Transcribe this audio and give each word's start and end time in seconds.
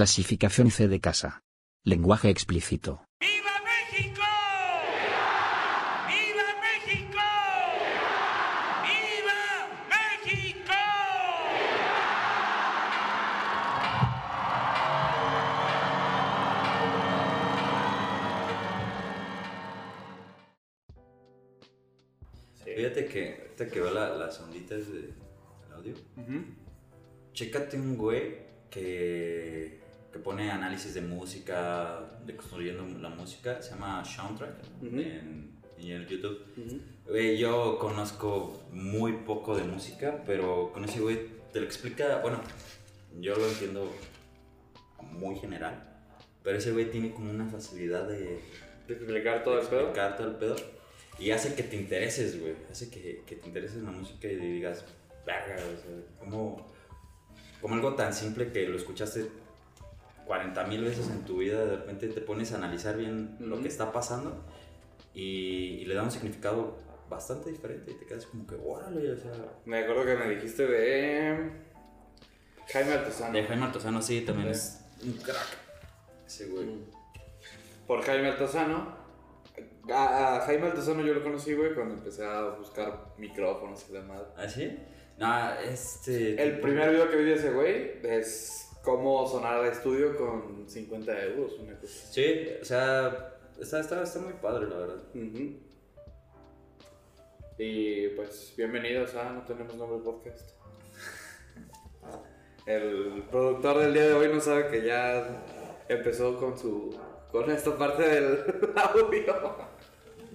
Clasificación 0.00 0.70
C 0.70 0.88
de 0.88 1.00
casa. 1.00 1.42
Lenguaje 1.82 2.28
explícito. 2.28 3.06
¡Viva 3.18 3.54
México! 3.70 4.28
¡Viva 6.06 6.48
México! 6.66 7.24
¡Viva 8.84 9.40
México! 9.94 10.74
Fíjate 22.64 23.06
que 23.06 23.36
ahorita 23.40 23.68
que 23.68 23.80
veo 23.80 23.92
la- 23.92 24.16
las 24.16 24.40
onditas 24.40 24.90
de- 24.92 25.00
del 25.02 25.72
audio, 25.74 25.94
chécate 27.32 27.76
un 27.78 27.96
güey 27.96 28.38
que, 28.70 29.80
que 30.16 30.22
pone 30.22 30.50
análisis 30.50 30.94
de 30.94 31.02
música, 31.02 32.00
de 32.24 32.34
construyendo 32.36 32.86
la 33.00 33.10
música, 33.10 33.60
se 33.60 33.70
llama 33.70 34.02
Soundtrack 34.04 34.54
Ujú. 34.82 34.98
en, 34.98 35.50
en 35.78 35.90
el 35.90 36.06
YouTube. 36.08 36.38
Güey, 37.06 37.36
yo 37.38 37.78
conozco 37.78 38.62
muy 38.72 39.12
poco 39.12 39.56
de 39.56 39.64
música, 39.64 40.22
pero 40.24 40.70
con 40.72 40.84
ese 40.84 41.00
güey 41.00 41.18
te 41.52 41.60
lo 41.60 41.66
explica, 41.66 42.20
bueno, 42.22 42.40
yo 43.20 43.36
lo 43.36 43.46
entiendo 43.46 43.92
muy 45.12 45.36
general, 45.36 45.82
pero 46.42 46.56
ese 46.58 46.72
güey 46.72 46.90
tiene 46.90 47.12
como 47.12 47.30
una 47.30 47.46
facilidad 47.46 48.08
de 48.08 48.40
¿De 48.88 48.94
explicar 48.94 49.42
todo 49.44 49.60
el 49.60 49.66
pedo? 49.66 49.80
explicar 49.80 50.16
todo 50.16 50.28
el 50.28 50.36
pedo. 50.36 50.56
Y 51.18 51.30
hace 51.30 51.54
que 51.54 51.62
te 51.64 51.76
intereses, 51.76 52.40
güey. 52.40 52.54
Hace 52.70 52.88
que, 52.90 53.22
que 53.26 53.36
te 53.36 53.46
intereses 53.48 53.78
en 53.78 53.84
la 53.86 53.90
música 53.90 54.28
y 54.28 54.36
digas, 54.36 54.84
verga, 55.26 55.56
o 55.56 55.58
sea, 55.82 56.18
como, 56.20 56.66
como 57.60 57.74
algo 57.74 57.94
tan 57.94 58.14
simple 58.14 58.52
que 58.52 58.68
lo 58.68 58.76
escuchaste 58.76 59.26
40 60.26 60.64
mil 60.64 60.82
veces 60.84 61.08
en 61.08 61.24
tu 61.24 61.38
vida, 61.38 61.64
de 61.64 61.76
repente 61.76 62.08
te 62.08 62.20
pones 62.20 62.52
a 62.52 62.56
analizar 62.56 62.96
bien 62.96 63.36
lo 63.40 63.60
que 63.62 63.68
está 63.68 63.92
pasando 63.92 64.44
y, 65.14 65.78
y 65.80 65.84
le 65.84 65.94
da 65.94 66.02
un 66.02 66.10
significado 66.10 66.76
bastante 67.08 67.50
diferente 67.50 67.92
y 67.92 67.94
te 67.94 68.06
quedas 68.06 68.26
como 68.26 68.46
que, 68.46 68.56
órale, 68.56 69.12
o 69.12 69.16
sea. 69.16 69.32
Me 69.64 69.78
acuerdo 69.78 70.04
que 70.04 70.16
me 70.16 70.28
dijiste 70.34 70.66
de 70.66 71.50
Jaime 72.72 72.92
Altozano. 72.94 73.32
De 73.32 73.44
Jaime 73.44 73.64
Altozano, 73.66 74.02
sí, 74.02 74.20
también 74.22 74.52
Sí. 74.54 74.60
es 75.00 75.04
un 75.04 75.12
crack. 75.22 75.58
Ese 76.26 76.46
güey. 76.48 76.66
Por 77.86 78.02
Jaime 78.02 78.28
Altozano. 78.28 78.96
A, 79.92 80.36
a 80.36 80.40
Jaime 80.40 80.66
Altozano 80.66 81.02
yo 81.06 81.14
lo 81.14 81.22
conocí, 81.22 81.54
güey, 81.54 81.72
cuando 81.74 81.94
empecé 81.94 82.24
a 82.24 82.42
buscar 82.58 83.12
micrófonos 83.18 83.86
y 83.88 83.92
demás. 83.92 84.22
¿Ah, 84.36 84.48
sí? 84.48 84.76
No, 85.16 85.52
este. 85.60 86.42
El 86.42 86.58
primer 86.60 86.90
video 86.90 87.08
que 87.08 87.16
vi 87.16 87.24
de 87.24 87.34
ese 87.34 87.52
güey 87.52 88.00
es 88.02 88.65
cómo 88.86 89.26
sonar 89.26 89.64
a 89.64 89.68
estudio 89.68 90.16
con 90.16 90.64
50 90.68 91.24
euros, 91.24 91.58
una 91.58 91.76
cosa. 91.76 91.92
Sí, 91.92 92.48
o 92.62 92.64
sea, 92.64 93.36
está, 93.60 93.80
está, 93.80 94.02
está 94.04 94.20
muy 94.20 94.34
padre, 94.34 94.68
la 94.68 94.76
verdad. 94.76 95.02
Y 97.58 98.08
pues, 98.10 98.54
bienvenidos 98.56 99.16
a 99.16 99.32
No 99.32 99.42
Tenemos 99.42 99.74
Nombre 99.74 99.98
Podcast. 100.04 100.50
El 102.66 103.24
productor 103.28 103.78
del 103.78 103.92
día 103.92 104.06
de 104.06 104.12
hoy 104.12 104.28
no 104.32 104.40
sabe 104.40 104.68
que 104.68 104.86
ya 104.86 105.42
empezó 105.88 106.38
con 106.38 106.56
su. 106.56 106.96
con 107.32 107.50
esta 107.50 107.76
parte 107.76 108.04
del 108.04 108.44
audio. 108.76 109.56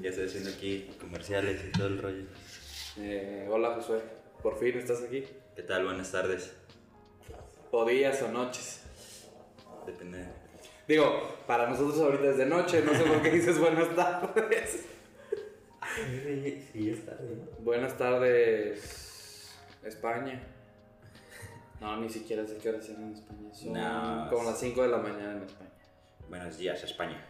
Ya 0.02 0.10
estoy 0.10 0.26
haciendo 0.26 0.50
aquí 0.50 0.94
comerciales 1.00 1.64
y 1.70 1.72
todo 1.72 1.88
el 1.88 2.02
rollo. 2.02 2.26
Eh, 2.98 3.48
hola 3.50 3.76
Josué, 3.76 4.02
por 4.44 4.60
fin 4.60 4.78
estás 4.78 5.04
aquí. 5.04 5.24
¿Qué 5.56 5.64
tal? 5.64 5.86
Buenas 5.86 6.12
tardes. 6.12 6.54
O 7.72 7.86
días 7.86 8.22
o 8.22 8.28
noches. 8.30 8.82
Depende. 9.86 10.26
Digo, 10.88 11.36
para 11.48 11.70
nosotros 11.70 12.00
ahorita 12.00 12.32
es 12.32 12.38
de 12.38 12.46
noche, 12.46 12.82
no 12.86 12.94
sé 12.94 13.04
por 13.04 13.22
qué 13.22 13.30
dices 13.32 13.58
buenas 13.60 13.96
tardes. 13.96 14.86
Sí, 16.74 16.90
es 16.90 17.06
tarde, 17.06 17.36
¿no? 17.38 17.64
Buenas 17.64 17.98
tardes, 17.98 19.52
España. 19.84 20.42
No, 21.80 21.98
ni 21.98 22.10
siquiera 22.10 22.46
sé 22.46 22.58
qué 22.58 22.70
hora 22.70 22.82
son 22.82 23.04
en 23.04 23.14
España. 23.14 23.54
Son 23.54 23.74
No. 23.74 24.28
como 24.30 24.44
las 24.50 24.60
5 24.60 24.82
de 24.84 24.88
la 24.90 24.98
mañana 24.98 25.32
en 25.38 25.44
España. 25.44 25.72
Buenos 26.30 26.58
días, 26.58 26.84
España. 26.84 27.26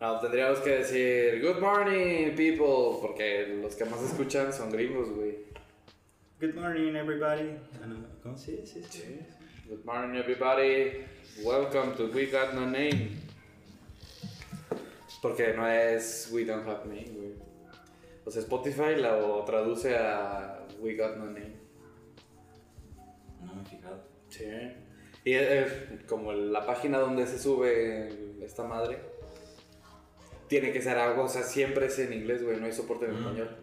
No, 0.00 0.20
tendríamos 0.20 0.58
que 0.60 0.70
decir 0.78 1.42
Good 1.42 1.60
morning, 1.60 2.34
people, 2.36 2.98
porque 3.00 3.58
los 3.62 3.74
que 3.76 3.84
más 3.86 4.02
escuchan 4.02 4.52
son 4.52 4.70
gringos, 4.70 5.10
güey. 5.10 5.36
Good 6.40 6.54
morning, 6.54 6.94
everybody. 6.96 7.56
No, 7.86 7.96
¿Cómo 8.22 8.36
sí. 8.36 8.62
Good 9.68 9.84
morning, 9.84 10.16
everybody. 10.18 11.04
Welcome 11.42 11.94
to 11.96 12.06
We 12.14 12.26
Got 12.26 12.52
No 12.54 12.66
Name. 12.66 13.10
Porque 15.22 15.54
no 15.54 15.66
es 15.66 16.30
We 16.32 16.44
Don't 16.44 16.66
Have 16.68 16.84
Name, 16.86 17.08
güey. 17.14 17.32
O 18.24 18.30
sea, 18.30 18.42
Spotify 18.42 18.96
lo 18.96 19.44
traduce 19.44 19.96
a 19.96 20.66
We 20.80 20.94
Got 20.96 21.16
No 21.16 21.26
Name. 21.26 21.54
No 23.42 23.54
me 23.54 23.62
he 23.62 23.64
fijado. 23.64 24.02
Sí. 24.28 24.44
Y 25.24 25.32
es, 25.32 25.72
es 25.72 26.04
como 26.06 26.32
la 26.32 26.66
página 26.66 26.98
donde 26.98 27.26
se 27.26 27.38
sube 27.38 28.44
esta 28.44 28.62
madre. 28.64 28.98
Tiene 30.48 30.70
que 30.72 30.80
ser 30.82 30.98
algo, 30.98 31.24
o 31.24 31.28
sea, 31.28 31.42
siempre 31.42 31.86
es 31.86 31.98
en 31.98 32.12
inglés, 32.12 32.44
güey, 32.44 32.60
no 32.60 32.66
hay 32.66 32.72
soporte 32.72 33.06
en 33.06 33.14
Mm. 33.14 33.18
español. 33.18 33.56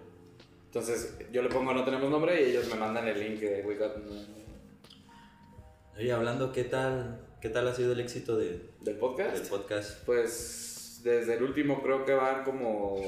Entonces, 0.73 1.15
yo 1.31 1.43
le 1.43 1.49
pongo 1.49 1.71
no 1.71 1.85
tenemos 1.85 2.09
nombre 2.09 2.41
y 2.41 2.49
ellos 2.49 2.67
me 2.67 2.73
mandan 2.73 3.07
el 3.07 3.19
link 3.19 3.39
de 3.39 3.61
We 3.61 3.75
Got. 3.75 3.95
Oye, 5.95 6.11
hablando, 6.11 6.51
¿qué 6.51 6.63
tal, 6.63 7.27
qué 7.39 7.49
tal 7.49 7.67
ha 7.67 7.75
sido 7.75 7.91
el 7.91 7.99
éxito 7.99 8.37
de, 8.37 8.71
¿Del 8.81 8.97
podcast? 8.97 9.37
del 9.37 9.47
podcast? 9.47 10.03
Pues 10.03 11.01
desde 11.03 11.35
el 11.35 11.43
último 11.43 11.83
creo 11.83 12.05
que 12.05 12.13
van 12.15 12.43
como 12.43 12.99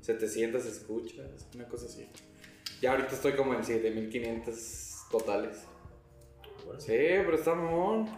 700 0.00 0.66
escuchas, 0.66 1.46
una 1.54 1.68
cosa 1.68 1.86
así. 1.86 2.08
Ya 2.82 2.90
ahorita 2.90 3.14
estoy 3.14 3.34
como 3.34 3.54
en 3.54 3.62
7500 3.62 5.06
totales. 5.12 5.58
Sí, 6.78 6.96
pero 6.96 7.36
está 7.36 7.54
mamón. 7.54 8.08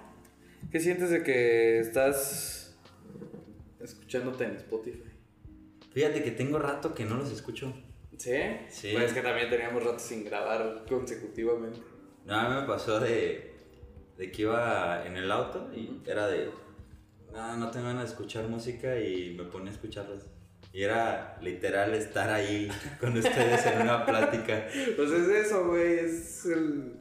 ¿Qué 0.73 0.81
sientes 0.81 1.11
de 1.11 1.23
que 1.23 1.81
estás 1.81 2.79
escuchándote 3.79 4.45
en 4.45 4.57
Spotify? 4.57 5.11
Fíjate 5.93 6.23
que 6.23 6.31
tengo 6.31 6.59
rato 6.59 6.95
que 6.95 7.05
no 7.05 7.17
los 7.17 7.31
escucho. 7.31 7.75
¿Sí? 8.21 8.37
Sí. 8.69 8.91
Pues 8.93 9.07
es 9.07 9.13
que 9.15 9.23
también 9.23 9.49
teníamos 9.49 9.83
rato 9.83 9.99
sin 9.99 10.27
grabar 10.27 10.85
consecutivamente. 10.87 11.81
No, 12.27 12.35
a 12.35 12.49
mí 12.51 12.61
me 12.61 12.67
pasó 12.67 13.01
de, 13.01 13.51
de 14.19 14.31
que 14.31 14.43
iba 14.43 15.07
en 15.07 15.17
el 15.17 15.33
auto 15.33 15.71
y 15.75 16.03
era 16.07 16.27
de, 16.27 16.51
no, 17.33 17.57
no 17.57 17.71
tengo 17.71 17.87
ganas 17.87 18.03
de 18.03 18.11
escuchar 18.11 18.47
música 18.47 19.01
y 19.01 19.35
me 19.39 19.45
ponía 19.45 19.71
a 19.71 19.75
escucharlas. 19.75 20.27
Y 20.71 20.83
era 20.83 21.39
literal 21.41 21.95
estar 21.95 22.29
ahí 22.29 22.71
con 23.01 23.17
ustedes 23.17 23.65
en 23.65 23.81
una 23.81 24.05
plática. 24.05 24.67
Pues 24.97 25.11
es 25.13 25.47
eso, 25.47 25.69
güey, 25.69 26.01
es 26.01 26.45
el... 26.45 26.93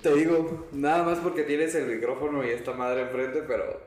Te 0.00 0.14
digo, 0.14 0.66
nada 0.72 1.02
más 1.02 1.18
porque 1.18 1.42
tienes 1.42 1.74
el 1.74 1.94
micrófono 1.94 2.42
y 2.42 2.48
esta 2.48 2.72
madre 2.72 3.02
enfrente, 3.02 3.42
pero 3.46 3.82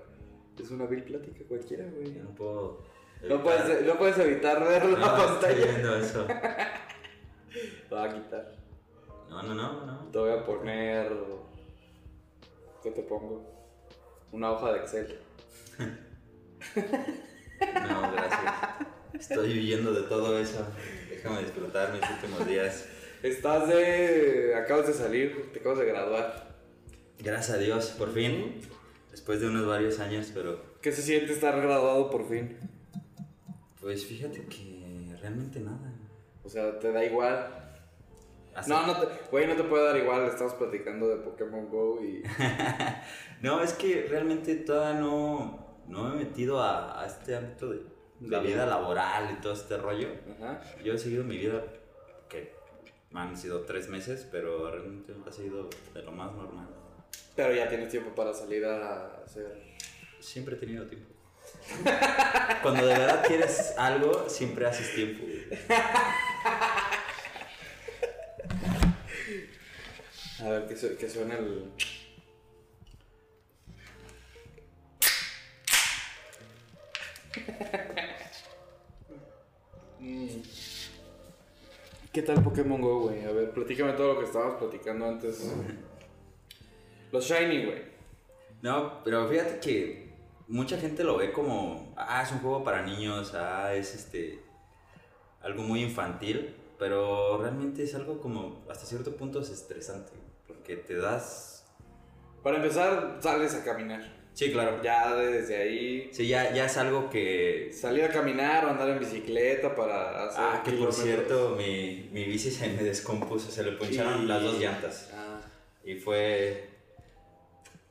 es 0.60 0.70
una 0.70 0.86
vil 0.86 1.02
plática 1.02 1.44
cualquiera, 1.48 1.86
güey. 1.86 2.14
Yo 2.14 2.24
no 2.24 2.36
puedo... 2.36 2.84
No 3.28 3.44
puedes, 3.44 3.86
no 3.86 3.98
puedes 3.98 4.18
evitar 4.18 4.64
ver 4.64 4.86
la 4.86 4.98
No, 5.00 5.06
estoy 5.18 5.28
pantalla. 5.28 5.66
viendo 5.66 5.96
eso. 5.96 6.26
Te 6.26 7.96
voy 7.96 8.08
a 8.08 8.14
quitar. 8.14 8.52
No, 9.30 9.44
no, 9.44 9.54
no, 9.54 9.86
no. 9.86 10.10
Te 10.12 10.18
voy 10.18 10.32
a 10.32 10.46
poner... 10.46 11.12
¿Qué 12.82 12.92
te 12.92 13.02
pongo? 13.04 13.46
Una 14.32 14.52
hoja 14.52 14.74
de 14.74 14.80
Excel. 14.80 15.20
No, 17.60 18.12
gracias. 18.14 18.54
Estoy 19.20 19.52
huyendo 19.60 19.94
de 19.94 20.04
todo 20.04 20.40
eso. 20.40 20.66
Déjame 21.10 21.42
disfrutar 21.42 21.92
mis 21.92 22.10
últimos 22.10 22.48
días. 22.48 22.88
Estás 23.22 23.68
de... 23.68 24.56
Acabas 24.56 24.88
de 24.88 24.94
salir, 24.94 25.52
te 25.52 25.60
acabas 25.60 25.80
de 25.80 25.86
graduar. 25.86 26.56
Gracias 27.20 27.58
a 27.58 27.60
Dios, 27.60 27.88
por 27.98 28.14
fin. 28.14 28.62
Después 29.12 29.42
de 29.42 29.48
unos 29.48 29.68
varios 29.68 30.00
años, 30.00 30.32
pero 30.34 30.62
¿Qué 30.82 30.94
se 30.94 31.02
siente 31.02 31.34
estar 31.34 31.60
graduado 31.60 32.10
por 32.10 32.30
fin? 32.30 32.58
Pues 33.82 34.06
fíjate 34.06 34.46
que 34.46 35.16
realmente 35.22 35.60
nada. 35.60 35.94
O 36.44 36.50
sea, 36.50 36.80
te 36.80 36.92
da 36.92 37.04
igual. 37.04 37.56
No, 38.68 38.88
no 38.88 39.00
te... 39.00 39.08
Güey, 39.32 39.48
no 39.48 39.56
te 39.56 39.64
puede 39.64 39.86
dar 39.86 39.98
igual, 39.98 40.26
estamos 40.26 40.54
platicando 40.56 41.08
de 41.08 41.18
Pokémon 41.18 41.70
GO 41.70 42.04
y... 42.04 42.24
No, 43.42 43.62
es 43.62 43.74
que 43.74 44.06
realmente 44.10 44.56
todavía 44.56 45.00
no, 45.00 45.78
no 45.88 46.10
me 46.10 46.16
he 46.16 46.26
metido 46.26 46.62
a, 46.62 47.02
a 47.02 47.08
este 47.08 47.36
ámbito 47.36 47.70
de 47.70 47.84
la 48.22 48.40
vida 48.40 48.66
laboral 48.66 49.34
y 49.38 49.42
todo 49.42 49.54
este 49.54 49.78
rollo. 49.78 50.10
Ajá. 50.36 50.62
Yo 50.84 50.94
he 50.94 50.98
seguido 50.98 51.24
mi 51.24 51.38
vida, 51.38 51.64
que 52.28 52.54
han 53.14 53.38
sido 53.38 53.62
tres 53.62 53.88
meses, 53.88 54.28
pero 54.30 54.70
realmente 54.70 55.14
ha 55.26 55.32
sido 55.32 55.70
de 55.94 56.04
lo 56.04 56.12
más 56.12 56.34
normal. 56.36 56.68
Pero 57.36 57.54
ya 57.54 57.70
tienes 57.70 57.90
tiempo 57.90 58.14
para 58.14 58.34
salir 58.34 58.66
a 58.66 59.24
hacer. 59.24 59.78
Siempre 60.20 60.56
he 60.56 60.60
tenido 60.60 60.86
tiempo. 60.86 61.09
Cuando 62.62 62.86
de 62.86 62.94
verdad 62.98 63.24
quieres 63.26 63.74
algo, 63.78 64.30
siempre 64.30 64.66
haces 64.66 64.94
tiempo. 64.94 65.26
A 70.42 70.50
ver, 70.50 70.68
que, 70.68 70.76
su 70.76 71.10
suena 71.10 71.36
el... 71.36 71.72
Mm. 80.00 80.42
¿Qué 82.14 82.22
tal 82.22 82.42
Pokémon 82.42 82.80
Go, 82.82 83.02
güey? 83.02 83.26
A 83.26 83.32
ver, 83.32 83.52
platícame 83.52 83.94
todo 83.94 84.14
lo 84.14 84.20
que 84.20 84.26
estabas 84.26 84.56
platicando 84.56 85.08
antes. 85.08 85.52
Los 87.12 87.26
Shiny, 87.26 87.66
güey. 87.66 87.82
No, 88.62 89.04
pero 89.04 89.28
fíjate 89.28 89.60
que 89.60 90.09
mucha 90.50 90.78
gente 90.78 91.04
lo 91.04 91.18
ve 91.18 91.32
como, 91.32 91.94
ah, 91.96 92.22
es 92.24 92.32
un 92.32 92.40
juego 92.40 92.64
para 92.64 92.82
niños, 92.86 93.34
ah, 93.36 93.74
es 93.74 93.96
este, 93.96 94.40
algo 95.42 95.64
muy 95.64 95.82
infantil, 95.82 96.56
pero 96.78 97.38
realmente 97.42 97.84
es 97.84 97.96
algo 97.96 98.20
como, 98.20 98.66
hasta 98.70 98.86
cierto 98.86 99.16
punto 99.16 99.40
es 99.42 99.50
estresante, 99.50 100.12
porque 100.48 100.76
te 100.76 100.96
das... 100.98 101.66
Para 102.44 102.58
empezar, 102.58 103.18
sales 103.22 103.54
a 103.54 103.64
caminar. 103.64 104.18
Sí, 104.34 104.52
claro. 104.54 104.82
Ya 104.82 105.14
desde 105.16 105.58
ahí. 105.58 106.10
Sí, 106.14 106.28
ya, 106.28 106.54
ya 106.54 106.66
es 106.66 106.78
algo 106.78 107.10
que... 107.10 107.72
Salir 107.74 108.06
a 108.06 108.10
caminar 108.10 108.64
o 108.64 108.70
andar 108.70 108.88
en 108.90 109.00
bicicleta 109.00 109.76
para 109.76 110.24
hacer. 110.28 110.40
Ah, 110.42 110.62
que 110.64 110.72
por 110.74 110.94
cierto, 110.94 111.56
mi, 111.58 112.10
mi 112.14 112.24
bici 112.24 112.50
se 112.50 112.68
me 112.70 112.84
descompuso, 112.84 113.52
se 113.52 113.64
le 113.64 113.74
poncharon 113.74 114.24
Y- 114.24 114.28
las 114.28 114.42
dos 114.42 114.58
llantas. 114.58 115.12
Ah, 115.14 115.42
Y 115.84 115.96
fue. 115.96 116.70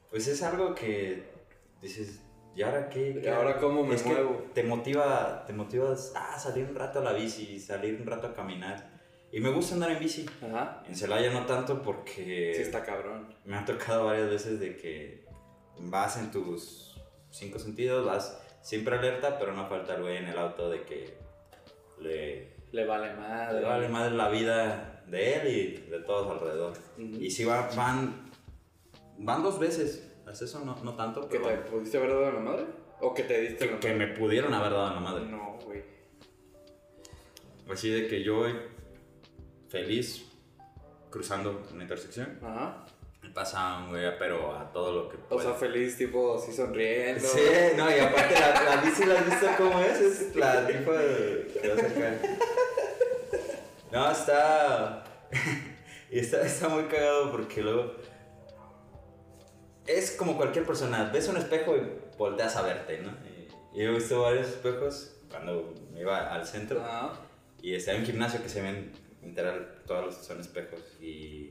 Pues 0.09 0.27
es 0.29 0.43
algo 0.43 0.75
que 0.75 1.25
dices, 1.83 2.21
¿y 2.59 2.63
ahora 2.63 2.89
qué? 2.89 3.11
¿Y 3.11 3.21
qué 3.23 3.31
ahora 3.31 3.51
hago?". 3.51 3.61
cómo 3.61 3.85
me 3.85 3.95
Es 3.95 4.03
que 4.03 4.09
muevo? 4.11 4.47
te 4.55 4.63
motiva, 4.65 5.45
te 5.47 5.53
motivas 5.53 6.13
a 6.17 6.39
salir 6.39 6.67
un 6.69 6.75
rato 6.75 6.99
a 6.99 7.03
la 7.03 7.13
bici, 7.13 7.59
salir 7.61 7.99
un 8.01 8.07
rato 8.07 8.27
a 8.29 8.35
caminar. 8.35 8.99
Y 9.31 9.41
me 9.41 9.51
gusta 9.51 9.75
andar 9.75 9.91
en 9.93 9.99
bici. 10.01 10.27
Ajá. 10.47 10.83
En 10.89 10.97
Celaya 10.97 11.31
no 11.31 11.45
tanto 11.47 11.83
porque 11.83 12.53
Sí, 12.57 12.63
está 12.63 12.83
cabrón. 12.83 13.35
me 13.45 13.57
ha 13.57 13.65
tocado 13.65 14.07
varias 14.07 14.31
veces 14.31 14.59
de 14.59 14.77
que 14.77 15.25
vas 15.81 16.17
en 16.17 16.31
tus 16.31 17.01
cinco 17.31 17.59
sentidos, 17.59 18.07
vas 18.07 18.43
siempre 18.63 18.97
alerta, 18.97 19.39
pero 19.39 19.53
no 19.53 19.69
falta 19.69 19.95
el 19.97 20.03
güey 20.03 20.17
en 20.17 20.27
el 20.29 20.39
auto 20.39 20.71
de 20.71 20.83
que 20.85 21.19
le, 22.01 22.57
Le 22.73 22.85
vale 22.87 23.13
madre. 23.15 23.61
le 23.61 23.67
vale 23.67 23.89
madre 23.89 24.15
la 24.17 24.29
vida 24.31 25.03
de 25.07 25.35
él 25.35 25.49
y 25.87 25.91
de 25.91 26.01
todos 26.01 26.31
alrededor. 26.31 26.73
Ujú. 26.97 27.21
Y 27.21 27.31
si 27.31 27.45
va- 27.45 27.69
van, 27.77 28.31
van 29.19 29.43
dos 29.43 29.59
veces, 29.59 30.11
haz 30.29 30.43
eso 30.43 30.65
no, 30.65 30.77
no 30.83 30.95
tanto, 30.95 31.29
¿Que 31.29 31.39
pero 31.41 31.49
te 31.63 31.71
pudiste 31.71 31.99
haber 31.99 32.11
dado 32.11 32.29
en 32.29 32.35
la 32.35 32.41
madre? 32.41 32.65
¿O 33.01 33.15
que 33.15 33.23
te 33.25 33.41
diste 33.41 33.65
en 33.65 33.71
que, 33.71 33.75
la 33.75 33.81
que 33.81 33.93
madre? 33.95 34.07
me 34.07 34.15
pudieron 34.19 34.53
haber 34.55 34.73
dado 34.73 34.89
en 34.89 34.95
la 34.95 35.01
madre. 35.01 35.25
No, 35.27 35.59
güey. 35.65 35.83
Así 37.71 37.91
de 37.91 38.09
que 38.09 38.23
yo 38.23 38.37
voy 38.37 38.55
feliz 39.69 40.25
cruzando 41.11 41.63
una 41.73 41.83
intersección. 41.83 42.39
Ajá. 42.43 42.85
Me 43.23 43.31
pasa 43.31 43.79
un 43.79 43.91
güey, 43.91 44.19
pero 44.19 44.57
a 44.57 44.73
todo 44.73 44.93
lo 44.95 45.09
que 45.09 45.17
O 45.17 45.21
puede. 45.29 45.43
sea, 45.43 45.55
feliz, 45.55 45.97
tipo 45.97 46.37
así 46.37 46.53
sonriendo. 46.53 47.21
Sí, 47.27 47.41
no, 47.77 47.91
y 47.95 47.99
aparte 47.99 48.35
la, 48.35 48.77
la 48.77 48.83
bici 48.83 49.05
la 49.05 49.19
has 49.19 49.27
visto 49.27 49.47
cómo 49.59 49.81
es, 49.81 50.01
es 50.01 50.37
la 50.37 50.67
tipo 50.67 50.93
de... 50.93 51.59
que 51.61 51.69
vas. 51.69 51.83
No, 53.93 54.11
está... 54.11 55.05
y 56.11 56.19
está, 56.19 56.43
está 56.43 56.69
muy 56.69 56.85
cagado 56.85 57.31
porque 57.33 57.63
luego... 57.63 57.93
Es 59.89 60.11
como 60.13 60.37
cualquier 60.37 60.65
persona, 60.67 61.11
ves 61.13 61.29
un 61.29 61.37
espejo 61.39 61.77
y 61.77 61.81
volteas 62.19 62.55
a 62.57 62.63
verte, 62.63 62.99
¿no? 62.99 63.11
Y, 63.75 63.81
y 63.81 63.85
he 63.85 63.89
visto 63.91 64.21
varios 64.23 64.49
espejos 64.49 65.15
cuando 65.31 65.75
me 65.93 66.01
iba 66.01 66.33
al 66.33 66.47
centro 66.47 66.83
Ajá. 66.85 67.13
y 67.63 67.75
está 67.75 67.93
en 67.93 68.01
un 68.01 68.07
gimnasio 68.07 68.43
que 68.43 68.49
se 68.51 68.61
ven, 68.63 68.93
literal, 69.23 69.83
todos 69.87 70.07
los 70.07 70.15
son 70.17 70.41
espejos 70.41 70.81
y... 71.01 71.51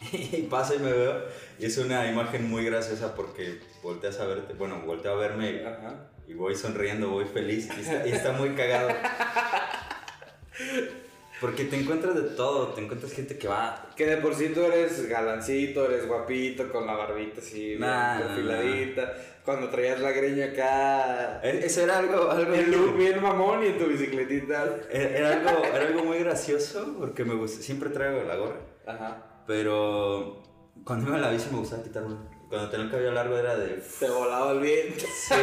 Y 0.12 0.42
paso 0.48 0.76
y 0.76 0.78
me 0.78 0.92
veo 0.92 1.24
y 1.58 1.66
es 1.66 1.76
una 1.76 2.08
imagen 2.10 2.48
muy 2.48 2.64
graciosa 2.64 3.14
porque 3.16 3.58
volteas 3.82 4.18
a 4.20 4.26
verte, 4.26 4.54
bueno, 4.54 4.80
volteo 4.86 5.12
a 5.12 5.16
verme 5.16 5.50
y- 5.50 5.64
Ajá. 5.66 6.08
y 6.28 6.32
voy 6.34 6.54
sonriendo, 6.54 7.10
voy 7.10 7.24
feliz 7.26 7.68
y 7.76 7.80
está, 7.80 8.06
y 8.06 8.12
está 8.12 8.32
muy 8.32 8.54
cagado. 8.54 8.90
Porque 11.40 11.64
te 11.64 11.76
encuentras 11.76 12.14
de 12.16 12.22
todo, 12.34 12.68
te 12.74 12.80
encuentras 12.82 13.12
gente 13.12 13.38
que 13.38 13.46
va... 13.46 13.86
Que 13.94 14.06
de 14.06 14.16
por 14.16 14.34
sí 14.34 14.48
tú 14.48 14.62
eres 14.64 15.08
galancito, 15.08 15.84
eres 15.86 16.06
guapito, 16.08 16.68
con 16.72 16.84
la 16.86 16.94
barbita 16.94 17.40
así, 17.40 17.76
Nah, 17.78 18.18
perfiladita. 18.18 19.14
Cuando 19.44 19.68
traías 19.68 20.00
la 20.00 20.10
greña 20.10 20.46
acá. 20.46 21.40
e- 21.42 21.64
Eso 21.64 21.82
era 21.82 21.98
algo, 21.98 22.30
algo, 22.30 22.52
El 22.54 22.70
look 22.72 22.96
bien 22.96 23.22
mamón 23.22 23.62
y 23.62 23.68
en 23.68 23.78
tu 23.78 23.86
bicicletita. 23.86 24.78
era, 24.90 25.16
era 25.18 25.32
algo, 25.34 25.64
era 25.64 25.86
algo 25.86 26.04
muy 26.04 26.18
gracioso 26.18 26.94
porque 26.98 27.24
me 27.24 27.34
gusta, 27.34 27.62
siempre 27.62 27.88
traigo 27.90 28.22
la 28.24 28.34
gorra, 28.36 28.56
Ajá. 28.86 29.42
pero 29.46 30.42
cuando 30.84 31.06
iba 31.08 31.16
en 31.16 31.22
la 31.22 31.30
bici 31.30 31.48
me 31.52 31.58
gustaba 31.60 31.82
quitarme. 31.82 32.16
Cuando 32.48 32.68
tenía 32.70 32.86
el 32.86 32.90
cabello 32.90 33.12
largo 33.12 33.36
era 33.38 33.56
de... 33.56 33.82
Te 34.00 34.08
volaba 34.10 34.52
el 34.52 34.60
viento. 34.60 35.04
Sí, 35.28 35.34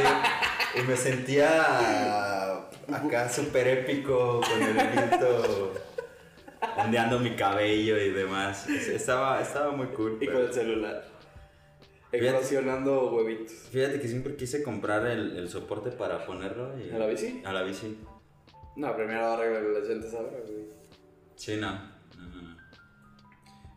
y 0.80 0.81
me 0.83 0.98
sentía 0.98 2.57
acá 2.91 3.30
súper 3.30 3.68
épico 3.68 4.41
con 4.41 4.62
el 4.62 4.74
viento 4.74 5.74
ondeando 6.77 7.19
mi 7.19 7.35
cabello 7.35 7.97
y 7.97 8.09
demás. 8.12 8.67
Estaba, 8.69 9.41
estaba 9.41 9.71
muy 9.71 9.88
cool. 9.88 10.17
Y 10.21 10.25
pero- 10.25 10.39
con 10.39 10.47
el 10.47 10.53
celular. 10.53 11.15
Eclosionando 12.12 13.12
huevitos. 13.13 13.51
Fíjate 13.71 14.00
que 14.00 14.07
siempre 14.07 14.35
quise 14.35 14.63
comprar 14.63 15.06
el, 15.06 15.35
el 15.38 15.50
soporte 15.50 15.91
para 15.91 16.25
ponerlo. 16.25 16.71
Y, 16.79 16.91
¿A 16.94 16.97
la 16.97 17.07
bici? 17.07 17.41
A 17.45 17.51
la 17.51 17.63
bici. 17.63 17.97
No, 18.77 18.95
primero 18.95 19.38
llantas 19.88 20.13
ahora, 20.13 20.38
güey. 20.45 20.65
Sí, 21.35 21.57
no. 21.57 21.71
no, 21.73 22.27
no, 22.29 22.41
no. 22.41 22.57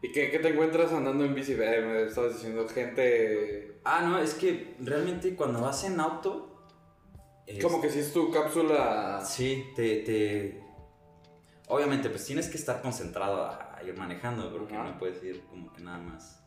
¿Y 0.02 0.12
qué, 0.12 0.30
qué 0.30 0.38
te 0.38 0.48
encuentras 0.48 0.92
andando 0.92 1.24
en 1.24 1.34
bici? 1.34 1.52
Eh, 1.54 1.80
me 1.84 2.02
estabas 2.04 2.34
diciendo 2.34 2.68
gente. 2.68 3.80
Ah, 3.84 4.02
no, 4.02 4.18
es 4.20 4.34
que 4.34 4.76
realmente 4.80 5.34
cuando 5.34 5.60
vas 5.60 5.82
en 5.84 5.98
auto. 5.98 6.64
es- 7.46 7.62
Como 7.64 7.80
que 7.80 7.90
si 7.90 8.00
es 8.00 8.12
tu 8.12 8.30
cápsula. 8.30 9.20
Sí, 9.24 9.64
te, 9.74 9.96
te... 10.02 10.62
Obviamente, 11.68 12.08
pues 12.10 12.24
tienes 12.24 12.48
que 12.48 12.56
estar 12.56 12.80
concentrado 12.80 13.42
a, 13.44 13.76
a 13.76 13.82
ir 13.84 13.96
manejando, 13.96 14.50
porque 14.50 14.74
Ajá. 14.74 14.84
no 14.90 14.98
puedes 14.98 15.22
ir 15.22 15.42
como 15.50 15.72
que 15.72 15.82
nada 15.82 15.98
más 15.98 16.42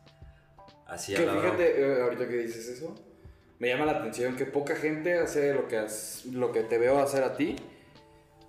así 0.86 1.14
Que 1.14 1.22
a 1.22 1.26
la 1.26 1.40
fíjate, 1.40 1.80
eh, 1.80 2.02
ahorita 2.02 2.28
que 2.28 2.36
dices 2.38 2.68
eso, 2.68 2.94
me 3.58 3.68
llama 3.68 3.86
la 3.86 3.92
atención 3.92 4.34
que 4.36 4.44
poca 4.46 4.74
gente 4.76 5.14
hace 5.18 5.54
lo 5.54 5.68
que, 5.68 5.78
has- 5.78 6.24
lo 6.26 6.50
que 6.52 6.62
te 6.64 6.78
veo 6.78 6.98
hacer 6.98 7.22
a 7.22 7.36
ti 7.36 7.54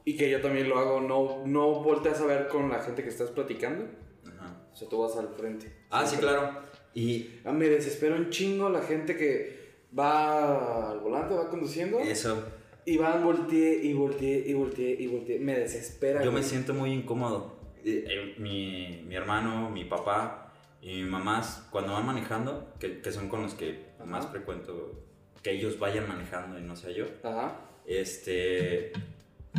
y 0.06 0.18
que 0.18 0.30
yo 0.30 0.42
también 0.42 0.68
lo 0.68 0.80
hago. 0.80 1.00
No, 1.00 1.44
no 1.46 1.82
volteas 1.84 2.20
a 2.22 2.26
ver 2.26 2.48
con 2.48 2.70
la 2.70 2.80
gente 2.80 3.04
que 3.04 3.10
estás 3.10 3.30
platicando. 3.30 3.86
Ajá. 4.28 4.68
O 4.72 4.76
sea, 4.76 4.90
tú 4.90 5.00
vas 5.00 5.16
al 5.16 5.30
frente. 5.36 5.72
Ah, 5.92 6.06
sí, 6.08 6.18
claro. 6.18 6.64
Y 6.96 7.40
Ah, 7.46 7.52
me 7.52 7.70
desespera 7.70 8.16
un 8.16 8.30
chingo 8.32 8.70
la 8.70 8.82
gente 8.82 9.16
que 9.16 9.86
va 9.98 10.90
al 10.92 11.00
volante, 11.00 11.36
va 11.36 11.50
conduciendo 11.50 12.00
eso, 12.00 12.44
y 12.86 12.98
van 12.98 13.24
volteé 13.24 13.84
y 13.84 13.94
volteé 13.94 14.44
y 14.48 14.54
volteé 14.54 14.96
y 15.00 15.08
volteé. 15.08 15.40
Me 15.40 15.58
desespera. 15.60 16.24
yo 16.24 16.32
me 16.32 16.44
siento 16.44 16.74
muy 16.74 16.92
incómodo. 16.92 17.58
Eh, 17.86 18.06
eh, 18.08 18.36
Mi, 18.38 19.04
mi 19.08 19.16
hermano, 19.16 19.70
mi 19.70 19.86
papá 19.86 20.54
y 20.82 21.02
mi 21.04 21.10
mamá, 21.10 21.42
cuando 21.72 21.94
van 21.94 22.06
manejando, 22.06 22.74
que, 22.80 23.00
que 23.02 23.12
son 23.12 23.30
con 23.30 23.42
los 23.44 23.54
que 23.54 23.86
Ajá. 24.00 24.06
más 24.06 24.28
frecuento 24.28 25.02
que 25.42 25.52
ellos 25.52 25.80
vayan 25.80 26.08
manejando 26.08 26.58
y 26.58 26.62
no 26.62 26.76
sea 26.78 26.92
yo, 26.92 27.06
Ajá. 27.24 27.60
este, 27.86 28.92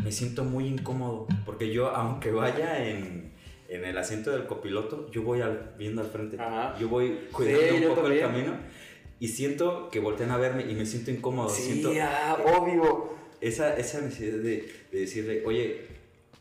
me 0.02 0.10
siento 0.12 0.44
muy 0.44 0.66
incómodo. 0.66 1.26
Porque 1.44 1.72
yo, 1.72 1.88
aunque 1.90 2.30
vaya 2.30 2.88
en, 2.88 3.32
en 3.68 3.84
el 3.84 3.96
asiento 3.98 4.30
del 4.30 4.46
copiloto, 4.46 5.10
yo 5.10 5.22
voy 5.22 5.40
al- 5.42 5.74
viendo 5.78 6.00
al 6.02 6.08
frente. 6.08 6.36
Ajá. 6.40 6.76
Yo 6.78 6.88
voy 6.88 7.18
cuidando 7.32 7.60
Sí, 7.78 7.84
un 7.84 7.94
poco 7.94 8.06
el 8.06 8.20
camino. 8.20 8.52
Y 9.20 9.28
siento 9.28 9.88
que 9.90 10.00
voltean 10.00 10.30
a 10.30 10.36
verme 10.36 10.62
y 10.70 10.74
me 10.74 10.84
siento 10.86 11.10
incómodo. 11.10 11.48
Sí, 11.48 11.62
siento 11.62 11.92
ah, 12.02 12.38
obvio. 12.58 13.14
esa, 13.40 13.76
esa 13.76 14.00
necesidad 14.00 14.38
de, 14.38 14.72
de 14.92 15.00
decirle, 15.00 15.42
oye, 15.46 15.86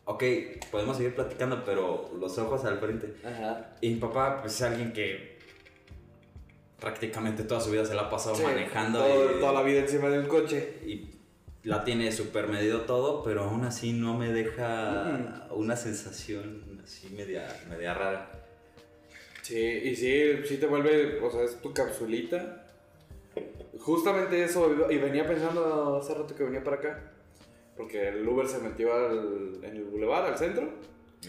ok, 0.06 0.24
podemos 0.72 0.98
seguir 0.98 1.16
platicando, 1.16 1.64
pero 1.64 2.12
los 2.20 2.38
ojos 2.40 2.66
al 2.66 2.80
frente. 2.80 3.14
Ajá. 3.24 3.76
Y 3.82 3.90
mi 3.90 3.96
papá, 3.98 4.42
pues 4.42 4.56
es 4.56 4.62
alguien 4.64 4.92
que 4.92 5.38
prácticamente 6.80 7.44
toda 7.44 7.62
su 7.62 7.72
vida 7.72 7.86
se 7.86 7.94
la 7.94 8.04
ha 8.04 8.10
pasado 8.10 8.36
Sí, 8.36 8.44
manejando. 8.44 9.00
todo- 9.00 9.38
y, 9.38 9.40
toda 9.40 9.54
la 9.54 9.64
vida 9.64 9.80
encima 9.80 10.10
de 10.10 10.20
un 10.20 10.26
coche. 10.28 10.80
y 10.86 11.10
la 11.64 11.86
tiene 11.86 12.12
súper 12.12 12.50
medido 12.50 12.82
todo, 12.82 13.24
pero 13.24 13.44
aún 13.46 13.64
así 13.64 13.94
no 13.94 14.18
me 14.18 14.34
deja 14.34 15.06
Mm. 15.52 15.58
una 15.58 15.78
sensación 15.78 16.82
así 16.84 17.08
media, 17.16 17.48
media 17.70 17.94
rara. 17.94 18.32
Sí, 19.44 19.58
y 19.58 19.96
sí, 19.96 20.46
sí 20.46 20.58
te 20.58 20.66
vuelve, 20.66 21.20
o 21.22 21.32
sea, 21.32 21.44
es 21.44 21.62
tu 21.62 21.72
capsulita. 21.74 22.63
Justamente 23.80 24.44
eso, 24.44 24.72
y 24.92 24.98
venía 24.98 25.26
pensando 25.26 25.98
hace 25.98 26.14
rato 26.14 26.36
que 26.36 26.44
venía 26.44 26.64
para 26.64 26.78
acá, 26.78 27.12
porque 27.76 28.10
el 28.10 28.28
Uber 28.28 28.48
se 28.48 28.60
metió 28.60 28.94
al, 28.94 29.60
en 29.64 29.76
el 29.78 29.84
boulevard, 29.86 30.26
al 30.26 30.38
centro. 30.38 30.70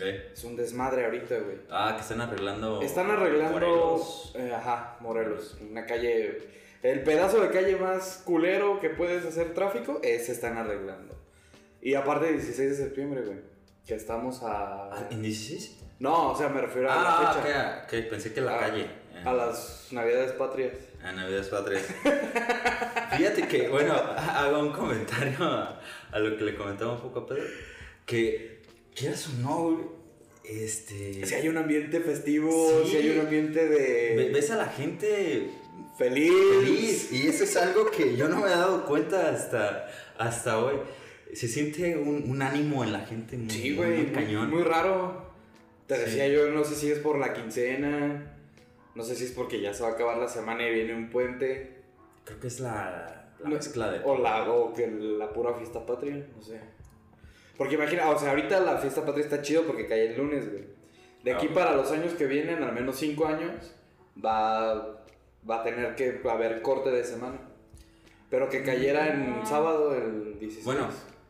¿Eh? 0.01 0.31
Es 0.33 0.43
un 0.45 0.57
desmadre 0.57 1.05
ahorita, 1.05 1.39
güey. 1.39 1.57
Ah, 1.71 1.93
que 1.97 2.03
están 2.03 2.21
arreglando. 2.21 2.83
Están 2.83 3.11
arreglando, 3.11 3.53
Morelos. 3.53 4.33
eh, 4.37 4.53
ajá, 4.55 4.97
Morelos, 5.01 5.57
una 5.71 5.87
calle, 5.87 6.39
el 6.83 7.03
pedazo 7.03 7.41
de 7.41 7.51
calle 7.51 7.77
más 7.77 8.23
culero 8.27 8.81
que 8.81 8.91
puedes 8.91 9.25
hacer 9.25 9.55
tráfico, 9.55 10.01
ese 10.03 10.33
están 10.33 10.59
arreglando. 10.59 11.15
Y 11.81 11.95
aparte 11.95 12.31
16 12.33 12.71
de 12.71 12.77
septiembre, 12.77 13.23
güey, 13.23 13.39
que 13.87 13.95
estamos 13.95 14.43
a... 14.43 14.91
Ah, 14.93 15.09
¿En 15.11 15.23
16? 15.23 15.81
No, 16.01 16.33
o 16.33 16.37
sea, 16.37 16.49
me 16.49 16.61
refiero 16.61 16.91
a 16.91 16.95
Ah, 16.95 17.23
la 17.23 17.33
fecha. 17.43 17.83
ok, 17.85 17.85
ok, 18.05 18.11
pensé 18.11 18.35
que 18.35 18.41
la 18.41 18.57
Ah. 18.57 18.59
calle. 18.61 18.91
A 19.25 19.33
las 19.33 19.89
Navidades 19.93 20.33
Patrias. 20.33 20.73
A 21.05 21.13
Navidades 21.13 21.49
Patrias. 21.49 21.83
Fíjate 23.17 23.47
que, 23.47 23.69
bueno, 23.69 23.93
hago 23.95 24.59
un 24.61 24.73
comentario 24.73 25.37
a, 25.45 25.81
a 26.11 26.19
lo 26.19 26.37
que 26.37 26.45
le 26.45 26.55
comentaba 26.57 26.95
un 26.95 27.01
poco 27.01 27.21
a 27.21 27.27
Pedro. 27.27 27.45
Que, 28.07 28.63
quieras 28.95 29.29
o 29.29 29.33
no, 29.43 29.93
este... 30.45 31.25
Si 31.27 31.35
hay 31.35 31.49
un 31.49 31.57
ambiente 31.59 32.01
festivo, 32.01 32.83
Sí. 32.85 32.91
si 32.91 32.97
hay 32.97 33.11
un 33.11 33.21
ambiente 33.21 33.69
de. 33.69 34.31
Ves 34.33 34.51
a 34.51 34.57
la 34.57 34.67
gente 34.67 35.51
Feliz. 35.99 36.33
feliz. 36.61 37.13
Y 37.13 37.29
eso 37.29 37.45
es 37.45 37.57
algo 37.57 37.91
que 37.91 38.17
yo 38.17 38.29
no 38.29 38.41
me 38.41 38.47
he 38.47 38.51
dado 38.51 38.85
cuenta 38.85 39.31
hasta, 39.31 39.87
hasta 40.19 40.59
hoy. 40.59 40.77
Se 41.33 41.49
siente 41.49 41.97
un, 41.97 42.25
un 42.31 42.43
ánimo 42.43 42.83
en 42.85 42.93
la 42.93 43.01
gente 43.01 43.37
muy, 43.37 43.51
Sí, 43.51 43.71
muy 43.71 43.77
güey. 43.77 43.97
Muy, 44.05 44.07
cañón. 44.13 44.51
muy 44.51 44.63
raro. 44.63 45.33
Te 45.87 45.97
Sí. 45.97 46.03
decía 46.03 46.29
yo, 46.29 46.49
no 46.51 46.65
sé 46.65 46.75
si 46.77 46.91
es 46.91 46.99
por 46.99 47.19
la 47.19 47.33
quincena. 47.33 48.34
No 48.95 49.03
sé 49.03 49.15
si 49.17 49.25
es 49.25 49.33
porque 49.33 49.61
ya 49.61 49.75
se 49.75 49.83
va 49.83 49.91
a 49.91 49.93
acabar 49.93 50.19
la 50.19 50.29
semana 50.29 50.67
y 50.67 50.73
viene 50.73 50.95
un 50.95 51.11
puente. 51.11 51.83
Creo 52.25 52.41
que 52.41 52.47
es 52.47 52.61
la, 52.61 53.33
la 53.41 53.49
No, 53.49 53.55
mezcla 53.57 53.91
de... 53.91 54.01
O, 54.05 54.17
la, 54.19 54.51
o 54.51 54.73
que 54.73 54.87
la 54.89 55.33
pura 55.33 55.55
fiesta 55.55 55.85
patria, 55.85 56.27
no 56.35 56.43
sé. 56.43 56.61
Porque 57.57 57.75
imagina, 57.75 58.09
o 58.11 58.19
sea, 58.19 58.31
ahorita 58.31 58.61
la 58.61 58.79
fiesta 58.79 59.05
patria 59.05 59.25
está 59.25 59.43
chido 59.43 59.63
porque 59.65 59.87
cae 59.87 60.11
el 60.13 60.17
lunes, 60.19 60.51
güey. 60.51 60.65
De 61.23 61.33
Ah, 61.33 61.37
aquí 61.37 61.47
ok. 61.49 61.55
para 61.55 61.75
los 61.77 61.91
años 61.93 62.13
que 62.15 62.27
vienen, 62.27 62.63
al 62.63 62.73
menos 62.73 62.97
cinco 62.97 63.27
años, 63.27 63.75
va, 64.25 65.05
va 65.49 65.61
a 65.61 65.63
tener 65.63 65.95
que 65.95 66.21
haber 66.29 66.63
corte 66.63 66.91
de 66.91 67.03
semana. 67.05 67.39
Pero 68.31 68.49
que 68.49 68.63
cayera 68.63 69.13
en 69.15 69.47
sábado 69.47 69.95
el 69.95 70.39
16. 70.39 70.65
Bueno. 70.65 70.89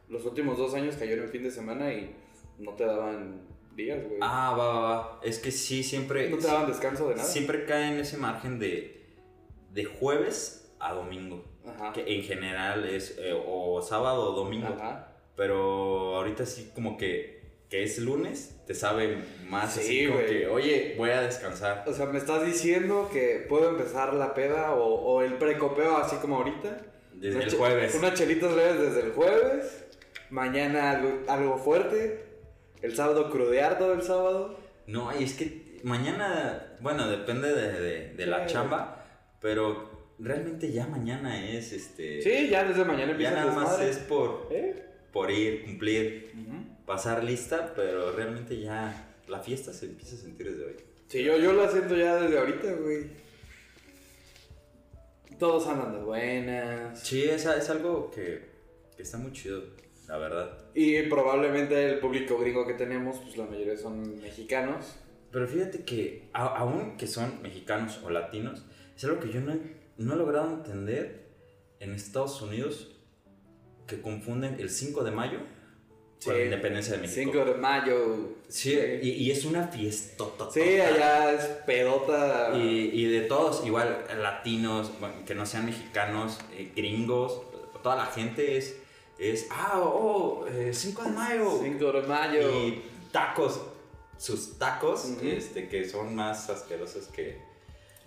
Los 0.09 0.25
últimos 0.27 0.59
dos 0.59 0.75
años 0.75 0.97
cayeron 0.97 1.25
en 1.25 1.31
fin 1.31 1.43
de 1.43 1.51
semana 1.51 1.93
y 1.93 2.15
no 2.59 2.73
te 2.75 2.85
daban 2.85 3.41
días, 3.77 4.03
güey. 4.03 4.19
Ah, 4.21 4.55
va, 4.57 4.67
va, 4.67 4.81
va. 4.81 5.21
Es 5.23 5.39
que 5.39 5.51
sí, 5.51 5.83
siempre... 5.83 6.29
no 6.31 6.39
te 6.39 6.47
daban 6.47 6.67
descanso 6.67 7.09
de 7.09 7.17
nada. 7.17 7.29
Siempre 7.29 7.65
cae 7.65 7.93
en 7.93 8.01
ese 8.01 8.17
margen 8.17 8.59
de, 8.59 9.05
de 9.71 9.85
jueves 9.85 10.73
a 10.79 10.93
domingo. 10.93 11.45
Ajá. 11.67 11.93
Que 11.93 12.17
en 12.17 12.23
general 12.23 12.85
es 12.85 13.17
eh, 13.19 13.33
o 13.35 13.81
sábado 13.83 14.33
o 14.33 14.33
domingo. 14.33 14.69
Ajá. 14.69 15.09
Pero 15.37 16.17
ahorita 16.17 16.47
sí 16.47 16.71
como 16.75 16.97
que, 16.97 17.43
que 17.69 17.83
es 17.83 17.99
lunes, 17.99 18.61
te 18.67 18.75
sabe 18.75 19.19
más 19.49 19.75
Sí, 19.75 19.81
así 19.81 20.07
como 20.07 20.19
que, 20.21 20.47
oye, 20.47 20.95
voy 20.97 21.11
a 21.11 21.23
descansar. 21.23 21.85
O 21.87 21.93
sea, 21.93 22.07
me 22.07 22.19
estás 22.19 22.47
diciendo 22.47 23.09
que 23.13 23.45
puedo 23.49 23.71
empezar 23.71 24.15
la 24.15 24.35
peda 24.35 24.75
o, 24.75 24.85
o 24.85 25.23
el 25.23 25.35
precopeo 25.35 25.97
así 25.97 26.17
como 26.17 26.37
ahorita. 26.37 26.79
Desde 27.15 27.37
Una 27.37 27.47
el 27.47 27.55
jueves. 27.57 27.95
Unas 27.95 28.15
chelitas 28.15 28.53
leves 28.55 28.81
desde 28.81 29.07
el 29.09 29.13
jueves. 29.13 29.85
Mañana 30.31 30.93
algo, 30.93 31.23
algo 31.29 31.59
fuerte. 31.59 32.24
El 32.85 32.95
sábado 32.95 33.31
crudear 33.31 33.79
todo 33.79 33.95
el 33.95 34.03
sábado. 34.03 34.59
No, 34.87 35.11
y 35.19 35.25
es 35.25 35.35
que 35.35 35.81
mañana, 35.85 36.77
bueno, 36.81 37.09
depende 37.09 37.53
de, 37.53 37.81
de- 37.81 38.15
de 38.15 38.27
la 38.27 38.47
Sí. 38.47 38.53
chamba, 38.55 39.07
pero 39.41 40.13
realmente 40.19 40.71
ya 40.71 40.87
mañana 40.87 41.49
es 41.51 41.73
este... 41.73 42.21
Sí, 42.23 42.49
ya 42.49 42.65
desde 42.65 42.85
mañana 42.85 43.07
Ya 43.07 43.11
empieza 43.13 43.33
el 43.41 43.47
nada 43.49 43.53
más 43.55 43.81
es 43.81 43.97
por, 43.99 44.49
¿Eh? 44.51 44.85
por 45.13 45.31
ir, 45.31 45.65
cumplir, 45.65 46.33
pasar 46.85 47.25
lista, 47.25 47.73
pero 47.75 48.13
realmente 48.13 48.61
ya 48.61 49.09
la 49.29 49.41
fiesta 49.41 49.73
se 49.73 49.87
empieza 49.87 50.17
a 50.17 50.19
sentir 50.19 50.51
desde 50.51 50.65
hoy. 50.67 50.77
Sí, 51.09 51.23
yo, 51.25 51.39
yo 51.39 51.53
la 51.55 51.71
siento 51.71 51.97
ya 51.97 52.17
desde 52.17 52.39
ahorita, 52.39 52.73
güey. 52.75 53.07
Todos 55.39 55.67
andan 55.67 55.93
de 55.93 56.01
buenas. 56.03 57.01
Sí, 57.01 57.25
es, 57.25 57.45
es 57.47 57.71
algo 57.71 58.11
que, 58.11 58.51
que 58.97 59.03
está 59.03 59.19
muy 59.19 59.33
chido, 59.33 59.63
la 60.15 60.19
verdad. 60.29 60.59
Y 60.75 61.03
probablemente 61.03 61.89
el 61.91 61.99
público 61.99 62.39
gringo 62.39 62.67
que 62.67 62.75
tenemos, 62.75 63.19
pues 63.19 63.37
la 63.37 63.47
mayoría 63.47 63.77
son 63.77 64.21
mexicanos. 64.21 64.95
Pero 65.33 65.49
fíjate 65.49 65.85
que, 65.85 66.29
a- 66.33 66.47
aún 66.47 66.97
que 66.97 67.07
son 67.09 67.43
mexicanos 67.43 68.01
o 68.05 68.11
latinos, 68.11 68.65
es 68.97 69.05
algo 69.05 69.19
que 69.19 69.33
yo 69.33 69.41
no, 69.41 69.53
he- 69.53 69.77
no 69.99 70.15
he 70.15 70.17
logrado 70.17 70.51
entender 70.51 71.27
en 71.81 71.93
Estados 71.95 72.41
Unidos, 72.41 72.91
que 73.89 74.01
confunden 74.01 74.57
el 74.61 74.71
5 74.71 75.03
de 75.05 75.11
mayo 75.11 75.39
con 76.25 76.33
la 76.35 76.39
Sí. 76.41 76.45
independencia 76.45 76.95
de 76.95 77.01
México. 77.03 77.33
5 77.33 77.45
de 77.45 77.55
mayo. 77.57 78.29
Sí, 78.49 78.79
y, 79.03 79.09
y 79.11 79.31
es 79.33 79.45
una 79.45 79.67
fiesta. 79.69 80.25
Sí, 80.53 80.61
allá 80.81 81.33
es 81.33 81.45
pedota. 81.67 82.53
Y, 82.57 82.91
y 82.95 83.05
de 83.07 83.23
todos, 83.23 83.67
igual 83.67 84.05
latinos, 84.23 84.93
que 85.27 85.35
no 85.35 85.45
sean 85.45 85.67
mexicanos, 85.67 86.39
eh, 86.53 86.71
gringos, 86.75 87.43
toda 87.83 87.97
la 87.97 88.07
gente 88.07 88.57
es, 88.57 88.81
es 89.19 89.47
ah, 89.51 89.81
oh, 89.81 90.47
eh, 90.49 90.73
5 90.73 91.03
de 91.03 91.11
mayo. 91.11 91.59
5 91.63 91.93
de 91.93 92.03
mayo. 92.03 92.51
Y 92.51 92.83
tacos, 93.13 93.61
sus 94.17 94.59
tacos, 94.59 95.07
este, 95.23 95.69
que 95.69 95.89
son 95.89 96.15
más 96.15 96.49
asquerosos 96.51 97.07
que... 97.09 97.41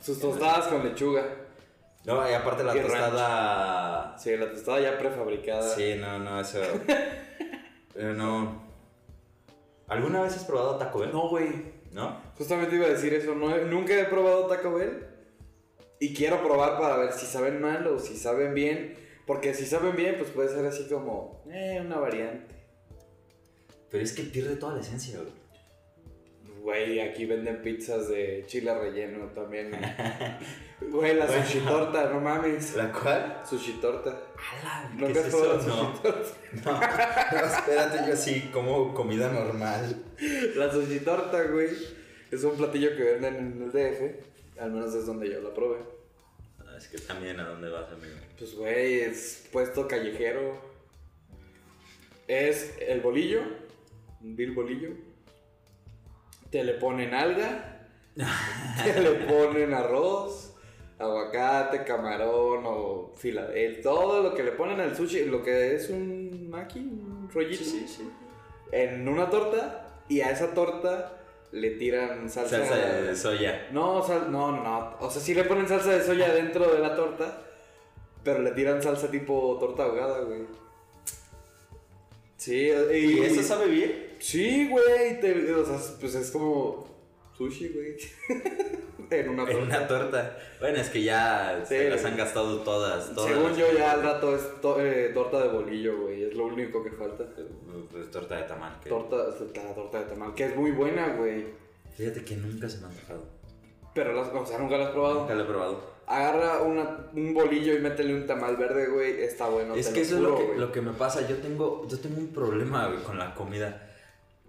Sus 0.01 0.19
tostadas 0.19 0.67
con 0.67 0.83
lechuga. 0.83 1.23
No, 2.05 2.29
y 2.29 2.33
aparte 2.33 2.63
la 2.63 2.73
tostada... 2.73 4.17
Sí, 4.17 4.35
la 4.37 4.51
tostada 4.51 4.79
ya 4.79 4.97
prefabricada. 4.97 5.75
Sí, 5.75 5.95
no, 5.95 6.19
no, 6.19 6.39
eso... 6.39 6.59
eh, 7.95 8.13
no... 8.15 8.67
¿Alguna 9.87 10.21
vez 10.21 10.35
has 10.35 10.43
probado 10.43 10.77
Taco 10.77 10.99
Bell? 10.99 11.11
No, 11.11 11.29
güey. 11.29 11.77
¿No? 11.91 12.21
Justamente 12.37 12.75
iba 12.75 12.85
a 12.85 12.89
decir 12.89 13.13
eso. 13.13 13.33
No, 13.33 13.57
nunca 13.59 13.97
he 13.97 14.05
probado 14.05 14.47
Taco 14.47 14.73
Bell. 14.73 15.07
Y 15.99 16.13
quiero 16.13 16.43
probar 16.43 16.77
para 16.77 16.97
ver 16.97 17.13
si 17.13 17.25
saben 17.25 17.61
mal 17.61 17.87
o 17.87 17.97
si 17.97 18.15
saben 18.17 18.53
bien. 18.53 19.06
Porque 19.27 19.53
si 19.53 19.65
saben 19.65 19.95
bien, 19.95 20.15
pues 20.17 20.31
puede 20.31 20.49
ser 20.49 20.65
así 20.65 20.87
como, 20.87 21.43
eh, 21.51 21.79
una 21.85 21.99
variante. 21.99 22.55
Pero 23.91 24.03
es 24.03 24.13
que 24.13 24.23
pierde 24.23 24.55
toda 24.55 24.73
la 24.75 24.81
esencia, 24.81 25.19
güey. 25.19 25.33
Güey, 26.61 26.99
aquí 26.99 27.25
venden 27.25 27.61
pizzas 27.61 28.09
de 28.09 28.43
chile 28.47 28.73
relleno 28.77 29.27
también. 29.35 29.71
Güey, 30.79 31.15
la 31.15 31.25
Bueno. 31.25 31.43
sushi 31.43 31.59
torta, 31.61 32.09
no 32.11 32.21
mames. 32.21 32.75
¿La 32.75 32.91
cual? 32.91 33.41
Sushi 33.43 33.73
torta. 33.81 34.11
¡Hala! 34.37 34.89
¿Nunca 34.93 35.07
¿Qué 35.13 35.19
has 35.19 35.25
es 35.25 35.33
eso? 35.33 35.67
No. 35.67 35.93
torta? 35.93 36.21
No, 36.63 36.71
no, 37.41 37.45
espérate, 37.47 38.09
yo 38.09 38.15
sí 38.15 38.49
como 38.53 38.93
comida 38.93 39.31
normal. 39.31 40.03
La 40.55 40.71
sushi 40.71 40.99
torta, 40.99 41.41
güey, 41.45 41.69
es 42.29 42.43
un 42.43 42.55
platillo 42.57 42.95
que 42.95 43.03
venden 43.03 43.35
en 43.37 43.61
el 43.63 43.71
DF. 43.71 44.59
Al 44.61 44.71
menos 44.71 44.93
es 44.93 45.07
donde 45.07 45.31
yo 45.31 45.41
la 45.41 45.51
probé. 45.51 45.77
Es 46.77 46.87
que 46.89 46.99
también 46.99 47.39
a 47.39 47.49
dónde 47.49 47.69
vas, 47.69 47.91
amigo. 47.91 48.15
Pues, 48.37 48.55
güey, 48.55 48.99
es 48.99 49.47
puesto 49.51 49.87
callejero. 49.87 50.61
Es 52.27 52.77
el 52.79 53.01
bolillo, 53.01 53.41
un 54.21 54.35
vil 54.35 54.51
bolillo. 54.51 54.91
Te 56.51 56.63
le 56.63 56.73
ponen 56.73 57.15
alga, 57.15 57.89
te 58.83 59.01
le 59.01 59.11
ponen 59.25 59.73
arroz, 59.73 60.53
aguacate, 60.99 61.83
camarón 61.83 62.63
o 62.65 63.11
filadel. 63.17 63.81
Todo 63.81 64.21
lo 64.21 64.35
que 64.35 64.43
le 64.43 64.51
ponen 64.51 64.79
al 64.79 64.95
sushi, 64.95 65.25
lo 65.25 65.41
que 65.43 65.75
es 65.75 65.89
un 65.89 66.49
maki, 66.49 66.79
un 66.79 67.29
rollito. 67.33 67.63
sí. 67.63 67.87
En 68.71 69.07
una 69.07 69.29
torta 69.29 70.03
y 70.09 70.21
a 70.21 70.29
esa 70.29 70.53
torta 70.53 71.16
le 71.51 71.71
tiran 71.71 72.29
salsa. 72.29 72.59
Salsa 72.65 72.75
de 72.77 73.15
soya. 73.15 73.67
No, 73.71 74.05
sal- 74.05 74.31
no, 74.31 74.51
no. 74.51 74.97
O 74.99 75.09
sea, 75.09 75.21
sí 75.21 75.33
le 75.33 75.43
ponen 75.45 75.67
salsa 75.67 75.91
de 75.91 76.03
soya 76.03 76.33
dentro 76.33 76.71
de 76.73 76.79
la 76.79 76.95
torta, 76.95 77.41
pero 78.23 78.39
le 78.39 78.51
tiran 78.51 78.81
salsa 78.81 79.09
tipo 79.09 79.57
torta 79.59 79.83
ahogada, 79.83 80.21
güey. 80.21 80.41
Sí, 82.37 82.69
y, 82.91 82.95
¿Y 82.95 83.19
eso 83.23 83.41
sabe 83.43 83.67
bien? 83.67 84.15
Sí, 84.19 84.67
güey. 84.69 85.19
te- 85.19 85.53
O 85.53 85.65
sea, 85.65 85.77
pues 85.99 86.15
es 86.15 86.31
como 86.31 86.85
sushi, 87.37 87.69
güey. 87.69 87.97
en 89.09 89.29
una 89.29 89.45
torta. 89.45 89.57
En 89.59 89.63
una 89.63 89.87
torta. 89.87 90.37
Bueno, 90.59 90.77
es 90.79 90.89
que 90.89 91.03
ya 91.03 91.63
se 91.65 91.83
Sí. 91.85 91.89
las 91.89 92.03
han 92.05 92.17
gastado 92.17 92.59
todas. 92.61 93.13
todas 93.13 93.29
Según 93.31 93.49
las- 93.49 93.57
yo, 93.57 93.65
ya 93.77 93.91
al 93.91 94.03
rato 94.03 94.35
es 94.35 94.61
to- 94.61 94.79
eh, 94.81 95.11
torta 95.13 95.41
de 95.41 95.49
bolillo, 95.49 96.01
güey. 96.01 96.23
Es 96.23 96.33
lo 96.33 96.45
único 96.45 96.83
que 96.83 96.91
falta. 96.91 97.23
Pues 97.91 98.11
torta 98.11 98.35
de 98.35 98.43
tamal. 98.43 98.79
que- 98.83 98.89
Torta, 98.89 99.15
la 99.17 99.73
torta 99.75 99.99
de 99.99 100.05
tamal, 100.05 100.33
que 100.33 100.45
es 100.45 100.55
muy 100.55 100.71
buena, 100.71 101.09
güey. 101.15 101.45
Fíjate 101.95 102.23
que 102.25 102.35
nunca 102.35 102.67
se 102.69 102.79
me 102.79 102.85
ha 102.85 102.89
antojado. 102.89 103.23
Pero, 103.93 104.13
las, 104.13 104.27
o 104.27 104.45
sea, 104.45 104.57
nunca 104.59 104.77
la 104.77 104.85
has 104.85 104.91
probado. 104.91 105.21
Nunca 105.21 105.33
lo 105.35 105.43
he 105.43 105.47
probado. 105.47 105.97
Agarra 106.05 106.61
una- 106.61 107.07
un 107.13 107.33
bolillo 107.33 107.73
y 107.75 107.79
métele 107.79 108.13
un 108.13 108.25
tamal 108.27 108.55
verde, 108.55 108.87
güey. 108.87 109.21
Está 109.23 109.47
bueno. 109.49 109.73
es 109.75 109.87
te 109.87 109.93
que 109.93 109.99
lo 109.99 110.05
eso 110.05 110.15
es 110.15 110.21
juro, 110.21 110.31
lo 110.31 110.37
que, 110.53 110.57
lo 110.59 110.71
que 110.71 110.81
me 110.81 110.91
pasa. 110.93 111.27
Yo 111.27 111.37
tengo, 111.37 111.87
yo 111.87 111.99
tengo 111.99 112.17
un 112.17 112.27
problema 112.33 112.87
güey, 112.87 113.01
con 113.03 113.17
la 113.17 113.33
comida. 113.35 113.83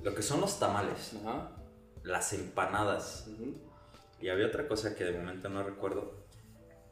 Lo 0.03 0.15
que 0.15 0.23
son 0.23 0.41
los 0.41 0.59
tamales, 0.61 1.15
Ajá. 1.25 1.51
Las 2.03 2.33
empanadas. 2.33 3.29
Y 4.21 4.29
había 4.29 4.47
otra 4.47 4.67
cosa 4.67 4.95
que 4.95 5.05
de 5.05 5.13
momento 5.13 5.49
no 5.49 5.63
recuerdo. 5.63 6.15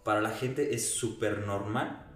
Para 0.04 0.20
la 0.20 0.30
gente 0.30 0.74
es 0.74 0.94
súper 0.94 1.38
normal 1.38 2.06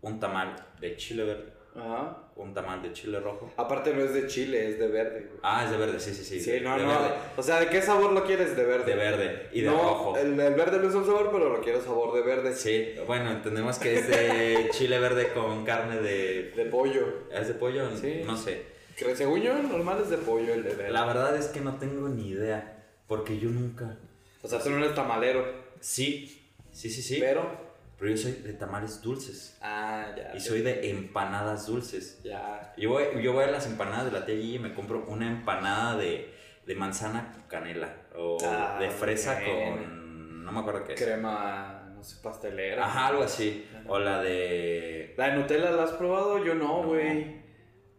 un 0.00 0.18
tamal 0.18 0.56
de 0.80 0.96
chile 0.96 1.22
verde, 1.22 1.52
Ajá. 1.76 2.18
un 2.34 2.52
tamal 2.52 2.82
de 2.82 2.92
chile 2.92 3.20
rojo. 3.20 3.52
Aparte 3.56 3.94
no 3.94 4.02
es 4.02 4.12
de 4.12 4.26
chile, 4.26 4.68
es 4.68 4.80
de 4.80 4.88
verde, 4.88 5.26
güey. 5.28 5.38
Ah, 5.44 5.64
es 5.64 5.70
de 5.70 5.76
verde, 5.76 6.00
sí, 6.00 6.12
sí, 6.12 6.24
sí. 6.24 6.40
Sí, 6.40 6.50
de, 6.50 6.60
no, 6.62 6.76
de 6.76 6.82
no. 6.82 6.88
verde. 6.88 7.14
O 7.36 7.42
sea, 7.44 7.60
¿de 7.60 7.68
qué 7.68 7.80
sabor 7.80 8.10
lo 8.12 8.24
quieres? 8.24 8.56
De 8.56 8.64
verde. 8.64 8.84
De 8.84 8.96
verde 8.96 9.48
y 9.52 9.60
de 9.60 9.68
no, 9.70 9.76
rojo. 9.80 10.18
El, 10.18 10.40
el 10.40 10.54
verde 10.54 10.80
no 10.80 10.88
es 10.88 10.94
un 10.96 11.06
sabor, 11.06 11.30
pero 11.32 11.50
lo 11.50 11.60
quiero 11.60 11.80
sabor 11.80 12.12
de 12.14 12.22
verde. 12.22 12.52
Sí, 12.56 12.94
bueno, 13.06 13.30
entendemos 13.30 13.78
que 13.78 13.94
es 14.00 14.08
de 14.08 14.70
chile 14.72 14.98
verde 14.98 15.32
con 15.32 15.64
carne 15.64 16.00
de... 16.00 16.50
De 16.56 16.64
pollo. 16.64 17.28
¿Es 17.30 17.46
de 17.46 17.54
pollo? 17.54 17.96
Sí. 17.96 18.22
No 18.26 18.36
sé. 18.36 18.71
Según 19.14 19.40
yo, 19.40 19.54
normal 19.62 20.00
es 20.02 20.10
de 20.10 20.18
pollo 20.18 20.54
el 20.54 20.62
de. 20.64 20.90
La 20.90 21.04
verdad 21.04 21.36
es 21.36 21.46
que 21.48 21.60
no 21.60 21.76
tengo 21.76 22.08
ni 22.08 22.28
idea, 22.28 22.84
porque 23.06 23.38
yo 23.38 23.48
nunca... 23.50 23.98
O 24.42 24.48
sea, 24.48 24.60
tú 24.60 24.70
no 24.70 24.78
eres 24.78 24.94
tamalero. 24.94 25.44
Sí, 25.80 26.50
sí, 26.70 26.90
sí, 26.90 27.02
sí. 27.02 27.18
Pero. 27.20 27.72
Pero 27.98 28.10
yo 28.10 28.16
soy 28.16 28.32
de 28.32 28.52
tamales 28.54 29.00
dulces. 29.00 29.56
Ah, 29.60 30.12
ya. 30.16 30.36
Y 30.36 30.40
soy 30.40 30.62
de 30.62 30.90
empanadas 30.90 31.66
dulces. 31.66 32.20
Ya. 32.24 32.74
Yo 32.76 32.90
voy, 32.90 33.04
yo 33.22 33.32
voy 33.32 33.44
a 33.44 33.48
las 33.52 33.66
empanadas 33.66 34.06
de 34.06 34.10
la 34.10 34.26
tía 34.26 34.34
Gigi 34.34 34.56
y 34.56 34.58
me 34.58 34.74
compro 34.74 35.04
una 35.06 35.28
empanada 35.28 35.96
de, 35.96 36.34
de 36.66 36.74
manzana 36.74 37.30
con 37.32 37.42
canela. 37.42 37.94
O 38.16 38.38
Ah, 38.44 38.78
de 38.80 38.90
fresa 38.90 39.40
con. 39.44 40.44
No 40.44 40.50
me 40.50 40.58
acuerdo 40.58 40.84
qué 40.84 40.94
es. 40.94 41.00
Crema, 41.00 41.92
no 41.94 42.02
sé, 42.02 42.16
pastelera. 42.20 42.86
Ajá, 42.86 43.06
algo 43.08 43.22
así. 43.22 43.64
O 43.86 44.00
la 44.00 44.20
de. 44.20 45.14
La 45.16 45.28
de 45.28 45.36
Nutella, 45.36 45.70
¿la 45.70 45.84
has 45.84 45.92
probado? 45.92 46.44
Yo 46.44 46.54
no, 46.56 46.82
No. 46.82 47.41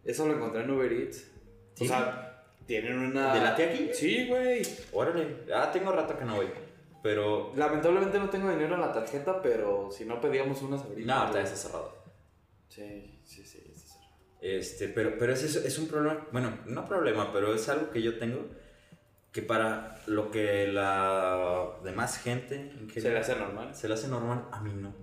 Eso 0.04 0.26
lo 0.26 0.34
encontré 0.34 0.62
en 0.62 0.70
Uber 0.70 0.92
Eats. 0.92 1.30
¿Sí? 1.74 1.84
O 1.84 1.88
sea, 1.88 2.44
tienen 2.66 2.98
una. 2.98 3.34
¿De 3.34 3.40
la 3.40 3.56
tía 3.56 3.68
Gigi? 3.72 3.94
Sí, 3.94 4.26
güey. 4.28 4.62
Órale. 4.92 5.38
Ah, 5.54 5.70
tengo 5.72 5.92
rato 5.92 6.18
que 6.18 6.24
no 6.24 6.36
voy. 6.36 6.48
Pero. 7.02 7.52
Lamentablemente 7.56 8.18
no 8.18 8.30
tengo 8.30 8.50
dinero 8.50 8.74
en 8.74 8.80
la 8.80 8.92
tarjeta, 8.92 9.42
pero 9.42 9.90
si 9.90 10.04
no 10.04 10.20
pedíamos 10.20 10.62
unas 10.62 10.82
ahorita. 10.82 11.14
No, 11.26 11.30
güey. 11.32 11.42
está 11.42 11.56
cerrado. 11.56 12.04
Sí, 12.68 13.20
sí, 13.24 13.44
sí, 13.44 13.62
está 13.72 13.88
cerrado. 13.88 14.10
Este, 14.40 14.88
pero, 14.88 15.16
pero 15.18 15.32
es, 15.32 15.42
eso, 15.42 15.60
es 15.66 15.78
un 15.78 15.88
problema, 15.88 16.26
bueno, 16.32 16.58
no 16.66 16.84
problema, 16.86 17.32
pero 17.32 17.54
es 17.54 17.68
algo 17.68 17.90
que 17.90 18.02
yo 18.02 18.18
tengo 18.18 18.46
que 19.32 19.42
para 19.42 20.00
lo 20.06 20.30
que 20.30 20.66
la 20.68 21.70
demás 21.82 22.18
gente 22.22 22.54
en 22.56 22.90
Se 22.90 23.10
le 23.10 23.18
hace 23.18 23.34
normal. 23.36 23.74
se 23.74 23.88
le 23.88 23.94
hace 23.94 24.08
normal, 24.08 24.46
a 24.52 24.60
mí 24.60 24.72
no. 24.74 24.94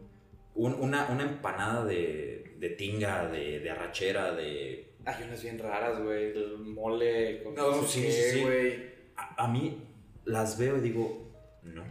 Un- 0.54 0.76
una, 0.76 1.08
una 1.10 1.24
empanada 1.24 1.84
de, 1.86 2.56
de 2.58 2.70
tinga, 2.72 3.28
de, 3.28 3.60
de 3.62 3.70
arrachera, 3.72 4.34
de... 4.34 4.91
Hay 5.06 5.24
unas 5.24 5.42
bien 5.44 5.58
raras, 5.60 6.02
güey. 6.02 6.32
El 6.32 6.58
mole 6.60 7.42
con 7.44 7.56
No, 7.56 7.76
no 7.76 7.84
sé 7.84 7.88
sí, 7.88 8.02
qué, 8.04 8.12
sí, 8.12 8.30
sí. 8.38 8.42
güey. 8.44 8.92
A, 9.18 9.46
a 9.46 9.48
mí 9.48 9.84
las 10.26 10.58
veo 10.58 10.78
y 10.78 10.82
digo, 10.82 11.32
no. 11.64 11.84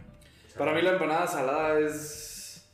Para 0.57 0.73
mí 0.73 0.81
la 0.81 0.91
empanada 0.93 1.27
salada 1.27 1.79
es 1.79 2.67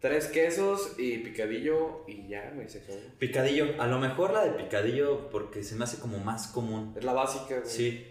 tres 0.00 0.26
quesos 0.28 0.94
y 0.98 1.18
picadillo 1.18 2.04
y 2.06 2.28
ya, 2.28 2.52
güey, 2.54 2.68
se 2.68 2.78
acabó. 2.80 2.98
Picadillo, 3.18 3.80
a 3.80 3.86
lo 3.86 3.98
mejor 3.98 4.32
la 4.32 4.44
de 4.44 4.52
picadillo 4.62 5.28
porque 5.30 5.62
se 5.64 5.74
me 5.76 5.84
hace 5.84 5.98
como 5.98 6.18
más 6.18 6.48
común. 6.48 6.94
Es 6.96 7.04
la 7.04 7.12
básica, 7.14 7.58
güey. 7.60 7.66
Sí. 7.70 8.06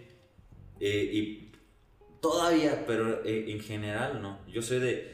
Eh, 0.80 1.10
y 1.12 1.52
todavía, 2.20 2.84
pero 2.86 3.24
eh, 3.24 3.50
en 3.50 3.60
general 3.60 4.20
no. 4.20 4.40
Yo 4.46 4.60
soy 4.62 4.78
de, 4.80 5.10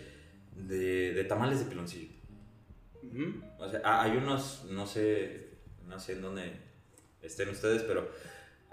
de, 0.57 1.13
de 1.13 1.25
tamales 1.25 1.61
de 1.61 1.67
piloncillo. 1.67 2.11
O 3.59 3.69
sea, 3.69 3.81
ha- 3.85 4.03
hay 4.05 4.17
unos, 4.17 4.65
no 4.71 4.87
sé, 4.87 5.51
no 5.93 6.01
sé 6.01 6.13
en 6.15 6.23
dónde 6.23 6.53
estén 7.23 7.49
ustedes, 7.51 7.83
pero 7.83 8.09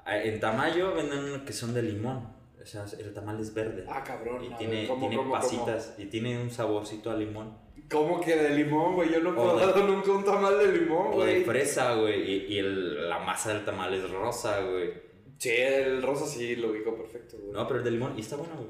ah, 0.06 0.18
en 0.18 0.40
Tamayo 0.40 0.96
venden 0.96 1.46
que 1.46 1.54
son 1.54 1.74
de 1.74 1.84
limón. 1.84 2.40
O 2.62 2.66
sea, 2.66 2.86
el 3.00 3.14
tamal 3.14 3.40
es 3.40 3.54
verde. 3.54 3.86
Ah, 3.88 4.04
cabrón. 4.04 4.44
y 4.44 4.50
tiene, 4.56 4.74
ver, 4.82 4.88
¿cómo, 4.88 5.00
tiene 5.08 5.16
cómo, 5.16 5.32
pasitas 5.32 5.96
y 5.98 6.06
tiene 6.06 6.40
un 6.42 6.52
saborcito 6.52 7.10
a 7.10 7.16
limón. 7.16 7.58
¿Cómo? 7.90 8.10
¿Cómo 8.10 8.22
que 8.22 8.36
de 8.36 8.50
limón, 8.50 8.96
güey? 8.96 9.12
Yo 9.12 9.22
no 9.22 9.30
he 9.30 9.34
probado 9.34 9.88
nunca 9.88 10.12
un 10.12 10.24
tamal 10.26 10.60
de 10.60 10.68
limón, 10.78 11.08
O 11.14 11.24
de 11.24 11.32
güey. 11.36 11.44
fresa, 11.46 11.96
güey. 11.96 12.22
Y, 12.30 12.54
y 12.54 12.60
el- 12.60 13.10
la 13.10 13.20
masa 13.20 13.54
del 13.54 13.64
tamal 13.66 13.94
es 13.94 14.08
rosa, 14.12 14.60
güey. 14.62 14.92
Sí, 15.38 15.50
el 15.52 16.02
rosa 16.04 16.28
sí 16.28 16.58
lo 16.58 16.72
ubico 16.72 16.96
perfecto, 16.98 17.38
güey. 17.40 17.54
No, 17.54 17.66
pero 17.66 17.80
el 17.80 17.86
de 17.86 17.92
limón. 17.92 18.14
Y 18.18 18.22
está 18.22 18.36
bueno, 18.36 18.54
güey. 18.58 18.70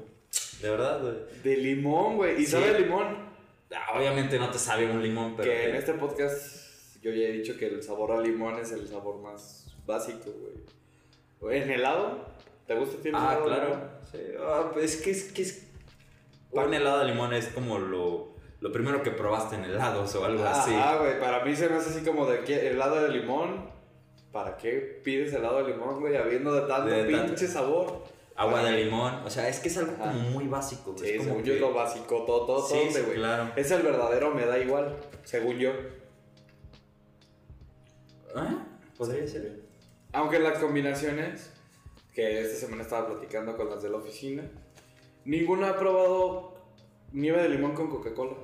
De 0.62 0.70
verdad, 0.70 1.00
güey. 1.02 1.14
De 1.42 1.56
limón, 1.56 2.16
güey. 2.16 2.34
¿Y 2.40 2.46
Sí. 2.46 2.52
sabe 2.52 2.70
a 2.70 2.78
limón? 2.78 3.28
Obviamente 3.94 4.38
no 4.38 4.50
te 4.50 4.58
sabe 4.58 4.88
un 4.90 5.02
limón, 5.02 5.34
pero. 5.36 5.50
que 5.50 5.64
en 5.66 5.72
te- 5.72 5.78
este 5.78 5.92
podcast 5.94 6.59
yo 7.02 7.10
ya 7.12 7.28
he 7.28 7.32
dicho 7.32 7.56
que 7.56 7.66
el 7.66 7.82
sabor 7.82 8.12
a 8.12 8.20
limón 8.20 8.58
es 8.58 8.72
el 8.72 8.86
sabor 8.88 9.18
más 9.20 9.74
básico, 9.86 10.30
güey. 11.40 11.58
¿En 11.62 11.70
helado? 11.70 12.26
¿Te 12.66 12.74
gusta 12.74 12.96
el 13.08 13.14
Ah, 13.14 13.32
helado? 13.32 13.44
claro. 13.46 13.64
limón? 13.68 13.90
Sí. 14.12 14.18
Ah, 14.40 14.70
pues 14.72 14.94
es 14.96 15.02
que 15.02 15.10
es 15.10 15.32
que 15.32 15.42
es. 15.42 15.66
Un 16.52 16.74
helado 16.74 16.98
de 17.00 17.06
limón 17.06 17.32
es 17.32 17.46
como 17.48 17.78
lo, 17.78 18.34
lo 18.60 18.72
primero 18.72 19.02
que 19.02 19.10
probaste 19.12 19.56
en 19.56 19.64
helados 19.64 20.14
o 20.16 20.24
algo 20.24 20.44
así. 20.44 20.72
Ah, 20.74 20.98
güey, 21.00 21.18
para 21.20 21.44
mí 21.44 21.54
se 21.56 21.68
me 21.68 21.76
hace 21.76 21.90
así 21.90 22.04
como 22.04 22.26
de 22.26 22.40
que 22.40 22.68
helado 22.68 23.00
de 23.02 23.08
limón. 23.08 23.70
¿Para 24.32 24.56
qué 24.56 25.00
pides 25.02 25.32
helado 25.32 25.64
de 25.64 25.72
limón, 25.72 25.98
güey? 26.00 26.16
Habiendo 26.16 26.52
de 26.54 26.60
tanto 26.68 26.88
De 26.90 27.04
tanto- 27.04 27.26
pinche 27.26 27.46
sabor. 27.48 28.04
Agua 28.36 28.62
de 28.62 28.84
limón. 28.84 29.14
O 29.24 29.28
sea, 29.30 29.48
es 29.48 29.58
que 29.60 29.68
es 29.68 29.76
algo 29.76 29.92
Ajá. 30.00 30.12
como 30.12 30.30
muy 30.30 30.46
básico. 30.46 30.92
güey. 30.92 31.04
Sí, 31.04 31.10
es 31.10 31.16
como 31.18 31.28
según 31.30 31.42
yo 31.44 31.52
que- 31.52 31.54
es 31.56 31.60
lo 31.60 31.74
básico, 31.74 32.24
todo, 32.24 32.46
todo, 32.46 32.66
Sí, 32.66 32.74
todo, 32.74 32.92
sí, 32.92 33.00
güey. 33.02 33.16
claro. 33.16 33.50
Es 33.56 33.70
el 33.70 33.82
verdadero, 33.82 34.30
me 34.34 34.46
da 34.46 34.58
igual, 34.58 34.96
según 35.24 35.58
yo. 35.58 35.72
¿Ah? 38.34 38.66
Podría 38.96 39.26
ser. 39.26 39.60
Aunque 40.12 40.38
las 40.38 40.58
combinaciones, 40.58 41.52
que 42.14 42.40
esta 42.40 42.56
semana 42.66 42.82
estaba 42.82 43.06
platicando 43.08 43.56
con 43.56 43.70
las 43.70 43.82
de 43.82 43.88
la 43.90 43.96
oficina, 43.98 44.42
ninguna 45.24 45.70
ha 45.70 45.78
probado 45.78 46.54
nieve 47.12 47.42
de 47.42 47.48
limón 47.48 47.74
con 47.74 47.88
Coca-Cola. 47.88 48.34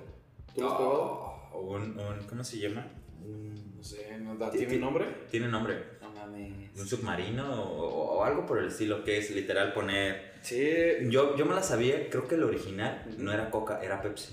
¿Tú 0.55 0.61
lo 0.63 0.69
has 0.69 0.75
probado? 0.77 1.51
Un- 1.55 1.99
un- 1.99 2.27
¿Cómo 2.29 2.45
se 2.45 2.59
llama? 2.59 2.87
Un- 3.25 3.75
No 3.77 3.83
sé, 3.85 4.19
¿no 4.19 4.35
da- 4.37 4.51
Ti- 4.51 4.59
¿tiene 4.59 4.75
ti- 4.75 4.79
nombre? 4.81 5.07
Tiene 5.31 5.49
nombre. 5.49 5.77
No 6.01 6.11
mames. 6.11 6.79
Un 6.79 6.87
submarino 6.87 7.63
o, 7.63 8.17
o 8.19 8.25
algo 8.25 8.47
por 8.47 8.59
el 8.59 8.69
estilo, 8.69 9.05
que 9.05 9.19
es 9.19 9.31
literal 9.31 9.73
poner. 9.75 10.33
Sí, 10.43 10.65
Yo, 11.11 11.37
yo 11.37 11.45
me 11.47 11.55
la 11.55 11.63
sabía, 11.63 12.09
creo 12.09 12.27
que 12.27 12.37
el 12.37 12.45
original 12.45 13.05
no 13.19 13.33
era 13.33 13.51
Coca, 13.51 13.81
era 13.83 14.01
Pepsi. 14.01 14.33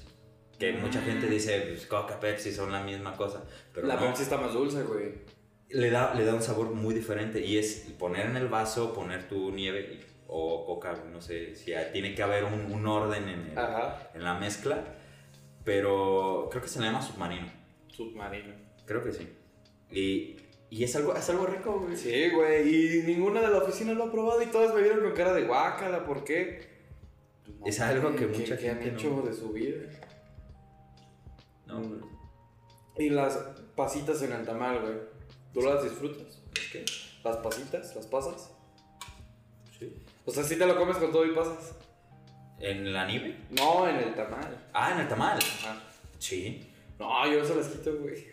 Que 0.58 0.70
Ah. 0.76 0.80
mucha 0.82 1.02
gente 1.02 1.28
dice, 1.28 1.60
pues, 1.68 1.86
Coca, 1.88 2.20
Pepsi 2.20 2.52
son 2.54 2.72
la 2.72 2.84
misma 2.84 3.16
cosa. 3.16 3.44
Pero 3.74 3.88
la 3.88 3.96
no, 3.96 4.02
Pepsi 4.02 4.24
está 4.24 4.38
más 4.38 4.54
dulce, 4.54 4.82
güey. 4.84 5.14
Le, 5.74 5.90
da, 5.92 6.14
le 6.14 6.24
da 6.26 6.34
un 6.36 6.42
sabor 6.42 6.72
muy 6.72 6.94
diferente. 6.96 7.40
Y 7.46 7.58
es 7.58 7.94
poner 8.00 8.28
en 8.28 8.38
el 8.38 8.48
vaso, 8.48 8.94
poner 8.94 9.28
tu 9.28 9.52
nieve 9.52 10.00
o 10.28 10.66
Coca, 10.66 10.96
no 11.12 11.22
sé 11.22 11.56
si 11.56 11.74
hay- 11.74 11.92
tiene 11.92 12.16
que 12.16 12.24
haber 12.24 12.44
un, 12.46 12.72
un 12.72 12.88
orden 12.88 13.24
en, 13.30 13.40
el- 13.42 13.58
en 14.16 14.24
la 14.24 14.36
mezcla. 14.40 14.84
Pero 15.64 16.48
creo 16.52 16.62
que 16.64 16.68
se 16.70 16.80
le 16.80 16.88
llama 16.88 17.02
submarino. 17.02 17.48
Submarino. 17.88 18.54
Creo 18.86 19.04
que 19.04 19.14
sí. 19.14 19.30
Y, 19.92 20.36
y 20.70 20.84
es, 20.84 20.96
algo, 20.96 21.16
es 21.16 21.30
algo 21.30 21.46
rico, 21.46 21.80
güey. 21.80 21.96
Sí, 21.96 22.30
güey, 22.32 22.98
y 23.00 23.04
ninguna 23.04 23.42
de 23.42 23.50
la 23.50 23.60
oficina 23.60 23.94
lo 23.94 24.06
ha 24.06 24.12
probado 24.12 24.42
y 24.42 24.48
todas 24.48 24.74
me 24.76 24.82
vieron 24.82 25.02
con 25.02 25.14
cara 25.14 25.34
de 25.34 25.44
guácala, 25.44 26.04
¿por 26.06 26.24
qué? 26.24 26.74
Es 27.66 27.80
algo 27.80 28.12
que 28.16 28.28
¿Qué- 28.28 28.40
mucha 28.40 28.58
qué 28.58 28.70
han 28.72 28.82
hecho 28.84 29.10
no- 29.10 29.22
de 29.22 29.34
su 29.34 29.54
vida. 29.54 29.84
No, 31.68 31.80
Mm. 31.80 31.84
pero- 32.02 32.08
Y 33.06 33.10
las 33.10 33.38
pasitas 33.76 34.22
en 34.24 34.34
el 34.34 34.46
tamal, 34.46 34.82
güey. 34.82 34.94
¿Tú 35.54 35.62
las 35.62 35.84
disfrutas? 35.84 36.42
¿Qué? 36.72 36.86
¿Las 37.24 37.38
pasitas? 37.38 37.96
¿Las 37.96 38.08
pasas? 38.08 38.52
Sí. 39.80 39.94
O 40.26 40.32
sea, 40.32 40.44
si 40.44 40.58
te 40.58 40.66
lo 40.66 40.76
comes 40.78 40.98
con 40.98 41.12
todo 41.12 41.26
y 41.26 41.32
pasas. 41.36 41.76
¿En 42.60 42.94
la 42.94 43.06
nieve? 43.06 43.38
No, 43.52 43.88
en 43.88 43.98
el 43.98 44.16
tamal. 44.16 44.58
Ah, 44.74 44.94
en 44.94 45.02
el 45.02 45.08
tamal. 45.08 45.38
Ajá. 45.38 45.82
Sí. 46.18 46.70
No, 47.00 47.30
yo 47.32 47.44
se 47.46 47.56
las 47.56 47.68
quito, 47.68 47.96
güey. 47.98 48.26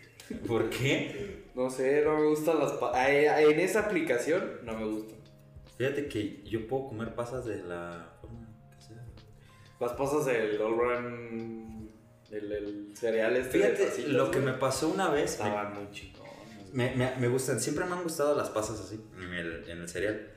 ¿Por 0.47 0.69
qué? 0.69 1.41
No 1.55 1.69
sé, 1.69 2.03
no 2.05 2.17
me 2.17 2.27
gustan 2.27 2.59
las 2.59 2.71
pasas. 2.73 3.07
En 3.09 3.59
esa 3.59 3.81
aplicación 3.81 4.59
no 4.63 4.73
me 4.77 4.85
gustan. 4.85 5.17
Fíjate 5.77 6.07
que 6.07 6.41
yo 6.45 6.65
puedo 6.67 6.87
comer 6.89 7.13
pasas 7.13 7.45
de 7.45 7.57
la 7.63 8.13
forma 8.21 8.47
que 8.73 8.81
sea. 8.81 9.03
Las 9.79 9.91
pasas 9.93 10.25
del 10.25 10.61
All 10.61 10.77
Run. 10.77 11.91
El, 12.31 12.49
el 12.53 12.91
cereal 12.95 13.35
este. 13.35 13.57
de 13.57 13.65
Fíjate, 13.65 13.85
pasitas, 13.89 14.11
lo 14.13 14.31
que 14.31 14.39
güey, 14.39 14.53
me 14.53 14.57
pasó 14.57 14.87
una 14.87 15.09
vez. 15.09 15.37
me- 15.41 15.47
Estaban 15.49 15.73
muy 15.73 15.91
chingones. 15.91 16.20
Me, 16.73 16.95
me, 16.95 17.15
me 17.17 17.27
gustan, 17.27 17.59
siempre 17.59 17.85
me 17.85 17.93
han 17.93 18.03
gustado 18.03 18.35
las 18.35 18.49
pasas 18.49 18.79
así, 18.79 19.03
en 19.17 19.33
el, 19.33 19.69
en 19.69 19.81
el 19.81 19.89
cereal. 19.89 20.29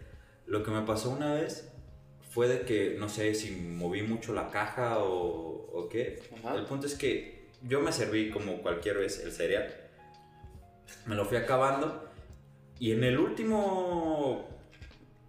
Lo 0.46 0.62
que 0.62 0.70
me 0.70 0.82
pasó 0.82 1.10
una 1.10 1.34
vez 1.34 1.70
fue 2.30 2.48
de 2.48 2.62
que, 2.62 2.96
no 2.98 3.08
sé 3.08 3.34
si 3.34 3.52
moví 3.52 4.02
mucho 4.02 4.32
la 4.32 4.50
caja 4.50 4.98
o, 4.98 5.70
o 5.72 5.88
qué. 5.88 6.22
Ajá. 6.38 6.56
El 6.56 6.64
punto 6.64 6.86
es 6.86 6.94
que 6.96 7.48
yo 7.62 7.80
me 7.80 7.92
serví 7.92 8.30
como 8.30 8.60
cualquier 8.62 8.98
vez 8.98 9.20
el 9.20 9.32
cereal. 9.32 9.72
Me 11.06 11.14
lo 11.14 11.24
fui 11.24 11.36
acabando. 11.36 12.10
Y 12.78 12.92
en 12.92 13.04
el 13.04 13.18
último 13.18 14.48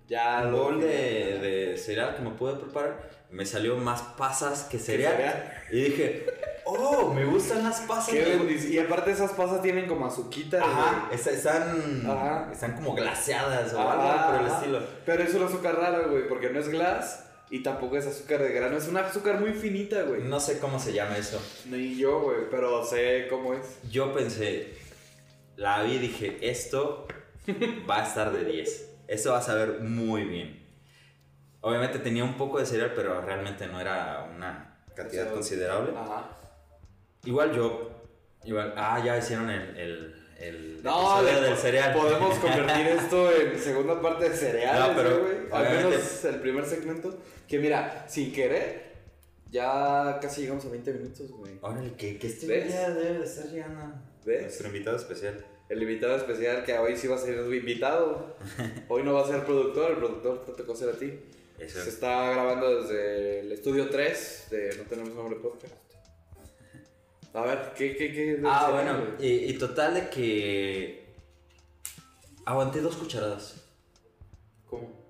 Ya 0.08 0.46
bol 0.48 0.82
de, 0.82 0.88
de 0.88 1.78
cereal 1.78 2.16
que 2.16 2.22
me 2.22 2.32
pude 2.32 2.56
preparar, 2.56 3.10
me 3.32 3.46
salió 3.46 3.78
más 3.78 4.02
pasas 4.18 4.64
que 4.64 4.78
cereal. 4.80 5.16
cereal? 5.16 5.54
Y 5.72 5.82
dije, 5.82 6.26
oh, 6.66 7.14
me 7.14 7.26
gustan 7.26 7.64
las 7.64 7.82
pasas. 7.82 8.14
Qué. 8.14 8.68
Y 8.70 8.80
aparte 8.80 9.12
esas 9.12 9.32
pasas 9.32 9.62
tienen 9.62 9.88
como 9.88 10.06
azuquita. 10.06 10.62
Ajá, 10.62 11.10
están, 11.12 12.04
Ajá. 12.06 12.50
están 12.52 12.76
como 12.76 12.94
glaseadas 12.96 13.74
o 13.74 13.80
Ajá, 13.80 14.14
algo 14.14 14.38
por 14.38 14.48
el 14.48 14.54
estilo. 14.54 14.88
Pero 15.06 15.24
es 15.24 15.34
una 15.34 15.46
azúcar 15.46 15.76
rara, 15.76 16.08
güey, 16.08 16.28
porque 16.28 16.50
no 16.50 16.60
es 16.60 16.70
glass 16.70 17.26
y 17.50 17.62
tampoco 17.62 17.98
es 17.98 18.08
azúcar 18.08 18.42
de 18.42 18.50
grano. 18.50 18.78
Es 18.78 18.88
una 18.88 19.02
azúcar 19.02 19.40
muy 19.40 19.54
finita, 19.54 20.02
güey. 20.04 20.24
No 20.24 20.40
sé 20.40 20.60
cómo 20.60 20.80
se 20.80 20.94
llama 20.94 21.18
eso. 21.18 21.42
Ni 21.70 21.96
yo, 21.96 22.22
güey, 22.22 22.50
pero 22.50 22.84
sé 22.84 23.28
cómo 23.30 23.54
es. 23.54 23.80
Yo 23.90 24.14
pensé, 24.14 24.74
la 25.56 25.84
vi 25.84 25.94
y 25.94 26.00
dije, 26.00 26.38
esto 26.42 27.08
va 27.90 28.04
a 28.04 28.08
estar 28.08 28.32
de 28.32 28.44
10. 28.44 28.92
Esto 29.08 29.32
va 29.32 29.38
a 29.38 29.42
saber 29.42 29.82
muy 29.82 30.24
bien. 30.24 30.66
Obviamente 31.62 32.00
tenía 32.00 32.24
un 32.24 32.36
poco 32.36 32.60
de 32.60 32.66
cereal, 32.66 32.94
pero 32.96 33.22
realmente 33.22 33.68
no 33.68 33.80
era 33.80 34.30
una 34.36 34.78
cantidad 34.96 35.32
considerable. 35.32 35.94
Ajá. 35.96 36.30
Igual 37.26 37.54
yo, 37.56 37.90
igual, 38.44 38.74
ah, 38.78 39.02
ya 39.04 39.18
hicieron 39.18 39.50
el, 39.50 39.78
el, 39.78 40.16
el 40.40 40.84
No, 40.84 41.20
episodio 41.20 41.42
le- 41.42 41.48
del 41.50 41.58
cereal. 41.58 41.94
Podemos 41.94 42.38
convertir 42.40 42.88
esto 43.00 43.32
en 43.36 43.60
segunda 43.60 44.02
parte 44.02 44.30
de 44.30 44.36
cereales, 44.36 44.88
No, 44.90 44.96
pero, 44.96 45.20
güey. 45.22 45.36
Al 45.52 45.76
menos 45.76 46.26
el 46.26 46.36
primer 46.36 46.66
segmento. 46.66 47.18
Que 47.48 47.60
mira, 47.60 48.06
sin 48.08 48.32
querer, 48.34 48.86
ya 49.52 50.18
casi 50.22 50.42
llegamos 50.42 50.66
a 50.66 50.70
20 50.70 50.94
minutos, 50.94 51.32
güey. 51.32 51.54
Órale, 51.62 51.94
que, 51.94 52.18
que 52.18 52.28
este 52.28 52.48
¿Ves? 52.48 52.68
día 52.68 52.90
debe 52.90 53.20
de 53.20 53.26
estar 53.26 53.46
llegando. 53.48 53.96
¿Ves? 54.26 54.42
Nuestro 54.42 54.68
invitado 54.68 54.98
especial. 54.98 55.46
El 55.70 55.82
invitado 55.82 56.16
especial 56.16 56.64
que 56.64 56.78
hoy 56.78 56.96
sí 56.98 57.08
va 57.08 57.16
a 57.16 57.20
ser 57.20 57.38
invitado. 57.54 58.36
Hoy 58.88 59.02
no 59.04 59.14
va 59.14 59.24
a 59.24 59.28
ser 59.28 59.44
productor, 59.46 59.92
el 59.92 59.98
productor 59.98 60.46
te 60.46 60.52
tocó 60.54 60.76
ser 60.76 60.90
a 60.90 60.94
ti. 60.94 61.12
Eso. 61.58 61.82
Se 61.82 61.90
está 61.90 62.32
grabando 62.32 62.82
desde 62.82 63.40
el 63.40 63.52
estudio 63.52 63.90
3 63.90 64.48
de 64.52 64.76
No 64.78 64.84
Tenemos 64.84 65.16
Nombre 65.16 65.38
Podcast. 65.40 65.74
A 67.36 67.42
ver, 67.42 67.74
¿qué, 67.76 67.98
qué, 67.98 68.14
qué? 68.14 68.42
Ah, 68.46 68.70
bueno, 68.72 69.16
y 69.20 69.54
total 69.58 69.94
de 69.94 70.10
que 70.10 71.14
aguanté 72.46 72.80
dos 72.80 72.96
cucharadas. 72.96 73.62
¿Cómo? 74.66 75.10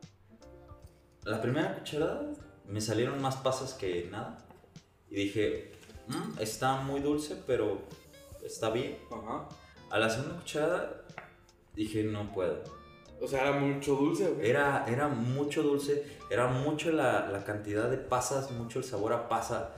La 1.24 1.40
primera 1.40 1.76
cucharada 1.78 2.32
me 2.68 2.82
salieron 2.82 3.22
más 3.22 3.36
pasas 3.36 3.74
que 3.76 4.08
nada. 4.10 4.40
Y 5.10 5.16
dije, 5.16 5.72
"Mm, 6.08 6.40
está 6.40 6.78
muy 6.78 7.00
dulce, 7.00 7.44
pero 7.46 7.84
está 8.44 8.72
bien. 8.72 8.98
Ajá. 9.12 9.48
A 9.92 10.00
la 10.00 10.10
segunda 10.10 10.38
cucharada 10.38 11.04
dije, 11.76 12.04
no 12.04 12.32
puedo. 12.34 12.64
O 13.22 13.28
sea, 13.28 13.42
era 13.42 13.52
mucho 13.60 13.96
dulce, 13.96 14.28
güey. 14.30 14.50
Era, 14.50 14.84
era 14.88 15.08
mucho 15.08 15.62
dulce, 15.62 16.04
era 16.32 16.48
mucho 16.48 16.92
la, 16.92 17.30
la 17.30 17.44
cantidad 17.44 17.88
de 17.90 17.98
pasas, 17.98 18.50
mucho 18.52 18.80
el 18.80 18.86
sabor 18.86 19.14
a 19.14 19.30
pasa. 19.30 19.76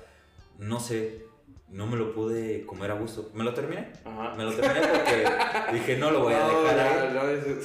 No 0.58 0.80
sé, 0.80 1.27
no 1.70 1.86
me 1.88 1.98
lo 1.98 2.14
pude 2.14 2.66
comer 2.66 2.92
a 2.92 2.94
gusto. 2.96 3.30
¿Me 3.34 3.44
lo 3.44 3.54
terminé? 3.54 3.92
Ajá. 4.06 4.34
Me 4.36 4.44
lo 4.46 4.54
terminé 4.54 4.88
porque 4.88 5.26
dije, 5.74 5.98
no 5.98 6.12
lo 6.12 6.22
voy 6.22 6.34
a 6.34 6.40
No, 6.48 6.62
dejar 6.64 6.76
ya, 6.78 7.22
ahí. 7.22 7.60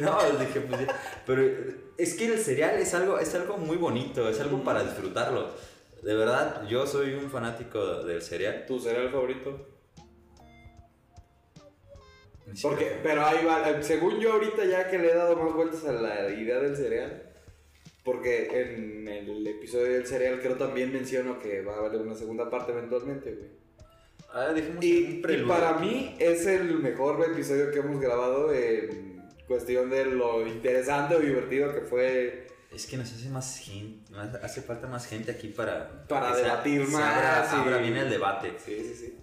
no, 0.00 0.10
No, 0.32 0.38
dije, 0.38 0.60
pues 0.60 0.86
ya. 0.86 1.00
Pero 1.26 1.42
es 1.98 2.14
que 2.14 2.26
el 2.26 2.38
cereal 2.38 2.76
es 2.78 2.94
algo, 2.94 3.18
es 3.18 3.34
algo 3.34 3.58
muy 3.58 3.76
bonito, 3.76 4.28
es 4.28 4.40
algo 4.40 4.62
para 4.62 4.82
disfrutarlo. 4.84 5.48
De 6.02 6.14
verdad, 6.14 6.66
yo 6.66 6.86
soy 6.86 7.12
un 7.14 7.28
fanático 7.30 8.02
del 8.04 8.22
cereal. 8.22 8.64
¿Tu 8.66 8.78
cereal 8.80 9.10
favorito? 9.10 9.66
Porque, 12.62 12.98
pero 13.02 13.24
ahí 13.24 13.44
va, 13.44 13.68
eh, 13.70 13.82
según 13.82 14.18
yo 14.18 14.32
ahorita 14.32 14.64
ya 14.64 14.88
que 14.88 14.98
le 14.98 15.12
he 15.12 15.14
dado 15.14 15.36
más 15.36 15.54
vueltas 15.54 15.84
a 15.84 15.92
la 15.92 16.28
idea 16.30 16.58
del 16.58 16.76
cereal, 16.76 17.22
porque 18.12 18.48
en 18.60 19.06
el 19.06 19.46
episodio 19.46 19.92
del 19.94 20.06
cereal 20.06 20.40
creo 20.40 20.56
también 20.56 20.92
menciono 20.92 21.38
que 21.38 21.62
va 21.62 21.74
a 21.76 21.78
haber 21.86 22.00
una 22.00 22.14
segunda 22.16 22.50
parte 22.50 22.72
eventualmente, 22.72 23.32
güey. 23.34 23.50
Ah, 24.32 24.52
Y, 24.56 25.22
un 25.22 25.30
y 25.30 25.42
para 25.46 25.74
mí 25.74 26.16
es 26.18 26.44
el 26.46 26.78
mejor 26.80 27.24
episodio 27.24 27.70
que 27.70 27.78
hemos 27.78 28.00
grabado 28.00 28.52
en 28.52 29.22
cuestión 29.46 29.90
de 29.90 30.06
lo 30.06 30.46
interesante 30.46 31.14
o 31.14 31.20
divertido 31.20 31.72
que 31.74 31.80
fue 31.82 32.46
Es 32.72 32.86
que 32.86 32.96
nos 32.96 33.12
hace 33.12 33.28
más 33.28 33.58
gente, 33.58 34.12
hace 34.42 34.62
falta 34.62 34.86
más 34.88 35.06
gente 35.06 35.30
aquí 35.32 35.48
para... 35.48 36.04
Para 36.08 36.34
sea- 36.34 36.42
debatir 36.44 36.86
se 36.86 36.92
más 36.92 37.52
y- 37.52 37.56
abra 37.56 37.78
bien 37.78 37.96
el 37.96 38.10
debate. 38.10 38.54
Sí, 38.64 38.76
sí, 38.82 38.94
sí. 38.94 39.18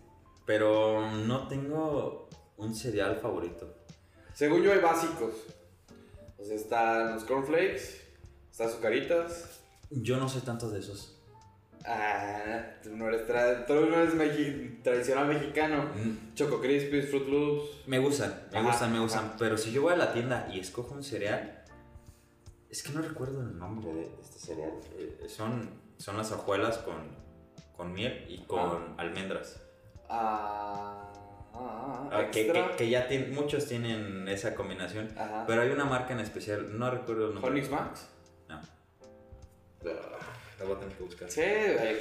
Pero 0.45 1.11
no 1.11 1.47
tengo 1.49 2.29
un 2.57 2.73
cereal 2.73 3.17
favorito. 3.21 3.73
Según 4.33 4.61
yo 4.63 4.71
hay 4.71 4.79
básicos. 4.79 5.33
O 6.37 6.43
sea, 6.45 6.55
están 6.55 7.15
los 7.15 7.23
cornflakes, 7.23 8.06
está 8.57 8.65
azucaritas. 8.65 9.59
Yo 9.91 10.17
no 10.17 10.27
sé 10.27 10.41
tanto 10.41 10.67
de 10.71 10.79
esos. 10.79 11.13
Ah, 11.85 12.63
tú 12.81 12.89
no 12.97 13.07
eres, 13.07 13.27
tra- 13.27 13.65
tú 13.67 13.73
no 13.75 13.95
eres 14.01 14.15
mexi- 14.15 14.81
tradicional 14.81 15.27
mexicano. 15.27 15.83
Mm, 15.95 16.33
Choco 16.33 16.59
Crispies, 16.59 17.09
Fruit 17.11 17.27
Loops. 17.27 17.87
Me 17.87 17.99
gustan, 17.99 18.33
me 18.51 18.57
Ajá, 18.57 18.67
gustan, 18.69 18.93
me 18.93 18.99
gustan. 18.99 19.25
ajá. 19.25 19.35
Pero 19.37 19.57
si 19.59 19.71
yo 19.71 19.83
voy 19.83 19.93
a 19.93 19.95
la 19.97 20.11
tienda 20.11 20.49
y 20.51 20.59
escojo 20.59 20.95
un 20.95 21.03
cereal, 21.03 21.63
es 22.69 22.81
que 22.81 22.91
no 22.93 23.01
recuerdo 23.01 23.41
el 23.41 23.57
nombre 23.59 23.93
de 23.93 24.11
este 24.21 24.39
cereal. 24.39 24.71
Eh, 24.97 25.27
son, 25.29 25.69
son 25.99 26.17
las 26.17 26.31
hojuelas 26.31 26.79
con, 26.79 26.95
con 27.77 27.93
miel 27.93 28.25
y 28.27 28.39
con 28.45 28.95
almendras. 28.99 29.61
Ah, 30.09 31.13
ah, 31.53 32.09
Ah, 32.11 32.29
que, 32.31 32.41
extra. 32.41 32.71
que- 32.71 32.75
que 32.75 32.89
ya 32.89 33.07
muchos 33.33 33.67
tienen 33.67 34.27
esa 34.27 34.55
combinación. 34.55 35.09
Ajá. 35.17 35.45
Pero 35.47 35.61
hay 35.61 35.69
una 35.69 35.85
marca 35.85 36.13
en 36.13 36.21
especial, 36.21 36.77
no 36.77 36.89
recuerdo 36.89 37.27
el 37.27 37.33
nombre. 37.35 37.51
Honix 37.51 37.69
Max. 37.69 38.07
La 40.59 40.65
voy 40.65 40.75
a 40.75 40.79
tener 40.79 40.95
que 40.97 41.03
buscar. 41.03 41.29
Sí, 41.29 41.41
güey. 41.41 41.95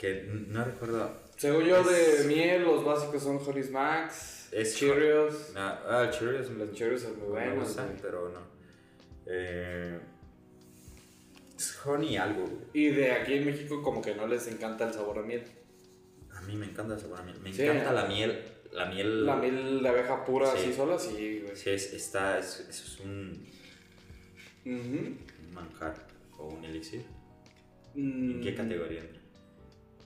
Que 0.00 0.24
no 0.48 0.64
recuerdo. 0.64 1.10
Según 1.36 1.64
yo, 1.64 1.82
de 1.82 2.24
miel, 2.26 2.62
los 2.62 2.84
básicos 2.84 3.22
son 3.22 3.38
Honix 3.38 3.70
Max, 3.70 4.48
Es- 4.52 4.76
Cheerios. 4.76 5.52
No, 5.54 5.60
ah, 5.60 6.04
el 6.06 6.10
Cheerios. 6.10 6.50
Los 6.50 6.72
Cheerios 6.72 7.00
son 7.02 7.12
muy 7.18 7.28
me 7.28 7.46
buenos. 7.48 7.66
gustan, 7.68 7.86
güey. 7.88 7.98
pero 8.02 8.28
no. 8.28 8.40
Eh, 9.26 9.98
es 11.56 11.78
honey 11.86 12.16
algo. 12.16 12.42
güey. 12.42 12.56
Y 12.74 12.88
de 12.90 13.12
aquí 13.12 13.34
en 13.34 13.46
México, 13.46 13.82
como 13.82 14.02
que 14.02 14.14
no 14.14 14.26
les 14.26 14.46
encanta 14.48 14.86
el 14.88 14.92
sabor 14.92 15.18
a 15.18 15.22
miel. 15.22 15.44
A 16.34 16.40
mí 16.42 16.56
me 16.56 16.66
encanta 16.66 16.94
el 16.94 17.00
sabor 17.00 17.20
a 17.20 17.22
miel. 17.22 17.38
Me 17.40 17.52
Sí. 17.52 17.62
encanta 17.62 17.92
la 17.92 18.04
miel. 18.06 18.42
La 18.72 18.86
miel. 18.86 19.26
La 19.26 19.36
miel 19.36 19.82
de 19.82 19.88
abeja 19.88 20.24
pura, 20.24 20.46
Sí. 20.50 20.58
así 20.58 20.72
sola, 20.74 20.98
sí, 20.98 21.40
güey. 21.44 21.56
Sí, 21.56 21.70
es, 21.70 21.92
está, 21.92 22.38
es, 22.38 22.60
eso 22.68 22.84
es 22.86 23.00
un, 23.00 23.46
un 24.66 25.18
manjar 25.52 25.94
o 26.38 26.48
un 26.48 26.64
elixir. 26.64 27.04
Mm, 27.94 28.30
¿En 28.32 28.40
qué 28.40 28.54
categoría 28.54 29.00
entra? 29.00 29.20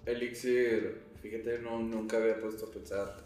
Elixir, 0.06 1.00
fíjate, 1.22 1.58
no, 1.60 1.78
nunca 1.80 2.16
había 2.18 2.38
puesto 2.40 2.66
a 2.66 2.70
pensar 2.70 3.16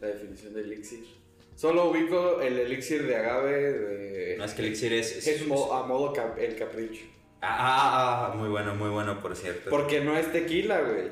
la 0.00 0.08
definición 0.08 0.54
de 0.54 0.60
elixir. 0.62 1.04
Solo 1.56 1.90
ubico 1.90 2.40
el 2.40 2.58
elixir 2.58 3.06
de 3.06 3.16
agave 3.16 3.52
de... 3.72 4.36
No 4.36 4.44
es 4.44 4.52
que 4.54 4.62
elixir 4.62 4.92
es. 4.92 5.16
es- 5.16 5.26
es 5.28 5.46
mo- 5.46 5.72
a 5.72 5.86
modo 5.86 6.12
cap- 6.12 6.36
el 6.38 6.56
capricho. 6.56 7.04
Ah, 7.40 7.56
ah, 7.58 8.32
ah, 8.32 8.36
muy 8.36 8.48
bueno, 8.48 8.74
muy 8.74 8.88
bueno, 8.88 9.20
por 9.20 9.36
cierto. 9.36 9.70
Porque 9.70 10.00
no 10.00 10.16
es 10.16 10.32
tequila, 10.32 10.80
güey. 10.80 11.08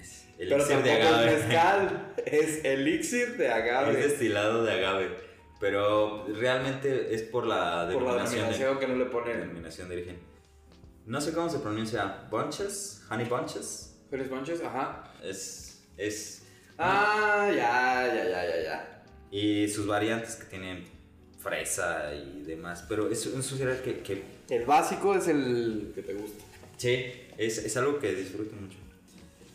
Es 0.00 0.26
Pero 0.38 0.56
elixir 0.56 0.76
tampoco 0.76 0.84
de 0.96 1.02
agave. 1.02 1.32
es 1.34 1.44
mezcal. 1.46 2.14
es 2.24 2.64
elixir 2.64 3.36
de 3.36 3.46
Es 3.46 3.52
agave. 3.52 3.96
destilado 3.96 4.64
de 4.64 4.72
agave. 4.72 5.08
Pero 5.60 6.26
realmente 6.28 7.14
es 7.14 7.22
por 7.22 7.46
la 7.46 7.88
por 7.92 8.02
la 8.02 8.08
denominación, 8.14 8.40
denominación 8.40 8.78
que 8.78 8.86
no 8.88 8.96
le 8.96 9.04
ponen. 9.06 9.40
denominación 9.40 9.88
de 9.90 9.96
origen. 9.96 10.16
No 11.06 11.20
sé 11.20 11.32
cómo 11.32 11.48
se 11.50 11.58
pronuncia. 11.58 12.26
Bunches, 12.30 13.02
honey 13.10 13.26
bunches. 13.28 13.94
Feliz 14.10 14.30
Manches, 14.30 14.62
ajá. 14.62 15.12
Es. 15.22 15.82
es 15.96 16.42
Ah, 16.78 17.48
ya, 17.54 18.06
ya, 18.12 18.24
ya, 18.24 18.46
ya, 18.48 18.62
ya. 18.62 19.04
y 19.30 19.68
sus 19.68 19.86
variantes 19.86 20.34
que 20.36 20.46
tienen 20.46 20.84
fresa 21.38 22.12
y 22.14 22.42
demás. 22.42 22.84
Pero 22.88 23.08
es, 23.10 23.26
un 23.26 23.42
cereal 23.42 23.80
que, 23.82 24.00
que 24.00 24.22
El 24.48 24.64
básico 24.64 25.14
es 25.14 25.28
el 25.28 25.92
que 25.94 26.02
te 26.02 26.14
gusta. 26.14 26.42
sí, 26.76 27.04
es, 27.38 27.58
es 27.58 27.76
algo 27.76 27.98
que 27.98 28.14
disfruto 28.14 28.56
mucho. 28.56 28.78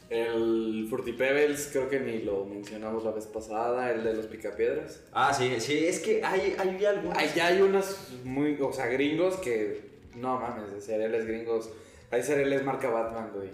El 0.09 0.87
Fruity 0.89 1.11
Pebbles, 1.13 1.69
creo 1.71 1.87
que 1.89 1.99
ni 1.99 2.23
lo 2.23 2.45
mencionamos 2.45 3.03
la 3.03 3.11
vez 3.11 3.25
pasada, 3.27 3.91
el 3.91 4.03
de 4.03 4.13
los 4.15 4.25
picapiedras. 4.25 5.01
Ah, 5.11 5.31
sí, 5.33 5.53
sí, 5.59 5.85
es 5.85 5.99
que 5.99 6.23
hay, 6.23 6.55
hay 6.57 6.85
algunos. 6.85 7.35
Ya 7.35 7.47
hay 7.47 7.61
unas 7.61 7.95
muy, 8.23 8.57
o 8.59 8.71
sea, 8.73 8.87
gringos 8.87 9.35
que, 9.37 9.88
no 10.15 10.39
mames, 10.39 10.71
de 10.73 10.81
cereales 10.81 11.25
gringos. 11.25 11.69
Hay 12.11 12.23
cereales 12.23 12.63
marca 12.63 12.89
Batman, 12.89 13.31
güey. 13.33 13.49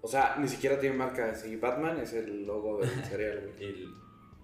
O 0.00 0.08
sea, 0.08 0.36
ni 0.38 0.48
siquiera 0.48 0.78
tiene 0.80 0.96
marca 0.96 1.30
así. 1.30 1.56
Batman 1.56 1.98
es 2.00 2.12
el 2.14 2.44
logo 2.46 2.78
del 2.80 2.90
cereal, 3.04 3.52
güey. 3.56 3.64
El- 3.68 3.88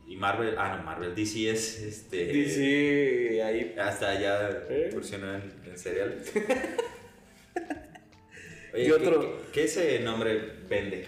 y 0.07 0.17
Marvel, 0.17 0.55
ah, 0.57 0.75
no, 0.79 0.83
Marvel, 0.85 1.15
DC 1.15 1.51
es 1.51 1.83
este. 1.83 2.25
DC, 2.33 3.43
ahí. 3.43 3.75
Hasta 3.79 4.19
ya 4.19 4.49
¿Eh? 4.71 4.87
incursionó 4.91 5.35
en, 5.35 5.53
en 5.67 5.77
cereal. 5.77 6.23
Oye, 8.73 8.83
¿Y 8.83 8.87
¿qué- 8.87 8.93
otro? 8.93 9.21
¿qué, 9.21 9.53
qué 9.53 9.65
ese 9.65 10.01
nombre 10.01 10.39
vende? 10.69 11.07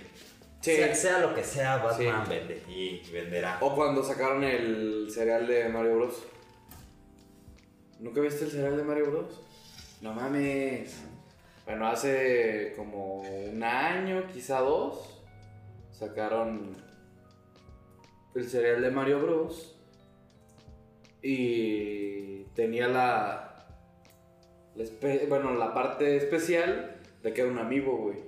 Sí. 0.61 0.73
Sea, 0.77 0.95
sea 0.95 1.19
lo 1.21 1.35
que 1.35 1.43
sea, 1.43 1.79
Batman 1.79 2.25
Sí. 2.27 2.31
vende 2.31 2.63
y 2.69 3.03
venderá. 3.11 3.57
O 3.63 3.75
cuando 3.75 4.03
sacaron 4.05 4.45
el 4.45 5.09
cereal 5.11 5.47
de 5.47 5.69
Mario 5.71 5.97
Bros. 5.97 6.23
¿Nunca 8.01 8.21
viste 8.21 8.45
el 8.45 8.51
cereal 8.51 8.77
de 8.77 8.83
Mario 8.83 9.11
Bros? 9.11 9.41
No 10.01 10.13
mames. 10.15 11.03
Bueno, 11.67 11.87
hace 11.87 12.73
como 12.77 13.21
un 13.21 13.63
año, 13.63 14.27
quizá 14.33 14.61
dos, 14.61 15.23
sacaron 15.93 16.75
el 18.35 18.49
cereal 18.49 18.83
de 18.83 18.91
Mario 18.91 19.21
Bros. 19.23 19.77
Y 21.23 22.45
tenía 22.55 22.89
la, 22.89 23.67
bueno, 25.29 25.53
la 25.55 25.75
parte 25.75 26.17
especial 26.17 26.97
de 27.23 27.33
que 27.35 27.43
era 27.43 27.51
un 27.51 27.59
amiibo, 27.59 27.97
güey. 27.97 28.19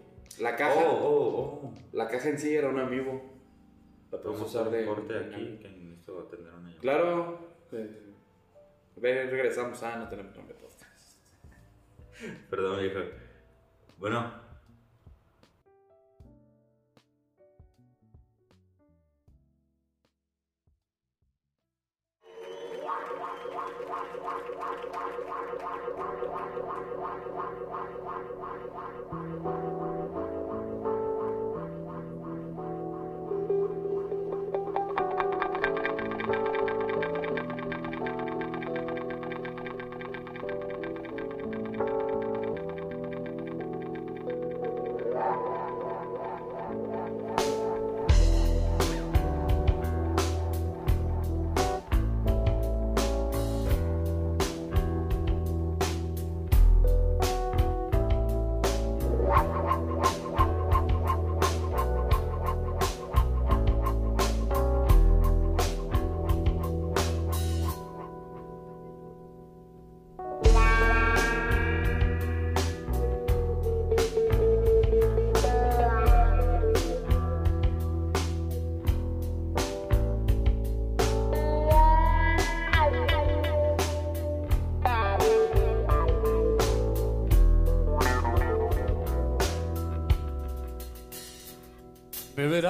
La 0.41 0.57
caja, 0.57 0.75
Oh, 0.87 0.99
oh, 1.03 1.39
oh. 1.67 1.75
la 1.93 2.09
caja 2.09 2.29
en 2.29 2.39
sí 2.39 2.55
era 2.55 2.69
un 2.69 2.79
amiibo. 2.79 3.23
La 4.11 4.21
podemos 4.21 4.43
usar 4.47 4.71
de 4.71 4.85
corte 4.85 5.13
de- 5.15 5.35
aquí 5.35 5.59
que 5.61 5.69
necesito 5.71 6.21
atender 6.21 6.53
una 6.53 6.61
llamada. 6.69 6.81
Claro. 6.81 7.39
ve, 8.97 9.27
regresamos. 9.31 9.83
Ah, 9.83 9.97
no 9.97 10.09
tenemos 10.09 10.35
nombre 10.37 10.55
podcast. 10.55 10.72
Perdón, 12.51 12.81
viejo. 12.81 13.01
Bueno, 13.99 14.42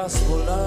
verás 0.02 0.28
volar. 0.28 0.61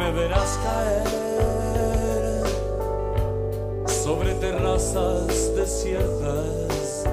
Me 0.00 0.10
verás 0.10 0.58
caer 0.64 1.06
sobre 3.86 4.34
terrazas 4.34 5.54
desiertas. 5.54 7.04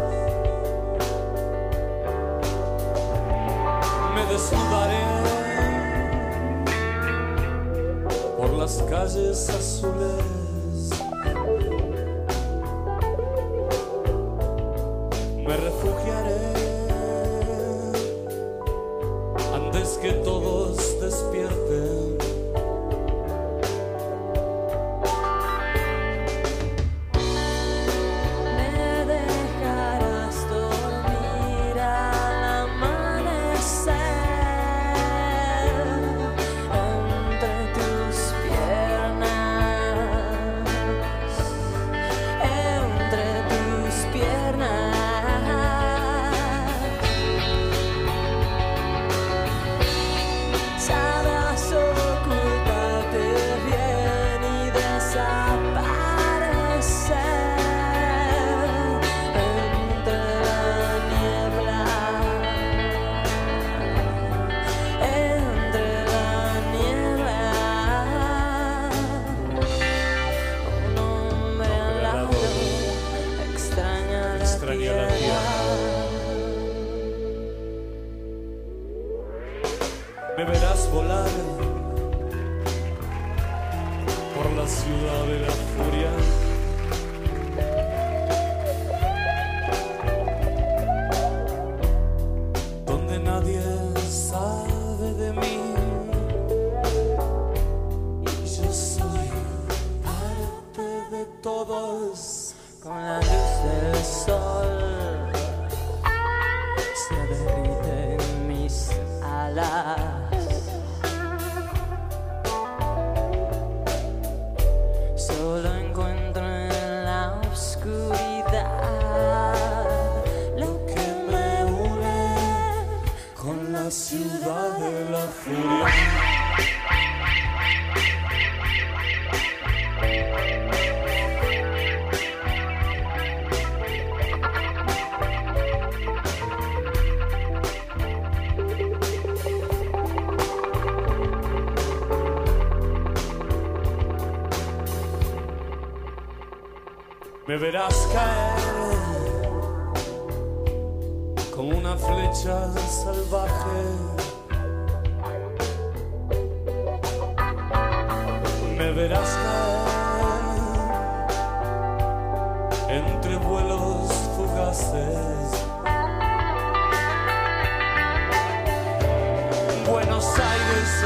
Me 4.16 4.26
desnudaré 4.26 5.06
por 8.38 8.50
las 8.54 8.82
calles 8.90 9.50
azules. 9.50 10.45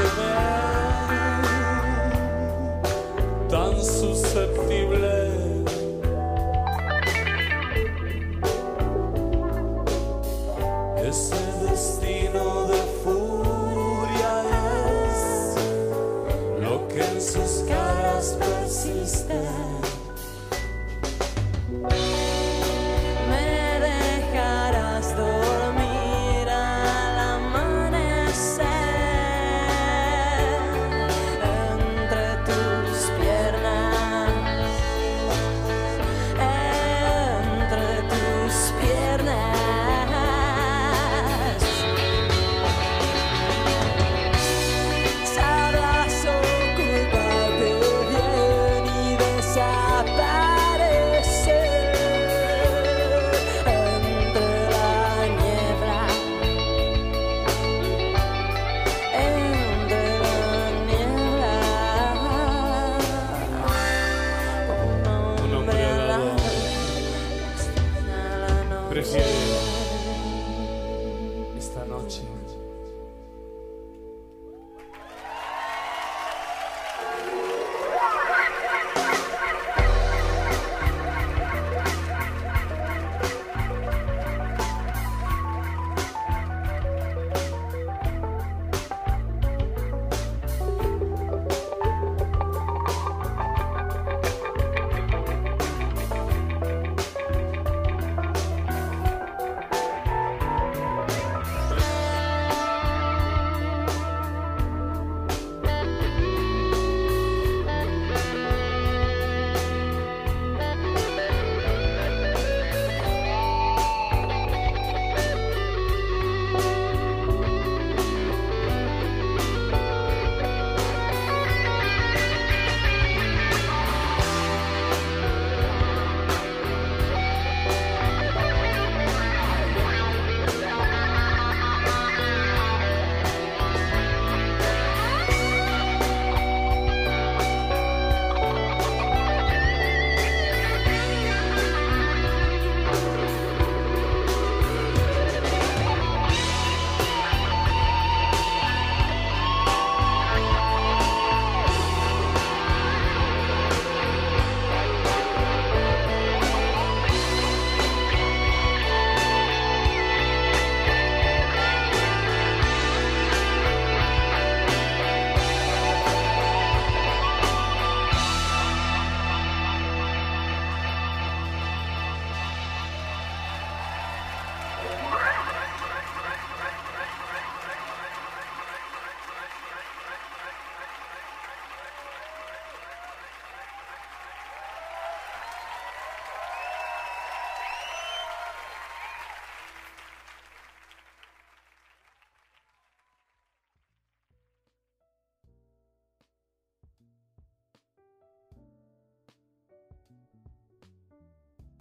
survive. 0.00 0.59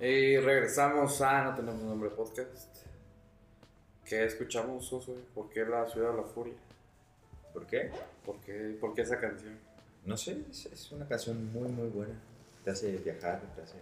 Y 0.02 0.38
regresamos 0.38 1.20
a 1.20 1.44
No 1.44 1.56
Tenemos 1.56 1.84
Nombre 1.84 2.10
Podcast. 2.12 2.74
¿Qué 4.06 4.24
escuchamos, 4.24 4.88
Josué? 4.88 5.18
¿Por 5.36 5.50
qué 5.50 5.66
la 5.66 5.90
ciudad 5.90 6.12
de 6.12 6.18
la 6.18 6.24
furia? 6.24 6.54
¿Por 7.52 7.66
qué? 7.66 7.92
¿Por 8.26 8.40
qué, 8.40 8.78
por 8.80 8.94
qué 8.94 9.02
esa 9.02 9.20
canción? 9.20 9.60
No 10.06 10.16
sé, 10.16 10.38
es, 10.50 10.68
es 10.68 10.92
una 10.94 11.06
canción 11.06 11.52
muy, 11.52 11.68
muy 11.68 11.90
buena. 11.90 12.14
Te 12.64 12.72
hace 12.72 12.96
viajar, 12.96 13.42
te 13.58 13.62
hace... 13.62 13.76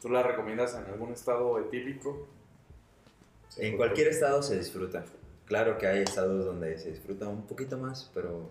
¿Tú 0.00 0.08
la 0.08 0.22
recomiendas 0.22 0.76
en 0.76 0.84
algún 0.84 1.12
estado 1.12 1.58
etílico? 1.58 2.28
En 3.56 3.76
cualquier 3.76 4.06
estado 4.06 4.40
se 4.44 4.56
disfruta. 4.56 5.04
Claro 5.46 5.76
que 5.76 5.88
hay 5.88 6.02
estados 6.02 6.44
donde 6.44 6.78
se 6.78 6.90
disfruta 6.90 7.26
un 7.26 7.44
poquito 7.48 7.76
más, 7.76 8.12
pero, 8.14 8.48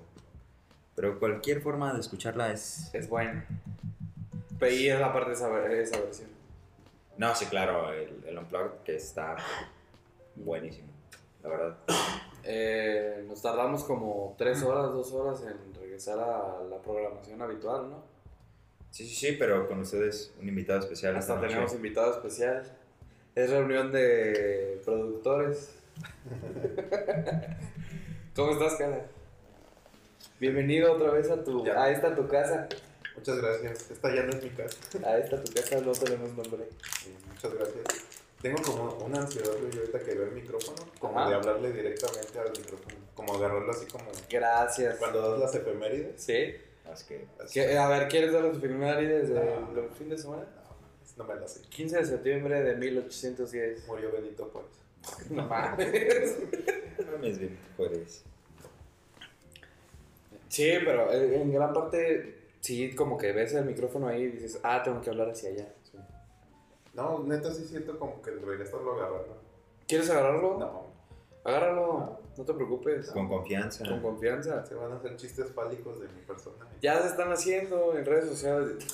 pero 0.93 1.17
cualquier 1.19 1.61
forma 1.61 1.93
de 1.93 2.01
escucharla 2.01 2.51
es... 2.51 2.93
Es 2.93 3.07
buena. 3.07 3.47
Pero 4.59 4.75
y 4.75 4.89
es 4.89 5.01
aparte 5.01 5.31
esa, 5.31 5.71
esa 5.71 6.01
versión. 6.01 6.36
No, 7.17 7.33
sí, 7.35 7.45
claro, 7.47 7.91
el, 7.93 8.23
el 8.27 8.37
Unplugged 8.37 8.83
que 8.83 8.95
está 8.95 9.35
buenísimo, 10.35 10.87
la 11.43 11.49
verdad. 11.49 11.77
Eh, 12.43 13.25
nos 13.27 13.41
tardamos 13.41 13.83
como 13.83 14.35
tres 14.37 14.61
horas, 14.63 14.93
dos 14.93 15.11
horas 15.13 15.43
en 15.43 15.73
regresar 15.73 16.19
a 16.19 16.61
la 16.69 16.77
programación 16.77 17.41
habitual, 17.41 17.89
¿no? 17.89 18.03
Sí, 18.91 19.05
sí, 19.07 19.15
sí, 19.15 19.35
pero 19.37 19.67
con 19.67 19.79
ustedes 19.79 20.33
un 20.39 20.47
invitado 20.47 20.79
especial. 20.79 21.15
esta 21.17 21.33
Hasta 21.33 21.47
tenemos 21.47 21.73
invitado 21.73 22.11
especial. 22.13 22.63
Es 23.35 23.49
reunión 23.49 23.91
de 23.91 24.81
productores. 24.85 25.73
¿Cómo 28.35 28.51
estás, 28.53 28.75
cara? 28.75 29.05
Bienvenido 30.39 30.93
otra 30.93 31.11
vez 31.11 31.29
a 31.31 31.43
tu 31.43 31.65
Ya. 31.65 31.81
a 31.81 31.89
esta 31.89 32.15
tu 32.15 32.27
casa. 32.27 32.67
Muchas 33.17 33.37
gracias. 33.37 33.91
Esta 33.91 34.15
ya 34.15 34.23
no 34.23 34.29
es 34.31 34.43
mi 34.43 34.49
casa. 34.51 34.77
A 35.05 35.17
esta 35.17 35.43
tu 35.43 35.51
casa 35.53 35.81
no 35.81 35.91
tenemos 35.91 36.33
nombre. 36.33 36.67
Sí, 37.03 37.13
muchas 37.27 37.53
gracias. 37.53 37.83
Tengo 38.41 38.61
como 38.61 38.93
una 39.05 39.21
ansiedad 39.21 39.49
güey, 39.59 39.75
ahorita 39.79 39.99
que 39.99 40.13
veo 40.13 40.25
el 40.25 40.31
micrófono, 40.31 40.77
como 40.99 41.19
Ajá. 41.19 41.29
de 41.29 41.35
hablarle 41.35 41.71
directamente 41.71 42.39
al 42.39 42.51
micrófono, 42.51 42.95
como 43.15 43.33
agarrarlo 43.35 43.71
así 43.71 43.87
como 43.87 44.05
Gracias. 44.29 44.97
cuando 44.97 45.31
das 45.31 45.39
las 45.39 45.55
efemérides. 45.55 46.21
Sí. 46.21 46.33
Que 47.07 47.27
así. 47.43 47.53
¿Qué- 47.53 47.77
a 47.77 47.89
ver, 47.89 48.07
¿quieres 48.07 48.31
dar 48.31 48.43
los 48.43 48.57
efemérides 48.57 49.29
del 49.29 49.35
No. 49.73 49.89
fin 49.97 50.09
de 50.09 50.17
semana? 50.17 50.43
No, 50.43 51.23
No 51.25 51.33
me 51.33 51.39
la 51.39 51.47
sé. 51.47 51.61
15 51.69 51.97
de 51.97 52.05
septiembre 52.05 52.61
de 52.61 52.75
1810. 52.75 53.87
Murió 53.87 54.11
Benito 54.11 54.45
Juárez. 54.53 54.71
No 55.31 55.43
mames. 55.47 56.35
Mames, 57.11 57.39
bien, 57.39 57.57
Juárez. 57.75 58.23
Sí, 60.47 60.71
pero 60.85 61.11
en 61.11 61.51
gran 61.51 61.73
parte, 61.73 62.35
sí, 62.67 62.93
como 62.95 63.17
que 63.17 63.31
ves 63.31 63.53
el 63.53 63.63
micrófono 63.63 64.07
ahí 64.07 64.23
y 64.23 64.27
dices, 64.27 64.59
ah, 64.61 64.83
tengo 64.83 64.99
que 64.99 65.09
hablar 65.09 65.29
hacia 65.29 65.49
allá. 65.49 65.73
Sí. 65.83 65.97
No, 66.93 67.23
neta 67.23 67.53
sí 67.53 67.63
siento 67.65 67.97
como 67.97 68.21
que 68.21 68.31
debería 68.31 68.65
estarlo 68.65 68.93
agarrando. 68.93 69.41
¿Quieres 69.87 70.09
agarrarlo? 70.09 70.57
No. 70.57 70.87
Agárralo, 71.45 72.19
no 72.37 72.43
te 72.43 72.53
preocupes. 72.53 73.09
Con 73.11 73.29
confianza. 73.29 73.87
Con 73.87 74.01
confianza. 74.01 74.65
Se 74.65 74.75
van 74.75 74.91
a 74.91 74.97
hacer 74.97 75.15
chistes 75.15 75.49
fálicos 75.51 76.01
de 76.01 76.09
mi 76.09 76.21
persona. 76.23 76.67
Ya 76.81 77.01
se 77.01 77.07
están 77.07 77.31
haciendo 77.31 77.97
en 77.97 78.05
redes 78.05 78.25
sociales. 78.25 78.85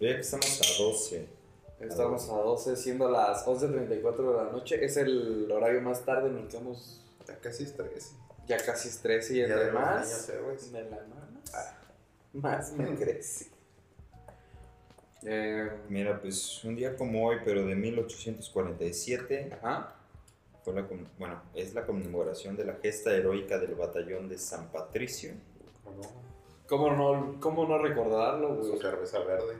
Oye, 0.00 0.14
que 0.14 0.20
estamos 0.20 0.60
a 0.60 0.82
12. 0.82 1.28
Estamos 1.80 2.28
a 2.28 2.34
12, 2.34 2.76
siendo 2.76 3.08
las 3.10 3.46
11.34 3.46 4.16
de 4.16 4.36
la 4.36 4.52
noche. 4.52 4.84
Es 4.84 4.98
el 4.98 5.50
horario 5.50 5.80
más 5.80 6.04
tarde 6.04 6.28
en 6.28 6.36
el 6.36 6.48
que 6.48 6.58
hemos. 6.58 7.02
Ya 7.26 7.38
casi 7.38 7.62
es 7.64 7.74
13. 7.74 8.16
Ya 8.46 8.58
casi 8.58 8.88
es 8.88 9.00
13 9.00 9.32
y 9.32 9.36
Ya 9.38 9.44
entre 9.44 9.64
de 9.64 9.72
la 9.72 10.04
más. 12.32 12.72
Me 12.72 12.94
crece. 12.94 13.46
Eh, 15.24 15.68
Mira, 15.88 16.20
pues 16.20 16.62
un 16.64 16.76
día 16.76 16.96
como 16.96 17.26
hoy, 17.26 17.38
pero 17.44 17.66
de 17.66 17.74
1847, 17.74 19.50
ajá. 19.60 19.94
fue 20.62 20.74
la, 20.74 20.86
bueno, 21.18 21.42
es 21.54 21.74
la 21.74 21.84
conmemoración 21.84 22.56
de 22.56 22.64
la 22.64 22.74
gesta 22.74 23.12
heroica 23.12 23.58
del 23.58 23.74
batallón 23.74 24.28
de 24.28 24.38
San 24.38 24.70
Patricio. 24.70 25.32
¿Cómo 26.68 26.90
no, 26.90 27.40
cómo 27.40 27.66
no 27.66 27.78
recordarlo, 27.78 28.62
Su 28.62 28.76
cerveza 28.76 29.20
verde. 29.20 29.54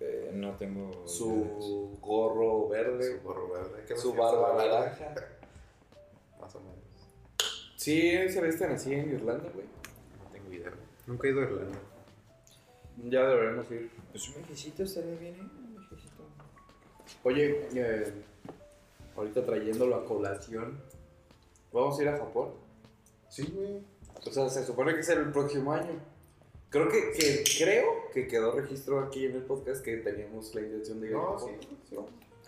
Eh, 0.00 0.30
no 0.32 0.56
tengo... 0.56 1.06
Su 1.06 1.98
gorro 2.00 2.68
verde. 2.68 3.18
Su 3.18 3.22
gorro 3.22 3.52
verde. 3.52 3.84
¿Qué 3.86 3.96
Su 3.96 4.14
barba 4.14 4.54
naranja. 4.56 5.14
Más 6.40 6.54
o 6.54 6.60
menos. 6.60 6.76
Sí, 7.76 8.28
se 8.28 8.42
visten 8.42 8.72
así 8.72 8.94
en 8.94 9.12
Irlanda, 9.12 9.48
güey. 9.54 9.66
No 10.24 10.30
tengo 10.32 10.52
idea. 10.52 10.72
Nunca 11.06 11.26
he 11.26 11.30
ido 11.30 11.40
a 11.40 11.44
Irlanda. 11.44 11.78
Ya 13.08 13.26
deberemos 13.28 13.70
ir. 13.70 13.90
Pues 14.10 14.28
un 14.28 14.34
viejecito 14.36 14.82
estaría 14.82 15.14
bien, 15.16 15.34
¿eh? 15.34 15.40
Un. 15.40 15.76
Oye, 17.24 17.68
eh, 17.74 18.12
ahorita 19.16 19.44
trayéndolo 19.44 19.96
a 19.96 20.04
colación, 20.04 20.80
¿vamos 21.72 21.98
a 21.98 22.02
ir 22.02 22.08
a 22.08 22.18
Japón? 22.18 22.50
Sí, 23.28 23.52
güey. 23.54 23.82
O 24.26 24.30
sea, 24.32 24.48
se 24.48 24.64
supone 24.64 24.94
que 24.94 25.00
es 25.00 25.08
el 25.10 25.30
próximo 25.32 25.72
año. 25.72 26.00
Creo 26.70 26.88
que, 26.88 27.12
que- 27.12 27.44
creo 27.58 28.10
que 28.12 28.26
quedó 28.26 28.52
registro 28.52 29.00
aquí 29.00 29.26
en 29.26 29.36
el 29.36 29.42
podcast 29.42 29.84
que 29.84 29.96
teníamos 29.98 30.54
la 30.54 30.62
intención 30.62 31.00
de 31.00 31.08
ir 31.08 31.14
a 31.14 31.16
No, 31.18 31.32
Japón. 31.38 31.50
sí, 31.60 31.76
sí. 31.90 31.96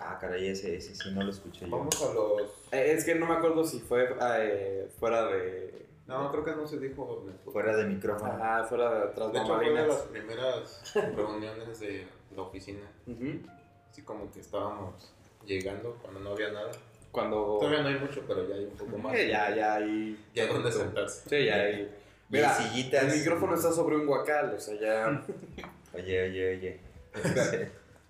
Ah, 0.01 0.17
caray, 0.21 0.49
ese, 0.49 0.77
ese 0.77 0.95
sí 0.95 1.11
no 1.13 1.23
lo 1.25 1.31
escuché 1.31 1.67
yo. 1.69 1.77
Vamos 1.77 2.01
a 2.03 2.15
los. 2.15 2.43
Eh, 2.73 2.93
es 2.97 3.05
que 3.05 3.15
no 3.17 3.27
me 3.27 3.35
acuerdo 3.35 3.65
si 3.65 3.81
fue 3.81 4.09
eh, 4.21 4.89
fuera 4.99 5.27
de... 5.27 5.88
No, 6.09 6.31
creo 6.31 6.43
que 6.43 6.53
no 6.53 6.67
se 6.67 6.79
dijo. 6.79 7.27
Fuera 7.53 7.77
de 7.77 7.85
micrófono. 7.85 8.33
Ajá, 8.33 8.65
fuera 8.65 9.07
de 9.07 9.13
tras 9.13 9.31
De 9.31 9.39
hecho, 9.39 9.57
fue 9.57 9.71
de 9.71 9.87
las 9.87 10.03
primeras 10.03 10.95
reuniones 11.15 11.81
de 11.81 12.07
la 12.35 12.43
oficina. 12.43 12.91
Ujú. 13.07 13.43
Así 13.91 14.03
como 14.03 14.33
que 14.33 14.41
estábamos 14.41 15.13
llegando 15.45 15.99
cuando 16.01 16.21
no 16.21 16.31
había 16.31 16.51
nada. 16.51 16.71
Cuando... 17.13 17.59
Todavía 17.59 17.83
no 17.83 17.89
hay 17.89 17.99
mucho, 17.99 18.23
pero 18.27 18.49
ya 18.49 18.55
hay 18.55 18.65
un 18.65 18.77
poco 18.77 18.97
más. 18.99 19.15
Eh, 19.15 19.29
ya, 19.29 19.55
ya 19.55 19.75
ahí... 19.75 20.25
Ya 20.35 20.45
hay 20.45 20.49
donde 20.49 20.73
sentarse. 20.73 21.29
Sí, 21.29 21.45
ya 21.45 21.55
ahí... 21.55 21.95
Y 22.31 22.33
Mira, 22.33 22.55
sillitas. 22.55 23.05
el 23.05 23.19
micrófono 23.19 23.55
está 23.55 23.73
sobre 23.73 23.97
un 23.97 24.07
guacal, 24.07 24.55
o 24.55 24.61
sea, 24.61 24.79
ya... 24.79 25.25
Oye, 25.95 26.23
oye, 26.23 26.57
oye. 26.57 26.81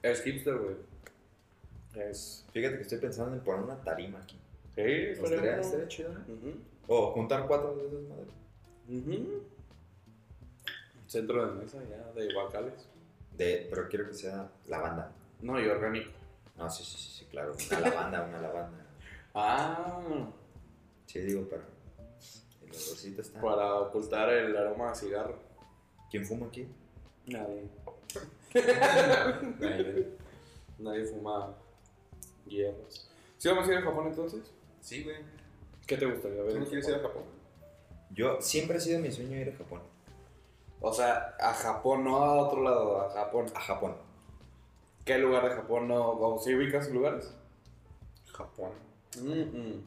es 0.02 0.22
hipster, 0.22 0.56
güey. 0.56 0.74
Es... 1.94 2.44
Fíjate 2.52 2.76
que 2.76 2.82
estoy 2.82 2.98
pensando 2.98 3.36
en 3.36 3.40
poner 3.42 3.62
una 3.62 3.82
tarima 3.82 4.18
aquí. 4.18 4.36
Sí, 4.74 4.82
Estaría, 4.82 5.60
estaría 5.60 5.88
chido, 5.88 6.10
¿no? 6.12 6.20
Ujú. 6.20 6.54
O 6.88 7.12
juntar 7.12 7.46
cuatro 7.46 7.76
de 7.76 7.86
esas 7.86 8.02
madres. 8.02 8.34
Centro 11.06 11.46
de 11.46 11.52
mesa 11.62 11.78
ya, 11.88 12.12
de 12.20 12.32
guacales. 12.32 12.88
De, 13.36 13.66
pero 13.70 13.88
quiero 13.88 14.08
que 14.08 14.14
sea 14.14 14.50
lavanda. 14.66 15.12
No, 15.40 15.60
y 15.60 15.66
orgánico. 15.68 16.10
No, 16.56 16.68
sí, 16.68 16.82
sí, 16.84 16.98
sí, 16.98 17.10
sí, 17.20 17.24
claro. 17.26 17.52
Una 17.70 17.80
lavanda, 17.80 18.22
una 18.24 18.40
lavanda. 18.40 18.84
Ah, 19.34 20.00
Sí, 21.06 21.20
digo, 21.20 21.46
pero 21.48 21.62
el 22.62 22.68
olorcito 22.70 23.20
está. 23.22 23.40
para 23.40 23.74
ocultar 23.76 24.28
el 24.30 24.56
aroma 24.56 24.90
a 24.90 24.94
cigarro. 24.94 25.38
¿Quién 26.10 26.26
fuma 26.26 26.46
aquí? 26.46 26.66
Nadie. 27.26 27.68
Ahí, 29.62 30.16
Nadie 30.78 31.04
fuma 31.04 31.54
hierros. 32.46 33.08
¿Sí 33.36 33.48
vamos 33.48 33.68
a 33.68 33.72
ir 33.72 33.78
a 33.78 33.82
Japón 33.82 34.08
entonces? 34.08 34.50
Sí, 34.80 35.04
güey. 35.04 35.16
¿Qué 35.88 35.96
te 35.96 36.06
gustaría 36.06 36.42
ver? 36.42 36.52
¿Tú 36.52 36.60
no 36.60 36.66
quieres 36.66 36.88
ir 36.88 36.94
a 36.94 36.98
Japón? 37.00 37.22
Yo 38.10 38.40
siempre 38.40 38.76
ha 38.76 38.80
sido 38.80 39.00
mi 39.00 39.10
sueño 39.10 39.36
ir 39.38 39.48
a 39.48 39.56
Japón. 39.56 39.80
O 40.80 40.92
sea, 40.92 41.34
a 41.40 41.52
Japón, 41.54 42.04
no 42.04 42.18
a 42.18 42.34
otro 42.46 42.62
lado, 42.62 43.00
a 43.00 43.10
Japón. 43.10 43.46
A 43.54 43.60
Japón. 43.60 43.96
¿Qué 45.04 45.18
lugar 45.18 45.48
de 45.48 45.56
Japón 45.56 45.88
no? 45.88 46.10
¿O 46.10 46.38
¿Sí 46.38 46.54
ubicas 46.54 46.90
lugares? 46.90 47.34
Japón. 48.32 48.70
Mm-mm. 49.16 49.80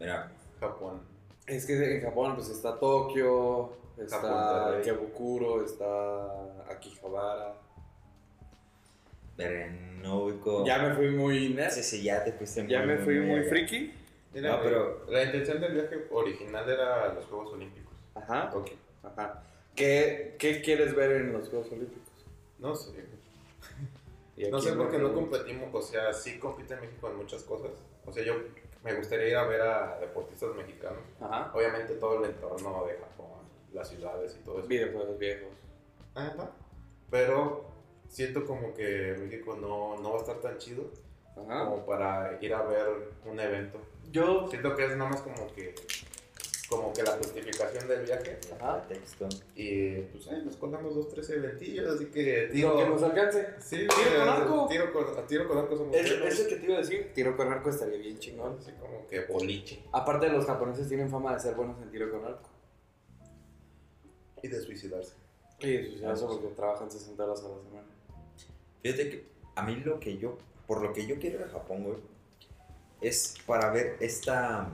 Mira, 0.00 0.32
Japón. 0.60 1.00
Es 1.46 1.64
que 1.66 1.96
en 1.96 2.02
Japón 2.02 2.34
pues 2.34 2.48
está 2.50 2.78
Tokio, 2.78 3.72
está. 3.96 4.78
Ikebukuro, 4.78 5.64
está 5.64 6.66
Akihabara. 6.68 7.54
verga, 9.36 9.66
no 10.02 10.24
ubico. 10.24 10.64
Ya 10.66 10.78
me 10.78 10.94
fui 10.94 11.10
muy 11.10 11.50
nerd. 11.50 11.70
Sí, 11.70 11.82
sí, 11.84 12.02
ya 12.02 12.24
te 12.24 12.32
fuiste 12.32 12.66
Ya 12.66 12.82
me 12.82 12.98
fui 12.98 13.20
muy 13.20 13.38
allá. 13.40 13.48
friki. 13.48 13.94
No, 14.42 14.48
güey, 14.58 14.62
pero- 14.62 15.04
La 15.08 15.24
intención 15.24 15.60
del 15.60 15.74
viaje 15.74 16.06
original 16.10 16.68
era 16.68 17.12
los 17.14 17.24
Juegos 17.26 17.52
Olímpicos. 17.52 17.92
Ajá. 18.14 18.50
Tokio. 18.50 18.76
Ajá. 19.02 19.42
¿Qué, 19.74 20.36
¿Qué 20.38 20.60
quieres 20.62 20.94
ver 20.94 21.12
en 21.12 21.32
los 21.32 21.48
Juegos 21.48 21.70
Olímpicos? 21.72 22.12
No 22.58 22.74
sé. 22.74 22.92
No 24.50 24.60
sé 24.60 24.70
en 24.70 24.78
por 24.78 24.90
qué 24.90 24.98
no 24.98 25.12
competimos. 25.14 25.68
O 25.72 25.80
sea, 25.80 26.12
sí 26.12 26.38
compite 26.40 26.74
México 26.76 27.08
en 27.08 27.16
muchas 27.16 27.44
cosas. 27.44 27.70
O 28.04 28.12
sea, 28.12 28.24
yo 28.24 28.34
me 28.82 28.92
gustaría 28.94 29.28
ir 29.28 29.36
a 29.36 29.44
ver 29.46 29.60
a 29.60 29.98
deportistas 30.00 30.54
mexicanos. 30.56 30.98
Ajá. 31.20 31.52
Obviamente 31.54 31.94
todo 31.94 32.18
el 32.24 32.30
entorno 32.30 32.84
de 32.86 32.94
Japón, 32.98 33.28
las 33.72 33.88
ciudades 33.88 34.36
y 34.40 34.44
todo 34.44 34.58
eso. 34.58 34.66
Videojuegos 34.66 35.18
viejos. 35.18 35.50
Ajá. 36.16 36.50
Pero 37.10 37.64
siento 38.08 38.44
como 38.44 38.74
que 38.74 39.14
México 39.20 39.56
no, 39.56 39.96
no 40.02 40.10
va 40.10 40.16
a 40.16 40.20
estar 40.22 40.36
tan 40.40 40.58
chido 40.58 40.82
Ajá. 41.36 41.64
como 41.64 41.84
para 41.86 42.38
ir 42.40 42.54
a 42.54 42.62
ver 42.62 42.86
un 43.24 43.38
evento. 43.40 43.78
Yo. 44.10 44.46
Siento 44.48 44.74
que 44.76 44.84
es 44.86 44.96
nada 44.96 45.10
más 45.10 45.22
como 45.22 45.46
que 45.54 45.74
como 46.68 46.92
que 46.94 47.02
la 47.02 47.12
justificación 47.12 47.86
del 47.86 48.04
viaje 48.06 48.38
Ajá. 48.58 48.82
Texto. 48.88 49.28
y 49.54 50.00
pues 50.00 50.26
ahí 50.28 50.42
nos 50.44 50.56
colamos 50.56 50.94
dos, 50.94 51.08
tres 51.10 51.28
eventillos, 51.30 51.94
así 51.94 52.06
que 52.06 52.48
Digo 52.48 52.72
tiro, 52.72 52.84
que 52.84 52.90
nos 52.90 53.02
alcance. 53.02 53.48
sí, 53.60 53.76
tiro 53.86 54.18
con 54.18 54.28
arco. 54.28 54.66
Tiro 54.68 54.92
con, 54.92 55.18
a 55.18 55.26
tiro 55.26 55.46
con 55.48 55.58
arco 55.58 55.76
somos 55.76 55.94
Es, 55.94 56.10
es 56.10 56.40
lo 56.42 56.48
que 56.48 56.56
te 56.56 56.64
iba 56.64 56.74
a 56.76 56.78
decir. 56.78 57.12
Tiro 57.14 57.36
con 57.36 57.52
arco 57.52 57.68
estaría 57.70 57.98
bien 57.98 58.18
chingón. 58.18 58.56
Así 58.58 58.72
como 58.72 59.06
que 59.06 59.20
boliche. 59.26 59.84
Aparte, 59.92 60.28
los 60.30 60.46
japoneses 60.46 60.88
tienen 60.88 61.10
fama 61.10 61.34
de 61.34 61.40
ser 61.40 61.54
buenos 61.54 61.80
en 61.82 61.90
tiro 61.90 62.10
con 62.10 62.24
arco. 62.24 62.48
Y 64.42 64.48
de 64.48 64.60
suicidarse. 64.60 65.14
Y 65.60 65.96
eso 65.96 66.12
eso 66.12 66.28
porque 66.28 66.48
trabajan 66.48 66.90
60 66.90 67.22
horas 67.24 67.40
a 67.44 67.48
la 67.48 67.56
semana. 67.62 67.86
Fíjate 68.82 69.10
que 69.10 69.26
a 69.54 69.62
mí 69.62 69.76
lo 69.76 70.00
que 70.00 70.16
yo, 70.18 70.36
por 70.66 70.82
lo 70.82 70.92
que 70.92 71.06
yo 71.06 71.18
quiero 71.18 71.38
ir 71.40 71.44
a 71.44 71.48
Japón, 71.48 71.84
güey, 71.84 71.96
es 73.00 73.34
para 73.46 73.70
ver 73.70 73.96
esta... 74.00 74.68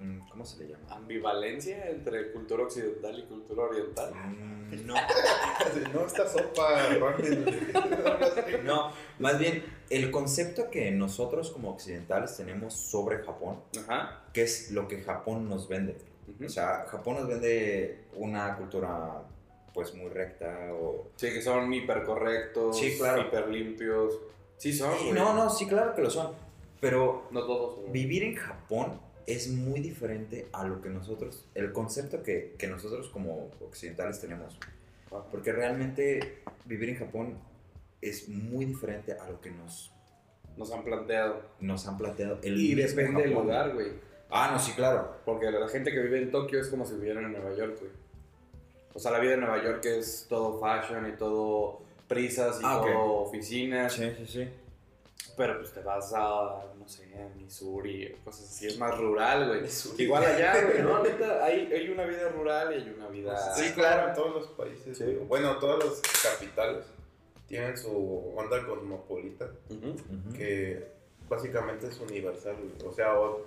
mm, 0.00 0.28
¿Cómo 0.30 0.44
se 0.44 0.58
le 0.64 0.72
llama? 0.72 0.84
Ambivalencia 0.94 1.90
entre 1.90 2.32
cultura 2.32 2.64
occidental 2.64 3.18
y 3.18 3.24
cultura 3.24 3.62
oriental. 3.64 4.12
Mm, 4.14 4.56
No, 4.84 4.94
no, 5.94 6.06
esta 6.06 6.28
sopa 6.28 6.88
no, 8.64 8.90
más 9.20 9.38
bien 9.38 9.64
el 9.90 10.10
concepto 10.10 10.70
que 10.70 10.90
nosotros 10.90 11.52
como 11.52 11.70
occidentales 11.70 12.36
tenemos 12.36 12.74
sobre 12.74 13.18
Japón, 13.22 13.60
Ajá. 13.78 14.24
que 14.32 14.42
es 14.42 14.72
lo 14.72 14.88
que 14.88 15.02
Japón 15.02 15.48
nos 15.48 15.68
vende. 15.68 15.96
O 16.44 16.48
sea, 16.48 16.84
Japón 16.88 17.14
nos 17.14 17.28
vende 17.28 18.06
una 18.14 18.56
cultura 18.56 19.22
pues 19.76 19.94
muy 19.94 20.08
recta 20.08 20.70
o... 20.72 21.10
Sí, 21.16 21.28
que 21.34 21.42
son 21.42 21.72
hipercorrectos, 21.72 22.76
Sí, 22.78 22.96
claro. 22.98 23.20
hiper 23.22 23.48
limpios. 23.48 24.18
Sí, 24.56 24.72
son. 24.72 24.90
Sí, 24.98 25.12
no, 25.12 25.34
no, 25.34 25.50
sí, 25.50 25.66
claro 25.68 25.94
que 25.94 26.00
lo 26.02 26.08
son. 26.10 26.32
Pero 26.80 27.28
No 27.30 27.44
todos. 27.44 27.78
güey. 27.80 27.92
vivir 27.92 28.22
en 28.24 28.34
Japón 28.36 28.98
es 29.26 29.48
muy 29.48 29.80
diferente 29.80 30.48
a 30.52 30.64
lo 30.66 30.80
que 30.80 30.88
nosotros, 30.88 31.46
el 31.54 31.72
concepto 31.72 32.22
que, 32.22 32.54
que 32.58 32.66
nosotros 32.68 33.08
como 33.10 33.50
occidentales 33.60 34.18
tenemos. 34.20 34.58
Ajá. 35.10 35.24
Porque 35.30 35.52
realmente 35.52 36.38
vivir 36.64 36.88
en 36.90 36.96
Japón 36.96 37.38
es 38.00 38.28
muy 38.30 38.64
diferente 38.64 39.12
a 39.12 39.28
lo 39.30 39.40
que 39.42 39.50
nos, 39.50 39.92
Nos 40.56 40.72
han 40.72 40.84
planteado. 40.84 41.42
nos 41.60 41.86
han 41.86 41.98
planteado. 41.98 42.38
El 42.42 42.58
Y 42.58 42.74
depende 42.74 43.22
del 43.22 43.34
lugar, 43.34 43.74
güey. 43.74 43.88
Ah, 44.30 44.50
no, 44.52 44.58
sí, 44.58 44.72
claro. 44.72 45.16
Porque 45.26 45.50
la 45.50 45.68
gente 45.68 45.92
que 45.92 46.00
vive 46.00 46.22
en 46.22 46.30
Tokio 46.30 46.60
es 46.60 46.68
como 46.68 46.84
si 46.86 46.94
viviera 46.94 47.20
en 47.20 47.30
Nueva 47.32 47.54
York, 47.54 47.76
güey. 47.78 47.92
O 48.96 48.98
sea, 48.98 49.10
la 49.12 49.18
vida 49.18 49.34
en 49.34 49.40
Nueva 49.40 49.62
York 49.62 49.84
es 49.84 50.26
todo 50.28 50.58
fashion 50.58 51.06
y 51.06 51.12
todo 51.16 51.80
prisas 52.08 52.58
y 52.60 52.64
Ah, 52.64 52.80
todo 52.82 53.12
oficinas. 53.24 53.92
Sí, 53.92 54.10
sí, 54.18 54.26
sí. 54.26 54.48
Pero 55.36 55.58
pues 55.58 55.72
te 55.72 55.80
vas 55.80 56.12
a, 56.14 56.64
no 56.78 56.88
sé, 56.88 57.04
a 57.14 57.28
Missouri, 57.36 58.16
cosas 58.24 58.44
así, 58.46 58.68
es 58.68 58.78
más 58.78 58.96
rural, 58.96 59.48
güey. 59.48 59.60
Igual 59.98 60.24
allá, 60.24 60.64
güey, 60.64 60.82
no, 60.82 61.02
neta, 61.04 61.44
hay, 61.44 61.70
hay 61.72 61.88
una 61.90 62.04
vida 62.04 62.28
rural 62.30 62.72
y 62.72 62.76
hay 62.76 62.94
una 62.96 63.08
vida... 63.08 63.54
Sí, 63.54 63.70
claro, 63.74 64.08
en 64.08 64.14
todos 64.14 64.34
los 64.34 64.46
países. 64.48 64.98
güey. 64.98 65.16
Bueno, 65.26 65.58
todas 65.58 65.84
las 65.84 66.00
capitales 66.22 66.86
tienen 67.46 67.76
su 67.76 68.32
onda 68.34 68.64
cosmopolita, 68.66 69.50
que 70.34 70.88
básicamente 71.28 71.88
es 71.88 72.00
universal. 72.00 72.56
O 72.86 72.92
sea, 72.92 73.18
o- 73.20 73.42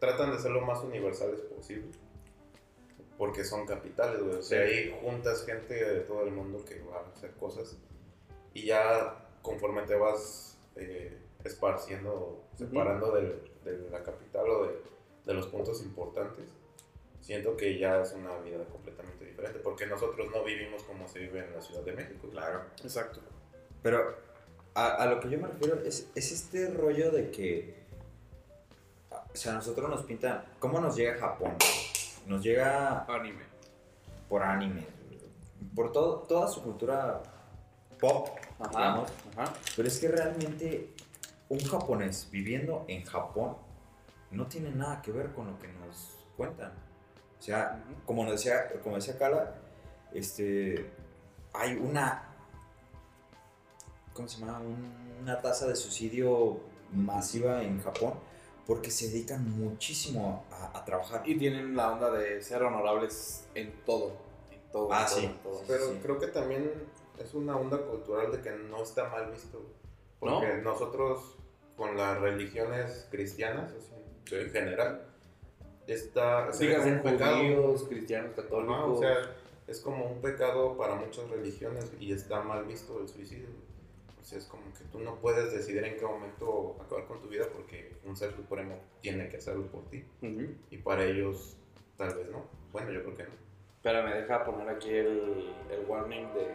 tratan 0.00 0.32
de 0.32 0.38
ser 0.40 0.50
lo 0.50 0.62
más 0.62 0.82
universales 0.82 1.40
posible. 1.42 1.86
Porque 3.20 3.44
son 3.44 3.66
capitales, 3.66 4.22
güey. 4.22 4.36
O 4.36 4.42
sea, 4.42 4.62
ahí 4.62 4.98
juntas 5.02 5.44
gente 5.44 5.74
de 5.74 6.00
todo 6.00 6.22
el 6.22 6.30
mundo 6.30 6.64
que 6.64 6.80
va 6.80 7.00
a 7.00 7.10
hacer 7.14 7.32
cosas. 7.32 7.76
Y 8.54 8.64
ya 8.64 9.28
conforme 9.42 9.82
te 9.82 9.94
vas 9.94 10.56
eh, 10.76 11.18
esparciendo, 11.44 12.42
separando 12.56 13.12
de 13.12 13.90
la 13.90 14.02
capital 14.02 14.48
o 14.48 14.66
de, 14.68 14.80
de 15.26 15.34
los 15.34 15.48
puntos 15.48 15.82
importantes, 15.82 16.48
siento 17.20 17.58
que 17.58 17.78
ya 17.78 18.00
es 18.00 18.14
una 18.14 18.38
vida 18.38 18.64
completamente 18.64 19.26
diferente. 19.26 19.58
Porque 19.58 19.84
nosotros 19.84 20.30
no 20.34 20.42
vivimos 20.42 20.82
como 20.84 21.06
se 21.06 21.18
vive 21.18 21.40
en 21.40 21.54
la 21.54 21.60
Ciudad 21.60 21.82
de 21.82 21.92
México. 21.92 22.26
Claro. 22.30 22.62
Exacto. 22.82 23.20
Pero 23.82 24.16
a, 24.72 24.94
a 24.94 25.04
lo 25.04 25.20
que 25.20 25.28
yo 25.28 25.38
me 25.38 25.48
refiero 25.48 25.78
es, 25.84 26.08
es 26.14 26.32
este 26.32 26.70
rollo 26.70 27.10
de 27.10 27.30
que, 27.30 27.74
o 29.10 29.36
sea, 29.36 29.52
a 29.52 29.56
nosotros 29.56 29.90
nos 29.90 30.04
pintan, 30.04 30.42
¿cómo 30.58 30.80
nos 30.80 30.96
llega 30.96 31.18
Japón? 31.18 31.54
Nos 32.30 32.42
llega 32.44 33.04
Anime. 33.08 33.42
por 34.28 34.42
anime, 34.44 34.86
por 35.74 35.90
todo, 35.90 36.18
toda 36.20 36.46
su 36.46 36.62
cultura 36.62 37.20
pop, 37.98 38.28
Ajá, 38.60 38.70
digamos. 38.70 39.10
ajá. 39.36 39.52
Pero 39.74 39.88
es 39.88 39.98
que 39.98 40.06
realmente 40.08 40.94
un 41.48 41.58
japonés 41.58 42.28
viviendo 42.30 42.84
en 42.86 43.04
Japón 43.04 43.56
no 44.30 44.46
tiene 44.46 44.70
nada 44.70 45.02
que 45.02 45.10
ver 45.10 45.32
con 45.32 45.48
lo 45.48 45.58
que 45.58 45.66
nos 45.68 46.24
cuentan. 46.36 46.70
O 47.38 47.42
sea, 47.42 47.82
como 48.06 48.22
nos 48.22 48.34
decía, 48.34 48.70
como 48.82 48.94
decía 48.94 49.18
Kala, 49.18 49.54
este, 50.14 50.88
hay 51.52 51.74
una, 51.74 52.22
¿cómo 54.12 54.28
se 54.28 54.38
llama? 54.38 54.60
Un- 54.60 55.00
Una 55.20 55.38
tasa 55.42 55.66
de 55.66 55.74
suicidio 55.76 56.60
masiva 56.92 57.62
en 57.62 57.82
Japón 57.82 58.14
porque 58.70 58.88
se 58.92 59.08
dedican 59.08 59.50
muchísimo 59.58 60.46
a, 60.52 60.78
a 60.78 60.84
trabajar. 60.84 61.28
Y 61.28 61.36
tienen 61.36 61.74
la 61.74 61.90
onda 61.92 62.08
de 62.12 62.40
ser 62.40 62.62
honorables 62.62 63.48
en 63.56 63.72
todo. 63.84 64.12
En 64.52 64.60
todo. 64.70 64.88
Ah, 64.92 65.00
en 65.00 65.06
todo, 65.08 65.18
sí. 65.18 65.26
en 65.26 65.38
todo. 65.38 65.62
Pero 65.66 65.86
Sí. 65.88 65.98
creo 66.00 66.18
que 66.20 66.28
también 66.28 66.72
es 67.18 67.34
una 67.34 67.56
onda 67.56 67.78
cultural 67.78 68.30
de 68.30 68.40
que 68.40 68.52
no 68.52 68.80
está 68.80 69.08
mal 69.08 69.28
visto. 69.32 69.58
güey. 69.58 70.32
¿No? 70.32 70.38
Porque 70.38 70.62
nosotros, 70.62 71.34
con 71.76 71.96
las 71.96 72.20
religiones 72.20 73.08
cristianas, 73.10 73.72
así, 73.72 74.36
en 74.36 74.50
general, 74.52 75.02
está. 75.88 76.50
como 76.52 76.84
un 76.86 77.00
judíos, 77.00 77.82
cristianos, 77.88 78.36
católicos. 78.36 78.76
Ajá, 78.76 78.84
o 78.86 78.98
sea, 79.00 79.16
es 79.66 79.80
como 79.80 80.04
un 80.12 80.20
pecado 80.20 80.76
para 80.76 80.94
muchas 80.94 81.28
religiones 81.28 81.90
y 81.98 82.12
está 82.12 82.40
mal 82.40 82.64
visto 82.66 83.00
el 83.00 83.08
suicidio. 83.08 83.48
Sea, 84.30 84.38
es 84.38 84.46
como 84.46 84.62
que 84.74 84.84
tú 84.92 85.00
no 85.00 85.16
puedes 85.16 85.52
decidir 85.52 85.84
en 85.84 85.96
qué 85.96 86.04
momento 86.04 86.76
acabar 86.84 87.06
con 87.06 87.20
tu 87.20 87.28
vida 87.28 87.46
porque 87.52 87.96
un 88.04 88.16
ser 88.16 88.34
supremo 88.34 88.78
tiene 89.00 89.28
que 89.28 89.36
hacerlo 89.38 89.66
por 89.66 89.88
ti. 89.90 90.04
Ujú. 90.22 90.54
Y 90.70 90.78
para 90.78 91.04
ellos, 91.04 91.56
tal 91.96 92.14
vez 92.14 92.28
no. 92.30 92.44
Bueno, 92.72 92.90
yo 92.92 93.02
creo 93.02 93.14
que 93.16 93.24
no. 93.24 93.30
Pero 93.82 94.02
me 94.04 94.14
deja 94.14 94.44
poner 94.44 94.68
aquí 94.68 94.90
el, 94.90 95.52
el 95.70 95.84
warning 95.88 96.32
de. 96.34 96.48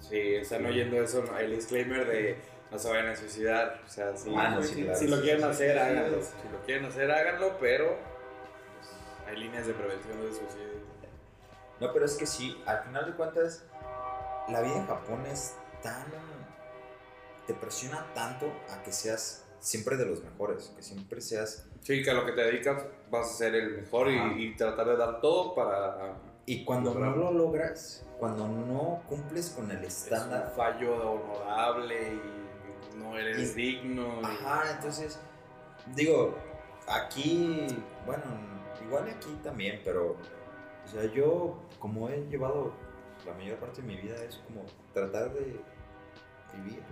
Si 0.00 0.34
están 0.36 0.64
oyendo 0.66 1.00
eso, 1.02 1.22
no, 1.24 1.38
el 1.38 1.50
disclaimer 1.54 2.06
de 2.06 2.36
no 2.70 2.78
se 2.78 2.88
vayan 2.88 3.08
a 3.08 3.16
suicidar. 3.16 3.82
O 3.84 3.88
sea, 3.88 4.16
si, 4.16 4.32
Ah, 4.36 4.50
no, 4.50 4.62
si- 4.62 4.82
claro. 4.82 4.98
si 4.98 5.08
lo 5.08 5.20
quieren 5.20 5.44
hacer, 5.44 5.78
háganlo. 5.78 6.22
Si 6.22 6.48
lo 6.50 6.60
quieren 6.64 6.84
hacer, 6.86 7.10
háganlo, 7.10 7.56
pero 7.60 7.96
pues, 8.78 8.90
hay 9.28 9.36
líneas 9.36 9.66
de 9.66 9.74
prevención 9.74 10.18
del 10.20 10.32
suicidio. 10.32 10.72
No, 11.80 11.92
pero 11.92 12.04
es 12.04 12.16
que 12.16 12.26
sí, 12.26 12.60
al 12.66 12.82
final 12.84 13.06
de 13.06 13.12
cuentas, 13.16 13.66
la 14.48 14.60
vida 14.62 14.76
en 14.76 14.86
Japón 14.86 15.26
es 15.26 15.56
tan. 15.82 16.04
Te 17.52 17.60
presiona 17.60 18.06
tanto 18.14 18.46
a 18.70 18.82
que 18.82 18.92
seas 18.92 19.44
siempre 19.60 19.96
de 19.96 20.06
los 20.06 20.22
mejores, 20.22 20.72
que 20.74 20.82
siempre 20.82 21.20
seas. 21.20 21.66
Sí, 21.82 22.02
que 22.02 22.10
a 22.10 22.14
lo 22.14 22.24
que 22.24 22.32
te 22.32 22.42
dedicas 22.42 22.84
vas 23.10 23.30
a 23.30 23.34
ser 23.34 23.54
el 23.54 23.76
mejor 23.82 24.08
y, 24.10 24.54
tratar 24.56 24.86
de 24.86 24.96
dar 24.96 25.20
todo 25.20 25.54
para. 25.54 26.16
Y 26.46 26.64
cuando 26.64 26.94
no 26.94 27.14
lo 27.14 27.32
logras, 27.32 28.04
cuando 28.18 28.48
no 28.48 29.02
cumples 29.08 29.50
con 29.50 29.70
el 29.70 29.84
Es 29.84 30.06
un 30.08 30.14
estándar. 30.14 30.52
fallo 30.56 31.12
honorable 31.12 32.14
y 32.14 32.98
no 32.98 33.16
eres 33.16 33.52
Y- 33.52 33.54
digno. 33.54 34.20
y- 34.22 34.24
Ajá, 34.24 34.72
entonces, 34.74 35.18
digo, 35.94 36.34
aquí, 36.88 37.66
bueno, 38.06 38.24
igual 38.84 39.08
aquí 39.08 39.38
también, 39.44 39.80
pero, 39.84 40.16
o 40.84 40.88
sea, 40.88 41.04
yo, 41.12 41.60
como 41.78 42.08
he 42.08 42.26
llevado 42.28 42.72
la 43.26 43.34
mayor 43.34 43.58
parte 43.58 43.82
de 43.82 43.86
mi 43.88 43.96
vida, 43.96 44.16
es 44.24 44.36
como 44.48 44.64
tratar 44.92 45.32
de 45.32 45.60
vivirlo. 46.54 46.82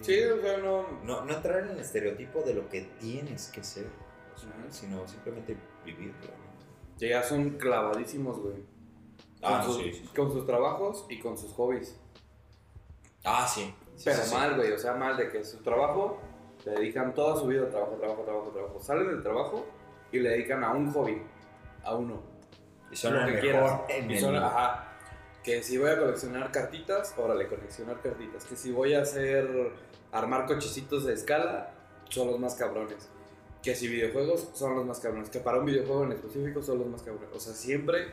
y- 0.00 0.04
Sí, 0.04 0.22
o 0.24 0.40
sea, 0.40 0.58
no. 0.58 0.86
No, 1.04 1.24
no 1.24 1.34
entrar 1.34 1.64
en 1.64 1.70
el 1.70 1.78
estereotipo 1.80 2.42
de 2.42 2.54
lo 2.54 2.68
que 2.68 2.82
tienes 3.00 3.48
que 3.48 3.62
ser, 3.64 3.86
o 4.34 4.38
sea, 4.38 4.50
Ujú. 4.50 4.58
sino 4.70 5.06
simplemente 5.08 5.56
vivirlo. 5.84 6.14
¿no? 6.28 6.96
Ya 6.98 7.22
son 7.22 7.50
clavadísimos, 7.58 8.38
güey. 8.38 8.56
Con, 9.40 9.52
Ah, 9.54 9.62
sus, 9.64 9.76
sí, 9.76 9.92
sí, 9.92 10.02
sí. 10.04 10.10
con 10.16 10.32
sus 10.32 10.46
trabajos 10.46 11.06
y 11.08 11.20
con 11.20 11.36
sus 11.38 11.52
hobbies. 11.52 11.98
Ah, 13.24 13.46
sí. 13.46 13.74
Pero 14.04 14.18
mal, 14.32 14.56
güey. 14.56 14.72
O 14.72 14.78
sea, 14.78 14.94
mal 14.94 15.16
de 15.16 15.28
que 15.30 15.44
su 15.44 15.58
trabajo 15.58 16.18
le 16.64 16.72
dedican 16.72 17.14
toda 17.14 17.36
su 17.40 17.46
vida 17.46 17.64
a 17.64 17.68
trabajo, 17.70 17.94
trabajo, 17.94 18.22
trabajo, 18.22 18.50
trabajo. 18.50 18.80
Salen 18.80 19.06
del 19.08 19.22
trabajo 19.22 19.66
y 20.12 20.18
le 20.20 20.30
dedican 20.30 20.62
a 20.64 20.72
un 20.72 20.92
hobby. 20.92 21.22
A 21.84 21.94
uno. 21.94 22.20
Y 22.90 22.96
son 22.96 23.14
lo 23.14 23.20
que 23.20 23.26
mejor 23.26 23.40
quieras. 23.40 23.80
en 23.88 24.10
Y 24.10 24.14
el- 24.14 24.20
son- 24.20 24.36
ajá. 24.36 24.87
Que 25.42 25.62
si 25.62 25.78
voy 25.78 25.90
a 25.90 25.98
coleccionar 25.98 26.50
cartitas, 26.52 27.14
órale, 27.16 27.46
coleccionar 27.46 28.00
cartitas. 28.02 28.44
Que 28.44 28.56
si 28.56 28.70
voy 28.72 28.94
a 28.94 29.02
hacer. 29.02 29.72
armar 30.12 30.46
cochecitos 30.46 31.04
de 31.04 31.14
escala, 31.14 31.74
son 32.08 32.28
los 32.28 32.38
más 32.38 32.54
cabrones. 32.54 33.08
Que 33.62 33.74
si 33.74 33.88
videojuegos 33.88 34.50
son 34.54 34.76
los 34.76 34.84
más 34.86 35.00
cabrones. 35.00 35.30
Que 35.30 35.40
para 35.40 35.58
un 35.58 35.66
videojuego 35.66 36.04
en 36.04 36.12
específico 36.12 36.62
son 36.62 36.78
los 36.78 36.88
más 36.88 37.02
cabrones. 37.02 37.30
O 37.34 37.40
sea, 37.40 37.52
siempre. 37.54 38.06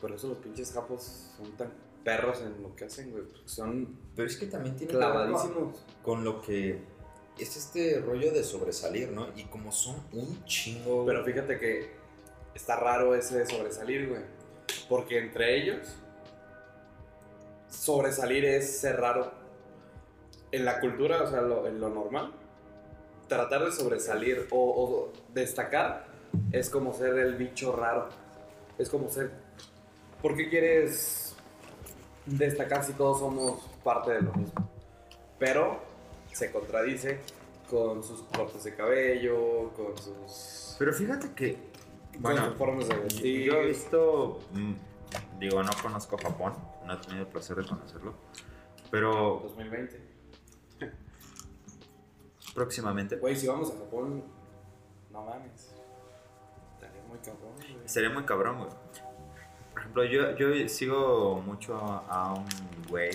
Por 0.00 0.12
eso 0.12 0.28
los 0.28 0.38
pinches 0.38 0.72
japos 0.72 1.30
son 1.36 1.56
tan 1.56 1.72
perros 2.02 2.40
en 2.42 2.60
lo 2.62 2.74
que 2.74 2.84
hacen, 2.86 3.12
güey. 3.12 3.24
Son 3.44 3.96
Pero 4.16 4.26
es 4.26 4.36
que 4.36 4.46
también 4.46 4.76
tiene 4.76 4.92
clavadísimos. 4.92 5.84
con 6.02 6.24
lo 6.24 6.42
que 6.42 6.80
es 7.38 7.56
este 7.56 8.00
rollo 8.00 8.32
de 8.32 8.42
sobresalir, 8.44 9.10
¿no? 9.10 9.28
Y 9.36 9.44
como 9.44 9.70
son 9.72 9.96
un 10.12 10.44
chingo. 10.44 11.06
Pero 11.06 11.24
fíjate 11.24 11.58
que 11.58 11.90
está 12.54 12.76
raro 12.76 13.14
ese 13.14 13.38
de 13.38 13.46
sobresalir, 13.46 14.08
güey. 14.08 14.22
Porque 14.88 15.18
entre 15.18 15.56
ellos, 15.56 15.86
sobresalir 17.72 18.44
es 18.44 18.78
ser 18.80 19.00
raro. 19.00 19.32
En 20.50 20.64
la 20.64 20.80
cultura, 20.80 21.22
o 21.22 21.26
sea, 21.26 21.40
lo- 21.40 21.66
en 21.66 21.80
lo 21.80 21.88
normal, 21.88 22.32
tratar 23.28 23.64
de 23.64 23.72
sobresalir 23.72 24.46
o, 24.50 24.58
o 24.58 25.12
destacar 25.32 26.06
es 26.50 26.68
como 26.68 26.92
ser 26.92 27.18
el 27.18 27.34
bicho 27.36 27.74
raro. 27.74 28.08
Es 28.78 28.90
como 28.90 29.08
ser... 29.08 29.30
¿Por 30.20 30.36
qué 30.36 30.48
quieres 30.48 31.34
destacar 32.26 32.84
si 32.84 32.92
todos 32.92 33.18
somos 33.18 33.60
parte 33.82 34.12
de 34.12 34.22
lo 34.22 34.32
mismo? 34.34 34.68
Pero 35.38 35.80
se 36.32 36.50
contradice 36.52 37.20
con 37.68 38.02
sus 38.02 38.22
cortes 38.24 38.62
de 38.64 38.74
cabello, 38.74 39.70
con 39.74 39.96
sus... 39.96 40.76
Pero 40.78 40.92
fíjate 40.92 41.32
que. 41.34 41.58
con 42.22 42.36
sus 42.36 42.54
formas 42.56 42.88
de 42.88 42.94
Yo, 42.94 43.02
vestir. 43.02 43.44
yo 43.46 43.54
he 43.54 43.66
visto. 43.66 44.38
mm, 44.52 44.72
digo, 45.40 45.62
no 45.62 45.70
conozco 45.82 46.16
Japón, 46.18 46.52
no 46.86 46.94
he 46.94 46.96
tenido 46.98 47.22
el 47.22 47.28
placer 47.28 47.56
de 47.56 47.66
conocerlo. 47.66 48.14
Pero 48.90 49.40
2020. 49.44 50.12
próximamente. 52.54 53.16
Güey, 53.16 53.36
si 53.36 53.46
vamos 53.46 53.70
a 53.70 53.78
Japón, 53.78 54.24
no 55.10 55.22
mames. 55.24 55.74
Estaría 56.74 57.02
muy 57.08 57.18
cabrón, 57.18 57.52
güey. 57.56 57.88
Sería 57.88 58.10
muy 58.10 58.24
cabrón, 58.24 58.58
güey. 58.58 58.70
Por 59.72 59.80
ejemplo, 59.80 60.04
yo, 60.04 60.36
yo 60.36 60.68
sigo 60.68 61.40
mucho 61.40 61.76
a 61.76 62.34
un 62.34 62.46
güey, 62.88 63.10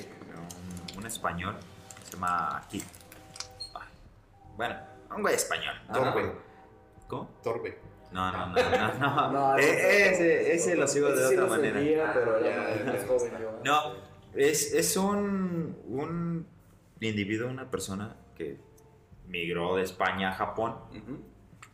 un, 0.95 0.97
un 0.99 1.05
español, 1.05 1.55
se 2.03 2.13
llama. 2.13 2.63
Ay, 2.71 2.83
Bueno, 4.55 4.75
un 5.15 5.21
güey 5.21 5.35
español. 5.35 5.75
Torbe. 5.93 6.33
¿Cómo? 7.07 7.29
Torbe. 7.43 7.79
No, 8.11 8.31
no, 8.31 8.47
no, 8.47 8.55
no. 8.55 8.99
no. 8.99 9.31
No, 9.31 9.57
Eh, 9.57 10.09
ese- 10.11 10.53
ese, 10.53 10.75
lo 10.75 10.87
sigo 10.87 11.09
de 11.09 11.25
otra 11.25 11.41
lo 11.41 11.47
manera. 11.47 11.79
seguía, 11.79 12.11
pero 12.13 12.39
ya, 12.41 12.47
era 12.47 12.77
ya, 12.77 12.91
más 12.91 13.01
ya. 13.01 13.07
joven 13.07 13.31
yo. 13.41 13.51
No, 13.63 13.81
es, 14.33 14.73
es 14.73 14.97
un, 14.97 15.75
un 15.87 16.47
individuo, 17.01 17.49
una 17.49 17.69
persona 17.69 18.15
que 18.35 18.57
migró 19.27 19.75
de 19.75 19.83
España 19.83 20.29
a 20.31 20.33
Japón 20.35 20.75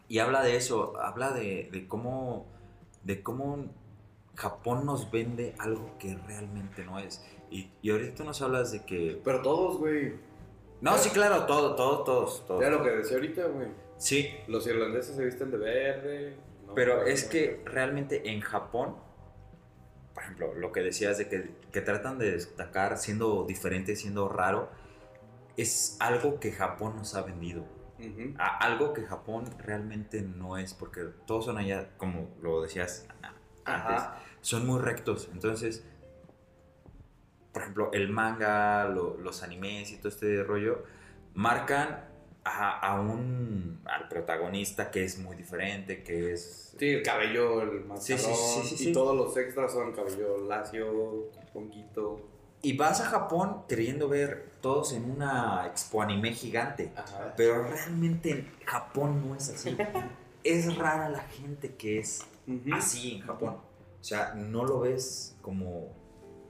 y 0.07 0.19
habla 0.19 0.41
de 0.43 0.55
eso, 0.55 0.99
habla 0.99 1.31
de, 1.31 1.69
de 1.71 1.88
cómo, 1.88 2.47
de 3.03 3.21
cómo 3.21 3.65
Japón 4.36 4.86
nos 4.86 5.11
vende 5.11 5.53
algo 5.59 5.95
que 5.99 6.17
realmente 6.27 6.84
no 6.84 6.97
es. 6.99 7.23
Y, 7.51 7.71
y 7.84 7.91
ahorita 7.91 8.15
tú 8.15 8.23
nos 8.23 8.41
hablas 8.41 8.71
de 8.71 8.84
que... 8.84 9.21
Pero 9.23 9.41
todos, 9.43 9.77
güey. 9.77 10.15
No, 10.81 10.97
sí, 10.97 11.11
claro, 11.11 11.45
todo, 11.45 11.75
todo, 11.75 12.03
todos, 12.03 12.45
todos. 12.47 12.61
Ya 12.61 12.69
lo 12.69 12.81
que 12.84 12.89
decía 12.89 13.17
ahorita, 13.17 13.45
güey. 13.45 13.67
Sí, 14.04 14.36
Los 14.47 14.68
irlandeses 14.68 15.16
se 15.16 15.24
visten 15.24 15.49
de 15.49 15.58
verde. 15.58 16.36
¿no? 16.68 16.76
Pero 16.76 17.06
es 17.06 17.24
que 17.24 17.62
realmente 17.66 18.30
en 18.32 18.41
Japón, 18.41 18.97
por 20.14 20.24
ejemplo, 20.24 20.54
lo 20.56 20.74
que 20.74 20.82
decías 20.82 21.18
de 21.18 21.30
que, 21.30 21.51
que 21.72 21.80
tratan 21.80 22.20
de 22.20 22.32
destacar 22.34 22.97
siendo 22.97 23.45
diferente, 23.45 23.95
siendo 23.95 24.28
raro, 24.28 24.70
es 25.56 25.95
algo 26.01 26.39
que 26.41 26.51
Japón 26.51 26.97
nos 26.97 27.16
ha 27.16 27.22
vendido. 27.22 27.64
A- 28.38 28.58
algo 28.58 28.91
que 28.91 29.04
Japón 29.04 29.45
realmente 29.60 30.22
no 30.22 30.58
es, 30.58 30.74
porque 30.74 31.06
todos 31.26 31.45
son 31.45 31.58
allá, 31.58 31.91
como 31.95 32.30
lo 32.41 32.62
decías 32.62 33.08
antes, 33.22 33.41
Ajá. 33.64 34.20
son 34.41 34.68
muy 34.68 34.82
rectos. 34.82 35.30
Entonces, 35.32 35.86
por 37.54 37.62
ejemplo, 37.62 37.89
el 37.93 38.10
manga, 38.10 38.89
lo- 38.89 39.18
los 39.18 39.43
animes 39.43 39.91
y 39.91 39.97
todo 39.97 40.10
este 40.10 40.43
rollo, 40.43 40.84
marcan 41.36 42.12
a, 42.43 42.79
a 42.79 43.01
un, 43.01 43.81
al 43.85 44.07
protagonista 44.07 44.91
que 44.91 45.03
es 45.03 45.17
muy 45.17 45.35
diferente, 45.35 46.03
que 46.03 46.33
es... 46.33 46.73
Sí, 46.77 46.89
el 46.89 47.03
cabello, 47.03 47.61
el 47.61 47.85
mascarón. 47.85 48.19
sí, 48.19 48.61
sí, 48.63 48.77
sí. 48.77 48.89
Y 48.89 48.93
todos 48.93 49.15
los 49.15 49.35
extras 49.37 49.71
son 49.71 49.93
cabello 49.93 50.45
lacio, 50.47 51.29
ponquito. 51.53 52.19
Y 52.61 52.77
vas 52.77 53.01
a 53.01 53.05
Japón 53.05 53.63
queriendo 53.67 54.07
ver 54.07 54.51
todos 54.61 54.93
en 54.93 55.09
una 55.09 55.67
expo 55.67 56.01
anime 56.01 56.33
gigante. 56.33 56.91
Ajá. 56.95 57.33
Pero 57.35 57.63
realmente 57.63 58.31
en 58.31 58.51
Japón 58.65 59.27
no 59.27 59.35
es 59.35 59.49
así. 59.49 59.75
es 60.43 60.75
rara 60.77 61.09
la 61.09 61.21
gente 61.21 61.75
que 61.75 61.99
es 61.99 62.25
así 62.71 63.15
en 63.15 63.21
Japón. 63.21 63.55
O 63.55 64.03
sea, 64.03 64.33
no 64.33 64.65
lo 64.65 64.81
ves 64.81 65.35
como, 65.41 65.93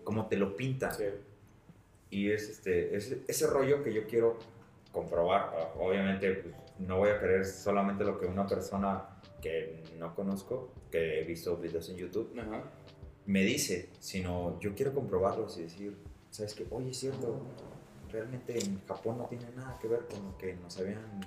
como 0.04 0.28
te 0.28 0.38
lo 0.38 0.56
pintan. 0.56 0.94
Sí. 0.94 1.06
Y 2.10 2.32
es 2.32 2.48
este, 2.48 2.96
es 2.96 3.16
ese 3.28 3.48
rollo 3.48 3.84
que 3.84 3.92
yo 3.92 4.06
quiero 4.08 4.38
comprobar. 4.94 5.74
Obviamente, 5.78 6.32
pues, 6.36 6.56
no 6.80 7.00
voy 7.00 7.10
a 7.10 7.20
querer 7.20 7.46
solamente 7.46 8.06
lo 8.06 8.18
que 8.18 8.26
una 8.26 8.48
persona 8.48 9.10
que 9.42 9.84
no 9.98 10.16
conozco, 10.16 10.72
que 10.90 11.20
he 11.20 11.24
visto 11.26 11.58
videos 11.58 11.90
en 11.90 11.98
YouTube, 11.98 12.34
Ajá. 12.40 12.64
me 13.26 13.44
dice, 13.44 13.90
sino 14.00 14.58
yo 14.62 14.74
quiero 14.74 14.94
comprobarlos 14.94 15.58
y 15.58 15.64
decir, 15.64 15.98
¿sabes 16.30 16.54
qué? 16.54 16.66
Oye, 16.72 16.92
es 16.92 16.98
cierto, 16.98 17.42
realmente 18.10 18.58
en 18.58 18.82
Japón 18.86 19.18
no 19.18 19.26
tiene 19.26 19.52
nada 19.56 19.78
que 19.82 19.90
ver 19.90 20.06
con 20.08 20.24
lo 20.24 20.38
que 20.38 20.54
nos 20.54 20.78
habían 20.78 21.20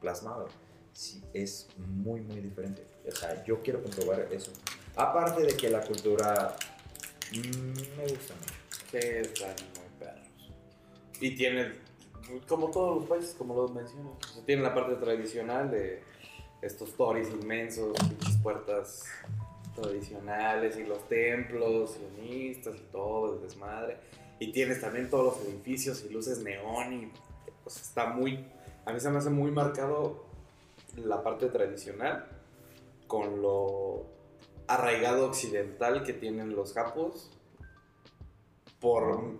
plasmado. 0.00 0.46
Sí, 0.92 1.24
es 1.32 1.68
muy, 1.76 2.20
muy 2.20 2.40
diferente. 2.40 2.86
O 3.08 3.10
sea, 3.10 3.42
yo 3.44 3.60
quiero 3.62 3.82
comprobar 3.82 4.28
eso. 4.30 4.52
Aparte 4.94 5.42
de 5.42 5.56
que 5.56 5.68
la 5.68 5.80
cultura 5.80 6.54
mm, 7.32 7.96
me 7.96 8.02
gusta 8.06 8.34
mucho. 8.34 8.54
Sí, 8.92 8.98
están 8.98 9.56
muy 9.74 9.98
perros. 9.98 10.28
Y 11.20 11.34
tienen, 11.34 11.72
como 12.48 12.70
todos 12.70 12.96
los 12.96 13.08
países, 13.08 13.34
como 13.34 13.54
lo 13.54 13.68
mencionas, 13.68 14.36
o 14.36 14.42
tienen 14.42 14.64
la 14.64 14.74
parte 14.74 14.94
tradicional 14.96 15.70
de 15.70 16.02
estos 16.62 16.96
toris 16.96 17.28
inmensos, 17.30 17.96
pinches 17.98 18.36
puertas 18.38 19.04
tradicionales 19.74 20.76
y 20.78 20.84
los 20.84 21.06
templos 21.08 21.92
sionistas 21.92 22.76
y 22.76 22.92
todo, 22.92 23.34
el 23.34 23.42
desmadre. 23.42 23.98
Y 24.38 24.52
tienes 24.52 24.80
también 24.80 25.10
todos 25.10 25.38
los 25.38 25.46
edificios 25.46 26.04
y 26.04 26.12
luces 26.12 26.38
neón 26.42 26.92
y 26.92 27.12
pues 27.62 27.80
está 27.80 28.06
muy, 28.06 28.44
a 28.84 28.92
mí 28.92 29.00
se 29.00 29.10
me 29.10 29.18
hace 29.18 29.30
muy 29.30 29.50
marcado 29.50 30.24
la 30.96 31.22
parte 31.22 31.48
tradicional 31.48 32.26
con 33.06 33.42
lo 33.42 34.06
arraigado 34.66 35.26
occidental 35.26 36.04
que 36.04 36.12
tienen 36.12 36.54
los 36.54 36.72
japos 36.72 37.30
por 38.80 39.34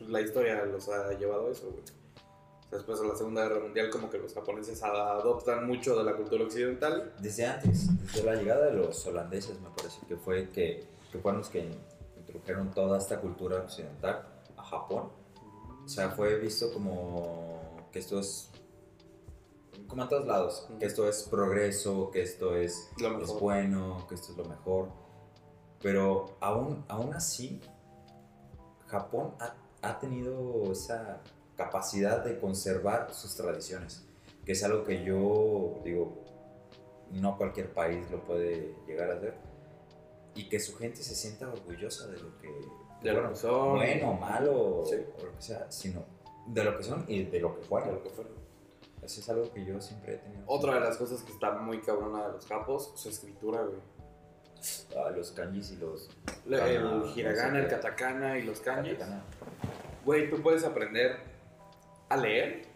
la 0.00 0.20
historia 0.20 0.64
los 0.64 0.88
ha 0.88 1.12
llevado 1.12 1.50
eso, 1.50 1.70
güey. 1.70 1.99
Después 2.70 3.00
de 3.00 3.08
la 3.08 3.16
Segunda 3.16 3.42
Guerra 3.42 3.60
Mundial, 3.60 3.90
como 3.90 4.08
que 4.08 4.18
los 4.18 4.32
japoneses 4.32 4.80
adoptan 4.82 5.66
mucho 5.66 5.96
de 5.96 6.04
la 6.04 6.16
cultura 6.16 6.44
occidental. 6.44 7.12
Desde 7.18 7.44
antes, 7.44 7.88
desde 8.00 8.22
la 8.22 8.36
llegada 8.36 8.66
de 8.66 8.74
los 8.74 9.04
holandeses, 9.06 9.60
me 9.60 9.70
parece 9.70 10.06
que 10.06 10.16
fue 10.16 10.50
que, 10.50 10.86
que 11.10 11.18
fueron 11.18 11.40
los 11.40 11.50
que 11.50 11.68
introdujeron 12.16 12.70
toda 12.70 12.98
esta 12.98 13.20
cultura 13.20 13.56
occidental 13.56 14.24
a 14.56 14.62
Japón. 14.62 15.10
O 15.84 15.88
sea, 15.88 16.10
fue 16.10 16.38
visto 16.38 16.72
como 16.72 17.88
que 17.90 17.98
esto 17.98 18.20
es, 18.20 18.50
como 19.88 20.04
en 20.04 20.08
todos 20.08 20.26
lados, 20.26 20.68
que 20.78 20.86
esto 20.86 21.08
es 21.08 21.24
progreso, 21.24 22.12
que 22.12 22.22
esto 22.22 22.54
es, 22.54 22.88
es 22.98 23.40
bueno, 23.40 24.06
que 24.08 24.14
esto 24.14 24.30
es 24.30 24.38
lo 24.38 24.44
mejor. 24.44 24.90
Pero 25.82 26.36
aún, 26.38 26.84
aún 26.86 27.14
así, 27.14 27.60
Japón 28.86 29.34
ha, 29.40 29.56
ha 29.82 29.98
tenido 29.98 30.70
esa 30.70 31.20
capacidad 31.64 32.24
de 32.24 32.38
conservar 32.38 33.12
sus 33.12 33.36
tradiciones, 33.36 34.02
que 34.46 34.52
es 34.52 34.64
algo 34.64 34.82
que 34.84 35.04
yo 35.04 35.80
digo, 35.84 36.24
no 37.12 37.36
cualquier 37.36 37.72
país 37.74 38.10
lo 38.10 38.24
puede 38.24 38.74
llegar 38.86 39.10
a 39.10 39.14
hacer, 39.16 39.34
y 40.34 40.48
que 40.48 40.58
su 40.58 40.74
gente 40.76 41.02
se 41.02 41.14
sienta 41.14 41.48
orgullosa 41.48 42.06
de 42.06 42.18
lo 42.18 42.38
que, 42.38 42.48
De 43.02 43.12
lo 43.12 43.14
bueno, 43.20 43.30
que 43.30 43.36
son. 43.36 43.76
bueno, 43.76 44.12
malo, 44.14 44.84
Sí. 44.86 44.96
o 45.18 45.24
lo 45.26 45.36
que 45.36 45.42
sea, 45.42 45.70
sino 45.70 46.02
de 46.46 46.64
lo 46.64 46.76
que 46.78 46.82
son 46.82 47.04
y 47.08 47.24
de 47.24 47.40
lo 47.40 47.54
que 47.56 47.60
de 47.60 47.66
fueron. 47.66 47.94
lo 47.96 48.02
que 48.02 48.10
fueron. 48.10 48.32
Eso 49.02 49.20
es 49.20 49.28
algo 49.28 49.52
que 49.52 49.64
yo 49.64 49.80
siempre 49.80 50.14
he 50.14 50.18
tenido. 50.18 50.42
Otra 50.46 50.74
de 50.74 50.80
las 50.80 50.96
cosas 50.96 51.22
que 51.22 51.32
está 51.32 51.52
muy 51.52 51.80
cabrona 51.82 52.26
de 52.26 52.32
los 52.32 52.46
japos, 52.46 52.92
su 52.96 53.08
escritura, 53.10 53.62
güey. 53.62 53.80
Ah, 54.96 55.10
los 55.10 55.30
kanjis 55.32 55.72
y 55.72 55.76
los... 55.76 56.10
El 56.46 56.58
Kana, 56.58 57.02
hiragana, 57.16 57.58
el 57.60 57.68
katakana 57.68 58.38
y 58.38 58.42
los 58.42 58.60
kanjis. 58.60 58.98
Güey, 60.04 60.28
tú 60.30 60.42
puedes 60.42 60.64
aprender 60.64 61.29
a 62.10 62.16
leer. 62.18 62.66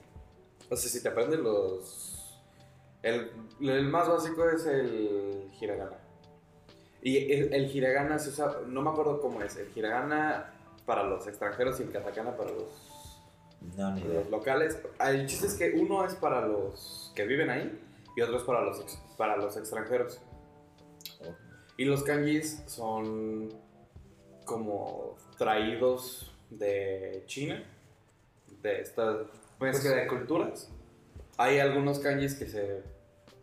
O 0.71 0.77
sea, 0.77 0.91
si 0.91 1.03
te 1.03 1.09
aprendes 1.11 1.39
los. 1.41 2.41
El, 3.03 3.31
el 3.61 3.85
más 3.89 4.09
básico 4.09 4.49
es 4.49 4.65
el 4.65 5.51
hiragana. 5.61 5.99
Y 7.03 7.31
el, 7.33 7.53
el 7.53 7.77
hiragana 7.77 8.19
se 8.19 8.31
usa. 8.31 8.61
No 8.67 8.81
me 8.81 8.91
acuerdo 8.91 9.21
cómo 9.21 9.43
es. 9.43 9.57
El 9.57 9.69
hiragana 9.77 10.55
para 10.87 11.03
los 11.03 11.27
extranjeros 11.27 11.79
y 11.81 11.83
el 11.83 11.93
katakana 11.93 12.37
para 12.37 12.51
los, 12.51 13.13
No, 13.77 13.91
ni 13.93 14.01
idea. 14.01 14.21
los 14.21 14.31
locales. 14.31 14.79
El 15.01 15.27
chiste 15.27 15.47
es 15.49 15.55
que 15.55 15.73
uno 15.73 16.05
es 16.07 16.15
para 16.15 16.47
los 16.47 17.13
que 17.15 17.25
viven 17.27 17.51
ahí 17.51 17.79
y 18.17 18.21
otro 18.23 18.37
es 18.39 18.43
para 18.45 18.63
los, 18.63 18.81
ex- 18.81 18.99
para 19.19 19.37
los 19.37 19.57
extranjeros. 19.57 20.19
Oh. 21.21 21.35
Y 21.77 21.85
los 21.85 22.03
kanjis 22.05 22.63
son 22.67 23.51
como 24.47 25.17
traídos 25.39 26.33
de 26.51 27.25
China, 27.27 27.65
de 28.65 28.81
esta 28.81 29.19
mezcla 29.61 29.91
de 29.95 30.07
culturas. 30.09 30.71
Hay 31.37 31.59
algunos 31.59 31.99
kanjis 32.01 32.35
que, 32.35 32.47
se, 32.47 32.83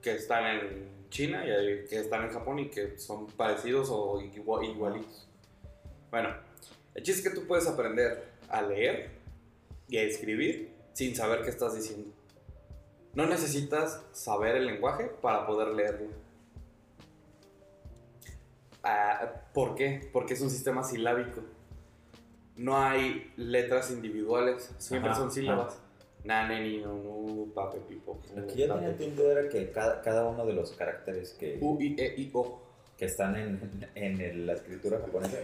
que 0.01 0.13
están 0.15 0.45
en 0.45 1.07
China 1.09 1.45
y 1.45 1.51
hay 1.51 1.85
que 1.85 1.99
están 1.99 2.23
en 2.23 2.31
Japón 2.31 2.57
y 2.59 2.69
que 2.69 2.97
son 2.97 3.27
parecidos 3.27 3.89
o 3.91 4.19
igua- 4.21 4.65
igualitos. 4.65 5.27
Bueno, 6.09 6.29
el 6.95 7.03
chiste 7.03 7.21
es 7.21 7.29
que 7.33 7.39
tú 7.39 7.47
puedes 7.47 7.67
aprender 7.67 8.31
a 8.49 8.61
leer 8.63 9.11
y 9.87 9.97
a 9.97 10.03
escribir 10.03 10.73
sin 10.93 11.15
saber 11.15 11.43
qué 11.43 11.49
estás 11.51 11.75
diciendo. 11.75 12.09
No 13.13 13.27
necesitas 13.27 14.01
saber 14.13 14.55
el 14.55 14.65
lenguaje 14.65 15.05
para 15.21 15.45
poder 15.45 15.67
leerlo. 15.69 16.07
Ah, 18.83 19.31
¿Por 19.53 19.75
qué? 19.75 20.09
Porque 20.11 20.33
es 20.33 20.41
un 20.41 20.49
sistema 20.49 20.83
silábico. 20.83 21.41
No 22.55 22.77
hay 22.77 23.31
letras 23.37 23.91
individuales, 23.91 24.73
siempre 24.77 25.11
Ajá, 25.11 25.19
son 25.19 25.31
sílabas. 25.31 25.79
Nane, 26.23 26.61
ni, 26.61 26.77
no, 26.79 26.93
no, 26.95 27.45
pape, 27.53 27.79
pipo. 27.79 28.19
Lo 28.35 28.45
que 28.45 28.55
yo 28.55 28.73
tenía 28.75 28.89
entendido 28.89 29.31
era 29.31 29.49
que 29.49 29.71
cada, 29.71 30.01
cada 30.01 30.27
uno 30.27 30.45
de 30.45 30.53
los 30.53 30.71
caracteres 30.73 31.31
que, 31.33 31.57
U, 31.61 31.79
I, 31.81 31.95
E, 31.97 32.13
I, 32.17 32.29
O. 32.33 32.61
que 32.97 33.05
están 33.05 33.35
en, 33.35 33.89
en 33.95 34.21
el- 34.21 34.45
la 34.45 34.53
escritura 34.53 34.99
japonesa 34.99 35.37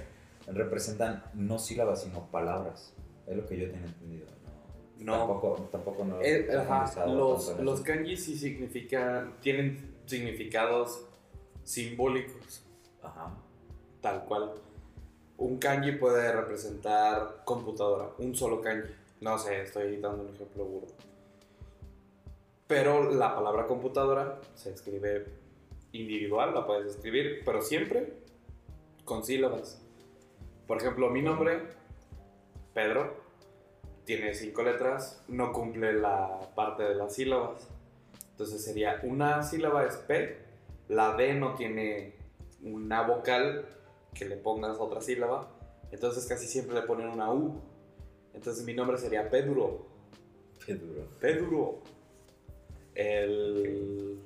representan 0.47 1.23
no 1.33 1.57
sílabas, 1.57 2.03
sino 2.03 2.29
palabras. 2.29 2.93
Es 3.25 3.35
lo 3.35 3.45
que 3.47 3.57
yo 3.57 3.71
tenía 3.71 3.87
entendido. 3.87 4.27
No, 4.99 5.13
No. 5.13 5.17
Tampoco, 5.19 5.69
tampoco 5.71 6.05
no. 6.05 6.21
Eh, 6.21 6.47
he 6.49 6.55
ajá, 6.55 7.05
los, 7.07 7.57
los 7.59 7.75
eso. 7.79 7.83
kanji 7.83 8.15
sí 8.17 8.37
significan, 8.37 9.33
tienen 9.41 9.95
significados 10.05 11.05
simbólicos, 11.63 12.63
Ajá. 13.01 13.35
tal 14.01 14.23
cual. 14.25 14.53
Un 15.38 15.59
kanji 15.59 15.93
puede 15.93 16.31
representar 16.31 17.43
computadora, 17.45 18.09
un 18.17 18.35
solo 18.35 18.59
kanji. 18.59 18.93
No 19.21 19.38
sé, 19.38 19.61
estoy 19.61 19.97
dando 19.97 20.23
un 20.23 20.33
ejemplo 20.33 20.65
burdo. 20.65 20.93
Pero 22.67 23.11
la 23.11 23.33
palabra 23.35 23.65
computadora 23.65 24.39
se 24.55 24.71
escribe 24.71 25.25
individual, 25.91 26.53
la 26.53 26.65
puedes 26.65 26.95
escribir, 26.95 27.41
pero 27.45 27.61
siempre 27.61 28.13
con 29.05 29.23
sílabas. 29.23 29.81
Por 30.67 30.77
ejemplo, 30.77 31.09
mi 31.09 31.21
nombre, 31.21 31.61
Pedro, 32.73 33.15
tiene 34.03 34.33
cinco 34.33 34.63
letras, 34.63 35.23
no 35.27 35.53
cumple 35.53 35.93
la 35.93 36.39
parte 36.55 36.83
de 36.83 36.95
las 36.95 37.15
sílabas. 37.15 37.69
Entonces 38.31 38.63
sería 38.63 38.99
una 39.03 39.43
sílaba 39.43 39.85
es 39.85 39.95
P, 39.95 40.38
la 40.89 41.15
D 41.15 41.33
no 41.33 41.55
tiene 41.55 42.13
una 42.61 43.01
vocal 43.01 43.65
que 44.18 44.26
le 44.26 44.38
pongas 44.38 44.78
otra 44.80 45.01
sílaba. 45.01 45.49
Entonces 45.91 46.26
casi 46.26 46.47
siempre 46.47 46.76
le 46.76 46.82
ponen 46.82 47.07
una 47.07 47.32
U. 47.32 47.61
Entonces 48.34 48.65
mi 48.65 48.74
nombre 48.74 48.97
sería 48.97 49.30
Pedro. 49.30 49.86
Duro. 50.68 51.07
Pedro. 51.20 51.80
El. 52.93 54.20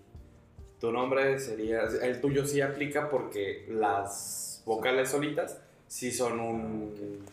Tu 0.80 0.92
nombre 0.92 1.40
sería. 1.40 1.84
El 1.84 2.20
tuyo 2.20 2.48
sí 2.48 2.62
aplica 2.62 3.10
porque 3.10 3.66
las 3.70 4.64
vocales 4.66 5.10
solitas 5.10 5.62
sí 5.88 6.12
son 6.12 6.40
un. 6.40 7.26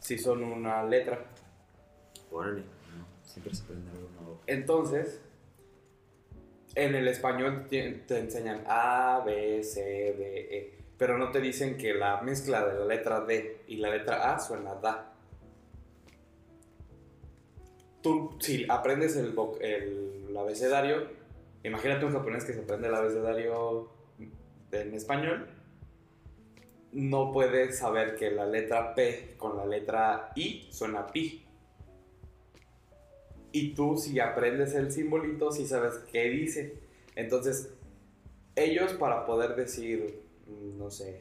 Sí 0.00 0.18
son 0.18 0.42
una 0.42 0.84
letra. 0.84 1.24
Órale. 2.30 2.60
No, 2.60 3.06
siempre 3.24 3.54
se 3.54 3.62
aprende 3.62 3.90
algo 3.90 4.08
nuevo. 4.20 4.40
Entonces, 4.46 5.20
en 6.74 6.94
el 6.94 7.08
español 7.08 7.66
te, 7.68 7.90
te 8.06 8.18
enseñan 8.18 8.62
A, 8.66 9.22
B, 9.24 9.62
C, 9.64 9.80
D, 9.82 10.48
E. 10.50 10.76
Pero 10.98 11.18
no 11.18 11.30
te 11.30 11.40
dicen 11.40 11.76
que 11.76 11.94
la 11.94 12.22
mezcla 12.22 12.66
de 12.66 12.78
la 12.78 12.86
letra 12.86 13.20
D 13.20 13.62
y 13.66 13.76
la 13.76 13.90
letra 13.90 14.34
A 14.34 14.38
suena 14.38 14.74
da. 14.74 15.12
Tú, 18.02 18.36
si 18.40 18.64
aprendes 18.68 19.16
el, 19.16 19.34
el 19.60 20.36
abecedario, 20.36 21.08
imagínate 21.64 22.04
un 22.04 22.12
japonés 22.12 22.44
que 22.44 22.52
se 22.52 22.60
aprende 22.60 22.88
el 22.88 22.94
abecedario 22.94 23.90
en 24.72 24.94
español, 24.94 25.48
no 26.92 27.30
puedes 27.30 27.78
saber 27.78 28.16
que 28.16 28.30
la 28.30 28.46
letra 28.46 28.94
P 28.94 29.34
con 29.36 29.56
la 29.56 29.66
letra 29.66 30.32
I 30.34 30.66
suena 30.70 31.06
pi. 31.06 31.44
Y 33.52 33.74
tú 33.74 33.96
si 33.96 34.18
aprendes 34.20 34.74
el 34.74 34.90
simbolito, 34.90 35.52
si 35.52 35.66
sabes 35.66 35.94
qué 36.10 36.24
dice. 36.30 36.78
Entonces, 37.14 37.70
ellos 38.54 38.94
para 38.94 39.26
poder 39.26 39.56
decir, 39.56 40.22
no 40.46 40.90
sé, 40.90 41.20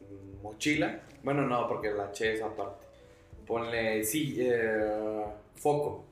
mm, 0.00 0.42
mochila, 0.42 1.02
bueno, 1.22 1.46
no, 1.46 1.68
porque 1.68 1.90
la 1.90 2.10
che 2.12 2.34
es 2.34 2.42
aparte. 2.42 2.86
Ponle, 3.46 4.04
sí, 4.04 4.36
eh, 4.38 5.24
foco. 5.56 6.04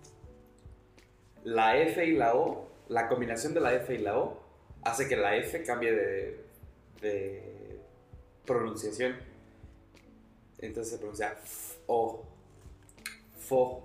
La 1.44 1.76
F 1.78 2.04
y 2.04 2.12
la 2.12 2.34
O, 2.34 2.66
la 2.88 3.08
combinación 3.08 3.54
de 3.54 3.60
la 3.60 3.74
F 3.74 3.94
y 3.94 3.98
la 3.98 4.18
O 4.18 4.38
hace 4.82 5.08
que 5.08 5.16
la 5.16 5.36
F 5.36 5.62
cambie 5.62 5.92
de, 7.00 7.80
pronunciación. 8.44 9.16
Entonces 10.58 10.94
se 10.94 10.98
pronuncia 10.98 11.36
O, 11.86 12.24
fo. 13.38 13.82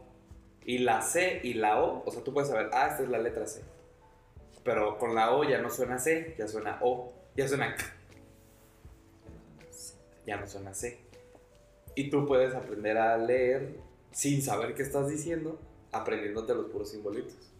Y 0.65 0.79
la 0.79 1.01
C 1.01 1.41
y 1.43 1.55
la 1.55 1.81
O, 1.81 2.03
o 2.05 2.11
sea, 2.11 2.23
tú 2.23 2.33
puedes 2.33 2.49
saber, 2.49 2.69
ah, 2.73 2.87
esta 2.91 3.03
es 3.03 3.09
la 3.09 3.17
letra 3.17 3.45
C. 3.47 3.61
Pero 4.63 4.97
con 4.97 5.15
la 5.15 5.35
O 5.35 5.43
ya 5.43 5.59
no 5.61 5.69
suena 5.69 5.99
C, 5.99 6.35
ya 6.37 6.47
suena 6.47 6.79
O, 6.81 7.11
ya 7.35 7.47
suena 7.47 7.75
K. 7.75 7.83
Ya 10.25 10.37
no 10.37 10.47
suena 10.47 10.73
C. 10.73 10.99
Y 11.95 12.09
tú 12.09 12.25
puedes 12.25 12.53
aprender 12.55 12.97
a 12.97 13.17
leer 13.17 13.79
sin 14.11 14.41
saber 14.41 14.75
qué 14.75 14.83
estás 14.83 15.09
diciendo, 15.09 15.59
aprendiéndote 15.91 16.53
los 16.53 16.67
puros 16.67 16.89
simbolitos. 16.89 17.51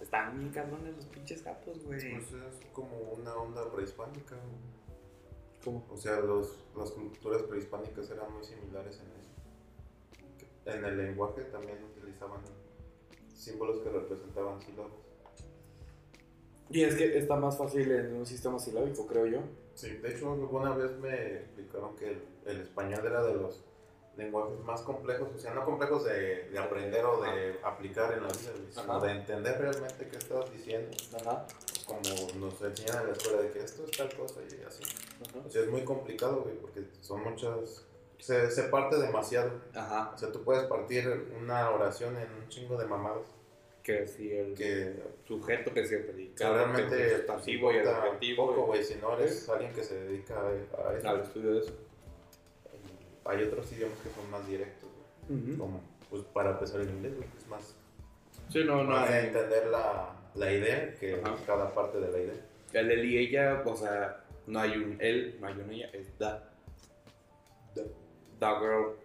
Están 0.00 0.38
bien 0.38 0.50
cabrones 0.50 0.96
los 0.96 1.06
pinches 1.06 1.44
gatos, 1.44 1.82
güey. 1.84 2.00
Pues 2.00 2.32
es 2.32 2.66
como 2.72 2.98
una 3.16 3.34
onda 3.34 3.70
prehispánica. 3.70 4.36
¿Cómo? 5.64 5.86
O 5.90 5.96
sea, 5.96 6.20
los, 6.20 6.64
las 6.76 6.90
culturas 6.90 7.42
prehispánicas 7.42 8.10
eran 8.10 8.32
muy 8.32 8.44
similares 8.44 9.00
en 9.00 9.06
eso. 9.20 10.76
En 10.76 10.84
el 10.84 10.96
lenguaje 10.96 11.42
también 11.44 11.78
utilizaban 11.84 12.40
símbolos 13.32 13.80
que 13.80 13.90
representaban 13.90 14.60
sílabas. 14.60 14.92
Y 16.70 16.82
es 16.82 16.94
que 16.94 17.18
está 17.18 17.36
más 17.36 17.56
fácil 17.56 17.90
en 17.92 18.14
un 18.14 18.26
sistema 18.26 18.58
silábico, 18.58 19.06
creo 19.06 19.26
yo. 19.26 19.40
Sí, 19.74 19.96
de 19.96 20.14
hecho, 20.14 20.32
alguna 20.32 20.74
vez 20.74 20.92
me 20.98 21.36
explicaron 21.36 21.96
que 21.96 22.10
el, 22.10 22.22
el 22.46 22.60
español 22.60 23.06
era 23.06 23.22
de 23.22 23.34
los 23.34 23.64
lenguajes 24.16 24.58
más 24.60 24.82
complejos, 24.82 25.28
o 25.34 25.38
sea, 25.38 25.54
no 25.54 25.64
complejos 25.64 26.04
de, 26.04 26.50
de 26.50 26.58
aprender 26.58 27.04
o 27.04 27.22
de 27.22 27.58
aplicar 27.64 28.12
en 28.12 28.22
la 28.22 28.28
vida, 28.28 28.52
sino 28.70 29.00
de 29.00 29.10
entender 29.10 29.58
realmente 29.58 30.08
qué 30.08 30.18
estás 30.18 30.52
diciendo, 30.52 30.94
Ajá. 31.16 31.46
como 31.86 32.00
nos 32.38 32.60
enseñan 32.60 33.00
en 33.00 33.06
la 33.06 33.12
escuela 33.12 33.42
de 33.42 33.50
que 33.50 33.60
esto 33.60 33.84
es 33.84 33.90
tal 33.92 34.14
cosa 34.14 34.40
y 34.42 34.62
así. 34.64 34.84
Ajá. 35.28 35.38
O 35.46 35.50
sea, 35.50 35.62
es 35.62 35.68
muy 35.68 35.84
complicado, 35.84 36.42
güey, 36.42 36.56
porque 36.56 36.84
son 37.00 37.22
muchas... 37.24 37.86
Se, 38.18 38.50
se 38.50 38.64
parte 38.64 38.96
demasiado. 38.96 39.50
Ajá. 39.74 40.12
O 40.14 40.18
sea, 40.18 40.30
tú 40.30 40.44
puedes 40.44 40.64
partir 40.66 41.28
una 41.40 41.70
oración 41.70 42.16
en 42.16 42.30
un 42.32 42.48
chingo 42.48 42.76
de 42.76 42.86
mamadas 42.86 43.26
Que 43.82 44.06
si 44.06 44.30
el 44.32 44.54
que 44.54 44.94
sujeto 45.26 45.72
que 45.74 45.84
se 45.86 45.98
predicado, 45.98 46.54
realmente 46.54 47.14
es 47.14 47.20
pasivo 47.22 47.72
y 47.72 47.76
el 47.78 47.88
objetivo. 47.88 48.46
poco, 48.46 48.62
y- 48.62 48.66
güey, 48.66 48.84
si 48.84 48.94
no 48.96 49.18
eres 49.18 49.48
alguien 49.48 49.72
que 49.72 49.82
se 49.82 49.94
dedica 50.04 50.36
a, 50.40 50.88
a 50.90 50.96
eso. 50.96 51.08
al 51.08 51.20
estudio 51.20 51.54
de 51.54 51.60
eso. 51.60 51.72
Hay 53.24 53.42
otros 53.44 53.72
idiomas 53.72 53.98
que 53.98 54.10
son 54.10 54.30
más 54.30 54.46
directos, 54.46 54.88
como 55.58 55.80
pues 56.10 56.22
para 56.32 56.50
empezar 56.52 56.80
el 56.80 56.90
inglés, 56.90 57.16
güey, 57.16 57.28
es 57.38 57.46
más, 57.48 57.74
Sí, 58.50 58.62
no, 58.64 58.82
no. 58.84 58.90
más 58.90 59.08
de 59.10 59.20
entender 59.28 59.66
la, 59.68 60.14
la 60.34 60.52
idea 60.52 60.94
que 60.94 61.14
Ajá. 61.22 61.36
cada 61.46 61.72
parte 61.74 61.98
de 62.00 62.10
la 62.12 62.18
idea. 62.18 62.46
El 62.72 62.90
él 62.90 63.04
y 63.04 63.18
ella, 63.18 63.62
o 63.64 63.76
sea, 63.76 64.24
no 64.46 64.60
hay 64.60 64.76
un 64.76 64.96
él, 65.00 65.36
no 65.40 65.46
hay 65.46 65.54
un 65.54 65.70
ella, 65.70 65.90
es 65.92 66.18
da. 66.18 66.52
The, 67.74 67.82
the 68.38 68.46
girl. 68.60 68.96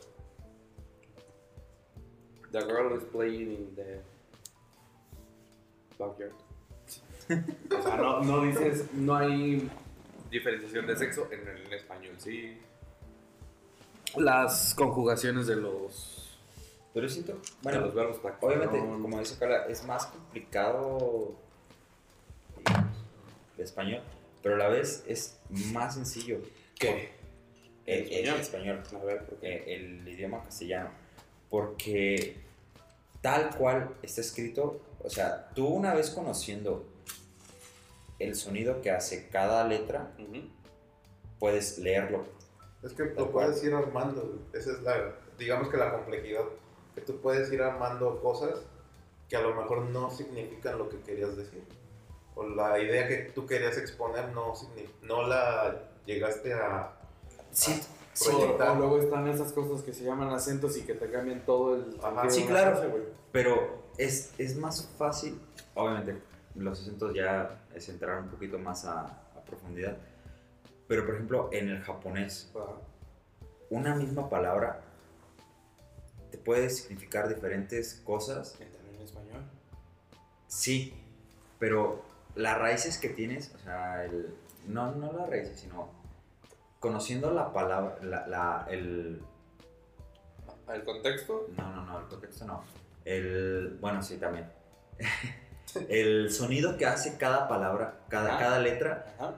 The 2.51 2.61
girl 2.61 2.95
is 2.97 3.03
playing 3.11 3.51
in 3.51 3.75
the 3.75 4.01
backyard. 5.97 6.31
o 7.77 7.81
sea, 7.81 7.97
no, 7.97 8.21
no 8.23 8.41
dices, 8.43 8.85
no 8.93 9.15
hay 9.15 9.69
diferenciación 10.31 10.87
de 10.87 10.95
sexo 10.95 11.27
en 11.31 11.47
el 11.47 11.73
español, 11.73 12.15
sí. 12.17 12.57
Las 14.15 14.73
conjugaciones 14.73 15.47
de 15.47 15.57
los, 15.57 16.37
Pero 16.93 17.09
siento, 17.09 17.33
de 17.33 17.39
bueno, 17.61 17.81
los 17.81 17.93
verbos 17.93 18.17
obviamente, 18.41 18.81
no- 18.81 19.01
como 19.01 19.19
dice 19.19 19.37
Carla, 19.37 19.65
es 19.67 19.83
más 19.85 20.05
complicado 20.07 21.35
el 23.57 23.63
español, 23.63 24.01
pero 24.41 24.55
a 24.55 24.57
la 24.57 24.67
vez 24.69 25.03
es 25.07 25.37
más 25.73 25.95
sencillo. 25.95 26.39
¿Qué? 26.79 27.11
El, 27.85 28.03
el 28.11 28.25
¿Español? 28.27 28.39
español, 28.79 28.83
A 29.01 29.05
ver, 29.05 29.25
¿por 29.25 29.39
qué? 29.39 29.47
eh, 29.55 29.75
el 29.75 30.07
idioma 30.07 30.43
castellano, 30.43 30.89
porque 31.49 32.37
tal 33.21 33.55
cual 33.55 33.89
está 34.03 34.21
escrito, 34.21 34.79
o 35.07 35.09
sea, 35.09 35.49
tú 35.55 35.65
una 35.67 35.93
vez 35.93 36.09
conociendo 36.09 36.85
el 38.19 38.35
sonido 38.35 38.81
que 38.81 38.91
hace 38.91 39.29
cada 39.29 39.63
letra, 39.63 40.11
Ujú. 40.19 40.41
puedes 41.39 41.77
leerlo. 41.79 42.25
Es 42.83 42.93
que 42.93 43.09
cual. 43.13 43.29
puedes 43.29 43.63
ir 43.63 43.73
armando, 43.73 44.39
esa 44.53 44.71
es 44.71 44.81
la, 44.81 45.15
digamos 45.37 45.69
que 45.69 45.77
la 45.77 45.91
complejidad, 45.93 46.43
que 46.95 47.01
tú 47.01 47.19
puedes 47.21 47.51
ir 47.51 47.61
armando 47.61 48.19
cosas 48.21 48.59
que 49.29 49.35
a 49.35 49.41
lo 49.41 49.55
mejor 49.55 49.81
no 49.85 50.09
significan 50.11 50.77
lo 50.77 50.89
que 50.89 50.99
querías 51.01 51.35
decir. 51.35 51.63
O 52.35 52.43
la 52.43 52.79
idea 52.79 53.07
que 53.07 53.31
tú 53.33 53.45
querías 53.45 53.77
exponer 53.77 54.29
no, 54.29 54.53
no 55.03 55.27
la 55.27 55.89
llegaste 56.05 56.53
a... 56.53 56.93
Sí, 57.51 57.81
Sí, 58.13 58.31
O- 58.33 58.57
luego 58.75 58.97
están 58.97 59.27
esas 59.27 59.53
cosas 59.53 59.83
que 59.83 59.93
se 59.93 60.03
llaman 60.03 60.29
acentos 60.33 60.75
y 60.75 60.81
que 60.81 60.95
te 60.95 61.07
cambian 61.11 61.45
todo 61.45 61.75
el 61.75 61.99
Ajá. 62.01 62.27
Sí, 62.31 62.45
claro. 62.45 62.75
frase. 62.77 62.91
Pero 63.31 63.83
es, 63.97 64.33
es 64.37 64.55
más 64.55 64.85
fácil, 64.97 65.39
obviamente, 65.75 66.21
los 66.55 66.81
acentos 66.81 67.13
ya 67.13 67.61
es 67.73 67.87
entrar 67.89 68.21
un 68.21 68.29
poquito 68.29 68.57
más 68.59 68.85
a, 68.85 69.01
a 69.05 69.41
profundidad. 69.45 69.97
Pero, 70.87 71.05
por 71.05 71.15
ejemplo, 71.15 71.49
en 71.51 71.69
el 71.69 71.81
japonés, 71.81 72.51
una 73.69 73.95
misma 73.95 74.29
palabra 74.29 74.81
te 76.31 76.37
puede 76.37 76.69
significar 76.69 77.27
diferentes 77.27 77.95
cosas. 78.05 78.53
También 78.53 78.95
en 78.95 79.01
español. 79.01 79.41
Sí, 80.47 80.93
pero 81.59 82.03
las 82.35 82.57
raíces 82.57 82.97
que 82.97 83.09
tienes, 83.09 83.53
o 83.55 83.59
sea, 83.59 84.05
el, 84.05 84.33
no, 84.67 84.93
no 84.95 85.11
las 85.13 85.29
raíces, 85.29 85.59
sino 85.59 85.89
conociendo 86.79 87.31
la 87.33 87.51
palabra, 87.51 87.97
la, 88.01 88.27
la- 88.27 88.67
el, 88.69 89.21
¿El 90.73 90.83
contexto? 90.83 91.47
No, 91.57 91.75
no, 91.75 91.85
no, 91.85 91.99
el 91.99 92.07
contexto 92.07 92.45
no. 92.45 92.63
El, 93.07 93.77
bueno, 93.79 94.01
sí, 94.03 94.17
también. 94.17 94.49
el 95.89 96.29
sonido 96.29 96.75
que 96.77 96.85
hace 96.85 97.17
cada 97.17 97.47
palabra, 97.47 98.01
cada, 98.09 98.37
cada 98.37 98.59
letra, 98.59 99.15
Ajá. 99.17 99.35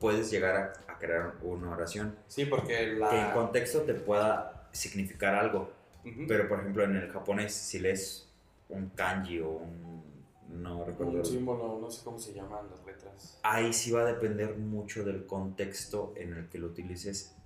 puedes 0.00 0.28
llegar 0.28 0.56
a, 0.56 0.92
a 0.92 0.98
crear 0.98 1.34
una 1.42 1.70
oración 1.70 2.16
Sí, 2.26 2.46
porque 2.46 2.94
la... 2.94 3.10
que 3.10 3.20
en 3.20 3.30
contexto 3.30 3.82
te 3.82 3.94
pueda 3.94 4.68
significar 4.72 5.36
algo. 5.36 5.70
Ujú. 6.04 6.24
Pero, 6.26 6.48
por 6.48 6.60
ejemplo, 6.60 6.82
en 6.82 6.96
el 6.96 7.10
japonés, 7.10 7.54
si 7.54 7.78
lees 7.78 8.28
un 8.68 8.88
kanji 8.90 9.38
o 9.38 9.50
un... 9.50 10.02
no 10.48 10.84
recuerdo. 10.84 11.12
Un 11.12 11.24
símbolo, 11.24 11.78
no 11.80 11.88
sé 11.90 12.02
cómo 12.02 12.18
se 12.18 12.34
llaman 12.34 12.68
las 12.70 12.84
letras. 12.84 13.38
Ahí 13.44 13.72
sí 13.72 13.92
va 13.92 14.00
a 14.00 14.06
depender 14.06 14.56
mucho 14.56 15.04
del 15.04 15.26
contexto 15.26 16.12
en 16.16 16.32
el 16.34 16.48
que 16.48 16.58
lo 16.58 16.66
utilices, 16.66 17.36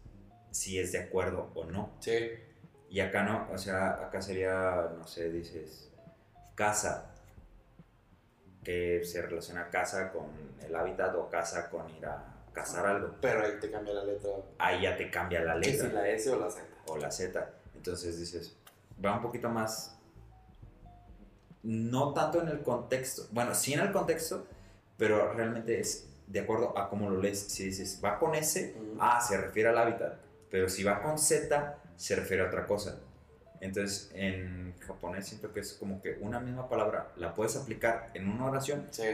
si 0.51 0.79
es 0.79 0.93
de 0.93 1.01
acuerdo 1.01 1.51
o 1.55 1.66
no. 1.66 1.91
Sí. 2.01 2.16
Y 2.97 3.01
acá 3.03 3.24
no, 3.24 3.47
o 3.53 3.59
sea, 3.59 3.90
acá 4.07 4.22
sería, 4.22 4.88
no 4.97 5.07
sé, 5.07 5.30
dices 5.30 5.90
casa, 6.55 7.11
que 8.64 9.05
se 9.05 9.20
relaciona 9.20 9.68
casa 9.68 10.11
con 10.11 10.24
el 10.66 10.74
hábitat 10.74 11.14
o 11.14 11.28
casa 11.28 11.68
con 11.68 11.90
ir 11.94 12.07
a 12.07 12.24
cazar 12.55 12.86
algo. 12.86 13.14
Pero 13.20 13.44
ahí 13.44 13.61
te 13.61 13.70
cambia 13.70 13.92
la 13.92 14.03
letra. 14.03 14.30
Ahí 14.57 14.80
ya 14.80 14.97
te 14.97 15.11
cambia 15.11 15.42
la 15.42 15.57
letra 15.57 15.90
si 15.90 15.94
la 15.94 16.09
S 16.09 16.30
o 16.30 16.40
la 16.40 16.51
Z. 16.51 16.62
o 16.86 16.97
la 16.97 17.11
Z. 17.11 17.51
Entonces 17.74 18.18
dices, 18.18 18.57
va 19.05 19.16
un 19.16 19.20
poquito 19.20 19.51
más. 19.51 19.94
No 21.62 22.14
tanto 22.14 22.40
en 22.40 22.49
el 22.49 22.62
contexto. 22.62 23.26
Bueno, 23.30 23.55
sí 23.55 23.74
en 23.74 23.80
el 23.80 23.92
contexto, 23.92 24.47
pero 24.97 25.34
realmente 25.34 25.80
es 25.80 26.09
de 26.28 26.40
acuerdo 26.40 26.78
a 26.78 26.88
cómo 26.88 27.11
lo 27.11 27.20
lees. 27.20 27.40
Si 27.40 27.64
dices, 27.64 28.01
va 28.03 28.18
con 28.18 28.34
S, 28.34 28.74
Ujú. 28.74 28.97
ah, 29.01 29.20
se 29.20 29.36
refiere 29.36 29.68
al 29.68 29.76
hábitat. 29.76 30.14
Pero 30.51 30.70
si 30.70 30.82
va 30.82 31.03
con 31.03 31.18
Z, 31.18 31.76
se 31.97 32.16
refiere 32.16 32.42
a 32.42 32.47
otra 32.47 32.66
cosa. 32.66 32.99
Entonces, 33.61 34.11
en 34.14 34.74
japonés 34.86 35.26
siento 35.28 35.53
que 35.53 35.61
es 35.61 35.72
como 35.74 36.01
que 36.03 36.18
una 36.20 36.40
misma 36.40 36.68
palabra 36.68 37.12
la 37.16 37.34
puedes 37.34 37.57
aplicar 37.57 38.11
en 38.14 38.28
una 38.28 38.47
oración, 38.47 38.86
Sí. 38.90 39.05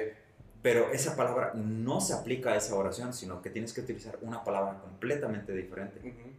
pero 0.62 0.90
esa 0.92 1.14
palabra 1.16 1.52
no 1.54 2.00
se 2.00 2.12
aplica 2.14 2.50
a 2.52 2.56
esa 2.56 2.74
oración, 2.74 3.12
sino 3.14 3.40
que 3.40 3.50
tienes 3.50 3.72
que 3.72 3.80
utilizar 3.82 4.18
una 4.22 4.42
palabra 4.42 4.80
completamente 4.80 5.52
diferente. 5.52 5.98
Ujú. 6.00 6.30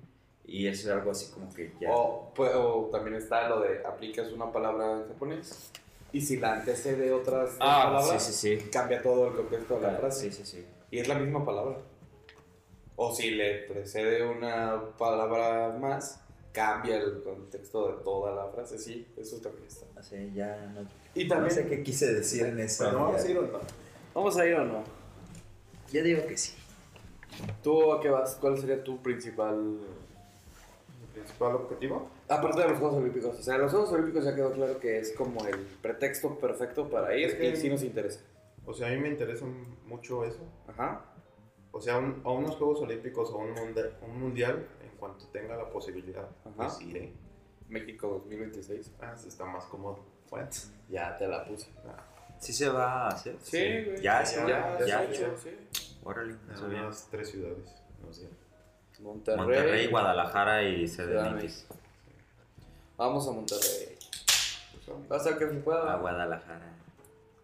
Y 0.45 0.67
eso 0.67 0.89
es 0.89 0.95
algo 0.97 1.11
así 1.11 1.31
como 1.31 1.53
que 1.53 1.71
ya... 1.79 1.89
O, 1.91 2.33
pues, 2.33 2.51
o 2.53 2.89
también 2.91 3.15
está 3.15 3.47
lo 3.47 3.61
de 3.61 3.85
aplicas 3.85 4.29
una 4.33 4.51
palabra 4.51 4.91
en 5.01 5.07
japonés 5.07 5.71
y 6.11 6.19
si 6.21 6.37
la 6.37 6.53
antecede 6.55 7.11
otras 7.13 7.51
Ah, 7.61 7.85
palabras, 7.85 8.23
sí, 8.23 8.33
sí, 8.33 8.59
sí. 8.59 8.69
cambia 8.69 9.01
todo 9.01 9.29
el 9.29 9.35
contexto 9.35 9.79
de 9.79 9.87
la 9.87 9.95
frase. 9.97 10.29
sí, 10.31 10.43
sí, 10.43 10.57
sí. 10.57 10.65
Y 10.91 10.99
es 10.99 11.07
la 11.07 11.15
misma 11.15 11.43
palabra. 11.45 11.77
O 12.97 13.13
si 13.15 13.31
le 13.31 13.63
precede 13.63 14.23
una 14.27 14.79
palabra 14.97 15.75
más, 15.79 16.22
cambia 16.54 16.97
el 16.97 17.22
contexto 17.22 17.88
de 17.97 18.04
toda 18.04 18.34
la 18.34 18.47
frase. 18.51 18.78
Sí, 18.78 19.06
eso 19.18 19.38
también 19.41 19.66
está. 19.68 19.86
Así 19.99 20.32
ya 20.34 20.72
no, 20.74 20.88
Y 21.16 21.26
no 21.26 21.36
también, 21.36 21.54
sé 21.54 21.68
qué 21.68 21.84
quise 21.84 22.14
decir 22.14 22.45
en 22.45 22.60
eso. 22.60 22.86
Pero 22.86 22.97
no 22.99 23.06
vamos 23.08 23.22
ya. 23.24 23.28
a 23.28 23.32
ir 23.32 23.38
o 23.39 23.41
no. 23.41 23.60
¿vamos 24.14 24.38
a 24.38 24.45
ir 24.47 24.54
o 24.56 24.64
no? 24.66 24.84
Yo 25.91 26.01
digo 26.04 26.26
que 26.26 26.38
sí. 26.38 26.54
¿Tú 27.64 27.91
a 27.91 27.99
qué 27.99 28.10
vas? 28.10 28.36
¿Cuál 28.39 28.58
sería 28.58 28.82
tu 28.84 29.01
principal...? 29.01 29.80
Principal 31.14 31.56
objetivo. 31.56 32.10
Aparte 32.28 32.62
de 32.62 32.70
los 32.70 32.80
Juegos 32.80 32.97
Olímpicos. 32.97 33.39
O 33.39 33.43
sea, 33.43 33.58
los 33.58 33.72
Juegos 33.72 33.91
Olímpicos 33.91 34.24
ya 34.26 34.36
quedó 34.36 34.51
claro 34.51 34.80
que 34.80 34.99
es 34.99 35.12
como 35.14 35.45
el 35.45 35.58
pretexto 35.82 36.38
perfecto 36.39 36.89
para 36.89 37.16
ir 37.16 37.28
Es 37.30 37.36
que- 37.36 37.49
y 37.49 37.56
sí 37.56 37.70
nos 37.70 37.84
interesa. 37.84 38.20
O 38.66 38.74
sea, 38.74 38.88
a 38.88 38.91
mí 38.91 38.97
me 38.97 39.10
interesa 39.10 39.45
mucho 39.86 40.24
eso. 40.26 40.39
Ajá. 40.68 41.06
O 41.72 41.80
sea, 41.82 41.97
un- 41.97 42.22
a 42.24 42.32
unos 42.32 42.56
Juegos 42.56 42.82
Olímpicos 42.82 43.30
o 43.32 43.38
un, 43.38 43.51
mundial, 43.54 43.95
un 44.01 44.20
mundial, 44.20 44.68
en 44.82 44.82
cuanto 45.04 45.26
tenga 45.34 45.58
la 45.58 45.70
posibilidad, 45.70 46.24
Ajá. 46.24 46.54
pues 46.56 46.80
iré. 46.82 47.12
México 47.68 48.08
2026. 48.24 48.93
Ah, 49.01 49.14
sí 49.18 49.28
está 49.28 49.43
más 49.43 49.66
cómodo. 49.66 49.99
Ya 50.89 51.18
te 51.18 51.28
la 51.28 51.43
puse. 51.43 51.68
¿Sí 52.39 52.54
se 52.54 52.70
va 52.70 53.06
a 53.06 53.08
hacer? 53.10 53.36
Sí, 53.41 53.84
güey. 53.84 54.01
Ya, 54.01 54.24
ya, 54.24 54.47
ya, 54.47 54.80
ya, 54.80 54.86
ya 54.86 55.12
ya, 55.12 55.38
sí. 55.38 55.49
Órale, 56.04 56.36
bien. 56.70 56.86
más 56.86 57.08
tres 57.12 57.30
ciudades. 57.32 57.70
No 58.01 58.14
sé. 58.14 58.30
Monterrey. 59.01 59.38
Monterrey, 59.45 59.88
Guadalajara 59.88 60.64
y 60.64 60.88
CDMX. 60.88 61.68
Vamos 62.95 63.28
a 63.28 63.32
Monterrey. 63.32 63.97
Pues. 64.86 65.12
Hasta 65.12 65.38
que 65.38 65.49
se 65.49 65.56
pueda. 65.56 65.93
A 65.93 65.97
Guadalajara. 65.97 66.74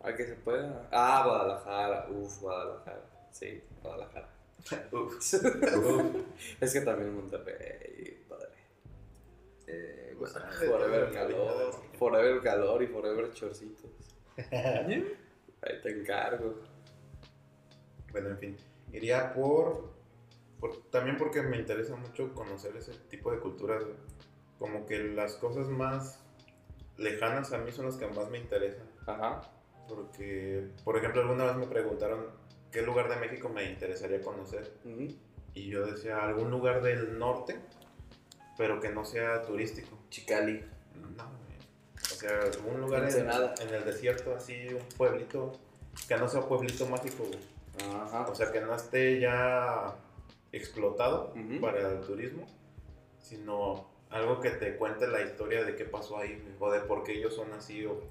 A 0.02 0.16
que 0.16 0.26
se 0.26 0.36
pueda. 0.36 0.88
Ah, 0.92 1.24
Guadalajara. 1.26 2.08
Uf, 2.10 2.40
Guadalajara. 2.40 3.02
Sí, 3.32 3.62
Guadalajara. 3.84 4.30
es 6.62 6.74
que 6.74 6.82
también 6.82 7.16
Monterrey, 7.16 8.24
padre. 8.28 8.50
Eh, 9.68 10.16
Pues, 10.18 10.34
Guadalajara. 10.34 10.70
Forever 10.70 11.04
el 11.04 11.14
calor. 11.14 11.72
Forever 11.98 12.42
calor 12.42 12.84
y 12.84 12.88
forever 12.88 13.32
chorcitos. 13.34 13.92
Ahí 14.52 15.82
te 15.84 16.00
encargo. 16.00 16.56
Bueno, 18.12 18.30
en 18.30 18.38
fin. 18.38 18.58
Iría 18.92 19.34
por, 19.34 19.92
por- 20.60 20.82
También 20.90 21.18
porque 21.18 21.42
me 21.42 21.58
interesa 21.58 21.96
mucho 21.96 22.34
conocer 22.34 22.76
ese 22.78 22.94
tipo 23.10 23.32
de 23.32 23.40
culturas. 23.40 23.84
güey. 23.84 23.96
Como 24.58 24.86
que 24.86 25.00
las 25.00 25.36
cosas 25.36 25.68
más 25.68 26.20
lejanas 26.98 27.54
a 27.54 27.60
mí 27.60 27.72
son 27.72 27.86
las 27.86 27.96
que 27.98 28.08
más 28.08 28.30
me 28.30 28.40
interesan. 28.40 28.88
Ajá. 29.06 29.42
Porque, 29.88 30.68
por 30.84 30.98
ejemplo, 30.98 31.22
alguna 31.22 31.46
vez 31.46 31.56
me 31.56 31.68
preguntaron 31.68 32.26
qué 32.72 32.82
lugar 32.82 33.10
de 33.10 33.16
México 33.18 33.50
me 33.50 33.64
interesaría 33.66 34.22
conocer. 34.22 34.72
Ujú. 34.86 35.08
Y 35.54 35.70
yo 35.70 35.86
decía 35.86 36.24
algún 36.24 36.52
lugar 36.52 36.82
del 36.82 37.18
norte, 37.18 37.60
pero 38.58 38.80
que 38.80 38.90
no 38.90 39.04
sea 39.06 39.42
turístico. 39.44 39.98
Chicali. 40.10 40.64
No. 40.96 41.24
O 41.96 42.16
sea, 42.16 42.40
un 42.66 42.82
lugar 42.82 43.02
en, 43.02 43.08
Ensenada. 43.08 43.54
en 43.62 43.74
el 43.74 43.86
desierto, 43.86 44.36
así, 44.36 44.68
un 44.74 44.88
pueblito, 44.98 45.54
que 46.08 46.18
no 46.18 46.28
sea 46.28 46.42
pueblito 46.42 46.86
mágico, 46.88 47.24
güey. 47.26 47.40
Ajá. 47.94 48.28
O 48.30 48.36
sea, 48.36 48.52
que 48.52 48.60
no 48.62 48.76
esté 48.76 49.20
ya 49.20 49.96
explotado 50.52 51.34
Ujú. 51.36 51.62
para 51.62 51.92
el 51.92 52.02
turismo, 52.02 52.46
sino 53.20 53.90
algo 54.10 54.40
que 54.42 54.52
te 54.52 54.76
cuente 54.76 55.08
la 55.08 55.22
historia 55.22 55.64
de 55.64 55.76
qué 55.76 55.86
pasó 55.86 56.18
ahí, 56.18 56.56
o 56.60 56.72
de 56.72 56.80
por 56.82 57.04
qué 57.04 57.14
ellos 57.14 57.36
son 57.36 57.54
así, 57.54 57.86
o, 57.86 58.02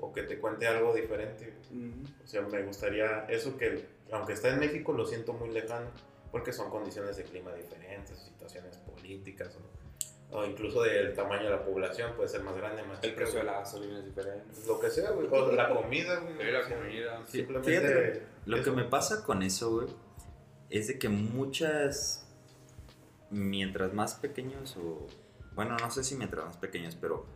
o 0.00 0.12
que 0.12 0.22
te 0.22 0.38
cuente 0.38 0.66
algo 0.66 0.94
diferente. 0.94 1.52
O 2.24 2.26
sea, 2.26 2.42
me 2.42 2.62
gustaría 2.62 3.24
eso 3.28 3.56
que, 3.56 3.86
aunque 4.12 4.32
está 4.32 4.48
en 4.48 4.58
México, 4.58 4.92
lo 4.92 5.04
siento 5.06 5.32
muy 5.32 5.50
lejano, 5.50 5.90
porque 6.32 6.52
son 6.52 6.70
condiciones 6.70 7.16
de 7.16 7.24
clima 7.24 7.52
diferentes, 7.54 8.18
situaciones 8.18 8.76
políticas, 8.78 9.56
o, 10.30 10.38
o 10.38 10.44
incluso 10.46 10.82
del 10.82 11.12
tamaño 11.14 11.44
de 11.44 11.50
la 11.50 11.64
población, 11.64 12.12
puede 12.16 12.28
ser 12.28 12.42
más 12.42 12.56
grande, 12.56 12.82
más 12.84 13.02
El 13.02 13.14
precio 13.14 13.40
de 13.40 13.44
la 13.44 13.52
gasolina 13.60 13.98
es 13.98 14.04
diferente. 14.06 14.44
Lo 14.66 14.80
que 14.80 14.90
sea, 14.90 15.10
güey. 15.10 15.26
O 15.30 15.52
la 15.52 15.68
comida, 15.68 16.18
güey. 16.20 16.34
Sí, 16.38 16.50
la 16.52 16.62
comida. 16.62 17.22
Sí, 17.26 17.38
Simplemente. 17.38 17.70
fíjate, 17.70 18.22
Lo 18.46 18.56
eso. 18.56 18.64
que 18.64 18.70
me 18.76 18.84
pasa 18.84 19.24
con 19.24 19.42
eso, 19.42 19.70
güey, 19.74 19.88
es 20.70 20.86
de 20.86 20.98
que 20.98 21.08
muchas, 21.08 22.26
mientras 23.30 23.92
más 23.92 24.14
pequeños 24.14 24.76
o, 24.76 25.06
bueno, 25.54 25.76
no 25.76 25.90
sé 25.90 26.04
si 26.04 26.14
mientras 26.14 26.46
más 26.46 26.56
pequeños, 26.56 26.96
pero 27.00 27.26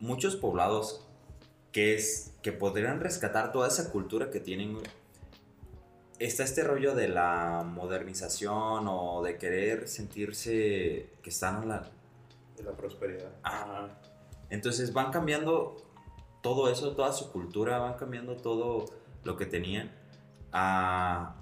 muchos 0.00 0.36
poblados 0.36 1.06
que 1.74 1.96
es, 1.96 2.32
que 2.40 2.52
podrían 2.52 3.00
rescatar 3.00 3.50
toda 3.50 3.66
esa 3.66 3.90
cultura 3.90 4.30
que 4.30 4.38
tienen, 4.38 4.78
está 6.20 6.44
este 6.44 6.62
rollo 6.62 6.94
de 6.94 7.08
la 7.08 7.64
modernización 7.68 8.86
o 8.86 9.22
de 9.24 9.36
querer 9.38 9.88
sentirse 9.88 11.10
que 11.20 11.30
están 11.30 11.62
a 11.62 11.66
la, 11.66 11.90
De 12.56 12.62
la 12.62 12.76
prosperidad. 12.76 13.32
Ajá. 13.42 13.88
Entonces 14.50 14.92
van 14.92 15.10
cambiando 15.10 15.76
todo 16.42 16.70
eso, 16.70 16.94
toda 16.94 17.12
su 17.12 17.32
cultura, 17.32 17.78
van 17.78 17.94
cambiando 17.94 18.36
todo 18.36 18.84
lo 19.24 19.36
que 19.36 19.46
tenían 19.46 19.90
a 20.52 21.34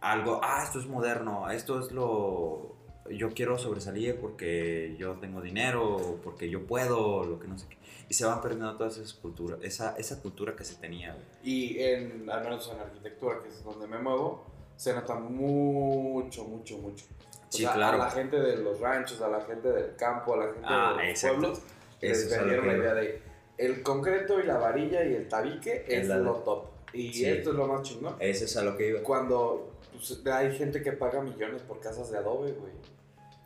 algo, 0.00 0.40
ah, 0.42 0.62
esto 0.64 0.80
es 0.80 0.86
moderno, 0.86 1.50
esto 1.50 1.80
es 1.80 1.92
lo, 1.92 2.76
yo 3.10 3.34
quiero 3.34 3.58
sobresalir 3.58 4.18
porque 4.18 4.96
yo 4.98 5.16
tengo 5.16 5.42
dinero, 5.42 6.18
porque 6.24 6.48
yo 6.48 6.66
puedo, 6.66 7.24
lo 7.24 7.38
que 7.38 7.46
no 7.46 7.58
sé 7.58 7.66
qué. 7.68 7.77
Y 8.08 8.14
se 8.14 8.24
van 8.24 8.40
perdiendo 8.40 8.74
toda 8.76 8.88
esa 8.88 9.02
cultura, 9.20 9.58
esa, 9.62 9.94
esa 9.98 10.20
cultura 10.22 10.56
que 10.56 10.64
se 10.64 10.76
tenía. 10.76 11.16
Y 11.42 11.78
en, 11.80 12.28
al 12.30 12.42
menos 12.42 12.70
en 12.74 12.80
arquitectura, 12.80 13.42
que 13.42 13.48
es 13.48 13.62
donde 13.62 13.86
me 13.86 13.98
muevo, 13.98 14.44
se 14.76 14.94
nota 14.94 15.14
mucho, 15.16 16.44
mucho, 16.44 16.78
mucho. 16.78 17.04
O 17.06 17.50
Sí, 17.50 17.62
sea, 17.62 17.72
claro. 17.74 18.00
A 18.02 18.06
la 18.06 18.10
gente 18.10 18.38
de 18.38 18.56
los 18.58 18.80
ranchos, 18.80 19.20
a 19.20 19.28
la 19.28 19.40
gente 19.42 19.68
del 19.68 19.96
campo, 19.96 20.34
a 20.34 20.36
la 20.38 20.44
gente 20.52 20.60
Ah, 20.64 20.94
de 20.96 21.02
los 21.02 21.10
exacto. 21.10 21.38
pueblos, 21.38 21.62
les 22.00 22.30
vendieron 22.30 22.66
la 22.66 22.76
idea 22.76 22.94
de 22.94 23.22
el 23.58 23.82
concreto 23.82 24.38
y 24.38 24.44
la 24.44 24.56
varilla 24.58 25.04
y 25.04 25.14
el 25.14 25.28
tabique 25.28 25.84
Es 25.88 26.02
es 26.02 26.08
la 26.08 26.18
de- 26.18 26.24
lo 26.24 26.34
top. 26.36 26.66
Y 26.92 27.12
Sí. 27.12 27.24
esto 27.26 27.50
es 27.50 27.56
lo 27.56 27.66
más 27.66 27.82
chingón. 27.82 28.16
Eso 28.20 28.44
es 28.44 28.56
a 28.56 28.62
lo 28.62 28.76
que 28.76 28.88
iba. 28.90 29.02
Cuando 29.02 29.72
pues, 29.92 30.24
hay 30.26 30.56
gente 30.56 30.80
que 30.82 30.92
paga 30.92 31.20
millones 31.20 31.62
por 31.62 31.80
casas 31.80 32.10
de 32.10 32.18
adobe, 32.18 32.52
güey. 32.52 32.72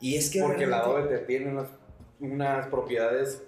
Y 0.00 0.16
es 0.16 0.30
que 0.30 0.40
Porque 0.42 0.64
el 0.64 0.74
adobe 0.74 1.04
te 1.08 1.18
tiene 1.18 1.50
unas, 1.50 1.68
unas 2.20 2.66
propiedades 2.68 3.42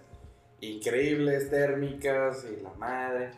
increíbles, 0.73 1.51
térmicas 1.51 2.45
y 2.51 2.63
la 2.63 2.73
madre. 2.75 3.31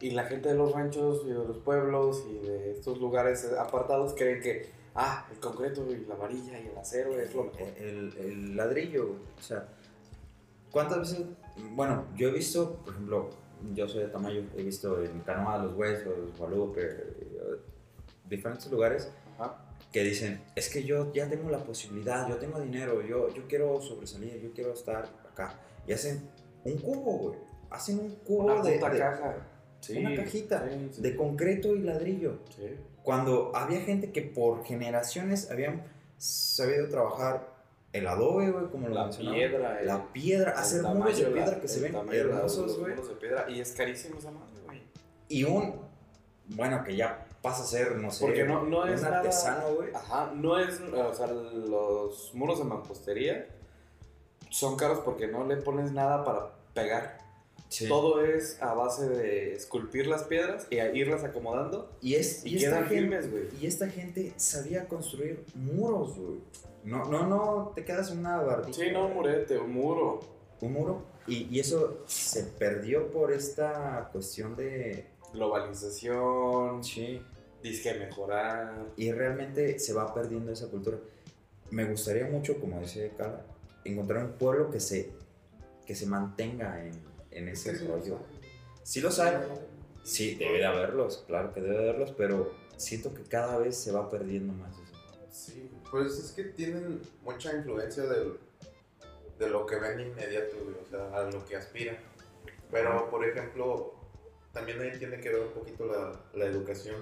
Y 0.00 0.10
la 0.10 0.24
gente 0.24 0.48
de 0.48 0.56
los 0.56 0.72
ranchos 0.72 1.22
y 1.24 1.28
de 1.28 1.34
los 1.34 1.58
pueblos 1.58 2.24
y 2.28 2.46
de 2.46 2.72
estos 2.72 2.98
lugares 2.98 3.48
apartados 3.58 4.14
creen 4.14 4.40
que, 4.42 4.68
ah, 4.94 5.28
el 5.30 5.38
concreto 5.38 5.86
y 5.90 6.04
la 6.06 6.16
varilla 6.16 6.58
y 6.58 6.66
el 6.66 6.76
acero 6.76 7.18
es 7.20 7.34
lo 7.34 7.44
mejor. 7.44 7.68
el, 7.78 8.12
el 8.18 8.56
ladrillo. 8.56 9.10
O 9.38 9.42
sea, 9.42 9.68
¿cuántas 10.72 10.98
veces? 10.98 11.26
Bueno, 11.74 12.06
yo 12.16 12.28
he 12.28 12.32
visto, 12.32 12.78
por 12.84 12.94
ejemplo, 12.94 13.30
yo 13.74 13.88
soy 13.88 14.02
de 14.02 14.08
Tamayo, 14.08 14.42
he 14.56 14.62
visto 14.62 15.02
en 15.02 15.20
Canoa, 15.20 15.58
Los 15.58 15.74
Huesos, 15.74 16.36
Guadalupe, 16.36 16.82
eh, 16.82 17.60
diferentes 18.28 18.70
lugares 18.70 19.10
Ajá. 19.38 19.64
que 19.92 20.02
dicen, 20.02 20.42
es 20.56 20.68
que 20.68 20.82
yo 20.82 21.12
ya 21.12 21.28
tengo 21.28 21.50
la 21.50 21.62
posibilidad, 21.62 22.28
yo 22.28 22.36
tengo 22.36 22.60
dinero, 22.60 23.02
yo, 23.02 23.32
yo 23.32 23.46
quiero 23.46 23.80
sobresalir, 23.80 24.40
yo 24.40 24.52
quiero 24.52 24.72
estar 24.72 25.08
acá. 25.30 25.60
Y 25.86 25.92
hacen 25.92 26.28
un 26.64 26.78
cubo, 26.78 27.18
güey. 27.18 27.38
Hacen 27.70 27.98
un 27.98 28.10
cubo 28.16 28.44
Una 28.52 28.62
de, 28.62 28.78
caja. 28.78 29.36
Sí, 29.80 29.98
una 29.98 30.14
cajita 30.14 30.68
sí, 30.68 30.88
sí. 30.92 31.02
de 31.02 31.16
concreto 31.16 31.74
y 31.74 31.80
ladrillo. 31.80 32.38
Sí. 32.54 32.76
Cuando 33.02 33.50
había 33.54 33.80
gente 33.80 34.12
que 34.12 34.22
por 34.22 34.64
generaciones 34.64 35.50
habían 35.50 35.82
sabido 36.18 36.88
trabajar 36.88 37.50
el 37.92 38.06
adobe, 38.06 38.50
güey, 38.50 38.66
como 38.70 38.88
lo 38.88 38.94
La 38.94 39.10
piedra, 39.10 39.80
el- 39.80 39.86
La 39.86 40.12
piedra, 40.12 40.52
hacer 40.52 40.82
muros 40.82 41.18
de 41.18 41.26
piedra 41.26 41.60
que 41.60 41.68
se 41.68 41.80
ven 41.80 41.92
tamaño 41.92 42.12
hermosos, 42.18 42.78
güey. 42.78 42.92
muros 42.92 43.08
de 43.08 43.14
piedra. 43.16 43.50
Y 43.50 43.60
es 43.60 43.72
carísimo 43.72 44.18
esa 44.18 44.30
madre, 44.30 44.60
güey. 44.64 44.82
Y 45.28 45.44
un, 45.44 45.74
bueno, 46.46 46.84
que 46.84 46.94
ya 46.96 47.26
pasa 47.42 47.64
a 47.64 47.66
ser, 47.66 47.96
no 47.96 48.10
sé, 48.10 48.24
Porque 48.24 48.44
no, 48.44 48.62
no 48.64 48.86
es 48.86 49.00
un 49.00 49.04
nada- 49.06 49.18
artesano, 49.18 49.74
güey. 49.74 49.92
Ajá, 49.94 50.32
no 50.34 50.58
es, 50.58 50.80
o 50.80 51.12
sea, 51.14 51.26
los 51.26 52.30
muros 52.34 52.58
de 52.58 52.64
mampostería 52.64 53.46
son 54.52 54.76
caros 54.76 55.00
porque 55.00 55.26
no 55.26 55.44
le 55.46 55.56
pones 55.56 55.92
nada 55.92 56.24
para 56.24 56.52
pegar. 56.74 57.20
Sí. 57.68 57.88
Todo 57.88 58.22
es 58.22 58.60
a 58.62 58.74
base 58.74 59.08
de 59.08 59.54
esculpir 59.54 60.06
las 60.06 60.24
piedras 60.24 60.66
y 60.68 60.78
a 60.78 60.94
irlas 60.94 61.24
acomodando. 61.24 61.90
Y, 62.02 62.16
es, 62.16 62.44
Y 62.44 62.58
y, 62.58 62.64
esta 62.64 62.84
firmes, 62.84 63.30
güey. 63.30 63.44
y 63.60 63.66
esta 63.66 63.88
gente 63.88 64.34
sabía 64.36 64.86
construir 64.88 65.44
muros, 65.54 66.16
güey. 66.18 66.40
No, 66.84 67.06
no, 67.06 67.26
no, 67.26 67.72
te 67.74 67.84
quedas 67.84 68.10
en 68.10 68.18
una 68.18 68.42
bardita. 68.42 68.76
Sí, 68.76 68.90
no, 68.92 69.06
un 69.06 69.14
murete, 69.14 69.56
un 69.58 69.72
muro. 69.72 70.20
Un 70.60 70.72
muro. 70.74 71.02
Y, 71.26 71.46
y 71.50 71.60
eso 71.60 72.02
se 72.06 72.42
perdió 72.44 73.10
por 73.10 73.32
esta 73.32 74.10
cuestión 74.12 74.54
de... 74.56 75.06
Globalización, 75.32 76.84
Sí. 76.84 77.22
disque 77.62 77.94
mejorar. 77.94 78.86
Y 78.96 79.12
realmente 79.12 79.78
se 79.78 79.92
va 79.94 80.12
perdiendo 80.12 80.52
esa 80.52 80.68
cultura. 80.68 80.98
Me 81.70 81.84
gustaría 81.86 82.26
mucho, 82.26 82.60
como 82.60 82.80
dice 82.80 83.12
Carla, 83.16 83.44
encontrar 83.84 84.24
un 84.24 84.32
pueblo 84.32 84.70
que 84.70 84.80
se, 84.80 85.12
que 85.86 85.94
se 85.94 86.06
mantenga 86.06 86.84
en, 86.84 86.92
en 87.30 87.48
ese 87.48 87.74
rollo. 87.86 88.18
Sí 88.82 89.00
los 89.00 89.18
hay. 89.18 89.36
Sí, 90.02 90.34
debe 90.34 90.58
de 90.58 90.66
haberlos, 90.66 91.24
claro 91.26 91.52
que 91.52 91.60
debe 91.60 91.76
de 91.76 91.90
haberlos, 91.90 92.12
pero 92.12 92.52
siento 92.76 93.14
que 93.14 93.22
cada 93.22 93.58
vez 93.58 93.76
se 93.76 93.92
va 93.92 94.10
perdiendo 94.10 94.52
más 94.52 94.74
eso. 94.74 94.92
Sí, 95.30 95.70
pues 95.90 96.18
es 96.18 96.32
que 96.32 96.44
tienen 96.44 97.00
mucha 97.22 97.54
influencia 97.54 98.02
del, 98.04 98.38
de 99.38 99.48
lo 99.48 99.64
que 99.64 99.76
ven 99.76 100.00
inmediato, 100.00 100.56
o 100.84 100.90
sea, 100.90 101.16
a 101.16 101.30
lo 101.30 101.44
que 101.46 101.56
aspiran. 101.56 101.96
Pero, 102.70 103.10
por 103.10 103.24
ejemplo, 103.24 103.94
también 104.52 104.80
ahí 104.80 104.98
tiene 104.98 105.20
que 105.20 105.30
ver 105.30 105.42
un 105.42 105.52
poquito 105.52 105.86
la, 105.86 106.20
la 106.34 106.46
educación 106.46 106.96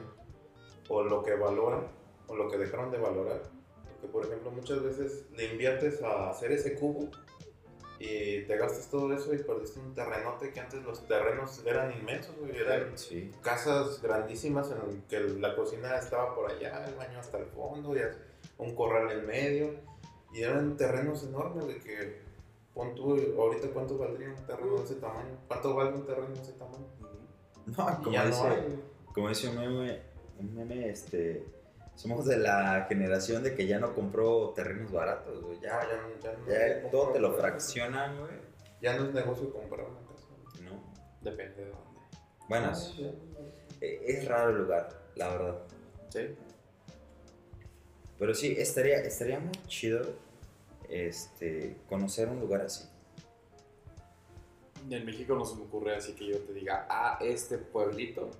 o 0.88 1.02
lo 1.02 1.22
que 1.22 1.34
valoran 1.34 1.86
o 2.26 2.36
lo 2.36 2.50
que 2.50 2.58
dejaron 2.58 2.90
de 2.90 2.98
valorar. 2.98 3.42
Porque, 4.00 4.08
por 4.12 4.26
ejemplo, 4.26 4.50
muchas 4.50 4.82
veces 4.82 5.26
le 5.36 5.52
inviertes 5.52 6.02
a 6.02 6.30
hacer 6.30 6.52
ese 6.52 6.74
cubo 6.74 7.08
y 7.98 8.44
te 8.46 8.56
gastas 8.56 8.88
todo 8.88 9.12
eso 9.12 9.34
y 9.34 9.38
perdiste 9.38 9.78
un 9.78 9.94
terrenote 9.94 10.52
que 10.52 10.60
antes 10.60 10.82
los 10.82 11.06
terrenos 11.06 11.62
eran 11.66 11.92
inmensos, 11.92 12.34
güey, 12.38 12.56
eran 12.56 12.96
Sí. 12.96 13.30
casas 13.42 14.00
grandísimas 14.00 14.70
en 14.70 15.02
que 15.02 15.20
la 15.20 15.54
cocina 15.54 15.96
estaba 15.98 16.34
por 16.34 16.50
allá, 16.50 16.86
el 16.88 16.94
baño 16.94 17.18
hasta 17.20 17.36
el 17.36 17.44
fondo, 17.46 17.94
y 17.94 18.00
un 18.56 18.74
corral 18.74 19.10
en 19.10 19.26
medio, 19.26 19.74
y 20.32 20.40
eran 20.42 20.78
terrenos 20.78 21.24
enormes 21.24 21.66
de 21.66 21.76
que, 21.78 22.22
pon 22.72 22.94
tú, 22.94 23.12
ahorita 23.38 23.68
cuánto 23.68 23.98
valdría 23.98 24.30
un 24.30 24.46
terreno 24.46 24.76
de 24.78 24.84
ese 24.84 24.94
tamaño, 24.94 25.36
cuánto 25.46 25.74
vale 25.74 25.92
un 25.92 26.06
terreno 26.06 26.28
de 26.28 26.40
ese 26.40 26.52
tamaño. 26.52 26.86
No, 27.66 28.02
como 28.02 28.24
dice, 28.24 28.48
no 28.48 29.12
como 29.12 29.28
dice 29.28 29.48
un 29.48 29.56
meme, 29.58 30.00
un 30.38 30.54
meme, 30.54 30.88
este, 30.88 31.44
somos 32.00 32.24
de 32.24 32.38
la 32.38 32.86
generación 32.88 33.42
de 33.42 33.54
que 33.54 33.66
ya 33.66 33.78
no 33.78 33.94
compró 33.94 34.50
terrenos 34.56 34.90
baratos, 34.90 35.42
güey. 35.42 35.60
ya, 35.60 35.80
Ya, 35.82 35.88
ya, 35.88 35.96
no- 36.02 36.20
ya, 36.22 36.32
no- 36.32 36.46
ya 36.76 36.82
no 36.82 36.88
todo 36.88 37.12
te 37.12 37.20
lo 37.20 37.32
fraccionan, 37.34 38.18
güey. 38.18 38.32
Ya 38.80 38.96
no 38.96 39.04
es 39.04 39.12
negocio 39.14 39.52
comprar 39.52 39.86
una 39.86 40.00
casa. 40.08 40.26
güey. 40.54 40.64
¿No? 40.64 40.82
Depende 41.20 41.64
de 41.66 41.70
dónde. 41.70 42.00
Bueno, 42.48 42.72
Ah, 42.72 43.10
eh, 43.82 44.02
es 44.06 44.26
raro 44.26 44.50
el 44.50 44.62
lugar, 44.62 44.88
la 45.16 45.28
verdad. 45.28 45.58
Sí. 46.08 46.34
Pero 48.18 48.34
sí, 48.34 48.54
estaría, 48.58 48.96
estaría 49.02 49.38
muy 49.38 49.52
chido 49.66 50.00
este, 50.88 51.76
conocer 51.88 52.28
un 52.28 52.40
lugar 52.40 52.62
así. 52.62 52.88
En 54.90 55.04
México 55.04 55.34
no 55.36 55.44
se 55.44 55.54
me 55.56 55.62
ocurre 55.64 55.94
así 55.96 56.14
que 56.14 56.26
yo 56.26 56.38
te 56.38 56.54
diga, 56.54 56.86
ah, 56.88 57.18
este 57.20 57.58
pueblito. 57.58 58.30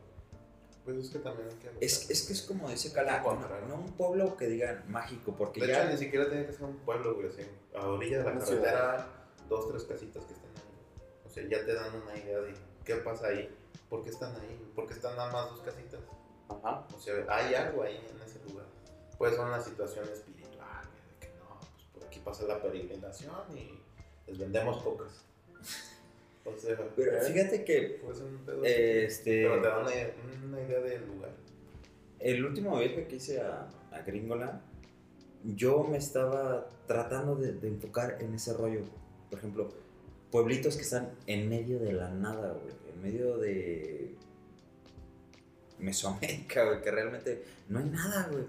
Pues 0.85 0.97
es 0.97 1.11
que 1.11 1.19
también. 1.19 1.49
Es, 1.81 2.11
es 2.11 2.23
que 2.23 2.33
es 2.33 2.43
como 2.43 2.69
dice 2.69 2.93
Cala, 2.93 3.21
no, 3.23 3.67
no 3.69 3.75
un 3.77 3.93
pueblo 3.93 4.37
que 4.37 4.47
digan 4.47 4.85
mágico, 4.89 5.35
porque 5.37 5.61
De 5.61 5.69
ya... 5.69 5.83
hecho, 5.83 5.93
ni 5.93 5.99
siquiera 5.99 6.29
tiene 6.29 6.47
que 6.47 6.53
ser 6.53 6.65
un 6.65 6.79
pueblo, 6.79 7.15
güey, 7.15 7.29
así, 7.29 7.43
a 7.75 7.87
orilla 7.87 8.19
de 8.19 8.25
la 8.25 8.31
Una 8.33 8.41
carretera, 8.41 9.07
dos, 9.49 9.69
tres 9.69 9.85
casitas 9.85 10.25
que 10.25 10.33
estén 10.33 10.51
ahí. 10.51 11.01
O 11.27 11.29
sea, 11.29 11.45
ya 11.49 11.65
te 11.65 11.75
dan 11.75 11.95
una 11.95 12.17
idea 12.17 12.41
de 12.41 12.55
qué 12.85 12.97
pasa 12.97 13.29
ahí, 13.29 13.55
por 13.89 14.03
qué 14.03 14.11
están 14.11 14.35
ahí, 14.37 14.73
por 14.75 14.87
qué 14.87 14.95
están 14.95 15.17
nada 15.17 15.31
más 15.31 15.51
dos 15.51 15.61
casitas. 15.61 16.01
Ajá. 16.49 16.87
O 16.97 16.99
sea, 16.99 17.15
hay 17.29 17.55
algo 17.55 17.83
ahí 17.83 17.97
en 17.97 18.23
ese 18.23 18.43
lugar. 18.49 18.67
Puede 19.19 19.33
ser 19.37 19.45
una 19.45 19.61
situación 19.61 20.09
espiritual, 20.09 20.83
de 21.21 21.27
que 21.27 21.35
no, 21.35 21.61
pues 21.75 21.85
por 21.93 22.05
aquí 22.05 22.21
pasa 22.21 22.45
la 22.45 22.61
peregrinación 22.61 23.57
y 23.57 23.79
les 24.27 24.39
vendemos 24.39 24.83
cocas. 24.83 25.25
O 26.45 26.59
sea, 26.59 26.77
Pero 26.97 27.21
fíjate 27.21 27.65
que 27.65 27.99
puede 28.03 28.17
ser 28.17 28.27
un 28.27 28.39
pedo. 28.39 28.65
eh, 28.65 29.05
este, 29.05 29.43
Pero 29.43 29.61
te 29.61 29.69
da 29.69 29.79
una, 29.81 29.91
una 30.47 30.61
idea 30.63 30.81
del 30.81 31.07
lugar. 31.07 31.31
el 32.19 32.45
último 32.45 32.79
viaje 32.79 33.07
que 33.07 33.17
hice 33.17 33.41
a, 33.41 33.69
a 33.93 34.03
Gringoland, 34.03 34.61
yo 35.45 35.85
me 35.85 35.99
estaba 35.99 36.67
tratando 36.87 37.37
de, 37.37 37.53
de 37.53 37.69
enfocar 37.69 38.19
en 38.21 38.35
ese 38.35 38.53
rollo. 38.55 38.81
Por 39.29 39.39
ejemplo, 39.39 39.69
pueblitos 40.31 40.77
que 40.77 40.83
están 40.83 41.11
en 41.27 41.49
medio 41.49 41.79
de 41.79 41.93
la 41.93 42.11
nada, 42.11 42.53
güey. 42.53 42.75
En 42.95 43.03
medio 43.03 43.39
de 43.39 44.15
Mesoamérica, 45.79 46.65
güey, 46.65 46.83
que 46.83 46.91
realmente 46.91 47.45
no 47.69 47.79
hay 47.79 47.87
nada, 47.87 48.29
güey. 48.31 48.45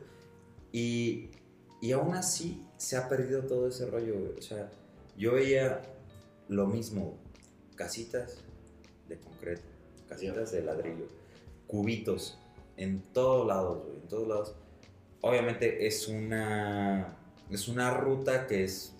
Y, 0.74 1.30
y 1.82 1.92
aún 1.94 2.14
así 2.16 2.66
se 2.78 2.98
ha 2.98 3.08
perdido 3.08 3.44
todo 3.44 3.68
ese 3.68 3.86
rollo, 3.86 4.16
güey. 4.20 4.38
O 4.38 4.42
sea, 4.42 4.70
yo 5.18 5.34
veía 5.34 5.82
lo 6.50 6.68
mismo, 6.68 7.18
casitas 7.82 8.38
de 9.10 9.18
concreto, 9.18 9.64
casitas 10.08 10.52
de 10.52 10.62
ladrillo, 10.62 11.08
cubitos, 11.66 12.38
en 12.78 13.02
todos 13.12 13.48
lados, 13.48 13.84
güey, 13.84 13.98
en 13.98 14.08
todos 14.08 14.28
lados. 14.28 14.56
Obviamente 15.22 15.88
es 15.88 16.08
una, 16.08 17.18
es 17.50 17.68
una 17.68 17.92
ruta 17.96 18.46
que 18.46 18.66
es, 18.66 18.94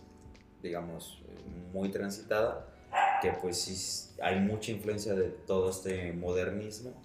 digamos, 0.64 1.22
muy 1.72 1.90
transitada, 1.90 2.68
que 3.22 3.32
pues 3.34 3.62
sí 3.62 4.16
hay 4.20 4.40
mucha 4.40 4.72
influencia 4.72 5.14
de 5.14 5.30
todo 5.30 5.70
este 5.70 6.12
modernismo, 6.14 7.00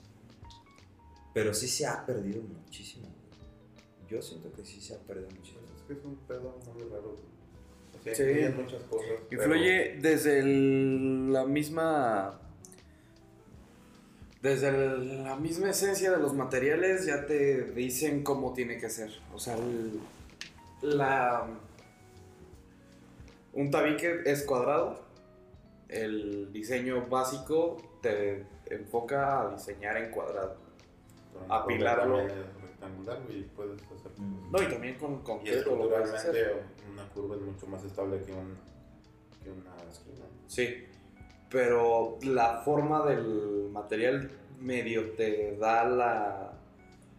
pero 1.35 1.53
sí 1.53 1.68
se 1.68 1.87
ha 1.87 2.07
perdido 2.07 2.41
muchísimo. 2.41 3.07
Yo 4.09 4.22
siento 4.22 4.51
que 4.51 4.64
sí 4.64 4.81
se 4.81 4.95
ha 4.95 4.99
perdido 4.99 5.29
muchísimo. 5.37 5.61
Es 5.77 5.83
que 5.83 5.93
es 5.93 6.05
un 6.07 6.16
pedo 6.27 6.59
muy 6.72 6.85
raro. 6.85 7.36
Sí. 8.14 8.24
muchas 8.57 8.82
cosas. 8.84 9.09
pero- 9.28 9.42
Influye 9.42 9.96
desde 10.00 10.38
el- 10.40 11.32
la 11.32 11.44
misma. 11.44 12.40
Desde 14.42 14.68
el- 14.68 15.24
la 15.24 15.36
misma 15.36 15.70
esencia 15.70 16.11
de 16.12 16.18
los 16.18 16.34
materiales, 16.34 17.07
ya 17.07 17.26
te 17.26 17.62
dicen 17.72 18.22
cómo 18.22 18.52
tiene 18.52 18.78
que 18.78 18.88
ser. 18.90 19.11
O 19.34 19.38
sea, 19.40 19.54
el- 19.57 19.98
la. 20.82 21.46
Un 23.52 23.70
tabique 23.70 24.20
es 24.26 24.42
cuadrado. 24.44 25.02
El 25.88 26.52
diseño 26.52 27.07
básico 27.07 27.76
te 28.02 28.44
enfoca 28.70 29.40
a 29.40 29.52
diseñar 29.54 29.96
en 29.96 30.11
cuadrado. 30.11 30.57
Apilarlo. 31.49 32.18
rectangular, 32.18 33.22
güey, 33.24 33.41
y 33.41 33.43
puedes 33.45 33.82
hacer. 33.82 34.12
Mm. 34.18 34.51
No, 34.53 34.62
y 34.62 34.66
también 34.68 34.99
con 34.99 35.14
Y 35.14 35.18
concreto 35.18 35.76
lo 35.76 35.97
hacer. 35.97 36.37
estructuralmente 36.37 36.76
una 36.93 37.09
curva 37.11 37.37
es 37.37 37.43
mucho 37.43 37.66
más 37.66 37.84
estable 37.84 38.22
que, 38.22 38.32
un, 38.32 38.57
que 39.43 39.51
una 39.51 39.74
esquina. 39.91 40.24
Sí, 40.47 40.87
pero 41.51 42.18
la 42.22 42.59
forma 42.59 43.05
del 43.07 43.68
material 43.72 44.30
medio 44.61 45.11
te 45.12 45.57
da 45.57 45.84
la, 45.84 46.53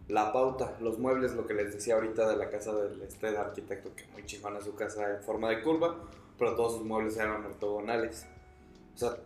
la 0.08 0.32
pauta. 0.32 0.76
Los 0.80 0.98
muebles, 0.98 1.34
lo 1.34 1.46
que 1.46 1.54
les 1.54 1.72
decía 1.72 1.94
ahorita 1.94 2.28
de 2.28 2.36
la 2.36 2.50
casa 2.50 2.74
del 2.74 3.00
este 3.02 3.28
arquitecto, 3.36 3.94
que 3.94 4.04
muy 4.12 4.24
chingona 4.26 4.60
su 4.60 4.74
casa 4.74 5.16
en 5.16 5.22
forma 5.22 5.50
de 5.50 5.62
curva, 5.62 5.96
pero 6.38 6.54
todos 6.54 6.74
sus 6.74 6.84
muebles 6.84 7.16
eran 7.16 7.44
ortogonales. 7.44 8.26
O 8.94 8.98
sea, 8.98 9.16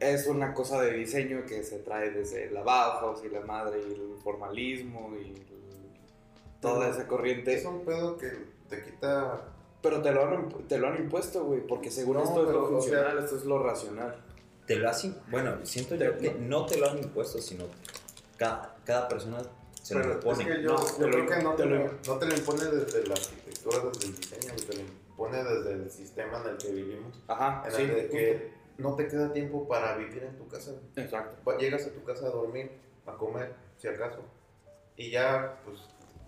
es 0.00 0.26
una 0.26 0.54
cosa 0.54 0.80
de 0.80 0.92
diseño 0.94 1.44
que 1.46 1.62
se 1.62 1.78
trae 1.78 2.10
desde 2.10 2.50
la 2.50 2.62
Bauhaus 2.62 3.22
y 3.24 3.28
la 3.28 3.42
madre 3.42 3.80
y 3.88 3.92
el 3.92 4.16
formalismo 4.22 5.12
y 5.20 5.26
el- 5.26 5.50
toda 6.60 6.88
esa 6.88 7.06
corriente. 7.06 7.54
Es 7.54 7.64
un 7.64 7.84
pedo 7.84 8.16
que 8.18 8.30
te 8.68 8.82
quita. 8.82 9.42
Pero 9.82 10.02
te 10.02 10.10
lo 10.12 10.24
han, 10.26 10.48
te 10.68 10.76
lo 10.78 10.88
han 10.88 10.96
impuesto, 10.98 11.44
güey, 11.44 11.66
porque 11.66 11.90
según 11.90 12.16
No, 12.18 12.22
esto 12.24 12.40
es 12.40 12.40
lo 12.42 12.46
pero, 12.48 12.62
o 12.64 12.68
sea- 12.68 12.78
funcional, 12.80 13.18
esto 13.24 13.36
es 13.36 13.44
lo 13.44 13.62
racional. 13.62 14.16
Te 14.66 14.76
lo 14.76 14.88
hacen, 14.90 15.16
bueno, 15.30 15.56
siento 15.64 15.94
yo 15.96 16.16
que 16.18 16.32
no 16.34 16.66
te 16.66 16.76
lo 16.78 16.90
han 16.90 16.98
impuesto, 16.98 17.38
sino 17.38 17.64
cada, 18.36 18.76
cada 18.84 19.08
persona 19.08 19.38
se 19.82 19.94
pero 19.94 20.06
lo 20.06 20.12
es 20.12 20.16
impone. 20.24 20.44
que 20.44 20.62
yo, 20.62 20.72
No, 20.72 20.78
yo 20.86 20.94
te 20.96 21.02
lo- 21.06 21.10
creo 21.10 21.26
que 21.26 21.42
no 21.42 21.54
te, 21.54 21.62
te 21.62 21.68
lo- 21.68 21.78
lo, 21.78 21.92
no 22.06 22.18
te 22.18 22.26
lo 22.26 22.34
impone 22.36 22.64
desde 22.66 23.06
la 23.06 23.14
arquitectura, 23.14 23.78
desde 23.90 24.06
el 24.08 24.16
diseño, 24.16 24.54
te 24.66 24.74
lo 24.74 24.80
impone 24.80 25.44
desde 25.44 25.72
el 25.72 25.90
sistema 25.90 26.42
en 26.44 26.50
el 26.50 26.56
que 26.58 26.72
vivimos. 26.72 27.18
Ajá, 27.26 27.62
En 27.66 27.72
sí. 27.72 27.82
el 27.82 27.88
de 27.94 28.08
que 28.08 28.52
no 28.80 28.96
te 28.96 29.06
queda 29.06 29.32
tiempo 29.32 29.66
para 29.68 29.96
vivir 29.96 30.22
en 30.22 30.36
tu 30.36 30.48
casa. 30.48 30.72
Exacto. 30.96 31.56
Llegas 31.58 31.86
a 31.86 31.92
tu 31.92 32.02
casa 32.04 32.26
a 32.26 32.30
dormir, 32.30 32.70
a 33.06 33.16
comer, 33.16 33.54
si 33.76 33.88
acaso. 33.88 34.20
Y 34.96 35.10
ya, 35.10 35.60
pues, 35.64 35.80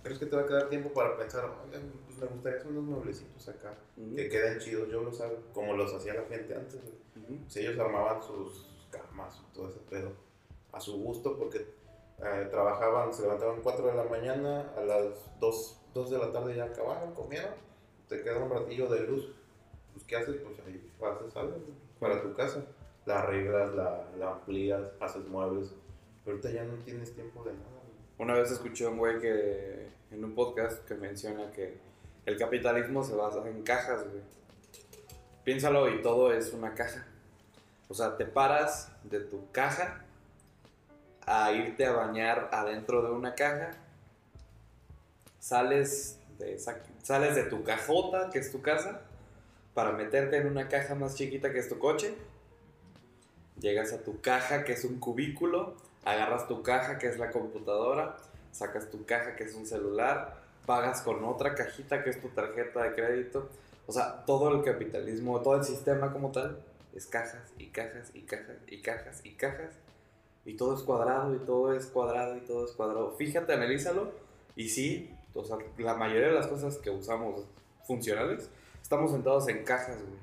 ¿crees 0.02 0.18
que 0.18 0.26
te 0.26 0.36
va 0.36 0.42
a 0.42 0.46
quedar 0.46 0.68
tiempo 0.68 0.92
para 0.92 1.16
pensar, 1.16 1.50
pues 1.66 2.22
me 2.22 2.26
gustaría 2.26 2.58
hacer 2.58 2.70
unos 2.70 2.84
mueblecitos 2.84 3.48
acá, 3.48 3.74
que 3.96 4.28
queden 4.28 4.58
chidos, 4.58 4.88
yo 4.88 5.02
los 5.02 5.20
hago, 5.20 5.38
como 5.52 5.74
los 5.74 5.92
hacía 5.92 6.14
la 6.14 6.24
gente 6.24 6.54
antes. 6.54 6.76
Ujú. 6.76 7.38
Pues 7.42 7.56
ellos 7.56 7.78
armaban 7.78 8.22
sus 8.22 8.66
camas 8.90 9.42
todo 9.52 9.68
ese 9.68 9.80
pedo 9.90 10.12
a 10.72 10.80
su 10.80 10.98
gusto, 11.02 11.36
porque 11.38 11.58
eh, 11.58 12.48
trabajaban, 12.50 13.12
se 13.12 13.22
levantaban 13.22 13.60
4 13.62 13.86
de 13.86 13.94
la 13.94 14.04
mañana, 14.04 14.72
a 14.76 14.80
las 14.80 15.38
2, 15.40 15.80
2 15.94 16.10
de 16.10 16.18
la 16.18 16.32
tarde 16.32 16.56
ya 16.56 16.64
acabaron, 16.64 17.14
comieron, 17.14 17.52
te 18.08 18.22
queda 18.22 18.38
un 18.38 18.50
ratillo 18.50 18.88
de 18.88 19.00
luz. 19.00 19.34
Pues, 19.92 20.04
¿qué 20.04 20.16
haces? 20.16 20.36
Pues 20.36 20.58
ahí 20.66 20.90
haces 21.02 21.36
algo 21.36 21.56
para 22.02 22.20
tu 22.20 22.34
casa. 22.34 22.64
La 23.06 23.20
arreglas, 23.20 23.72
la, 23.74 24.04
la 24.18 24.32
amplías, 24.32 24.82
haces 25.00 25.24
muebles. 25.28 25.72
Pero 26.24 26.36
ahorita 26.36 26.50
ya 26.50 26.64
no 26.64 26.74
tienes 26.84 27.14
tiempo 27.14 27.44
de 27.44 27.52
nada. 27.52 27.66
Una 28.18 28.34
vez 28.34 28.50
escuché 28.50 28.84
a 28.84 28.90
un 28.90 28.98
güey 28.98 29.20
que 29.20 29.88
en 30.10 30.24
un 30.24 30.34
podcast 30.34 30.84
que 30.86 30.94
menciona 30.94 31.50
que 31.52 31.78
el 32.26 32.36
capitalismo 32.36 33.02
se 33.02 33.14
basa 33.14 33.48
en 33.48 33.62
cajas, 33.62 34.02
güey. 34.02 34.22
Piénsalo 35.44 35.88
y 35.88 36.02
todo 36.02 36.32
es 36.32 36.52
una 36.52 36.74
caja. 36.74 37.06
O 37.88 37.94
sea, 37.94 38.16
te 38.16 38.26
paras 38.26 38.92
de 39.04 39.20
tu 39.20 39.50
caja 39.50 40.04
a 41.24 41.52
irte 41.52 41.86
a 41.86 41.92
bañar 41.92 42.48
adentro 42.52 43.02
de 43.02 43.12
una 43.12 43.34
caja. 43.34 43.72
Sales 45.38 46.18
de, 46.38 46.58
sales 46.58 47.34
de 47.34 47.44
tu 47.44 47.64
cajota, 47.64 48.30
que 48.30 48.38
es 48.38 48.52
tu 48.52 48.60
casa, 48.62 49.02
para 49.74 49.92
meterte 49.92 50.36
en 50.36 50.46
una 50.46 50.68
caja 50.68 50.94
más 50.94 51.14
chiquita 51.14 51.52
que 51.52 51.58
es 51.58 51.68
tu 51.68 51.78
coche. 51.78 52.14
Llegas 53.60 53.92
a 53.92 54.02
tu 54.02 54.20
caja, 54.20 54.64
que 54.64 54.72
es 54.72 54.84
un 54.84 54.98
cubículo, 54.98 55.76
agarras 56.04 56.48
tu 56.48 56.62
caja, 56.62 56.98
que 56.98 57.08
es 57.08 57.18
la 57.18 57.30
computadora, 57.30 58.16
sacas 58.50 58.90
tu 58.90 59.04
caja, 59.04 59.36
que 59.36 59.44
es 59.44 59.54
un 59.54 59.66
celular, 59.66 60.42
pagas 60.66 61.02
con 61.02 61.24
otra 61.24 61.54
cajita, 61.54 62.02
que 62.02 62.10
es 62.10 62.20
tu 62.20 62.28
tarjeta 62.28 62.82
de 62.82 62.94
crédito. 62.94 63.48
O 63.86 63.92
sea, 63.92 64.24
todo 64.24 64.54
el 64.54 64.62
capitalismo, 64.62 65.40
todo 65.42 65.56
el 65.56 65.64
sistema 65.64 66.12
como 66.12 66.32
tal, 66.32 66.62
es 66.94 67.06
cajas 67.06 67.52
y 67.58 67.68
cajas 67.68 68.10
y 68.14 68.22
cajas 68.22 68.56
y 68.66 68.80
cajas 68.82 69.20
y 69.24 69.32
cajas. 69.32 69.70
Y 70.44 70.54
todo 70.54 70.74
es 70.74 70.82
cuadrado 70.82 71.34
y 71.34 71.38
todo 71.38 71.72
es 71.72 71.86
cuadrado 71.86 72.36
y 72.36 72.40
todo 72.40 72.66
es 72.66 72.72
cuadrado. 72.72 73.12
Fíjate, 73.12 73.52
analízalo. 73.52 74.12
Y 74.56 74.68
sí, 74.68 75.14
o 75.34 75.44
sea, 75.44 75.56
la 75.78 75.94
mayoría 75.94 76.28
de 76.28 76.34
las 76.34 76.48
cosas 76.48 76.78
que 76.78 76.90
usamos 76.90 77.46
funcionales, 77.86 78.50
estamos 78.92 79.10
sentados 79.10 79.48
en 79.48 79.64
cajas, 79.64 79.96
güey. 80.02 80.20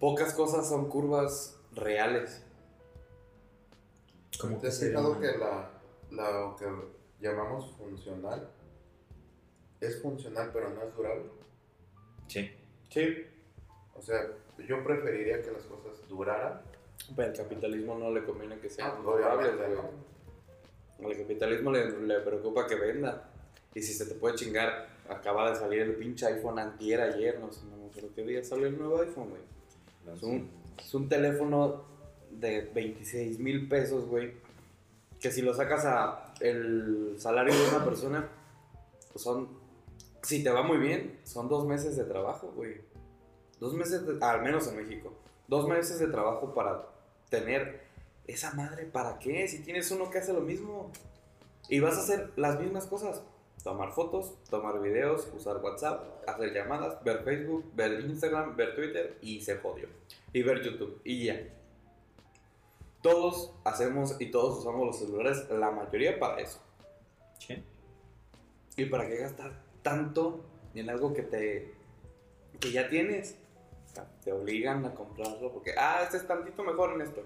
Pocas 0.00 0.32
cosas 0.32 0.66
son 0.66 0.88
curvas 0.88 1.60
reales. 1.72 2.42
Como 4.40 4.56
¿Te 4.56 4.68
has 4.68 4.80
fijado 4.80 5.20
que 5.20 5.36
la, 5.36 5.70
la 6.10 6.30
lo 6.30 6.56
que 6.56 6.64
llamamos 7.20 7.70
funcional 7.76 8.48
es 9.78 10.00
funcional 10.00 10.50
pero 10.54 10.70
no 10.70 10.82
es 10.84 10.96
durable? 10.96 11.26
Sí. 12.28 12.50
Sí. 12.88 13.26
O 13.94 14.00
sea, 14.00 14.26
yo 14.66 14.82
preferiría 14.82 15.42
que 15.42 15.50
las 15.50 15.64
cosas 15.64 16.08
duraran. 16.08 16.62
Pero 17.14 17.28
al 17.28 17.36
capitalismo 17.36 17.94
no 17.98 18.10
le 18.10 18.24
conviene 18.24 18.58
que 18.58 18.70
sean 18.70 18.90
Ah, 18.90 19.00
durables, 19.02 19.52
obviamente, 19.52 19.82
güey. 19.82 19.92
¿no? 21.02 21.08
Al 21.10 21.16
capitalismo 21.18 21.70
le, 21.72 21.90
le 21.90 22.20
preocupa 22.20 22.66
que 22.66 22.74
venda. 22.76 23.28
Y 23.74 23.82
si 23.82 23.92
se 23.92 24.06
te 24.06 24.14
puede 24.14 24.36
chingar, 24.36 24.93
acaba 25.08 25.50
de 25.50 25.56
salir 25.56 25.82
el 25.82 25.94
pinche 25.96 26.26
iPhone 26.26 26.58
antier 26.58 27.00
ayer, 27.00 27.38
no 27.40 27.52
sé, 27.52 27.64
no 27.66 27.76
me 27.76 27.86
acuerdo 27.86 28.08
qué 28.14 28.22
día 28.24 28.42
salió 28.44 28.66
el 28.66 28.78
nuevo 28.78 29.00
iPhone, 29.00 29.30
güey. 29.30 29.42
Es 30.16 30.22
un, 30.22 30.50
es 30.78 30.94
un 30.94 31.08
teléfono 31.08 31.82
de 32.30 32.62
26 32.74 33.38
mil 33.38 33.68
pesos, 33.68 34.06
güey. 34.06 34.32
Que 35.20 35.30
si 35.30 35.40
lo 35.42 35.54
sacas 35.54 35.84
a 35.86 36.34
el 36.40 37.14
salario 37.18 37.54
de 37.54 37.68
una 37.74 37.84
persona, 37.84 38.28
pues 39.12 39.22
son, 39.22 39.48
si 40.22 40.42
te 40.42 40.50
va 40.50 40.62
muy 40.62 40.78
bien, 40.78 41.18
son 41.24 41.48
dos 41.48 41.66
meses 41.66 41.96
de 41.96 42.04
trabajo, 42.04 42.52
güey. 42.54 42.80
Dos 43.60 43.72
meses, 43.74 44.06
de- 44.06 44.18
al 44.22 44.42
menos 44.42 44.66
en 44.68 44.76
México. 44.76 45.14
Dos 45.48 45.66
meses 45.68 45.98
de 45.98 46.08
trabajo 46.08 46.52
para 46.52 46.86
tener 47.30 47.84
esa 48.26 48.52
madre, 48.54 48.84
¿para 48.84 49.18
qué? 49.18 49.46
Si 49.48 49.62
tienes 49.62 49.90
uno 49.90 50.10
que 50.10 50.18
hace 50.18 50.32
lo 50.32 50.40
mismo. 50.40 50.90
Y 51.70 51.80
vas 51.80 51.96
a 51.96 52.00
hacer 52.00 52.30
las 52.36 52.60
mismas 52.60 52.86
cosas. 52.86 53.22
Tomar 53.64 53.92
fotos, 53.92 54.34
tomar 54.50 54.78
videos, 54.82 55.26
usar 55.34 55.56
WhatsApp, 55.56 56.28
hacer 56.28 56.52
llamadas, 56.52 57.02
ver 57.02 57.24
Facebook, 57.24 57.64
ver 57.74 57.98
Instagram, 58.00 58.54
ver 58.56 58.74
Twitter 58.74 59.16
y 59.22 59.40
se 59.40 59.56
jodió. 59.56 59.88
Y 60.34 60.42
ver 60.42 60.62
YouTube 60.62 61.00
y 61.02 61.24
ya. 61.24 61.40
Todos 63.00 63.54
hacemos 63.64 64.20
y 64.20 64.30
todos 64.30 64.58
usamos 64.58 64.86
los 64.86 64.98
celulares, 64.98 65.48
la 65.48 65.70
mayoría 65.70 66.18
para 66.18 66.42
eso. 66.42 66.60
Sí. 67.38 67.64
¿Y 68.76 68.84
para 68.84 69.08
qué 69.08 69.16
gastar 69.16 69.52
tanto 69.80 70.44
en 70.74 70.90
algo 70.90 71.14
que 71.14 71.22
te 71.22 71.74
que 72.60 72.70
ya 72.70 72.90
tienes? 72.90 73.38
Te 74.22 74.32
obligan 74.32 74.84
a 74.84 74.94
comprarlo 74.94 75.50
porque, 75.52 75.72
ah, 75.78 76.00
este 76.02 76.18
es 76.18 76.26
tantito 76.26 76.64
mejor 76.64 76.92
en 76.94 77.00
esto. 77.00 77.22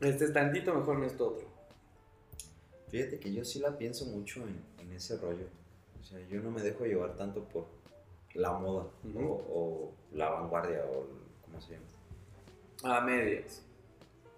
Este 0.00 0.26
es 0.26 0.32
tantito 0.32 0.72
mejor 0.74 0.98
en 0.98 1.04
esto 1.04 1.26
otro. 1.26 1.59
Fíjate 2.90 3.20
que 3.20 3.32
yo 3.32 3.44
sí 3.44 3.60
la 3.60 3.78
pienso 3.78 4.06
mucho 4.06 4.42
en, 4.46 4.62
en 4.78 4.92
ese 4.92 5.16
rollo. 5.16 5.46
O 6.00 6.04
sea, 6.04 6.18
yo 6.28 6.40
no 6.40 6.50
me 6.50 6.60
dejo 6.62 6.84
llevar 6.84 7.16
tanto 7.16 7.44
por 7.44 7.66
la 8.34 8.52
moda 8.52 8.86
o, 9.16 9.22
o 9.22 9.92
la 10.12 10.30
vanguardia 10.30 10.84
o 10.86 11.06
¿cómo 11.44 11.60
se 11.60 11.74
llama? 11.74 12.96
A 12.96 13.00
medias. 13.02 13.62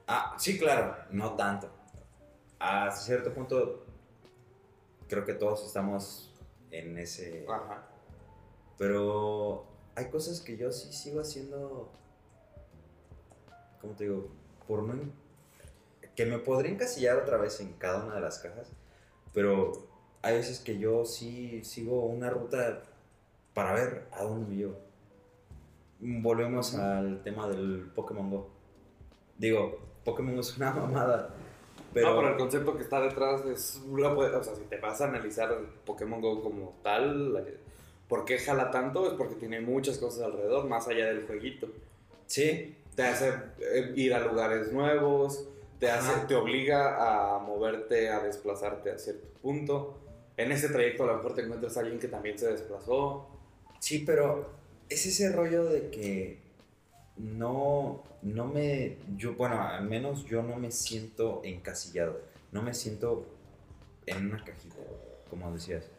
Ah, 0.07 0.35
sí, 0.39 0.59
claro, 0.59 0.97
no 1.11 1.35
tanto. 1.35 1.69
A 2.59 2.91
cierto 2.91 3.33
punto 3.33 3.85
creo 5.09 5.25
que 5.25 5.35
todos 5.35 5.65
estamos 5.67 6.33
en 6.71 6.99
ese... 6.99 7.47
Ajá. 7.49 7.87
Pero 8.79 9.67
hay 9.95 10.07
cosas 10.11 10.41
que 10.41 10.57
yo 10.57 10.73
sí 10.73 10.93
sigo 10.93 11.21
haciendo, 11.21 11.91
¿cómo 13.81 13.95
te 13.95 14.05
digo? 14.05 14.29
Por 14.67 14.83
no... 14.83 15.22
Que 16.17 16.27
me 16.27 16.39
podría 16.39 16.73
encasillar 16.73 17.17
otra 17.19 17.39
vez 17.39 17.61
en 17.61 17.73
cada 17.75 18.05
una 18.05 18.15
de 18.17 18.21
las 18.21 18.39
cajas, 18.39 18.71
pero 19.33 19.73
hay 20.23 20.37
veces 20.37 20.61
que 20.61 20.79
yo 20.79 21.05
sí 21.05 21.65
sigo 21.65 22.05
una 22.07 22.31
ruta 22.31 22.83
para 23.55 23.73
ver 23.75 24.07
a 24.13 24.23
dónde 24.25 24.47
me 24.51 24.57
llevo. 24.57 24.79
Volvemos 26.01 26.75
al 26.75 27.23
tema 27.23 27.49
del 27.49 27.91
Pokémon 27.95 28.29
Go. 28.31 28.51
Digo, 29.39 29.79
Pokémon 30.05 30.35
Go 30.35 30.41
es 30.41 30.57
una 30.57 30.73
mamada, 30.75 31.35
pero... 31.95 32.11
no, 32.11 32.17
pero 32.17 32.29
el 32.33 32.37
concepto 32.37 32.77
que 32.77 32.83
está 32.83 33.01
detrás 33.01 33.45
es. 33.47 33.81
puede- 33.89 34.35
o 34.37 34.43
sea, 34.43 34.55
si 34.57 34.63
te 34.65 34.79
vas 34.79 35.01
a 35.01 35.07
analizar 35.09 35.53
el 35.53 35.67
Pokémon 35.87 36.21
Go 36.21 36.43
como 36.43 36.75
tal, 36.83 37.59
¿por 38.09 38.25
qué 38.25 38.39
jala 38.39 38.71
tanto? 38.71 39.07
Es 39.07 39.15
porque 39.15 39.37
tiene 39.37 39.61
muchas 39.61 39.99
cosas 39.99 40.25
alrededor, 40.25 40.67
más 40.67 40.89
allá 40.89 41.07
del 41.07 41.27
jueguito. 41.27 41.69
Sí, 42.27 42.77
Te 42.97 43.05
hace 43.05 43.33
eh, 43.61 43.93
ir 43.97 44.13
a 44.15 44.21
lugares 44.27 44.73
nuevos, 44.73 45.49
te, 45.83 45.91
hace, 45.91 46.26
te 46.28 46.37
obliga 46.37 47.35
a 47.35 47.41
moverte, 47.41 48.09
a 48.09 48.20
desplazarte 48.20 48.93
a 48.93 48.99
cierto 48.99 49.26
punto. 49.43 49.99
En 50.36 50.52
ese 50.52 50.69
trayecto 50.69 51.02
a 51.02 51.07
lo 51.09 51.16
mejor 51.16 51.35
te 51.35 51.43
encuentras 51.43 51.77
a 51.77 51.81
alguien 51.81 51.98
que 51.98 52.07
también 52.07 52.39
se 52.39 52.47
desplazó. 52.52 53.27
Sí, 53.81 54.05
pero 54.07 54.48
es 54.89 55.05
ese 55.07 55.32
rollo 55.32 55.65
de 55.65 55.90
que 55.90 56.39
no, 57.16 58.05
no 58.23 58.47
me, 58.47 58.97
yo, 59.16 59.35
bueno, 59.35 59.61
al 59.61 59.82
menos 59.89 60.24
yo 60.24 60.44
no 60.44 60.55
me 60.57 60.70
siento 60.70 61.40
encasillado, 61.43 62.20
no 62.52 62.62
me 62.62 62.74
siento 62.74 63.27
en 64.07 64.27
una 64.27 64.44
cajita, 64.44 64.77
como 65.31 65.51
decías, 65.52 65.90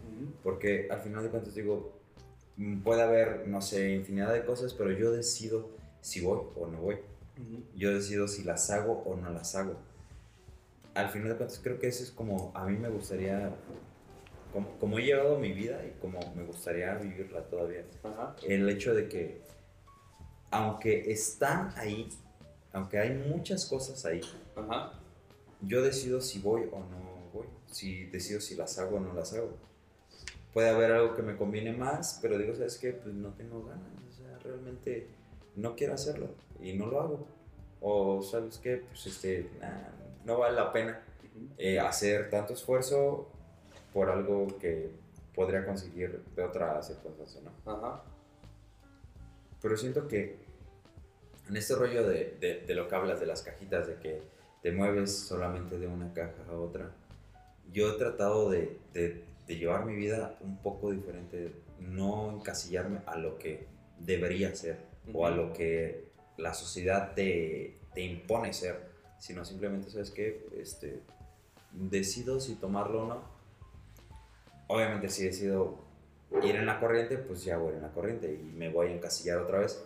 porque 0.43 0.87
al 0.91 1.01
final 1.01 1.23
de 1.23 1.29
cuentas 1.29 1.55
digo, 1.55 1.91
puede 2.85 3.01
haber, 3.01 3.49
no 3.49 3.61
sé, 3.61 3.91
infinidad 3.91 4.31
de 4.31 4.45
cosas, 4.45 4.73
pero 4.73 4.93
yo 4.93 5.11
decido 5.11 5.67
si 5.99 6.21
voy 6.21 6.39
o 6.55 6.67
no 6.67 6.77
voy, 6.77 6.99
yo 7.75 7.93
decido 7.93 8.27
si 8.27 8.43
las 8.43 8.69
hago 8.69 9.03
o 9.05 9.15
no 9.15 9.31
las 9.31 9.55
hago. 9.55 9.75
Al 10.93 11.09
final 11.09 11.29
de 11.29 11.35
cuentas 11.37 11.59
creo 11.61 11.79
que 11.79 11.87
eso 11.87 12.03
es 12.03 12.11
como 12.11 12.51
a 12.53 12.65
mí 12.65 12.77
me 12.77 12.89
gustaría, 12.89 13.55
como, 14.51 14.77
como 14.77 14.99
he 14.99 15.03
llevado 15.03 15.39
mi 15.39 15.51
vida 15.51 15.83
y 15.85 15.99
como 15.99 16.19
me 16.35 16.43
gustaría 16.43 16.93
vivirla 16.95 17.43
todavía 17.43 17.83
el 18.47 18.69
hecho 18.69 18.93
de 18.93 19.07
que 19.07 19.41
aunque 20.51 21.11
están 21.11 21.73
ahí, 21.77 22.09
aunque 22.71 22.99
hay 22.99 23.11
muchas 23.27 23.65
cosas 23.65 24.05
ahí, 24.05 24.21
yo 25.61 25.81
decido 25.81 26.21
si 26.21 26.39
voy 26.39 26.69
o 26.71 26.79
no 26.79 27.31
voy, 27.33 27.47
si 27.71 28.05
decido 28.05 28.39
si 28.39 28.55
las 28.55 28.77
hago 28.77 28.97
o 28.97 28.99
no 28.99 29.13
las 29.13 29.33
hago. 29.33 29.57
Puede 30.53 30.69
haber 30.69 30.91
algo 30.91 31.15
que 31.15 31.23
me 31.23 31.35
conviene 31.35 31.73
más, 31.73 32.19
pero 32.21 32.37
digo, 32.37 32.53
¿sabes 32.53 32.77
qué? 32.77 32.93
Pues 32.93 33.15
no 33.15 33.29
tengo 33.29 33.65
ganas, 33.65 33.89
o 34.07 34.11
sea, 34.15 34.37
realmente 34.43 35.07
no 35.55 35.75
quiero 35.75 35.93
hacerlo 35.93 36.29
y 36.61 36.73
no 36.73 36.87
lo 36.87 37.01
hago. 37.01 37.27
O, 37.81 38.21
¿sabes 38.23 38.57
qué? 38.59 38.77
Pues 38.87 39.05
este, 39.07 39.49
nah, 39.59 39.89
no 40.25 40.39
vale 40.39 40.55
la 40.55 40.71
pena 40.71 41.01
eh, 41.57 41.79
hacer 41.79 42.29
tanto 42.29 42.53
esfuerzo 42.53 43.27
por 43.93 44.09
algo 44.09 44.47
que 44.59 44.89
podría 45.35 45.65
conseguir 45.65 46.21
de 46.35 46.43
otra 46.43 46.81
circunstancia, 46.81 47.41
¿no? 47.41 47.71
Ajá. 47.71 48.03
Pero 49.61 49.77
siento 49.77 50.07
que 50.07 50.37
en 51.49 51.57
este 51.57 51.75
rollo 51.75 52.07
de, 52.07 52.37
de- 52.39 52.61
de 52.65 52.75
lo 52.75 52.87
que 52.87 52.95
hablas 52.95 53.19
de 53.19 53.25
las 53.25 53.41
cajitas, 53.41 53.87
de 53.87 53.95
que 53.95 54.21
te 54.61 54.71
mueves 54.71 55.17
solamente 55.17 55.77
de 55.77 55.87
una 55.87 56.13
caja 56.13 56.33
a 56.49 56.53
otra, 56.53 56.91
yo 57.71 57.89
he 57.93 57.97
tratado 57.97 58.49
de, 58.49 58.79
de- 58.93 59.23
de 59.47 59.55
llevar 59.57 59.85
mi 59.85 59.95
vida 59.95 60.37
un 60.41 60.57
poco 60.57 60.91
diferente, 60.91 61.53
no 61.79 62.31
encasillarme 62.31 62.99
a 63.05 63.17
lo 63.17 63.37
que 63.37 63.67
debería 63.99 64.55
ser 64.55 64.77
o 65.11 65.25
a 65.25 65.31
lo 65.31 65.53
que 65.53 66.05
la 66.37 66.53
sociedad 66.53 67.13
te, 67.13 67.77
te 67.93 68.01
impone 68.01 68.53
ser, 68.53 68.89
sino 69.19 69.43
simplemente, 69.45 69.89
¿sabes 69.89 70.11
qué? 70.11 70.45
Este, 70.57 71.01
decido 71.71 72.39
si 72.39 72.55
tomarlo 72.55 73.03
o 73.03 73.07
no. 73.07 73.21
Obviamente 74.67 75.09
si 75.09 75.25
decido 75.25 75.79
ir 76.43 76.55
en 76.55 76.65
la 76.65 76.79
corriente, 76.79 77.17
pues 77.17 77.43
ya 77.43 77.57
voy 77.57 77.73
en 77.73 77.81
la 77.81 77.91
corriente 77.91 78.33
y 78.33 78.43
me 78.43 78.69
voy 78.69 78.87
a 78.87 78.91
encasillar 78.91 79.39
otra 79.39 79.59
vez. 79.59 79.83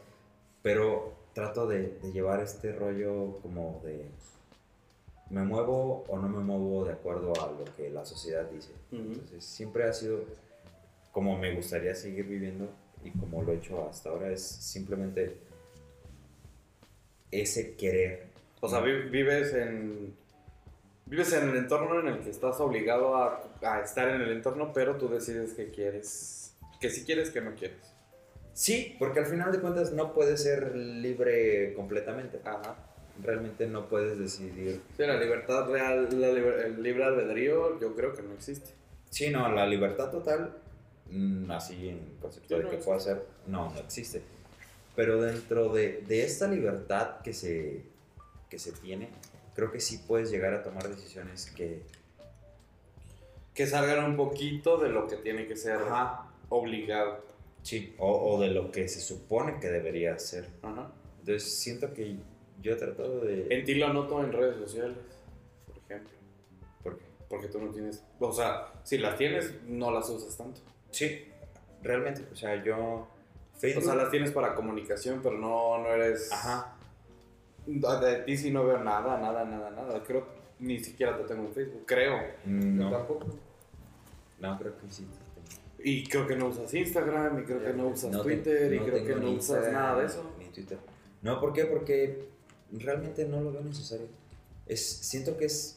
Pero 0.62 1.14
trato 1.34 1.68
de, 1.68 1.98
de 2.02 2.12
llevar 2.12 2.42
este 2.42 2.72
rollo 2.72 3.40
como 3.42 3.82
de... 3.84 4.10
¿Me 5.30 5.44
muevo 5.44 6.06
o 6.08 6.18
no 6.18 6.30
me 6.30 6.40
muevo 6.40 6.86
de 6.86 6.94
acuerdo 6.94 7.34
a 7.44 7.52
lo 7.52 7.66
que 7.76 7.90
la 7.90 8.06
sociedad 8.06 8.46
dice? 8.50 8.72
Entonces 8.92 9.44
siempre 9.44 9.84
ha 9.84 9.92
sido 9.92 10.22
como 11.12 11.38
me 11.38 11.54
gustaría 11.54 11.96
seguir 11.96 12.28
viviendo 12.28 12.70
y 13.04 13.12
como 13.12 13.42
lo 13.44 13.52
he 13.52 13.56
hecho 13.58 13.88
hasta 13.90 14.10
ahora 14.10 14.32
es 14.32 14.42
simplemente 14.44 15.38
ese 17.32 17.76
querer. 17.76 18.28
O 18.62 18.68
sea, 18.70 18.80
vi- 18.82 19.10
vives 19.10 19.54
en. 19.54 20.16
Vives 21.06 21.32
en 21.34 21.50
el 21.50 21.56
entorno 21.56 22.00
en 22.02 22.08
el 22.08 22.20
que 22.20 22.30
estás 22.30 22.60
obligado 22.60 23.16
a, 23.16 23.42
a 23.62 23.80
estar 23.82 24.10
en 24.10 24.20
el 24.22 24.30
entorno, 24.32 24.74
pero 24.74 24.98
tú 24.98 25.08
decides 25.08 25.54
que 25.54 25.70
quieres. 25.72 26.54
Que 26.82 26.90
si 26.90 27.06
quieres, 27.06 27.30
que 27.30 27.40
no 27.40 27.56
quieres. 27.56 27.78
Sí, 28.54 28.96
porque 29.00 29.20
al 29.20 29.26
final 29.28 29.52
de 29.52 29.60
cuentas 29.60 29.94
no 29.94 30.14
puedes 30.14 30.44
ser 30.44 30.76
libre 30.76 31.74
completamente. 31.76 32.40
Ajá. 32.44 32.76
Realmente 33.24 33.68
no 33.68 33.88
puedes 33.88 34.20
decidir. 34.20 34.82
Sí, 34.98 35.04
la 35.04 35.18
libertad 35.20 35.70
real, 35.70 36.08
la 36.20 36.28
liber- 36.30 36.66
el 36.66 36.84
libre 36.84 37.04
albedrío, 37.06 37.80
yo 37.80 37.96
creo 37.96 38.14
que 38.14 38.22
no 38.22 38.34
existe. 38.34 38.72
Sí, 39.10 39.30
no, 39.30 39.50
la 39.52 39.66
libertad 39.66 40.12
total, 40.12 40.58
mm, 41.12 41.52
así 41.52 41.90
en 41.90 42.18
concepto 42.22 42.58
de 42.58 42.64
no 42.64 42.70
que 42.70 42.76
existe. 42.76 42.86
pueda 42.86 43.00
ser, 43.00 43.26
no, 43.48 43.72
no 43.74 43.80
existe. 43.80 44.22
Pero 44.96 45.22
dentro 45.22 45.72
de, 45.74 46.02
de 46.08 46.24
esta 46.24 46.48
libertad 46.48 47.22
que 47.24 47.34
se, 47.34 47.84
que 48.50 48.58
se 48.60 48.72
tiene, 48.72 49.10
creo 49.56 49.72
que 49.72 49.80
sí 49.80 50.00
puedes 50.08 50.32
llegar 50.32 50.54
a 50.54 50.64
tomar 50.64 50.88
decisiones 50.90 51.52
que... 51.52 51.84
Que 53.54 53.66
salgan 53.66 54.06
un 54.06 54.16
poquito 54.16 54.78
de 54.78 54.90
lo 54.90 55.08
que 55.08 55.18
tiene 55.18 55.48
que 55.48 55.56
ser 55.56 55.78
Ajá, 55.82 56.30
obligado. 56.50 57.24
sí, 57.64 57.96
o, 57.98 58.34
o 58.36 58.40
de 58.40 58.50
lo 58.50 58.72
que 58.72 58.88
se 58.88 59.00
supone 59.00 59.60
que 59.60 59.68
debería 59.68 60.18
ser. 60.20 60.48
Ajá. 60.62 60.92
Entonces 61.20 61.58
siento 61.60 61.92
que 61.94 62.18
yo 62.62 62.74
he 62.74 62.76
tratado 62.76 63.20
de... 63.22 63.48
En 63.50 63.66
ti 63.66 63.76
lo 63.76 63.92
noto 63.94 64.24
en 64.24 64.32
redes 64.32 64.58
sociales, 64.58 64.98
por 65.68 65.78
ejemplo. 65.78 66.10
¿Por 66.84 66.98
qué? 66.98 67.06
Porque 67.28 67.48
tú 67.48 67.60
no 67.60 67.72
tienes. 67.72 68.04
O 68.20 68.32
sea, 68.32 68.72
si 68.84 68.98
las 69.00 69.18
tienes, 69.18 69.54
no 69.68 69.92
las 69.92 70.08
usas 70.10 70.38
tanto. 70.38 70.62
Sí, 70.98 71.26
realmente, 71.84 72.26
o 72.32 72.36
sea, 72.36 72.62
yo... 72.64 72.78
O 72.78 73.08
Facebook... 73.60 73.84
sea, 73.86 73.96
las 73.96 74.12
tienes 74.12 74.32
para 74.32 74.54
comunicación, 74.56 75.20
pero 75.24 75.38
no, 75.38 75.80
no 75.80 75.88
eres. 75.90 76.32
Ajá, 76.32 76.76
De 77.66 78.16
ti 78.26 78.38
sí 78.38 78.52
no 78.52 78.66
veo 78.66 78.78
nada, 78.84 79.18
nada, 79.20 79.44
nada, 79.46 79.70
nada. 79.72 80.04
Creo 80.04 80.28
ni 80.60 80.80
siquiera 80.80 81.18
te 81.18 81.24
tengo 81.24 81.44
en 81.48 81.54
Facebook. 81.54 81.84
Creo. 81.86 82.18
mm, 82.46 82.78
Yo 82.80 82.84
no, 82.86 82.92
tampoco. 82.92 83.28
no, 84.40 84.58
creo 84.60 84.78
que 84.80 84.90
sí. 84.92 85.08
Y 85.84 86.08
creo 86.08 86.26
que 86.28 86.36
no 86.36 86.48
usas 86.48 86.74
Instagram, 86.74 87.40
y 87.40 87.44
creo 87.44 87.64
que 87.64 87.74
no 87.74 87.88
usas 87.88 88.12
No 88.12 88.22
te- 88.22 88.36
Twitter, 88.36 88.74
y 88.74 88.80
no 88.80 88.86
creo 88.86 89.06
que 89.06 89.16
no 89.16 89.30
usas 89.32 89.34
Instagram, 89.58 89.74
nada 89.74 90.00
de 90.00 90.06
eso. 90.06 90.32
Ni 90.40 90.46
Twitter. 90.46 90.78
No, 91.22 91.40
¿por 91.40 91.54
qué? 91.54 91.66
Porque 91.66 92.28
realmente 92.72 93.26
no 93.26 93.42
lo 93.42 93.52
veo 93.52 93.62
necesario. 93.64 94.08
Es, 94.68 94.88
siento 94.88 95.36
que 95.38 95.46
es 95.46 95.77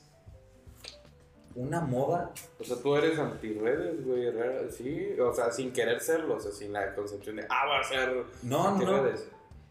una 1.55 1.81
moda. 1.81 2.32
O 2.59 2.64
sea, 2.64 2.77
tú 2.77 2.94
eres 2.97 3.18
antirredes, 3.18 4.05
güey, 4.05 4.31
sí. 4.70 5.18
O 5.20 5.32
sea, 5.35 5.51
sin 5.51 5.72
querer 5.72 6.01
serlo, 6.01 6.36
o 6.36 6.40
sea, 6.40 6.52
sin 6.52 6.72
la 6.72 6.94
concepción 6.94 7.36
de, 7.36 7.47
ah, 7.48 7.66
voy 7.66 7.77
a 7.81 7.85
ser 7.85 8.09
No, 8.14 8.24
no, 8.43 8.62
no. 8.62 8.68
antirredes. 8.97 9.28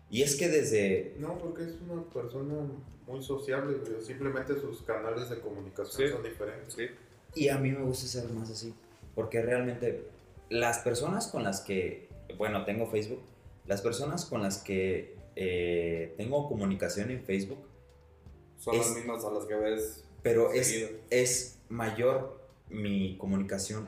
Y 0.09 0.23
es 0.23 0.35
que 0.35 0.47
desde... 0.49 1.13
No, 1.19 1.37
porque 1.37 1.63
es 1.63 1.75
una 1.87 2.03
persona 2.03 2.55
muy 3.07 3.21
sociable, 3.23 3.77
güey. 3.77 4.01
Simplemente 4.03 4.59
sus 4.59 4.81
canales 4.81 5.29
de 5.29 5.39
comunicación 5.39 6.07
Sí. 6.07 6.13
son 6.13 6.23
diferentes. 6.23 6.73
Sí. 6.73 6.87
Y 7.35 7.49
a 7.49 7.57
mí 7.59 7.71
me 7.71 7.83
gusta 7.83 8.07
ser 8.07 8.29
más 8.31 8.49
así. 8.49 8.73
Porque 9.15 9.41
realmente 9.41 10.07
las 10.49 10.79
personas 10.79 11.27
con 11.27 11.43
las 11.43 11.61
que... 11.61 12.09
Bueno, 12.37 12.65
tengo 12.65 12.87
Facebook. 12.87 13.21
Las 13.67 13.81
personas 13.83 14.25
con 14.25 14.41
las 14.41 14.57
que 14.63 15.15
eh, 15.35 16.15
tengo 16.17 16.47
comunicación 16.49 17.11
en 17.11 17.23
Facebook 17.23 17.59
Son 18.57 18.73
Es- 18.75 18.87
las 18.87 18.95
mismas 18.97 19.23
a 19.23 19.31
las 19.31 19.45
que 19.45 19.55
ves. 19.55 20.03
pero 20.23 20.51
es, 20.51 20.89
es 21.11 21.58
mayor 21.69 22.39
mi 22.69 23.17
comunicación 23.17 23.87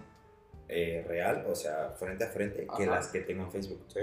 eh, 0.68 1.04
real, 1.08 1.46
o 1.50 1.56
sea, 1.56 1.90
frente 2.00 2.24
a 2.24 2.28
frente, 2.30 2.66
que 2.78 2.84
Ajá. 2.84 2.96
las 2.96 3.08
que 3.10 3.22
tengo 3.22 3.44
en 3.44 3.52
Facebook. 3.52 3.84
Sí. 3.90 4.00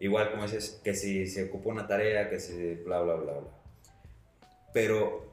Igual 0.00 0.30
como 0.30 0.42
dices, 0.44 0.80
que 0.84 0.94
si 0.94 1.26
se 1.26 1.44
ocupa 1.44 1.70
una 1.70 1.86
tarea, 1.86 2.28
que 2.30 2.38
si 2.40 2.74
bla, 2.76 3.00
bla, 3.00 3.14
bla, 3.14 3.32
bla. 3.32 3.50
Pero 4.72 5.24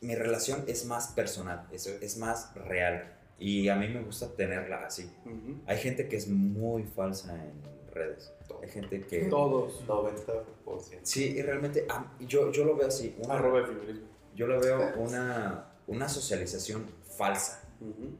mi 0.00 0.14
relación 0.14 0.64
es 0.66 0.84
más 0.86 1.08
personal, 1.08 1.66
es, 1.72 1.86
es 1.86 2.16
más 2.18 2.54
real. 2.54 3.12
Y 3.38 3.68
a 3.68 3.76
mí 3.76 3.88
me 3.88 4.02
gusta 4.02 4.34
tenerla 4.34 4.86
así. 4.86 5.10
Ujú. 5.24 5.60
Hay 5.66 5.78
gente 5.78 6.08
que 6.08 6.16
es 6.16 6.28
muy 6.28 6.84
falsa 6.84 7.34
en 7.34 7.52
redes. 7.92 8.32
Hay 8.62 8.68
gente 8.68 9.00
que... 9.02 9.24
Todos. 9.24 9.84
90%. 9.86 11.00
Sí, 11.02 11.34
y 11.36 11.42
realmente 11.42 11.86
yo, 12.20 12.52
yo 12.52 12.64
lo 12.64 12.76
veo 12.76 12.86
así. 12.88 13.14
una- 13.18 13.34
Arroba 13.34 13.58
el 13.60 13.66
feminismo. 13.66 14.06
yo 14.34 14.46
lo 14.46 14.60
veo 14.60 14.94
una, 14.96 15.72
una 15.86 16.08
socialización 16.08 16.86
falsa. 17.16 17.58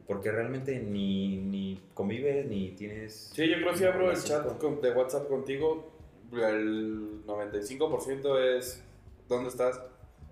Porque 0.07 0.29
realmente 0.29 0.77
ni, 0.79 1.37
ni 1.37 1.81
convives 1.93 2.45
ni 2.47 2.71
tienes. 2.71 3.31
Sí, 3.33 3.47
yo 3.47 3.55
creo 3.57 3.71
que 3.71 3.77
si 3.77 3.85
abro 3.85 4.11
el 4.11 4.21
chat 4.21 4.45
de 4.45 4.91
WhatsApp 4.91 5.27
contigo, 5.29 5.89
el 6.33 7.25
95% 7.25 8.57
es 8.57 8.81
¿dónde 9.29 9.49
estás? 9.49 9.79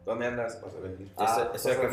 ¿Dónde 0.06 0.26
andas? 0.26 0.62
Vas 0.62 0.74
a 0.76 0.80
venir. 0.80 1.08
Estoy- 1.08 1.56
estoy 1.56 1.72
aquí 1.74 1.86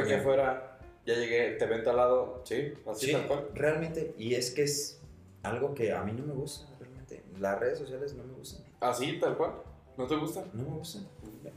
Estoy 0.00 0.12
afuera, 0.14 0.78
ya 1.06 1.14
llegué, 1.14 1.52
te 1.52 1.66
vento 1.66 1.90
al 1.90 1.96
lado, 1.96 2.42
sí, 2.44 2.74
así 2.90 3.06
Sí, 3.06 3.12
tal 3.12 3.26
cual. 3.26 3.48
realmente. 3.54 4.14
Y 4.18 4.34
es 4.34 4.50
que 4.50 4.64
es 4.64 5.00
algo 5.44 5.74
que 5.74 5.92
a 5.92 6.02
mí 6.02 6.12
no 6.12 6.24
me 6.26 6.34
gusta, 6.34 6.66
realmente. 6.78 7.22
Las 7.38 7.58
redes 7.60 7.78
sociales 7.78 8.12
no 8.14 8.24
me 8.24 8.34
gustan. 8.34 8.64
Así 8.80 9.18
tal 9.20 9.36
cual, 9.36 9.52
¿no 9.96 10.06
te 10.06 10.16
gusta? 10.16 10.44
No 10.52 10.64
me 10.64 10.76
gustan. 10.78 11.06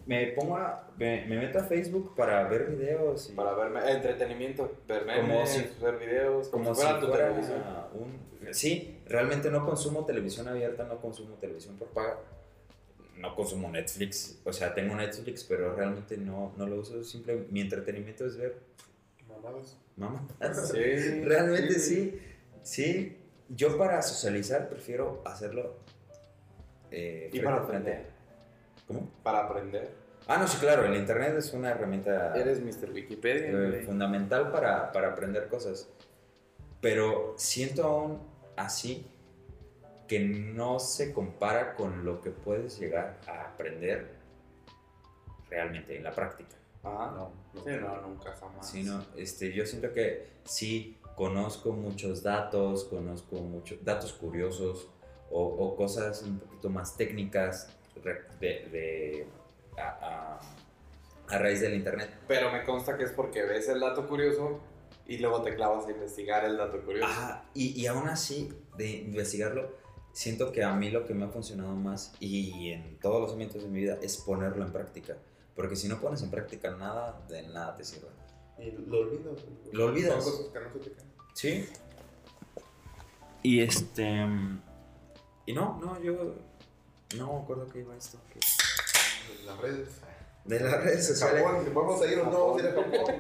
Me 0.06 0.28
pongo 0.28 0.58
a. 0.58 0.88
Me, 0.98 1.26
me 1.26 1.38
meto 1.38 1.60
a 1.60 1.64
Facebook 1.64 2.16
para 2.16 2.44
ver 2.48 2.68
videos 2.72 3.30
y. 3.30 3.34
Para 3.34 3.54
verme, 3.54 3.80
entretenimiento, 3.92 4.72
ver 4.88 5.06
Como 5.06 5.22
memes, 5.28 5.50
si- 5.50 5.70
ver 5.84 5.98
videos, 5.98 6.48
como, 6.50 6.64
como 6.66 6.76
si 6.76 6.82
fuera 6.82 7.00
tu 7.00 7.12
televisión. 7.12 7.64
un... 7.94 8.54
Sí, 8.54 9.00
realmente 9.06 9.52
no 9.52 9.66
consumo 9.66 10.06
televisión 10.06 10.48
abierta, 10.48 10.84
no 10.86 10.98
consumo 11.02 11.36
televisión 11.36 11.76
por 11.78 11.88
paga. 11.90 12.18
No 13.18 13.36
consumo 13.36 13.70
Netflix. 13.70 14.40
O 14.46 14.54
sea, 14.54 14.74
tengo 14.74 14.96
Netflix, 14.96 15.44
pero 15.44 15.76
realmente 15.76 16.18
no, 16.18 16.54
no 16.58 16.66
lo 16.66 16.78
uso. 16.78 17.04
Simple, 17.04 17.46
mi 17.52 17.60
entretenimiento 17.62 18.26
es 18.26 18.38
ver 18.38 18.56
Mamadas. 19.28 19.78
mamá. 19.98 20.26
Sí, 20.54 21.22
Realmente 21.24 21.74
sí. 21.80 22.20
Sí. 22.64 23.18
Yo 23.50 23.78
para 23.78 24.02
socializar 24.02 24.70
prefiero 24.70 25.22
hacerlo. 25.26 25.76
eh, 26.92 27.28
Y 27.34 27.40
frente 27.40 27.46
para 27.46 27.58
aprender. 27.64 28.06
¿Cómo? 28.90 29.08
Para 29.24 29.46
aprender. 29.46 29.94
Ah, 30.28 30.38
no, 30.38 30.48
sí, 30.48 30.58
claro. 30.58 30.84
El 30.84 30.96
internet 30.96 31.36
es 31.38 31.54
una 31.54 31.70
herramienta 31.70 32.36
Eres 32.36 32.60
Mr. 32.60 32.92
Wikipedia. 32.92 33.50
eh, 33.52 33.84
fundamental 33.86 34.52
para, 34.52 34.92
para 34.92 35.10
aprender 35.10 35.48
cosas. 35.48 35.88
Pero 36.82 37.36
siento 37.38 37.84
aún 37.84 38.20
así 38.58 39.06
que 40.08 40.20
no 40.20 40.80
se 40.80 41.14
compara 41.14 41.76
con 41.76 42.04
lo 42.04 42.20
que 42.20 42.32
puedes 42.32 42.80
llegar 42.80 43.20
a 43.28 43.44
aprender 43.50 44.16
realmente 45.52 45.96
en 45.96 46.04
la 46.04 46.12
práctica. 46.12 46.56
Ajá. 46.84 47.12
No, 47.12 47.32
no. 47.54 47.64
Sí, 47.64 47.70
no, 47.80 48.02
nunca 48.02 48.36
jamás. 48.36 48.68
Sino, 48.68 49.06
este, 49.16 49.54
yo 49.54 49.66
siento 49.68 49.94
que 49.94 50.28
sí 50.46 50.98
conozco 51.16 51.74
muchos 51.74 52.24
datos, 52.24 52.86
conozco 52.86 53.36
muchos 53.36 53.84
datos 53.86 54.14
curiosos 54.14 54.90
o, 55.30 55.44
o 55.44 55.76
cosas 55.76 56.24
un 56.24 56.40
poquito 56.40 56.70
más 56.70 56.98
técnicas 56.98 57.76
de, 58.40 58.70
de- 58.70 59.28
a, 59.78 59.88
a- 60.38 60.40
a 61.36 61.38
raíz 61.38 61.62
del 61.62 61.74
internet. 61.76 62.10
Pero 62.28 62.52
me 62.52 62.64
consta 62.64 62.98
que 62.98 63.04
es 63.04 63.12
porque 63.12 63.44
ves 63.44 63.70
el 63.70 63.80
dato 63.80 64.08
curioso 64.08 64.60
y 65.08 65.18
luego 65.20 65.42
te 65.44 65.56
clavas 65.56 65.86
a 65.88 65.92
investigar 65.92 66.44
el 66.46 66.58
dato 66.58 66.82
curioso. 66.84 67.06
Ajá, 67.12 67.46
y, 67.54 67.80
y 67.80 67.86
aún 67.88 68.08
así, 68.10 68.52
de 68.78 68.90
investigarlo, 68.90 69.76
siento 70.12 70.52
que 70.52 70.64
a 70.64 70.74
mí 70.74 70.90
lo 70.90 71.06
que 71.06 71.14
me 71.14 71.26
ha 71.26 71.30
funcionado 71.30 71.76
más 71.76 72.14
y 72.20 72.72
en 72.72 72.98
todos 73.00 73.22
los 73.22 73.34
ámbitos 73.34 73.62
de 73.64 73.70
mi 73.70 73.80
vida 73.82 73.98
es 74.02 74.18
ponerlo 74.18 74.64
en 74.66 74.72
práctica. 74.72 75.18
Porque 75.56 75.76
si 75.76 75.88
no 75.88 76.00
pones 76.00 76.22
en 76.24 76.32
práctica 76.32 76.72
nada, 76.72 77.22
de 77.28 77.44
nada 77.50 77.76
te 77.76 77.84
sirve. 77.84 78.08
Y 78.58 78.72
lo 78.72 79.00
olvidas. 79.02 79.46
Lo 79.72 79.86
olvidas. 79.86 80.24
Son 80.24 80.34
cosas 80.34 80.48
que 80.54 80.60
no 80.60 80.74
se 80.74 80.80
te 80.90 80.96
caen. 80.96 81.10
Sí. 81.34 81.70
Y 83.44 83.62
este. 83.62 84.26
Y 85.46 85.54
no, 85.54 85.80
no, 85.80 86.02
yo. 86.02 86.36
No 87.18 87.34
me 87.34 87.40
acuerdo 87.42 87.68
que 87.70 87.80
iba 87.80 87.96
esto. 87.96 88.18
que- 88.34 88.40
En 89.42 89.46
Las 89.48 89.58
redes. 89.60 89.88
De 90.46 90.60
las 90.60 90.84
redes 90.84 91.06
sociales. 91.08 91.44
Japón, 91.44 91.72
¿vamos 91.74 92.02
a 92.02 92.08
ir 92.12 92.20
o 92.20 92.26
no 92.26 92.32
vamos 92.48 92.62
a 92.62 92.66
ir 92.66 92.70
a 92.70 92.74
Japón? 92.74 93.16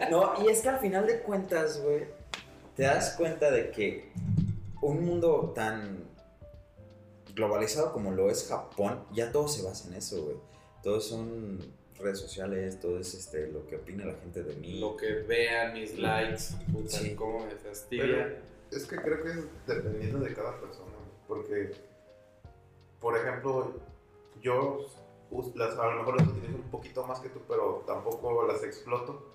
No, 0.10 0.44
y 0.44 0.48
es 0.48 0.60
que 0.60 0.68
al 0.68 0.78
final 0.78 1.06
de 1.06 1.20
cuentas, 1.20 1.80
güey, 1.82 2.06
te 2.76 2.84
das 2.84 3.14
cuenta 3.16 3.50
de 3.50 3.70
que 3.70 4.12
un 4.80 5.04
mundo 5.04 5.52
tan 5.54 6.04
globalizado 7.34 7.92
como 7.92 8.10
lo 8.12 8.30
es 8.30 8.46
Japón, 8.48 9.04
ya 9.12 9.30
todo 9.32 9.48
se 9.48 9.62
basa 9.62 9.88
en 9.88 9.94
eso, 9.94 10.22
güey. 10.24 10.36
Todos 10.82 11.06
son 11.08 11.58
redes 11.98 12.18
sociales, 12.18 12.80
todo 12.80 12.98
es 12.98 13.12
este, 13.14 13.48
lo 13.48 13.66
que 13.66 13.76
opina 13.76 14.04
la 14.06 14.14
gente 14.14 14.42
de 14.42 14.54
mí. 14.56 14.80
Lo 14.80 14.96
que 14.96 15.12
vean, 15.12 15.74
mis 15.74 15.98
likes, 15.98 16.44
puta, 16.72 16.88
Sí. 16.98 17.14
cómo 17.14 17.40
me 17.40 17.46
Pero 17.54 17.60
fastidia. 17.68 18.38
es 18.70 18.84
que 18.86 18.96
creo 18.96 19.22
que 19.22 19.30
es 19.30 19.38
dependiendo 19.66 20.18
de 20.20 20.32
cada 20.34 20.58
persona, 20.60 20.92
porque, 21.28 21.72
por 23.00 23.16
ejemplo, 23.16 23.72
yo 24.42 24.86
las, 25.54 25.76
a 25.78 25.86
lo 25.86 25.96
mejor 25.98 26.16
las 26.18 26.28
utilizo 26.28 26.56
un 26.56 26.70
poquito 26.70 27.06
más 27.06 27.20
que 27.20 27.28
tú, 27.28 27.40
pero 27.48 27.82
tampoco 27.86 28.46
las 28.46 28.62
exploto. 28.62 29.26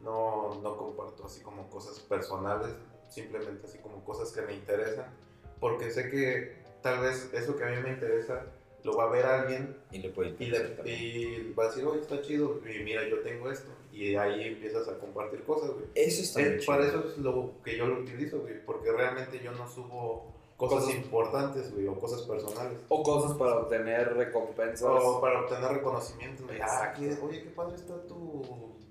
No, 0.00 0.60
no 0.62 0.76
comparto 0.76 1.26
así 1.26 1.40
como 1.42 1.68
cosas 1.70 2.00
personales, 2.00 2.70
simplemente 3.08 3.66
así 3.66 3.78
como 3.78 4.04
cosas 4.04 4.32
que 4.32 4.42
me 4.42 4.52
interesan, 4.54 5.06
porque 5.60 5.90
sé 5.92 6.10
que 6.10 6.56
tal 6.82 7.00
vez 7.00 7.30
eso 7.32 7.56
que 7.56 7.62
a 7.64 7.68
mí 7.68 7.76
me 7.80 7.90
interesa 7.90 8.46
lo 8.82 8.96
va 8.96 9.04
a 9.04 9.10
ver 9.10 9.24
alguien 9.24 9.76
Y 9.92 9.98
le 9.98 10.08
pueden 10.08 10.34
y, 10.40 10.46
le- 10.46 10.76
y 10.86 11.52
va 11.52 11.64
a 11.64 11.68
decir, 11.68 11.84
oye, 11.86 12.00
está 12.00 12.20
chido, 12.20 12.58
y 12.68 12.82
mira, 12.82 13.06
yo 13.08 13.20
tengo 13.20 13.48
esto, 13.48 13.70
y 13.92 14.16
ahí 14.16 14.42
empiezas 14.48 14.88
a 14.88 14.98
compartir 14.98 15.44
cosas, 15.44 15.70
güey. 15.70 15.84
Eso 15.94 16.22
está 16.22 16.40
muy 16.40 16.48
Eh, 16.48 16.58
chido. 16.58 16.66
para 16.66 16.88
eso 16.88 17.04
es 17.06 17.18
lo 17.18 17.52
que 17.62 17.76
yo 17.76 17.86
lo 17.86 18.00
utilizo, 18.00 18.40
güey, 18.40 18.64
porque 18.66 18.90
realmente 18.90 19.38
yo 19.38 19.52
no 19.52 19.68
subo 19.68 20.32
cosas 20.68 20.84
Cosas- 20.84 20.94
importantes, 21.04 21.72
güey, 21.74 21.86
o 21.88 21.98
cosas 21.98 22.22
personales. 22.22 22.78
O 22.88 23.02
cosas 23.02 23.36
para 23.36 23.56
obtener 23.58 24.14
recompensas. 24.14 24.88
O 25.02 25.20
para 25.20 25.40
obtener 25.40 25.70
reconocimiento, 25.72 26.44
güey. 26.44 26.58
Ah, 26.62 26.92
que- 26.96 27.18
oye, 27.22 27.42
qué 27.42 27.50
padre 27.50 27.76
está 27.76 28.00
tu 28.06 28.42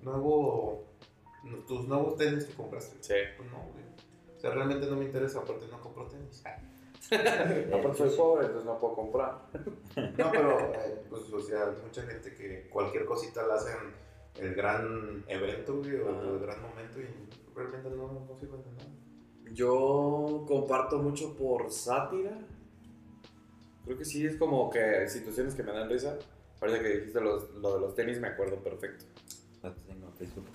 nuevo, 0.02 0.84
tus 1.66 1.86
nuevos 1.88 2.16
tenis 2.16 2.44
que 2.44 2.54
compraste. 2.54 2.96
Sí. 3.00 3.14
Pues 3.36 3.50
no, 3.50 3.58
güey. 3.72 3.84
O 4.36 4.40
sea, 4.40 4.50
realmente 4.50 4.86
no 4.86 4.96
me 4.96 5.04
interesa, 5.04 5.38
aparte 5.40 5.66
no 5.70 5.80
compro 5.80 6.06
tenis. 6.06 6.42
Aparte 7.12 7.98
soy 7.98 8.10
pobre, 8.16 8.46
entonces 8.46 8.64
no 8.64 8.78
puedo 8.78 8.94
comprar. 8.94 9.42
No, 10.16 10.30
pero, 10.30 10.58
eh, 10.60 11.02
pues, 11.10 11.30
o 11.32 11.40
sea, 11.40 11.64
hay 11.66 11.76
mucha 11.82 12.02
gente 12.02 12.32
que 12.34 12.68
cualquier 12.70 13.04
cosita 13.04 13.46
la 13.46 13.54
hacen 13.56 13.74
el 14.36 14.54
gran 14.54 15.22
evento, 15.28 15.76
güey, 15.76 15.96
o 15.96 16.08
el 16.34 16.38
gran 16.40 16.62
momento 16.62 17.00
y 17.00 17.06
realmente 17.54 17.90
no, 17.90 18.26
no 18.28 18.36
sirven 18.38 18.62
de 18.62 18.70
nada. 18.72 18.90
Yo 19.52 20.44
comparto 20.46 20.98
mucho 20.98 21.34
por 21.36 21.70
sátira. 21.70 22.38
Creo 23.84 23.98
que 23.98 24.04
sí, 24.04 24.24
es 24.26 24.36
como 24.36 24.70
que 24.70 25.08
situaciones 25.08 25.54
que 25.54 25.62
me 25.62 25.72
dan 25.72 25.88
risa. 25.88 26.16
Ahorita 26.60 26.80
que 26.80 26.88
dijiste 26.88 27.20
los- 27.20 27.50
lo 27.56 27.74
de 27.74 27.80
los 27.80 27.94
tenis, 27.94 28.20
me 28.20 28.28
acuerdo 28.28 28.56
perfecto. 28.56 29.04
No 29.62 29.72
te 29.72 29.80
tengo 29.82 30.06
en 30.06 30.12
Facebook. 30.14 30.46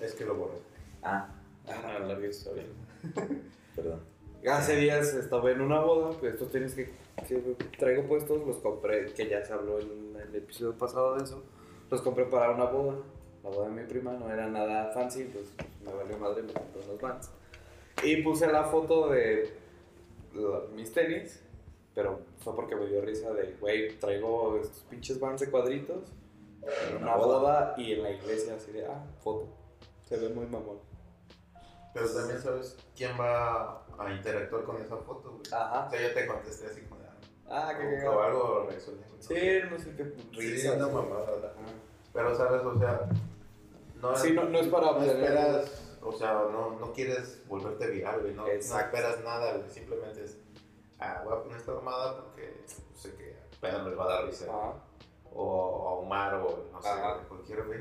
Es 0.00 0.14
que 0.14 0.24
lo 0.24 0.34
borré. 0.36 0.58
Ah, 1.02 1.34
Ah, 1.70 1.98
larga 1.98 2.26
historia. 2.26 2.64
perdón. 3.76 4.00
Hace 4.50 4.76
días 4.76 5.12
estaba 5.14 5.50
en 5.50 5.60
una 5.60 5.80
boda, 5.80 6.16
pues 6.18 6.32
estos 6.34 6.50
tenis 6.50 6.72
que, 6.74 6.90
que 7.26 7.36
traigo 7.78 8.06
puestos 8.08 8.46
los 8.46 8.56
compré, 8.58 9.12
que 9.12 9.28
ya 9.28 9.44
se 9.44 9.52
habló 9.52 9.78
en 9.78 10.16
el 10.16 10.34
episodio 10.34 10.72
pasado 10.78 11.16
de 11.16 11.24
eso, 11.24 11.42
los 11.90 12.00
compré 12.00 12.24
para 12.24 12.52
una 12.52 12.64
boda. 12.64 12.94
La 13.44 13.50
boda 13.50 13.68
de 13.68 13.74
mi 13.82 13.86
prima 13.86 14.14
no 14.14 14.30
era 14.32 14.46
nada 14.48 14.90
fancy, 14.92 15.24
pues 15.24 15.44
me 15.84 15.92
valió 15.92 16.16
madre, 16.18 16.42
me 16.42 16.52
compré 16.54 16.80
unos 16.88 17.00
vans. 17.00 17.30
Y 18.02 18.22
puse 18.22 18.46
la 18.46 18.64
foto 18.64 19.08
de 19.10 19.52
mis 20.74 20.92
tenis, 20.92 21.42
pero 21.94 22.20
fue 22.38 22.54
porque 22.54 22.76
me 22.76 22.86
dio 22.86 23.00
risa 23.00 23.32
de, 23.32 23.56
güey, 23.60 23.98
traigo 23.98 24.58
estos 24.62 24.82
pinches 24.84 25.18
vans 25.18 25.40
de 25.40 25.50
cuadritos 25.50 26.12
en 26.90 26.96
una 27.02 27.16
boda 27.16 27.74
y 27.76 27.92
en 27.94 28.02
la 28.02 28.10
iglesia, 28.10 28.54
así 28.54 28.72
de, 28.72 28.86
ah, 28.86 29.04
foto. 29.22 29.48
Se 30.04 30.16
ve 30.16 30.28
muy 30.28 30.46
mamón. 30.46 30.78
Pero 31.94 32.08
también 32.12 32.40
sabes 32.40 32.76
quién 32.96 33.18
va 33.18 33.84
a 33.98 34.12
interactuar 34.12 34.62
con 34.64 34.80
esa 34.80 34.96
foto, 34.98 35.30
güey. 35.32 35.42
Ajá. 35.52 35.86
O 35.86 35.90
sea, 35.90 36.00
yo 36.08 36.14
te 36.14 36.26
contesté 36.26 36.66
así 36.66 36.80
como 36.82 37.00
de, 37.00 37.08
Ah, 37.50 37.72
qué 37.78 37.82
ah, 37.82 37.90
cagado. 38.00 38.16
o 38.18 38.22
algo 38.22 38.64
güey. 38.64 38.76
Sí, 39.20 39.34
no 39.70 39.78
sé 39.78 39.96
qué 39.96 40.04
Sí, 40.34 40.40
risas. 40.52 40.76
una 40.76 40.88
mamada. 40.88 41.54
Pero, 42.12 42.36
¿sabes? 42.36 42.62
O 42.62 42.78
sea, 42.78 43.08
no, 44.00 44.16
Sí, 44.16 44.32
no, 44.32 44.44
no 44.44 44.58
es 44.60 44.68
para 44.68 44.92
no 44.92 45.02
esperas, 45.02 45.87
o 46.02 46.12
sea, 46.12 46.32
no, 46.50 46.78
no 46.78 46.92
quieres 46.92 47.42
volverte 47.48 47.86
viral, 47.88 48.20
güey. 48.20 48.34
No, 48.34 48.44
no 48.44 48.48
esperas 48.50 49.22
nada, 49.24 49.56
güey. 49.56 49.68
Simplemente 49.70 50.24
es, 50.24 50.38
ah, 50.98 51.22
voy 51.24 51.34
a 51.34 51.42
poner 51.42 51.56
esta 51.58 51.72
mamada 51.74 52.22
porque 52.22 52.64
sé 52.94 53.14
que 53.16 53.36
apenas 53.56 53.84
me 53.86 53.94
va 53.94 54.04
a 54.04 54.08
dar 54.14 54.24
risa. 54.26 54.46
O 55.30 55.88
a 55.88 55.92
Omar, 55.94 56.34
o 56.36 56.68
no 56.72 56.80
sé, 56.82 56.88
cualquier 57.28 57.64
güey. 57.66 57.80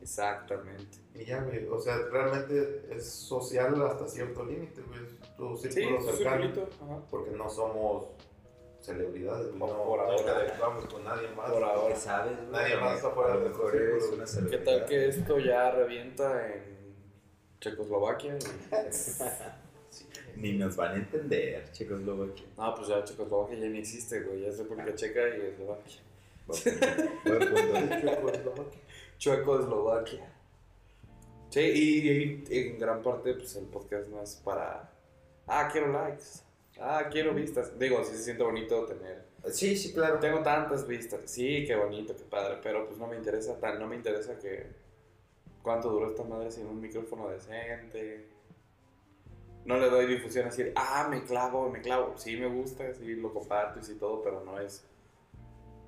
exactamente. 0.00 0.98
Y 1.14 1.24
ya, 1.24 1.42
güey. 1.42 1.66
O 1.68 1.78
sea, 1.78 1.98
realmente 2.10 2.86
es 2.90 3.10
social 3.12 3.80
hasta 3.86 4.06
cierto 4.08 4.44
límite, 4.44 4.80
güey. 4.82 5.00
Tu 5.36 5.56
Sí, 5.56 5.72
círculo 5.72 6.00
su 6.00 6.16
cercano. 6.16 6.44
Ajá. 6.82 7.02
Porque 7.10 7.30
no 7.32 7.48
somos 7.48 8.06
celebridades, 8.80 9.52
No, 9.54 9.66
por 9.66 9.76
no 9.76 9.82
ahora. 9.82 10.16
con 10.90 11.04
nadie 11.04 11.28
más. 11.36 11.50
Por 11.50 11.62
ahora. 11.64 11.94
¿Qué 11.94 12.00
sabes, 12.00 12.36
güey? 12.38 12.50
Nadie 12.50 12.76
más 12.76 13.04
afuera 13.04 13.32
A 13.32 13.34
lo 13.36 13.40
de 13.42 13.48
mejor 13.48 13.72
tu 13.72 13.78
círculo, 14.00 14.50
¿Qué 14.50 14.58
tal 14.58 14.86
que 14.86 15.08
esto 15.08 15.38
ya 15.38 15.70
revienta 15.72 16.46
en 16.54 16.71
Checoslovaquia? 17.62 18.36
Ni 20.36 20.52
nos 20.54 20.74
van 20.74 20.92
a 20.92 20.96
entender, 20.96 21.64
que... 21.76 21.84
No, 21.84 22.74
pues 22.74 22.88
ya 22.88 23.04
Checoslovaquia 23.04 23.58
ya 23.58 23.68
ni 23.68 23.78
existe, 23.78 24.22
güey. 24.22 24.40
Ya 24.42 24.48
es 24.48 24.58
República 24.58 24.94
Checa 24.94 25.28
y 25.28 25.42
Eslovaquia. 25.42 26.00
Checoslovaquia. 29.18 30.32
Sí, 31.50 31.60
y, 31.60 32.44
y 32.48 32.58
en 32.58 32.78
gran 32.78 33.02
parte, 33.02 33.34
pues 33.34 33.54
el 33.56 33.66
podcast 33.66 34.08
no 34.08 34.22
es 34.22 34.36
para. 34.36 34.90
Ah, 35.46 35.68
quiero 35.70 35.92
likes. 35.92 36.24
Ah, 36.80 37.08
quiero 37.10 37.34
vistas. 37.34 37.78
Digo, 37.78 38.02
sí 38.04 38.16
se 38.16 38.22
siente 38.24 38.42
bonito 38.42 38.86
tener. 38.86 39.26
Sí, 39.52 39.76
sí, 39.76 39.92
claro. 39.92 40.18
Tengo 40.18 40.42
tantas 40.42 40.88
vistas. 40.88 41.20
Sí, 41.26 41.66
qué 41.66 41.76
bonito, 41.76 42.16
qué 42.16 42.24
padre. 42.24 42.58
Pero 42.62 42.86
pues 42.86 42.98
no 42.98 43.06
me 43.06 43.16
interesa 43.16 43.60
tan. 43.60 43.78
No 43.78 43.86
me 43.86 43.96
interesa 43.96 44.38
que. 44.38 44.80
¿Cuánto 45.62 45.90
duró 45.90 46.08
esta 46.10 46.24
madre 46.24 46.50
sin 46.50 46.66
un 46.66 46.80
micrófono 46.80 47.28
decente? 47.28 48.28
No 49.64 49.76
le 49.78 49.88
doy 49.90 50.06
difusión 50.06 50.48
así. 50.48 50.64
de, 50.64 50.72
Ah, 50.74 51.06
me 51.08 51.22
clavo, 51.24 51.68
me 51.70 51.80
clavo. 51.80 52.14
Sí, 52.16 52.36
me 52.36 52.46
gusta, 52.48 52.92
sí, 52.94 53.14
lo 53.14 53.32
comparto 53.32 53.78
y 53.78 53.82
sí 53.84 53.94
todo, 53.94 54.22
pero 54.22 54.42
no 54.44 54.58
es. 54.58 54.84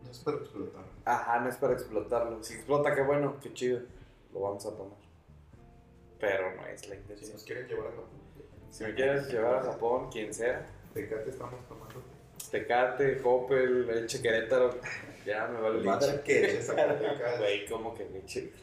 No 0.04 0.10
es 0.10 0.18
para 0.20 0.36
explotar. 0.36 0.84
Ajá, 1.04 1.40
no 1.40 1.48
es 1.48 1.56
para 1.56 1.72
explotarlo. 1.72 2.42
Si 2.42 2.54
explota, 2.54 2.94
qué 2.94 3.02
bueno, 3.02 3.36
qué 3.42 3.52
chido. 3.52 3.80
Lo 4.32 4.40
vamos 4.40 4.64
a 4.66 4.70
tomar. 4.76 4.96
Pero 6.20 6.54
no 6.54 6.66
es 6.66 6.88
la 6.88 6.94
Si 6.94 7.00
intención. 7.00 7.32
nos 7.32 7.44
quieren 7.44 7.66
llevar 7.66 7.86
a 7.88 7.90
Japón, 7.90 8.06
Si 8.70 8.84
me 8.84 8.94
quieres 8.94 9.28
llevar 9.32 9.54
a 9.56 9.62
Japón, 9.62 10.08
quien 10.10 10.32
sea, 10.32 10.64
Tecate 10.92 11.30
estamos 11.30 11.66
tomando. 11.68 12.00
Tecate, 12.50 13.20
Coppel, 13.20 13.86
leche 13.86 14.22
Querétaro, 14.22 14.70
ya 15.24 15.46
me 15.46 15.60
vale 15.60 15.82
madre. 15.82 16.12
Leche 16.12 16.22
que... 16.22 16.60
Güey, 17.38 17.66
¿cómo 17.66 17.94
que 17.94 18.04
leche? 18.10 18.52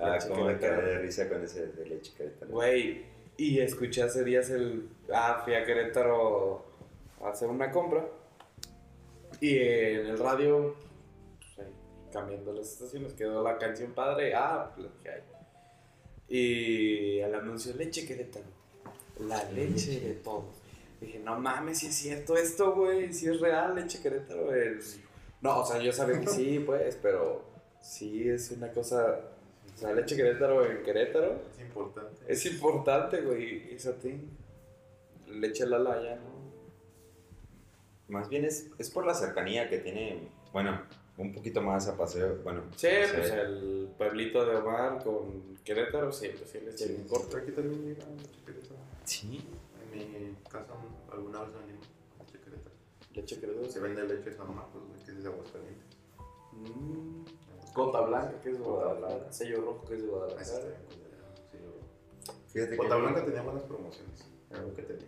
Ah, 0.00 0.16
como 0.28 0.44
me 0.44 0.56
cae 0.58 0.80
de 0.80 0.98
risa 0.98 1.28
con 1.28 1.42
ese 1.42 1.66
de 1.66 1.86
leche 1.86 2.12
Querétaro. 2.16 2.52
Güey, 2.52 3.04
y 3.36 3.58
escuché 3.60 4.02
hace 4.02 4.22
días 4.22 4.48
el. 4.50 4.88
Ah, 5.12 5.42
fui 5.44 5.54
a 5.54 5.64
Querétaro 5.64 6.64
a 7.20 7.30
hacer 7.30 7.48
una 7.48 7.72
compra. 7.72 8.06
Y 9.40 9.56
en 9.58 10.06
el 10.06 10.18
radio, 10.18 10.76
pues 11.38 11.66
ahí, 11.66 11.72
cambiando 12.12 12.52
las 12.52 12.72
estaciones, 12.72 13.14
quedó 13.14 13.42
la 13.42 13.58
canción 13.58 13.92
padre. 13.92 14.34
Ah, 14.34 14.72
pues 14.74 14.88
ahí. 15.06 15.22
Y 16.28 17.18
el 17.18 17.34
anuncio, 17.34 17.74
leche 17.74 18.06
Querétaro. 18.06 18.46
La 19.18 19.42
leche 19.50 19.98
de 19.98 20.14
todos. 20.14 20.62
Dije, 21.00 21.18
no 21.20 21.38
mames, 21.38 21.78
si 21.78 21.86
es 21.86 21.94
cierto 21.94 22.36
esto, 22.36 22.74
güey, 22.74 23.12
si 23.12 23.28
es 23.28 23.40
real, 23.40 23.74
leche 23.74 24.00
Querétaro. 24.02 24.54
es- 24.54 24.98
No, 25.40 25.60
o 25.60 25.64
sea, 25.66 25.80
yo 25.80 25.92
sabía 25.92 26.20
que 26.20 26.26
sí, 26.26 26.58
pues, 26.66 26.98
pero 27.00 27.44
sí 27.80 28.28
es 28.28 28.50
una 28.50 28.70
cosa. 28.72 29.20
O 29.74 29.78
sea, 29.78 29.92
leche 29.92 30.16
Querétaro 30.16 30.66
en 30.68 30.82
Querétaro. 30.82 31.40
Es 31.54 31.60
importante. 31.60 32.24
Es 32.26 32.46
importante, 32.46 33.20
güey, 33.20 33.72
esa 33.74 33.92
thing. 33.96 34.18
Leche 35.28 35.66
Lala 35.66 36.02
ya, 36.02 36.16
¿no? 36.16 36.38
Más 38.08 38.28
bien 38.28 38.44
es, 38.44 38.70
es 38.78 38.90
por 38.90 39.06
la 39.06 39.14
cercanía 39.14 39.68
que 39.68 39.78
tiene, 39.78 40.28
bueno, 40.52 40.80
un 41.18 41.32
poquito 41.32 41.60
más 41.60 41.86
a 41.88 41.96
paseo, 41.96 42.38
bueno. 42.42 42.62
Sí, 42.76 42.88
no 43.02 43.06
sé. 43.08 43.14
pues 43.14 43.30
el 43.32 43.88
pueblito 43.98 44.46
de 44.46 44.56
Omar 44.56 45.02
con 45.04 45.58
Querétaro, 45.62 46.10
sí, 46.10 46.30
pues 46.36 46.50
sí, 46.50 46.60
leche 46.64 47.04
corta. 47.06 47.38
Aquí 47.38 47.52
también 47.52 47.82
llega 47.84 48.06
leche 48.10 48.40
Querétaro. 48.46 48.76
Sí. 49.04 49.46
En 49.92 50.28
mi 50.30 50.34
casa 50.50 50.74
alguna 51.12 51.40
vez 51.42 51.52
vendimos 51.54 51.86
leche 52.20 52.38
Querétaro. 52.40 52.74
Leche 53.14 53.40
Querétaro. 53.40 53.68
Se 53.70 53.80
vende 53.80 54.04
leche 54.04 54.32
San 54.32 54.54
Marcos, 54.54 54.82
güey, 54.88 55.02
que 55.04 55.10
es 55.12 55.22
de 55.22 55.28
Aguascalientes. 55.30 55.96
Mm. 56.52 57.24
Gota 57.74 58.00
Blanca, 58.02 58.40
que 58.40 58.50
es 58.50 58.58
de 58.58 58.64
Guadalajara. 58.64 59.32
Sello 59.32 59.60
Rojo, 59.62 59.84
que 59.86 59.94
es 59.94 60.02
de 60.02 60.08
Ahí 60.08 60.12
está 60.12 60.52
Guadalajara. 60.52 60.64
bien, 60.64 61.62
yo- 61.62 62.32
Fíjate 62.48 62.70
que... 62.72 62.76
Bota 62.76 62.96
Blanca 62.96 63.24
tenía 63.24 63.42
buenas 63.42 63.62
promociones. 63.64 64.24
Era 64.50 64.62
lo 64.62 64.72
que 64.74 64.82
tenía. 64.82 65.06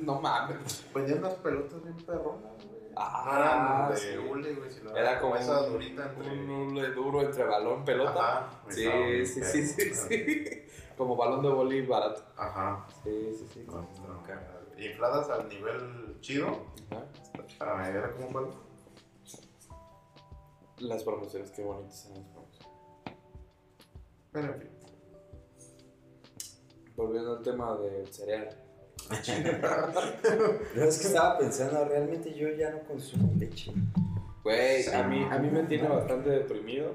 No 0.00 0.20
mames. 0.20 0.84
Vendían 0.94 1.18
unas 1.18 1.34
pelotas 1.34 1.82
bien 1.82 1.96
perronas, 1.98 2.52
güey. 2.64 2.80
Ah, 2.96 3.22
No 3.24 3.38
eran 3.38 3.90
de 3.90 3.96
sí. 3.96 4.18
hule, 4.18 4.54
güey. 4.54 4.70
Era 4.98 5.20
como 5.20 5.36
esa 5.36 5.62
un- 5.62 5.72
durita 5.72 6.06
entre. 6.12 6.30
Un 6.32 6.50
hule 6.50 6.90
duro 6.90 7.22
entre 7.22 7.44
balón, 7.44 7.84
pelota. 7.84 8.38
Ajá, 8.46 8.62
Sí, 8.68 8.84
sí, 9.26 9.42
sí, 9.44 9.66
sí, 9.66 9.94
sí. 9.94 10.62
Como 11.00 11.16
balón 11.16 11.40
de 11.40 11.48
boli 11.48 11.80
barato. 11.86 12.22
Ajá. 12.36 12.86
Sí, 13.02 13.32
sí, 13.32 13.46
sí. 13.54 13.66
No, 13.66 14.22
caras. 14.22 14.44
Infladas 14.76 15.30
al 15.30 15.48
nivel 15.48 16.20
chido. 16.20 16.48
Ajá. 17.58 17.88
Era 17.88 18.12
como 18.12 18.26
un 18.26 18.32
balón. 18.34 18.54
Las 20.80 21.02
promociones, 21.02 21.50
qué 21.52 21.62
bonitas 21.62 22.02
son 22.02 22.12
las 22.16 22.26
promociones. 22.26 22.68
Pero 24.30 24.52
en 24.52 24.60
fin. 24.60 24.70
Volviendo 26.96 27.36
al 27.38 27.42
tema 27.42 27.78
del 27.78 28.06
cereal. 28.12 28.50
Pero 30.22 30.84
es 30.84 30.98
que 30.98 31.06
estaba 31.06 31.38
pensando, 31.38 31.82
realmente 31.86 32.34
yo 32.34 32.50
ya 32.50 32.72
no 32.72 32.80
consumo 32.80 33.32
leche. 33.38 33.72
Güey, 34.44 34.86
a 34.92 35.02
mí, 35.04 35.26
a 35.30 35.38
mí 35.38 35.48
me 35.50 35.62
tiene 35.62 35.88
bastante 35.88 36.28
deprimido 36.28 36.94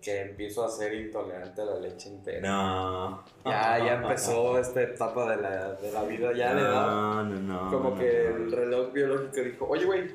que 0.00 0.20
empiezo 0.22 0.64
a 0.64 0.68
ser 0.68 0.94
intolerante 0.94 1.60
a 1.60 1.64
la 1.64 1.78
leche 1.80 2.08
entera. 2.08 2.40
No. 2.48 3.24
Ya, 3.44 3.78
ya 3.84 3.94
empezó 3.94 4.58
esta 4.58 4.82
etapa 4.82 5.30
de 5.36 5.42
la, 5.42 5.72
de 5.74 5.90
la 5.92 6.02
vida, 6.04 6.32
ya 6.32 6.54
le 6.54 6.62
da. 6.62 6.86
No, 6.86 7.24
no, 7.24 7.40
no. 7.40 7.70
Como 7.70 7.90
no, 7.90 7.96
que 7.98 8.28
no. 8.30 8.36
el 8.36 8.52
reloj 8.52 8.92
biológico 8.92 9.40
dijo, 9.42 9.66
oye, 9.68 9.84
güey, 9.84 10.14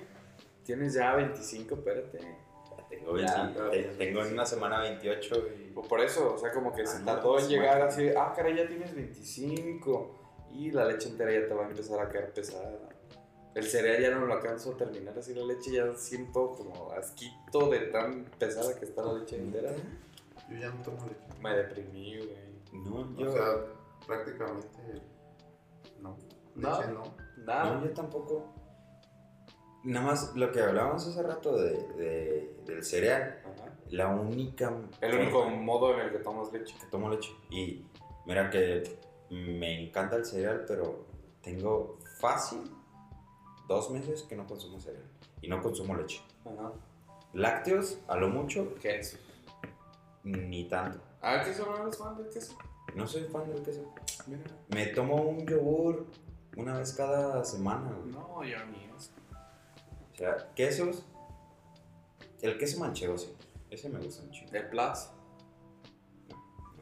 tienes 0.64 0.94
ya 0.94 1.16
25, 1.16 1.76
espérate. 1.76 2.20
Tengo, 2.90 3.18
Ya, 3.18 3.48
20 3.48 3.70
te- 3.72 3.84
tengo 4.06 4.24
en 4.24 4.34
una 4.34 4.46
semana 4.46 4.80
28 4.82 5.36
y... 5.58 5.74
O 5.76 5.82
Por 5.82 6.00
eso, 6.00 6.36
o 6.36 6.38
sea, 6.38 6.52
como 6.52 6.72
que 6.74 6.84
Ah, 6.84 6.86
se 6.86 7.04
tardó 7.04 7.32
en 7.40 7.46
pues, 7.46 7.50
llegar 7.50 7.78
bueno. 7.80 7.86
así, 7.92 8.10
ah, 8.16 8.32
caray, 8.36 8.56
ya 8.56 8.68
tienes 8.68 8.94
25. 8.96 10.20
Y 10.54 10.70
la 10.72 10.86
leche 10.86 11.10
entera 11.10 11.32
ya 11.32 11.48
te 11.48 11.54
va 11.56 11.66
a 11.66 11.70
empezar 11.70 12.00
a 12.00 12.10
quedar 12.10 12.32
pesada. 12.32 12.72
El 13.56 13.64
cereal 13.66 14.02
ya 14.02 14.12
no 14.12 14.26
lo 14.26 14.34
alcanzo 14.34 14.72
a 14.72 14.78
terminar 14.78 15.18
así 15.18 15.34
la 15.36 15.44
leche, 15.46 15.72
ya 15.72 15.94
siento 15.96 16.54
como 16.56 16.92
asquito 16.92 17.70
de 17.70 17.80
tan 17.88 18.26
pesada 18.40 18.76
que 18.80 18.86
está 18.86 19.04
la 19.04 19.14
leche 19.14 19.38
entera. 19.38 19.72
Yo 20.50 20.58
ya 20.58 20.70
no 20.70 20.82
tomo 20.82 21.06
leche. 21.06 21.40
Me 21.42 21.56
deprimí, 21.56 22.18
güey. 22.18 22.84
No, 22.84 23.16
yo... 23.16 23.30
O 23.30 23.34
sea, 23.34 23.46
prácticamente 24.08 24.80
no. 26.02 26.18
No. 26.56 26.70
Leche 26.80 26.92
no. 26.92 27.04
Nada. 27.46 27.76
No, 27.76 27.86
yo 27.86 27.92
tampoco. 27.94 28.54
Nada 29.84 30.06
más 30.08 30.36
lo 30.36 30.52
que 30.52 30.62
hablábamos 30.62 31.06
hace 31.08 31.22
rato 31.22 31.56
de, 31.56 31.72
de- 31.94 32.56
del 32.66 32.84
cereal. 32.84 33.40
Ajá. 33.46 33.70
La 33.90 34.08
única... 34.08 34.74
El 35.02 35.16
único 35.20 35.46
modo 35.50 35.94
en 35.94 36.00
el 36.08 36.12
que 36.12 36.20
tomas 36.20 36.52
leche. 36.52 36.76
que 36.80 36.88
tomo 36.88 37.10
leche. 37.10 37.30
Y 37.52 37.86
mira 38.26 38.50
que 38.50 38.98
me 39.30 39.84
encanta 39.88 40.16
el 40.16 40.26
cereal, 40.26 40.66
pero 40.68 41.06
tengo 41.42 42.00
fácil 42.20 42.60
dos 43.74 43.90
meses 43.92 44.24
que 44.24 44.36
no 44.36 44.46
consumo 44.46 44.80
cereal. 44.80 45.04
Y 45.42 45.48
no 45.48 45.62
consumo 45.62 45.96
leche. 45.96 46.22
Ajá. 46.46 46.72
Lácteos, 47.34 47.98
a 48.08 48.16
lo 48.18 48.30
mucho, 48.30 48.76
Queso. 48.76 49.18
ni 50.24 50.66
tanto. 50.70 51.00
Ah, 51.22 51.36
¿el 51.36 51.46
queso 51.46 51.66
no 51.66 51.78
eres 51.84 51.98
fan 51.98 52.16
del 52.18 52.30
queso? 52.30 52.58
No 52.96 53.08
soy 53.08 53.24
fan 53.24 53.50
del 53.50 53.62
queso. 53.64 53.94
Mira. 54.28 54.44
Me 54.70 54.88
tomo 54.88 55.16
un 55.16 55.46
yogur 55.48 56.06
una 56.58 56.78
vez 56.78 56.94
cada 56.94 57.44
semana. 57.44 57.92
güey. 57.92 58.12
No, 58.12 58.44
yo 58.44 58.66
ni 58.68 58.84
eso. 58.96 59.12
O 60.14 60.16
sea, 60.16 60.54
quesos. 60.54 61.04
El 62.42 62.58
queso 62.58 62.80
manchego, 62.80 63.18
sí. 63.18 63.34
Ese 63.72 63.90
me 63.90 64.00
gusta 64.00 64.24
mucho. 64.24 64.46
El 64.52 64.68
Plus. 64.70 65.10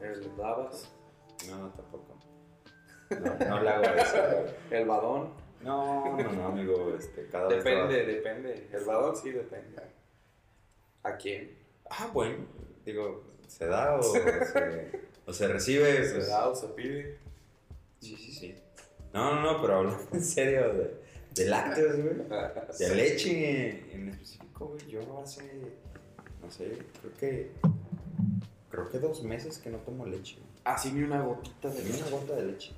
El 0.01 0.30
Babas. 0.31 0.91
No, 1.49 1.69
tampoco. 1.69 2.18
No, 3.11 3.45
no 3.49 3.61
le 3.61 3.69
hago 3.69 3.84
eso. 3.85 4.18
El 4.72 4.88
Badón. 4.88 5.30
No, 5.63 6.17
no, 6.17 6.31
no, 6.31 6.47
amigo. 6.47 6.95
Este, 6.97 7.27
cada 7.27 7.47
vez 7.47 7.63
Depende, 7.63 8.05
depende. 8.05 8.67
El 8.71 8.83
Badón 8.85 9.15
sí 9.15 9.31
depende. 9.31 9.81
¿A 11.03 11.15
quién? 11.17 11.57
Ah, 11.89 12.09
bueno. 12.13 12.45
Digo, 12.85 13.23
¿se 13.47 13.65
da 13.67 13.95
o 13.95 14.01
se, 14.03 15.01
o 15.25 15.33
se 15.33 15.47
recibe? 15.47 16.03
¿Se 16.05 16.15
Pues, 16.15 16.27
da 16.27 16.47
o 16.49 16.55
se 16.55 16.67
pide? 16.69 17.17
Sí, 17.99 18.15
sí, 18.17 18.31
sí. 18.31 18.55
No, 19.13 19.35
no, 19.35 19.41
no, 19.53 19.61
pero 19.61 19.77
hablando 19.77 20.03
en 20.13 20.23
serio 20.23 20.73
de, 20.73 20.95
de 21.35 21.45
lácteos, 21.45 21.97
güey. 21.97 22.15
De 22.79 22.95
leche 22.95 23.93
en 23.93 24.09
específico, 24.09 24.67
güey. 24.69 24.88
Yo 24.89 25.19
hace, 25.21 25.43
no 26.41 26.49
sé, 26.49 26.77
creo 27.01 27.13
que, 27.19 27.51
creo 28.69 28.89
que 28.89 28.99
dos 28.99 29.23
meses 29.23 29.57
que 29.57 29.69
no 29.69 29.77
tomo 29.79 30.05
leche. 30.05 30.38
Así 30.63 30.91
ni 30.93 31.03
una 31.03 31.21
gotita 31.21 31.69
de 31.69 31.83
Ni 31.83 31.89
una 31.89 31.97
leche. 31.99 32.09
gota 32.11 32.35
de 32.35 32.43
leche. 32.43 32.71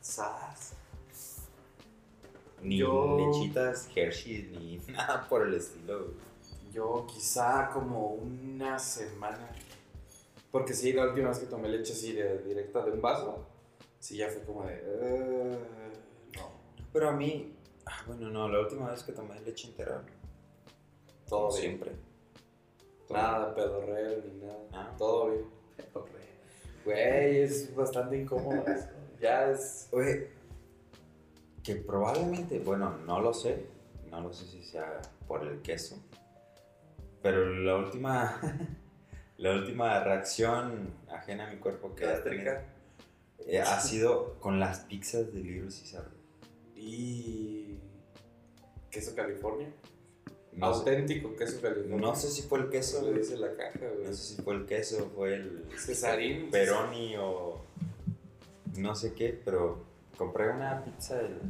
Sas. 0.00 0.74
Ni 2.62 2.78
Yo- 2.78 3.16
lechitas 3.18 3.88
Hershey, 3.94 4.50
ni 4.52 4.78
nada 4.92 5.26
por 5.28 5.46
el 5.46 5.54
estilo, 5.54 5.98
güey. 6.04 6.14
Yo 6.72 7.06
quizá 7.12 7.70
como 7.72 8.14
una 8.14 8.78
semana. 8.78 9.50
Porque 10.50 10.72
sí, 10.74 10.92
la 10.92 11.06
última 11.08 11.28
vez 11.28 11.38
que 11.38 11.46
tomé 11.46 11.68
leche 11.68 11.92
así 11.92 12.12
de, 12.12 12.38
directa 12.42 12.82
de 12.84 12.92
un 12.92 13.00
vaso, 13.02 13.46
sí 13.98 14.16
ya 14.16 14.28
fue 14.28 14.42
como 14.42 14.64
de... 14.64 14.80
"Eh, 14.82 15.58
no, 16.36 16.50
Pero 16.92 17.08
a 17.08 17.12
mí, 17.12 17.54
ah, 17.86 18.02
bueno, 18.06 18.30
no, 18.30 18.48
la 18.48 18.60
última 18.60 18.90
vez 18.90 19.02
que 19.02 19.12
tomé 19.12 19.38
leche 19.40 19.68
entera, 19.68 20.02
todo 21.28 21.48
bien. 21.48 21.60
siempre. 21.60 21.92
Todo 23.08 23.18
Nada 23.18 23.54
pedorreo 23.54 24.22
ni 24.26 24.40
nada. 24.46 24.58
Ah. 24.72 24.94
Todo 24.98 25.30
bien. 25.30 25.44
Güey, 26.84 27.38
es 27.42 27.74
bastante 27.76 28.18
incómodo. 28.20 28.64
Ya 29.20 29.50
es... 29.50 29.88
Oye, 29.92 30.30
que 31.62 31.76
probablemente, 31.76 32.58
bueno, 32.58 32.96
no 33.06 33.20
lo 33.20 33.32
sé, 33.32 33.66
no 34.10 34.20
lo 34.20 34.32
sé 34.32 34.46
si 34.46 34.62
sea 34.62 35.00
por 35.26 35.46
el 35.46 35.62
queso, 35.62 36.02
pero 37.22 37.48
la 37.54 37.76
última, 37.76 38.40
la 39.38 39.52
última 39.52 40.02
reacción 40.02 40.94
ajena 41.10 41.48
a 41.48 41.52
mi 41.52 41.58
cuerpo 41.58 41.94
que 41.94 42.06
ha 42.06 42.22
tenido 42.22 42.54
eh, 43.46 43.60
ha 43.60 43.80
sido 43.80 44.38
con 44.40 44.60
las 44.60 44.80
pizzas 44.80 45.32
de 45.32 45.40
Little 45.40 45.68
Caesar. 45.68 46.08
Y... 46.76 47.78
Queso 48.90 49.14
California. 49.14 49.72
No 50.52 50.74
sé, 50.74 50.80
Auténtico 50.80 51.34
queso 51.34 51.62
California. 51.62 51.96
no 51.96 52.14
sé 52.14 52.28
si 52.28 52.42
fue 52.42 52.58
el 52.60 52.68
queso, 52.68 52.98
Eso 52.98 53.10
le 53.10 53.18
dice 53.18 53.38
la 53.38 53.54
caja, 53.56 53.78
güey. 53.78 54.06
no 54.06 54.12
sé 54.12 54.34
si 54.34 54.42
fue 54.42 54.54
el 54.54 54.66
queso, 54.66 55.10
fue 55.14 55.34
el 55.34 55.64
Cesarín. 55.78 56.50
Peroni 56.50 57.16
o 57.16 57.64
no 58.76 58.94
sé 58.94 59.14
qué, 59.14 59.40
pero 59.44 59.82
compré 60.22 60.50
una 60.50 60.84
pizza 60.84 61.20
el, 61.20 61.40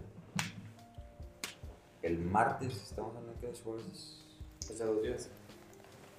el 2.02 2.18
martes, 2.20 2.74
estamos 2.74 3.14
hablando 3.14 3.38
que 3.38 3.50
es 3.50 3.60
jueves. 3.60 4.24
Hace 4.60 4.84
dos 4.84 5.02
días. 5.02 5.28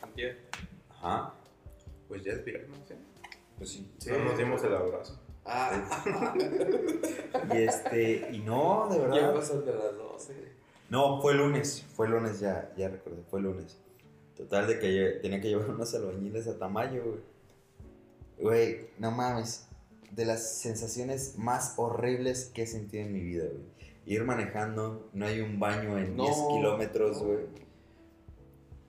Antier. 0.04 0.38
Ajá, 0.92 1.34
Pues 2.08 2.24
ya 2.24 2.34
es 2.34 2.46
viernes, 2.46 2.78
¿sí? 2.88 2.94
pues 3.58 3.70
sí. 3.72 3.92
No 4.08 4.20
nos 4.26 4.38
dimos 4.38 4.64
el 4.64 4.76
abrazo. 4.76 5.20
Ah, 5.46 5.84
Y 7.54 7.58
este, 7.58 8.30
y 8.32 8.40
no, 8.40 8.88
de 8.90 8.98
ya 9.00 9.04
verdad. 9.08 9.34
pasan 9.34 9.66
de 9.66 9.74
las 9.74 9.96
12. 9.98 10.34
No, 10.90 11.22
fue 11.22 11.34
lunes, 11.34 11.84
fue 11.96 12.08
lunes 12.08 12.40
ya, 12.40 12.72
ya 12.78 12.88
recordé, 12.90 13.24
fue 13.24 13.42
lunes. 13.42 13.80
Total 14.38 14.68
de 14.68 14.80
que 14.80 15.20
tenía 15.24 15.42
que 15.42 15.50
llevar 15.50 15.70
unos 15.72 15.94
albañiles 15.96 16.48
a 16.48 16.58
Tamayo, 16.60 17.04
güey. 17.04 17.20
Güey, 18.38 18.90
no 19.00 19.10
mames, 19.12 19.68
de 20.16 20.26
las 20.26 20.58
sensaciones 20.60 21.38
más 21.38 21.74
horribles 21.78 22.52
que 22.54 22.64
he 22.64 22.68
sentido 22.68 23.04
en 23.06 23.14
mi 23.14 23.20
vida, 23.22 23.46
güey. 23.46 23.64
Ir 24.06 24.24
manejando, 24.26 25.10
no 25.14 25.26
hay 25.26 25.40
un 25.42 25.60
baño 25.60 25.98
en 25.98 26.16
No, 26.18 26.24
10 26.26 26.38
kilómetros, 26.52 27.22
no. 27.22 27.28
güey. 27.30 27.46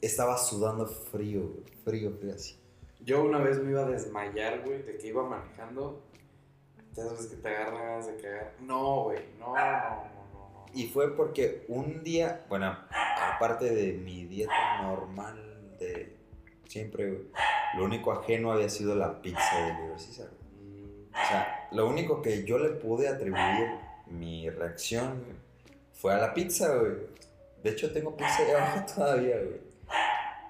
Estaba 0.00 0.36
sudando 0.36 0.86
frío, 0.86 1.40
güey, 1.48 1.64
frío, 1.84 2.12
frío 2.18 2.34
así. 2.34 2.58
Yo 3.00 3.22
una 3.24 3.38
vez 3.38 3.58
me 3.62 3.70
iba 3.70 3.82
a 3.82 3.88
desmayar, 3.88 4.62
güey, 4.64 4.82
de 4.82 4.96
que 4.98 5.08
iba 5.08 5.22
manejando. 5.28 6.02
Ya 6.94 7.04
sabes 7.04 7.26
que 7.26 7.36
te 7.36 7.48
agarran 7.48 7.82
ganas 7.82 8.06
de 8.06 8.16
cagar. 8.16 8.54
No, 8.60 9.04
güey, 9.04 9.18
no, 9.38 9.48
no, 9.48 9.54
no, 9.54 10.26
no, 10.32 10.50
no. 10.52 10.66
Y 10.74 10.88
fue 10.88 11.16
porque 11.16 11.64
un 11.68 12.02
día, 12.02 12.44
bueno, 12.48 12.76
aparte 13.34 13.66
de 13.74 13.94
mi 13.94 14.26
dieta 14.26 14.82
normal 14.82 15.76
de 15.78 16.16
siempre, 16.68 17.10
güey, 17.10 17.28
lo 17.76 17.84
único 17.84 18.12
ajeno 18.12 18.52
había 18.52 18.68
sido 18.68 18.94
la 18.94 19.20
pizza 19.22 19.56
de 19.58 19.72
Little 19.72 19.90
Caesar. 19.96 20.28
güey. 20.28 20.43
O 21.14 21.28
sea, 21.28 21.68
lo 21.72 21.88
único 21.88 22.20
que 22.22 22.44
yo 22.44 22.58
le 22.58 22.70
pude 22.70 23.08
atribuir 23.08 23.70
mi 24.06 24.50
reacción 24.50 25.22
fue 25.92 26.12
a 26.14 26.18
la 26.18 26.34
pizza, 26.34 26.74
güey. 26.76 26.92
De 27.62 27.70
hecho, 27.70 27.92
tengo 27.92 28.16
pizza 28.16 28.42
ahí 28.42 28.50
abajo 28.56 28.84
todavía, 28.94 29.36
güey. 29.36 29.60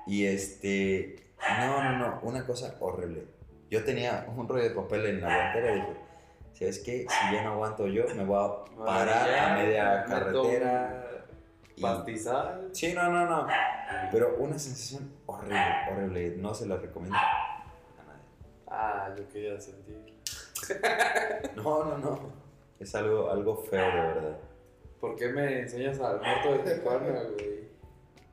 Y 0.06 0.26
este, 0.26 1.16
no, 1.60 1.82
no, 1.82 1.98
no, 1.98 2.20
una 2.22 2.44
cosa 2.44 2.74
horrible. 2.80 3.26
Yo 3.70 3.84
tenía 3.84 4.26
un 4.36 4.48
rollo 4.48 4.64
de 4.64 4.70
papel 4.70 5.06
en 5.06 5.20
la 5.20 5.34
guantera 5.34 5.72
y 5.72 5.74
dije, 5.80 5.94
¿sabes 6.54 6.78
qué? 6.80 7.06
Si 7.08 7.34
ya 7.34 7.42
no 7.42 7.52
aguanto 7.52 7.86
yo, 7.86 8.04
me 8.14 8.24
voy 8.24 8.38
a 8.38 8.84
parar 8.84 9.38
a 9.38 9.56
media 9.56 10.04
carretera. 10.04 11.00
y- 11.76 11.82
Pastizal. 11.82 12.70
Sí, 12.72 12.92
no, 12.94 13.10
no, 13.10 13.26
no. 13.26 13.46
Pero 14.12 14.36
una 14.38 14.58
sensación 14.58 15.10
horrible, 15.26 15.58
horrible. 15.90 16.34
No 16.36 16.54
se 16.54 16.66
la 16.66 16.76
recomiendo 16.76 17.16
a 17.16 18.04
nadie. 18.06 18.22
Ah, 18.68 19.08
yo 19.16 19.28
quería 19.28 19.60
sentir. 19.60 20.13
No, 21.56 21.84
no, 21.84 21.98
no. 21.98 22.32
Es 22.78 22.94
algo, 22.94 23.30
algo 23.30 23.56
feo, 23.56 23.86
de 23.86 23.92
verdad. 23.92 24.38
¿Por 25.00 25.16
qué 25.16 25.28
me 25.28 25.60
enseñas 25.60 26.00
al 26.00 26.20
muerto 26.20 26.64
de 26.64 26.74
Tijuana, 26.74 27.22
güey? 27.24 27.68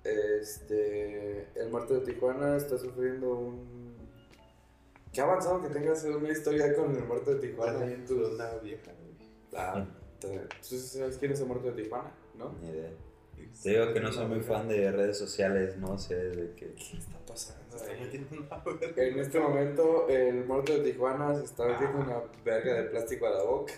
Este. 0.03 1.47
El 1.55 1.69
muerto 1.69 1.93
de 1.95 2.11
Tijuana 2.11 2.57
está 2.57 2.77
sufriendo 2.77 3.35
un. 3.35 3.95
Qué 5.13 5.21
avanzado 5.21 5.61
que 5.61 5.69
tengas 5.69 6.03
una 6.05 6.29
historia 6.29 6.73
con 6.73 6.95
el 6.95 7.03
muerto 7.03 7.35
de 7.35 7.47
Tijuana. 7.47 7.85
en 7.85 8.05
tu 8.05 8.15
una 8.15 8.55
vieja, 8.63 8.91
güey. 8.93 9.29
Ah, 9.55 9.85
¿Tú 10.21 10.77
sabes 10.77 11.17
quién 11.17 11.33
es 11.33 11.41
el 11.41 11.47
muerto 11.47 11.71
de 11.71 11.83
Tijuana? 11.83 12.11
¿No? 12.35 12.53
Ni 12.61 12.69
idea. 12.69 12.89
Te 13.63 13.69
digo 13.69 13.93
que 13.93 13.99
no 13.99 14.11
soy 14.11 14.25
muy 14.27 14.39
fan 14.41 14.67
de 14.67 14.91
redes 14.91 15.17
sociales, 15.17 15.77
no 15.77 15.97
sé 15.97 16.15
de 16.15 16.55
qué. 16.55 16.73
¿Qué 16.73 16.97
está 16.97 17.17
pasando 17.25 17.77
Se 17.77 17.77
está 17.77 17.91
ahí? 17.91 18.01
metiendo 18.01 18.37
una 18.37 18.63
verga. 18.63 19.03
En 19.03 19.19
este 19.19 19.39
momento, 19.39 20.07
el 20.09 20.45
muerto 20.45 20.73
de 20.77 20.91
Tijuana 20.91 21.35
se 21.35 21.43
está 21.45 21.65
metiendo 21.65 21.99
una 21.99 22.21
verga 22.43 22.73
de 22.73 22.83
plástico 22.89 23.27
a 23.27 23.29
la 23.31 23.43
boca. 23.43 23.73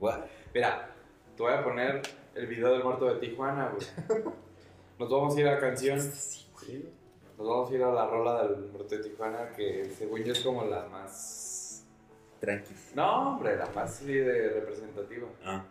What? 0.00 0.20
Mira, 0.52 0.90
te 1.36 1.42
voy 1.42 1.52
a 1.52 1.62
poner 1.64 2.02
el 2.34 2.46
video 2.46 2.72
del 2.72 2.84
muerto 2.84 3.06
de 3.14 3.20
Tijuana, 3.20 3.68
güey. 3.74 4.22
Nos 4.98 5.10
vamos 5.10 5.36
a 5.36 5.40
ir 5.40 5.48
a 5.48 5.54
la 5.54 5.60
canción. 5.60 6.00
Sí. 6.00 6.88
Nos 7.36 7.48
vamos 7.48 7.70
a 7.70 7.74
ir 7.74 7.82
a 7.82 7.92
la 7.92 8.06
rola 8.06 8.46
del 8.46 8.70
muerto 8.70 8.96
de 8.96 9.02
Tijuana, 9.02 9.50
que 9.52 9.90
según 9.96 10.22
yo 10.22 10.32
es 10.32 10.40
como 10.40 10.64
la 10.64 10.86
más. 10.86 11.84
Tranqui. 12.40 12.74
No, 12.94 13.30
hombre, 13.32 13.56
la 13.56 13.66
más 13.74 13.94
sí, 13.96 14.12
de 14.12 14.50
representativa. 14.50 15.26
Ah, 15.44 15.64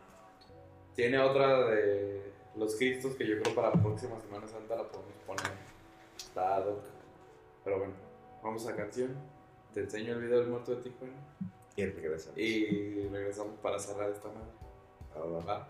Tiene 0.95 1.19
otra 1.19 1.67
de 1.69 2.21
los 2.55 2.75
Cristos 2.75 3.15
que 3.15 3.27
yo 3.27 3.41
creo 3.41 3.55
para 3.55 3.69
la 3.69 3.81
próxima 3.81 4.19
Semana 4.19 4.47
Santa 4.47 4.75
la 4.75 4.87
podemos 4.87 5.13
poner. 5.25 5.51
Está 6.17 6.57
ad 6.57 6.67
hoc. 6.67 6.83
Pero 7.63 7.79
bueno, 7.79 7.93
vamos 8.43 8.65
a 8.67 8.71
la 8.71 8.77
canción. 8.77 9.15
Te 9.73 9.81
enseño 9.81 10.13
el 10.13 10.21
video 10.21 10.39
del 10.39 10.49
muerto 10.49 10.75
de 10.75 10.81
Tijuana. 10.81 11.13
y 11.75 11.85
regresamos. 11.85 12.37
Y 12.37 13.07
regresamos 13.09 13.57
para 13.59 13.79
cerrar 13.79 14.11
esta 14.11 14.27
madre. 14.27 14.51
Ah, 15.15 15.19
va. 15.19 15.39
¿Va? 15.39 15.67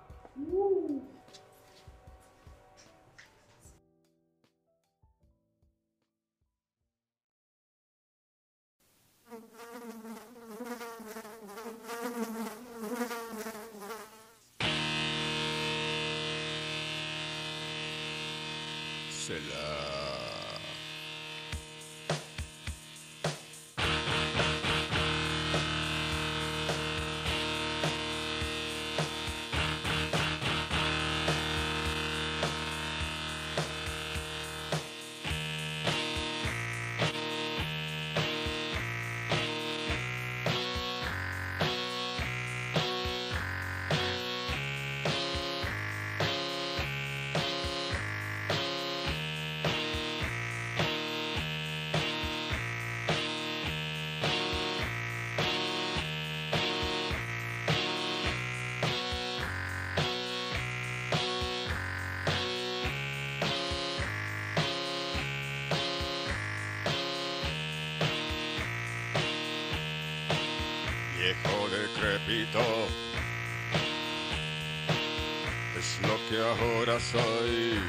Ahora 76.54 77.00
soy. 77.00 77.80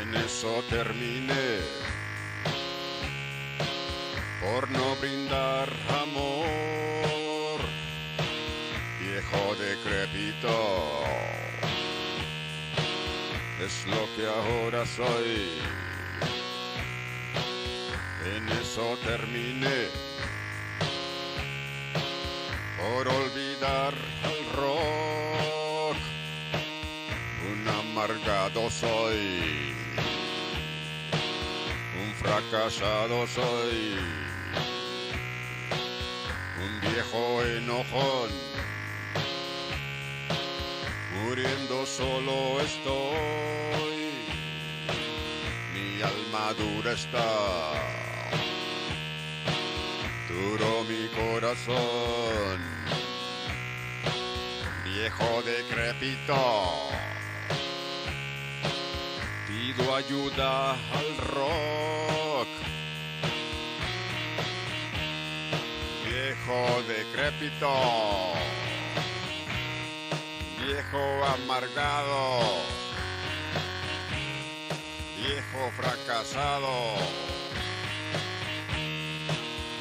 En 0.00 0.14
eso 0.14 0.62
terminé. 0.68 1.60
Por 4.40 4.70
no 4.70 4.96
brindar 4.96 5.68
amor. 6.02 7.60
Viejo 9.00 9.54
decrépito. 9.56 11.04
Es 13.64 13.86
lo 13.86 14.06
que 14.14 14.26
ahora 14.26 14.86
soy. 14.86 15.58
En 18.36 18.48
eso 18.48 18.98
terminé 19.04 19.88
por 22.76 23.08
olvidar 23.08 23.94
amargado 28.26 28.70
soy, 28.70 29.74
un 32.02 32.14
fracasado 32.14 33.26
soy, 33.26 33.96
un 36.60 36.80
viejo 36.80 37.42
enojón. 37.42 38.30
Muriendo 41.14 41.86
solo 41.86 42.60
estoy, 42.60 44.12
mi 45.72 46.02
alma 46.02 46.52
dura 46.54 46.92
está. 46.92 47.72
Duro 50.28 50.84
mi 50.84 51.08
corazón, 51.08 52.60
viejo 54.84 55.42
decrépito. 55.42 57.15
Pido 59.76 59.94
ayuda 59.94 60.70
al 60.72 61.16
rock, 61.18 62.48
viejo 66.04 66.82
decrépito, 66.88 67.72
viejo 70.64 71.24
amargado, 71.24 72.40
viejo 75.16 75.70
fracasado 75.76 76.94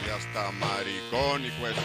y 0.05 0.09
hasta 0.09 0.51
maricón 0.51 1.45
y 1.45 1.51
juez. 1.59 1.75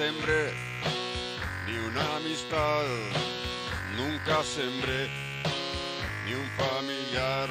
Ni 0.00 1.76
una 1.76 2.16
amistad. 2.16 2.86
Nunca 3.98 4.42
sembré 4.42 5.10
ni 6.24 6.32
un 6.32 6.48
familiar, 6.56 7.50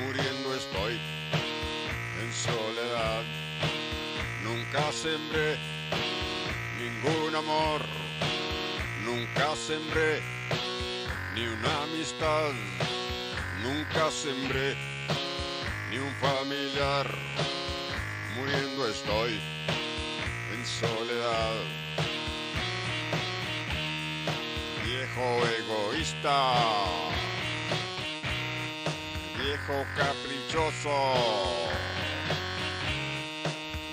muriendo 0.00 0.56
estoy 0.56 0.98
en 2.20 2.32
soledad. 2.32 3.22
Nunca 4.42 4.90
sembré 4.90 5.56
ningún 6.80 7.36
amor, 7.36 7.80
nunca 9.04 9.54
sembré 9.54 10.20
ni 11.36 11.46
una 11.46 11.82
amistad, 11.84 12.50
nunca 13.62 14.10
sembré 14.10 14.74
ni 15.90 15.98
un 15.98 16.12
familiar, 16.14 17.06
muriendo 18.36 18.88
estoy 18.88 19.38
en 20.52 20.66
soledad. 20.66 21.09
Viejo 24.84 25.46
egoísta, 25.58 26.54
viejo 29.36 29.84
caprichoso, 29.96 30.98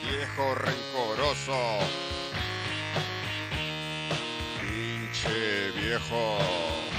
viejo 0.03 0.55
rencoroso, 0.55 1.61
pinche 4.61 5.71
viejo. 5.71 6.96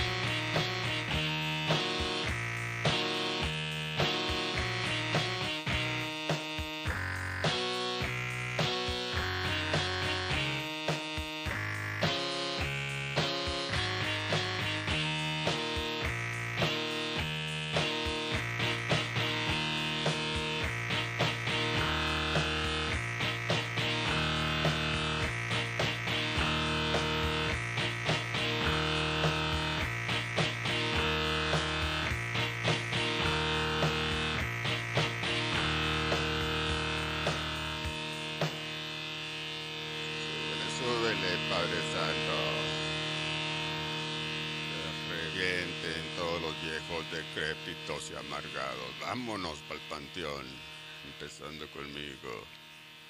Empezando 50.26 51.64
conmigo. 51.70 52.28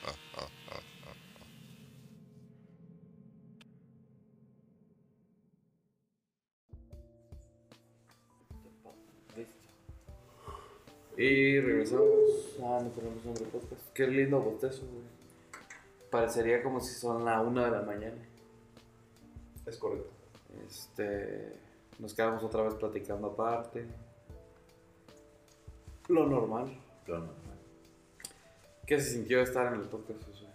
Ja, 0.03 0.13
ja, 0.35 0.49
ja, 0.67 0.77
ja. 0.77 1.13
Y 11.17 11.61
regresamos. 11.61 12.05
Ah, 12.63 12.81
no 12.83 12.91
tenemos 12.91 13.25
nombre 13.25 13.45
de 13.45 13.51
podcast. 13.51 13.93
Qué 13.95 14.07
lindo 14.07 14.41
bostezo, 14.41 14.83
güey. 14.87 15.03
Parecería 16.11 16.63
como 16.63 16.81
si 16.81 16.95
son 16.95 17.25
la 17.25 17.41
una 17.41 17.65
de 17.65 17.71
la 17.71 17.83
mañana. 17.83 18.23
Es 19.67 19.77
correcto. 19.79 20.11
Este. 20.67 21.57
Nos 21.99 22.15
quedamos 22.15 22.45
otra 22.45 22.63
vez 22.63 22.75
platicando 22.75 23.29
aparte. 23.29 23.87
Lo 26.09 26.27
normal. 26.27 26.88
¿Qué 28.87 29.01
se 29.01 29.11
sintió 29.13 29.41
estar 29.43 29.73
en 29.73 29.81
el 29.81 29.87
podcast, 29.89 30.23
Josué? 30.25 30.49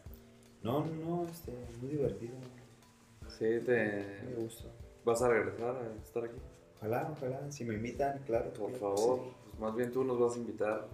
No, 0.62 0.86
no, 0.86 1.06
no, 1.24 1.28
este, 1.30 1.52
muy 1.82 1.92
divertido. 1.92 2.34
Sí, 3.28 3.60
te. 3.66 4.22
Me 4.26 4.36
gusta. 4.36 4.66
¿Vas 5.06 5.22
a 5.22 5.30
regresar 5.30 5.76
a 5.76 6.02
estar 6.02 6.24
aquí? 6.26 6.38
Ojalá, 6.78 7.10
ojalá, 7.12 7.52
si 7.52 7.66
me 7.66 7.76
invitan, 7.76 8.20
claro. 8.26 8.52
Por 8.54 8.72
claro, 8.72 8.96
favor. 8.98 9.20
sí. 9.24 9.32
Pues 9.46 9.60
más 9.60 9.76
bien 9.76 9.92
tú 9.92 10.04
nos 10.04 10.20
vas 10.20 10.36
a 10.36 10.40
invitar 10.40 10.88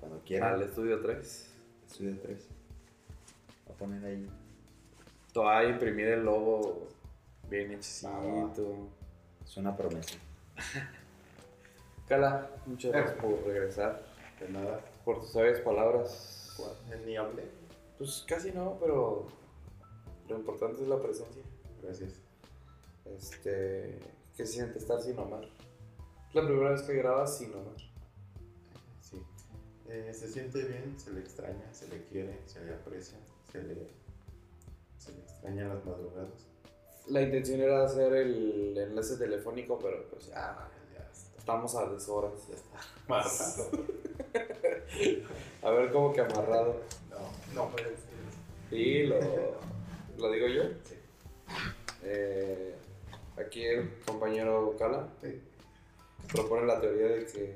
Cuando 0.00 0.20
quieran. 0.24 0.54
al 0.54 0.62
estudio 0.62 1.00
3. 1.00 1.54
Estudio 1.88 2.18
3. 2.22 2.48
Voy 3.66 3.74
a 3.74 3.78
poner 3.78 4.04
ahí. 4.04 4.28
Te 5.32 5.40
va 5.40 5.58
a 5.58 5.64
imprimir 5.64 6.08
el 6.08 6.24
logo 6.24 6.88
bien 7.48 7.72
hechecito. 7.72 8.10
Va, 8.12 9.44
Es 9.44 9.56
una 9.56 9.76
promesa. 9.76 10.18
Cala, 12.08 12.48
muchas 12.66 12.92
gracias 12.92 13.16
por 13.18 13.44
regresar. 13.46 14.05
De 14.40 14.48
nada. 14.48 14.80
Por 15.04 15.20
tus 15.20 15.32
sabias 15.32 15.60
palabras. 15.60 16.60
Ni 17.04 17.16
hablé. 17.16 17.44
Pues 17.98 18.24
casi 18.26 18.52
no, 18.52 18.76
pero 18.80 19.26
lo 20.28 20.36
importante 20.36 20.82
es 20.82 20.88
la 20.88 21.00
presencia. 21.00 21.42
Gracias. 21.82 22.20
Este, 23.04 23.98
¿qué 24.36 24.46
se 24.46 24.52
siente 24.54 24.78
estar 24.78 25.00
sin 25.00 25.18
Omar? 25.18 25.44
Es 26.28 26.34
la 26.34 26.44
primera 26.44 26.70
vez 26.70 26.82
que 26.82 26.94
grabas 26.94 27.38
sin 27.38 27.52
Omar. 27.54 27.76
Sí. 29.00 29.22
Eh, 29.88 30.12
se 30.12 30.28
siente 30.28 30.64
bien, 30.64 30.98
se 30.98 31.12
le 31.12 31.20
extraña, 31.20 31.72
se 31.72 31.88
le 31.88 32.04
quiere, 32.04 32.40
se 32.46 32.64
le 32.64 32.74
aprecia, 32.74 33.18
se 33.50 33.62
le, 33.62 33.88
se 34.98 35.12
le 35.12 35.20
extraña 35.20 35.68
las 35.68 35.84
madrugadas. 35.84 36.46
La 37.08 37.22
intención 37.22 37.60
era 37.60 37.84
hacer 37.84 38.12
el 38.14 38.76
enlace 38.76 39.16
telefónico, 39.16 39.78
pero 39.78 40.08
pues 40.10 40.26
ya 40.26 40.50
está. 40.50 40.75
Estamos 41.46 41.76
a 41.76 41.86
deshoras. 41.86 42.32
Ya 42.48 42.56
está. 42.56 42.80
Amarrado. 43.06 43.70
A 45.62 45.70
ver 45.70 45.92
cómo 45.92 46.12
que 46.12 46.20
amarrado. 46.20 46.80
No, 47.08 47.18
no 47.54 47.70
puede 47.70 47.90
ser. 47.90 48.76
Y 48.76 49.06
lo, 49.06 49.16
lo 50.18 50.30
digo 50.32 50.48
yo. 50.48 50.62
Sí. 50.84 50.96
Eh, 52.02 52.74
aquí 53.38 53.64
el 53.64 53.92
compañero 54.04 54.74
Cala 54.76 55.08
Sí. 55.22 55.40
propone 56.32 56.66
la 56.66 56.80
teoría 56.80 57.06
de 57.06 57.26
que 57.26 57.54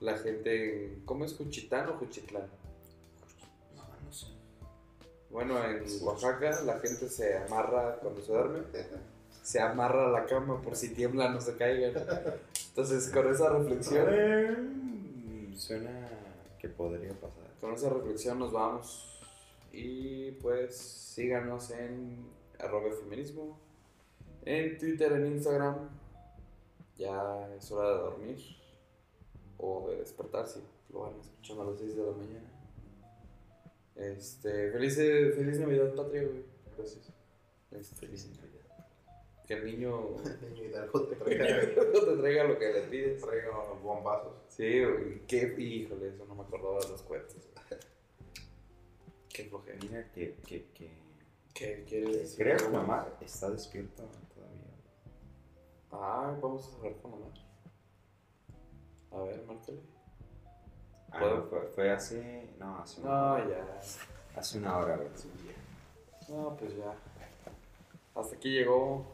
la 0.00 0.18
gente. 0.18 0.86
en- 0.86 1.02
¿Cómo 1.04 1.24
es 1.24 1.36
Juchitán 1.36 1.88
o 1.90 1.98
Juchitlán? 1.98 2.48
No, 3.76 3.84
no 4.04 4.12
sé. 4.12 4.26
Bueno, 5.30 5.62
en 5.64 5.84
Oaxaca 6.02 6.62
la 6.62 6.80
gente 6.80 7.08
se 7.08 7.36
amarra 7.38 7.94
cuando 8.00 8.20
se 8.22 8.32
duerme. 8.32 8.62
Se 9.48 9.62
amarra 9.62 10.08
a 10.08 10.10
la 10.10 10.26
cama 10.26 10.60
por 10.60 10.76
si 10.76 10.90
tiembla 10.90 11.30
no 11.30 11.40
se 11.40 11.56
caigan. 11.56 11.94
Entonces, 12.68 13.08
con 13.08 13.32
esa 13.32 13.48
reflexión, 13.48 15.54
Suena 15.56 16.06
que 16.58 16.68
podría 16.68 17.14
pasar. 17.14 17.50
con 17.58 17.72
esa 17.72 17.88
reflexión 17.88 18.38
nos 18.38 18.52
vamos. 18.52 19.18
Y 19.72 20.32
pues 20.32 20.76
síganos 20.76 21.70
en 21.70 22.26
arroba 22.58 22.92
feminismo, 22.92 23.58
en 24.44 24.76
Twitter, 24.76 25.12
en 25.12 25.28
Instagram. 25.28 25.76
Ya 26.98 27.48
es 27.56 27.72
hora 27.72 27.88
de 27.88 27.98
dormir 28.00 28.38
o 29.56 29.88
de 29.88 29.96
despertar 29.96 30.46
si 30.46 30.60
lo 30.92 31.00
van 31.00 31.18
escuchando 31.20 31.62
a 31.62 31.70
las 31.70 31.78
6 31.78 31.96
de 31.96 32.02
la 32.02 32.12
mañana. 32.12 32.50
Este, 33.96 34.72
feliz, 34.72 34.96
feliz 34.96 35.58
Navidad, 35.58 35.94
Patria, 35.94 36.24
güey. 36.24 36.44
Gracias. 36.76 37.14
Este, 37.70 38.06
que 39.48 39.54
el 39.54 39.64
niño 39.64 40.10
Niño 40.42 40.64
Hidalgo 40.64 41.06
te 41.08 41.16
traiga, 41.24 41.60
te 41.60 42.16
traiga 42.18 42.44
lo 42.44 42.58
que 42.58 42.72
le 42.72 42.80
pides. 42.82 43.22
traiga 43.22 43.50
bombazos. 43.82 44.34
Sí, 44.48 44.84
güey, 44.84 45.26
qué, 45.26 45.54
híjole, 45.58 46.08
eso 46.10 46.26
no 46.26 46.34
me 46.34 46.42
acordaba 46.42 46.78
de 46.80 46.88
los 46.90 47.02
cuentos. 47.02 47.36
Qué 49.30 49.44
flojera. 49.44 49.78
Mira 49.82 50.10
que, 50.12 50.34
que, 50.46 50.66
que, 50.74 50.90
¿Qué 51.54 51.84
quieres 51.88 52.10
que 52.10 52.18
decir? 52.18 52.38
creo 52.44 52.56
que 52.58 52.68
mamá 52.68 53.08
está 53.20 53.50
despierto 53.50 54.02
todavía. 54.34 54.74
Ah, 55.92 56.36
vamos 56.42 56.68
a 56.72 56.76
hablar 56.76 56.92
con 57.00 57.10
mamá. 57.12 57.26
A 59.12 59.22
ver, 59.22 59.42
márcale. 59.46 59.78
Ah, 61.10 61.42
fue, 61.48 61.62
fue 61.74 61.90
hace. 61.90 62.50
No, 62.58 62.78
hace 62.78 63.00
una, 63.00 63.10
No, 63.38 63.48
ya. 63.48 63.80
hace 64.36 64.58
una 64.58 64.76
hora, 64.76 64.96
güey. 64.96 65.08
No, 66.28 66.56
pues 66.56 66.76
ya. 66.76 66.94
Hasta 68.14 68.34
aquí 68.36 68.50
llegó 68.50 69.06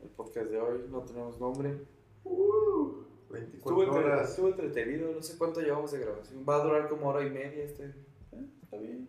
el 0.00 0.08
podcast 0.10 0.50
de 0.50 0.60
hoy. 0.60 0.84
No 0.90 1.02
tenemos 1.02 1.38
nombre. 1.40 1.86
24 3.30 3.82
Estuvo, 3.82 3.82
entre- 3.84 3.98
horas. 4.12 4.30
estuvo 4.30 4.48
entretenido. 4.48 5.12
No 5.12 5.22
sé 5.22 5.36
cuánto 5.36 5.60
llevamos 5.60 5.92
de 5.92 5.98
grabación. 6.00 6.44
Va 6.48 6.56
a 6.56 6.64
durar 6.64 6.88
como 6.88 7.08
hora 7.08 7.26
y 7.26 7.30
media 7.30 7.64
este. 7.64 7.84
Eh, 8.32 8.48
está 8.62 8.76
bien. 8.78 9.08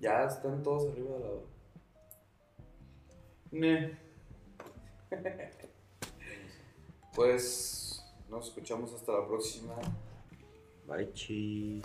Ya 0.00 0.24
están 0.24 0.62
todos 0.62 0.90
arriba 0.92 1.14
de 1.14 1.20
la 1.20 1.30
hora. 1.30 1.42
Ne. 3.50 3.98
Pues 7.14 8.04
nos 8.30 8.46
escuchamos 8.48 8.92
hasta 8.94 9.10
la 9.12 9.26
próxima. 9.26 9.74
Bye, 10.86 11.12
chis. 11.12 11.84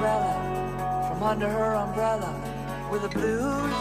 From 0.00 1.22
under 1.22 1.48
her 1.48 1.74
umbrella 1.74 2.32
with 2.92 3.02
the 3.02 3.08
blues. 3.08 3.72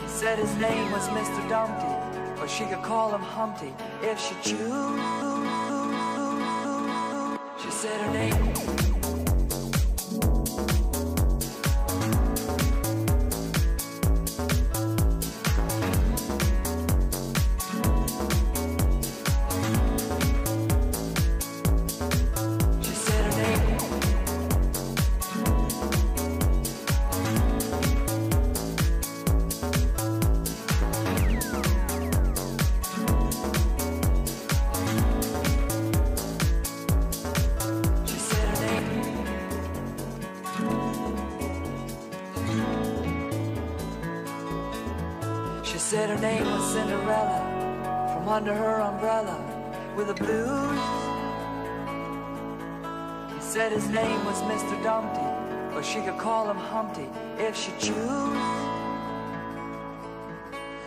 He 0.00 0.08
said 0.08 0.38
his 0.38 0.54
name 0.56 0.90
was 0.90 1.06
Mr. 1.08 1.48
Dumpty, 1.48 1.94
but 2.40 2.48
she 2.48 2.64
could 2.64 2.82
call 2.82 3.14
him 3.14 3.20
Humpty 3.20 3.72
if 4.02 4.18
she 4.18 4.34
choose. 4.42 5.00
She 7.62 7.70
said 7.70 8.00
her 8.00 8.12
name. 8.12 8.97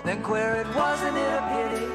Then 0.04 0.24
queer 0.24 0.56
it 0.56 0.68
wasn't 0.76 1.16
it 1.16 1.22
a 1.22 1.42
pity 1.54 1.86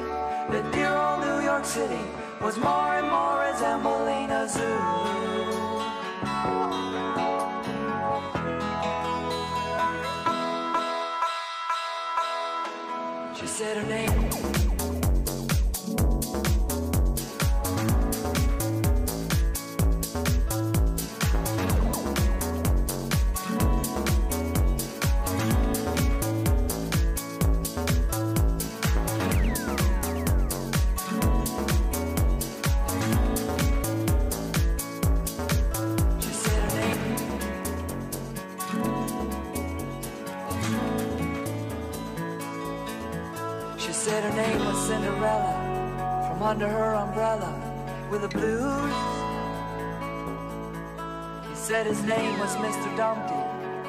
that 0.51 0.71
dear 0.71 0.95
old 0.95 1.19
New 1.25 1.45
York 1.45 1.65
City 1.65 1.99
was 2.41 2.57
more 2.57 2.95
and 2.99 3.09
more 3.09 3.41
resembling 3.51 4.31
a 4.31 4.47
zoo. 4.47 5.07
She 13.37 13.45
said 13.45 13.77
her 13.77 13.89
name. 13.89 14.46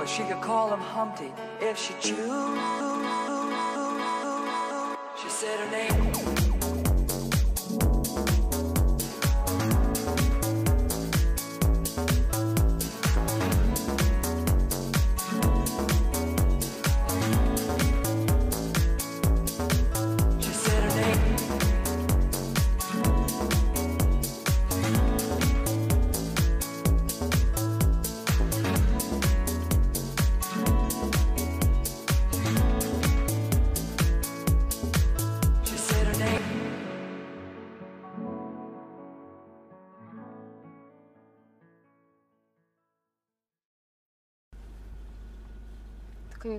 She 0.09 0.25
could 0.25 0.41
call 0.41 0.73
him 0.73 0.81
Humpty 0.81 1.33
if 1.61 1.77
she 1.77 1.93
choose. 2.01 2.78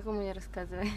никому 0.00 0.22
не 0.22 0.32
рассказывай. 0.32 0.90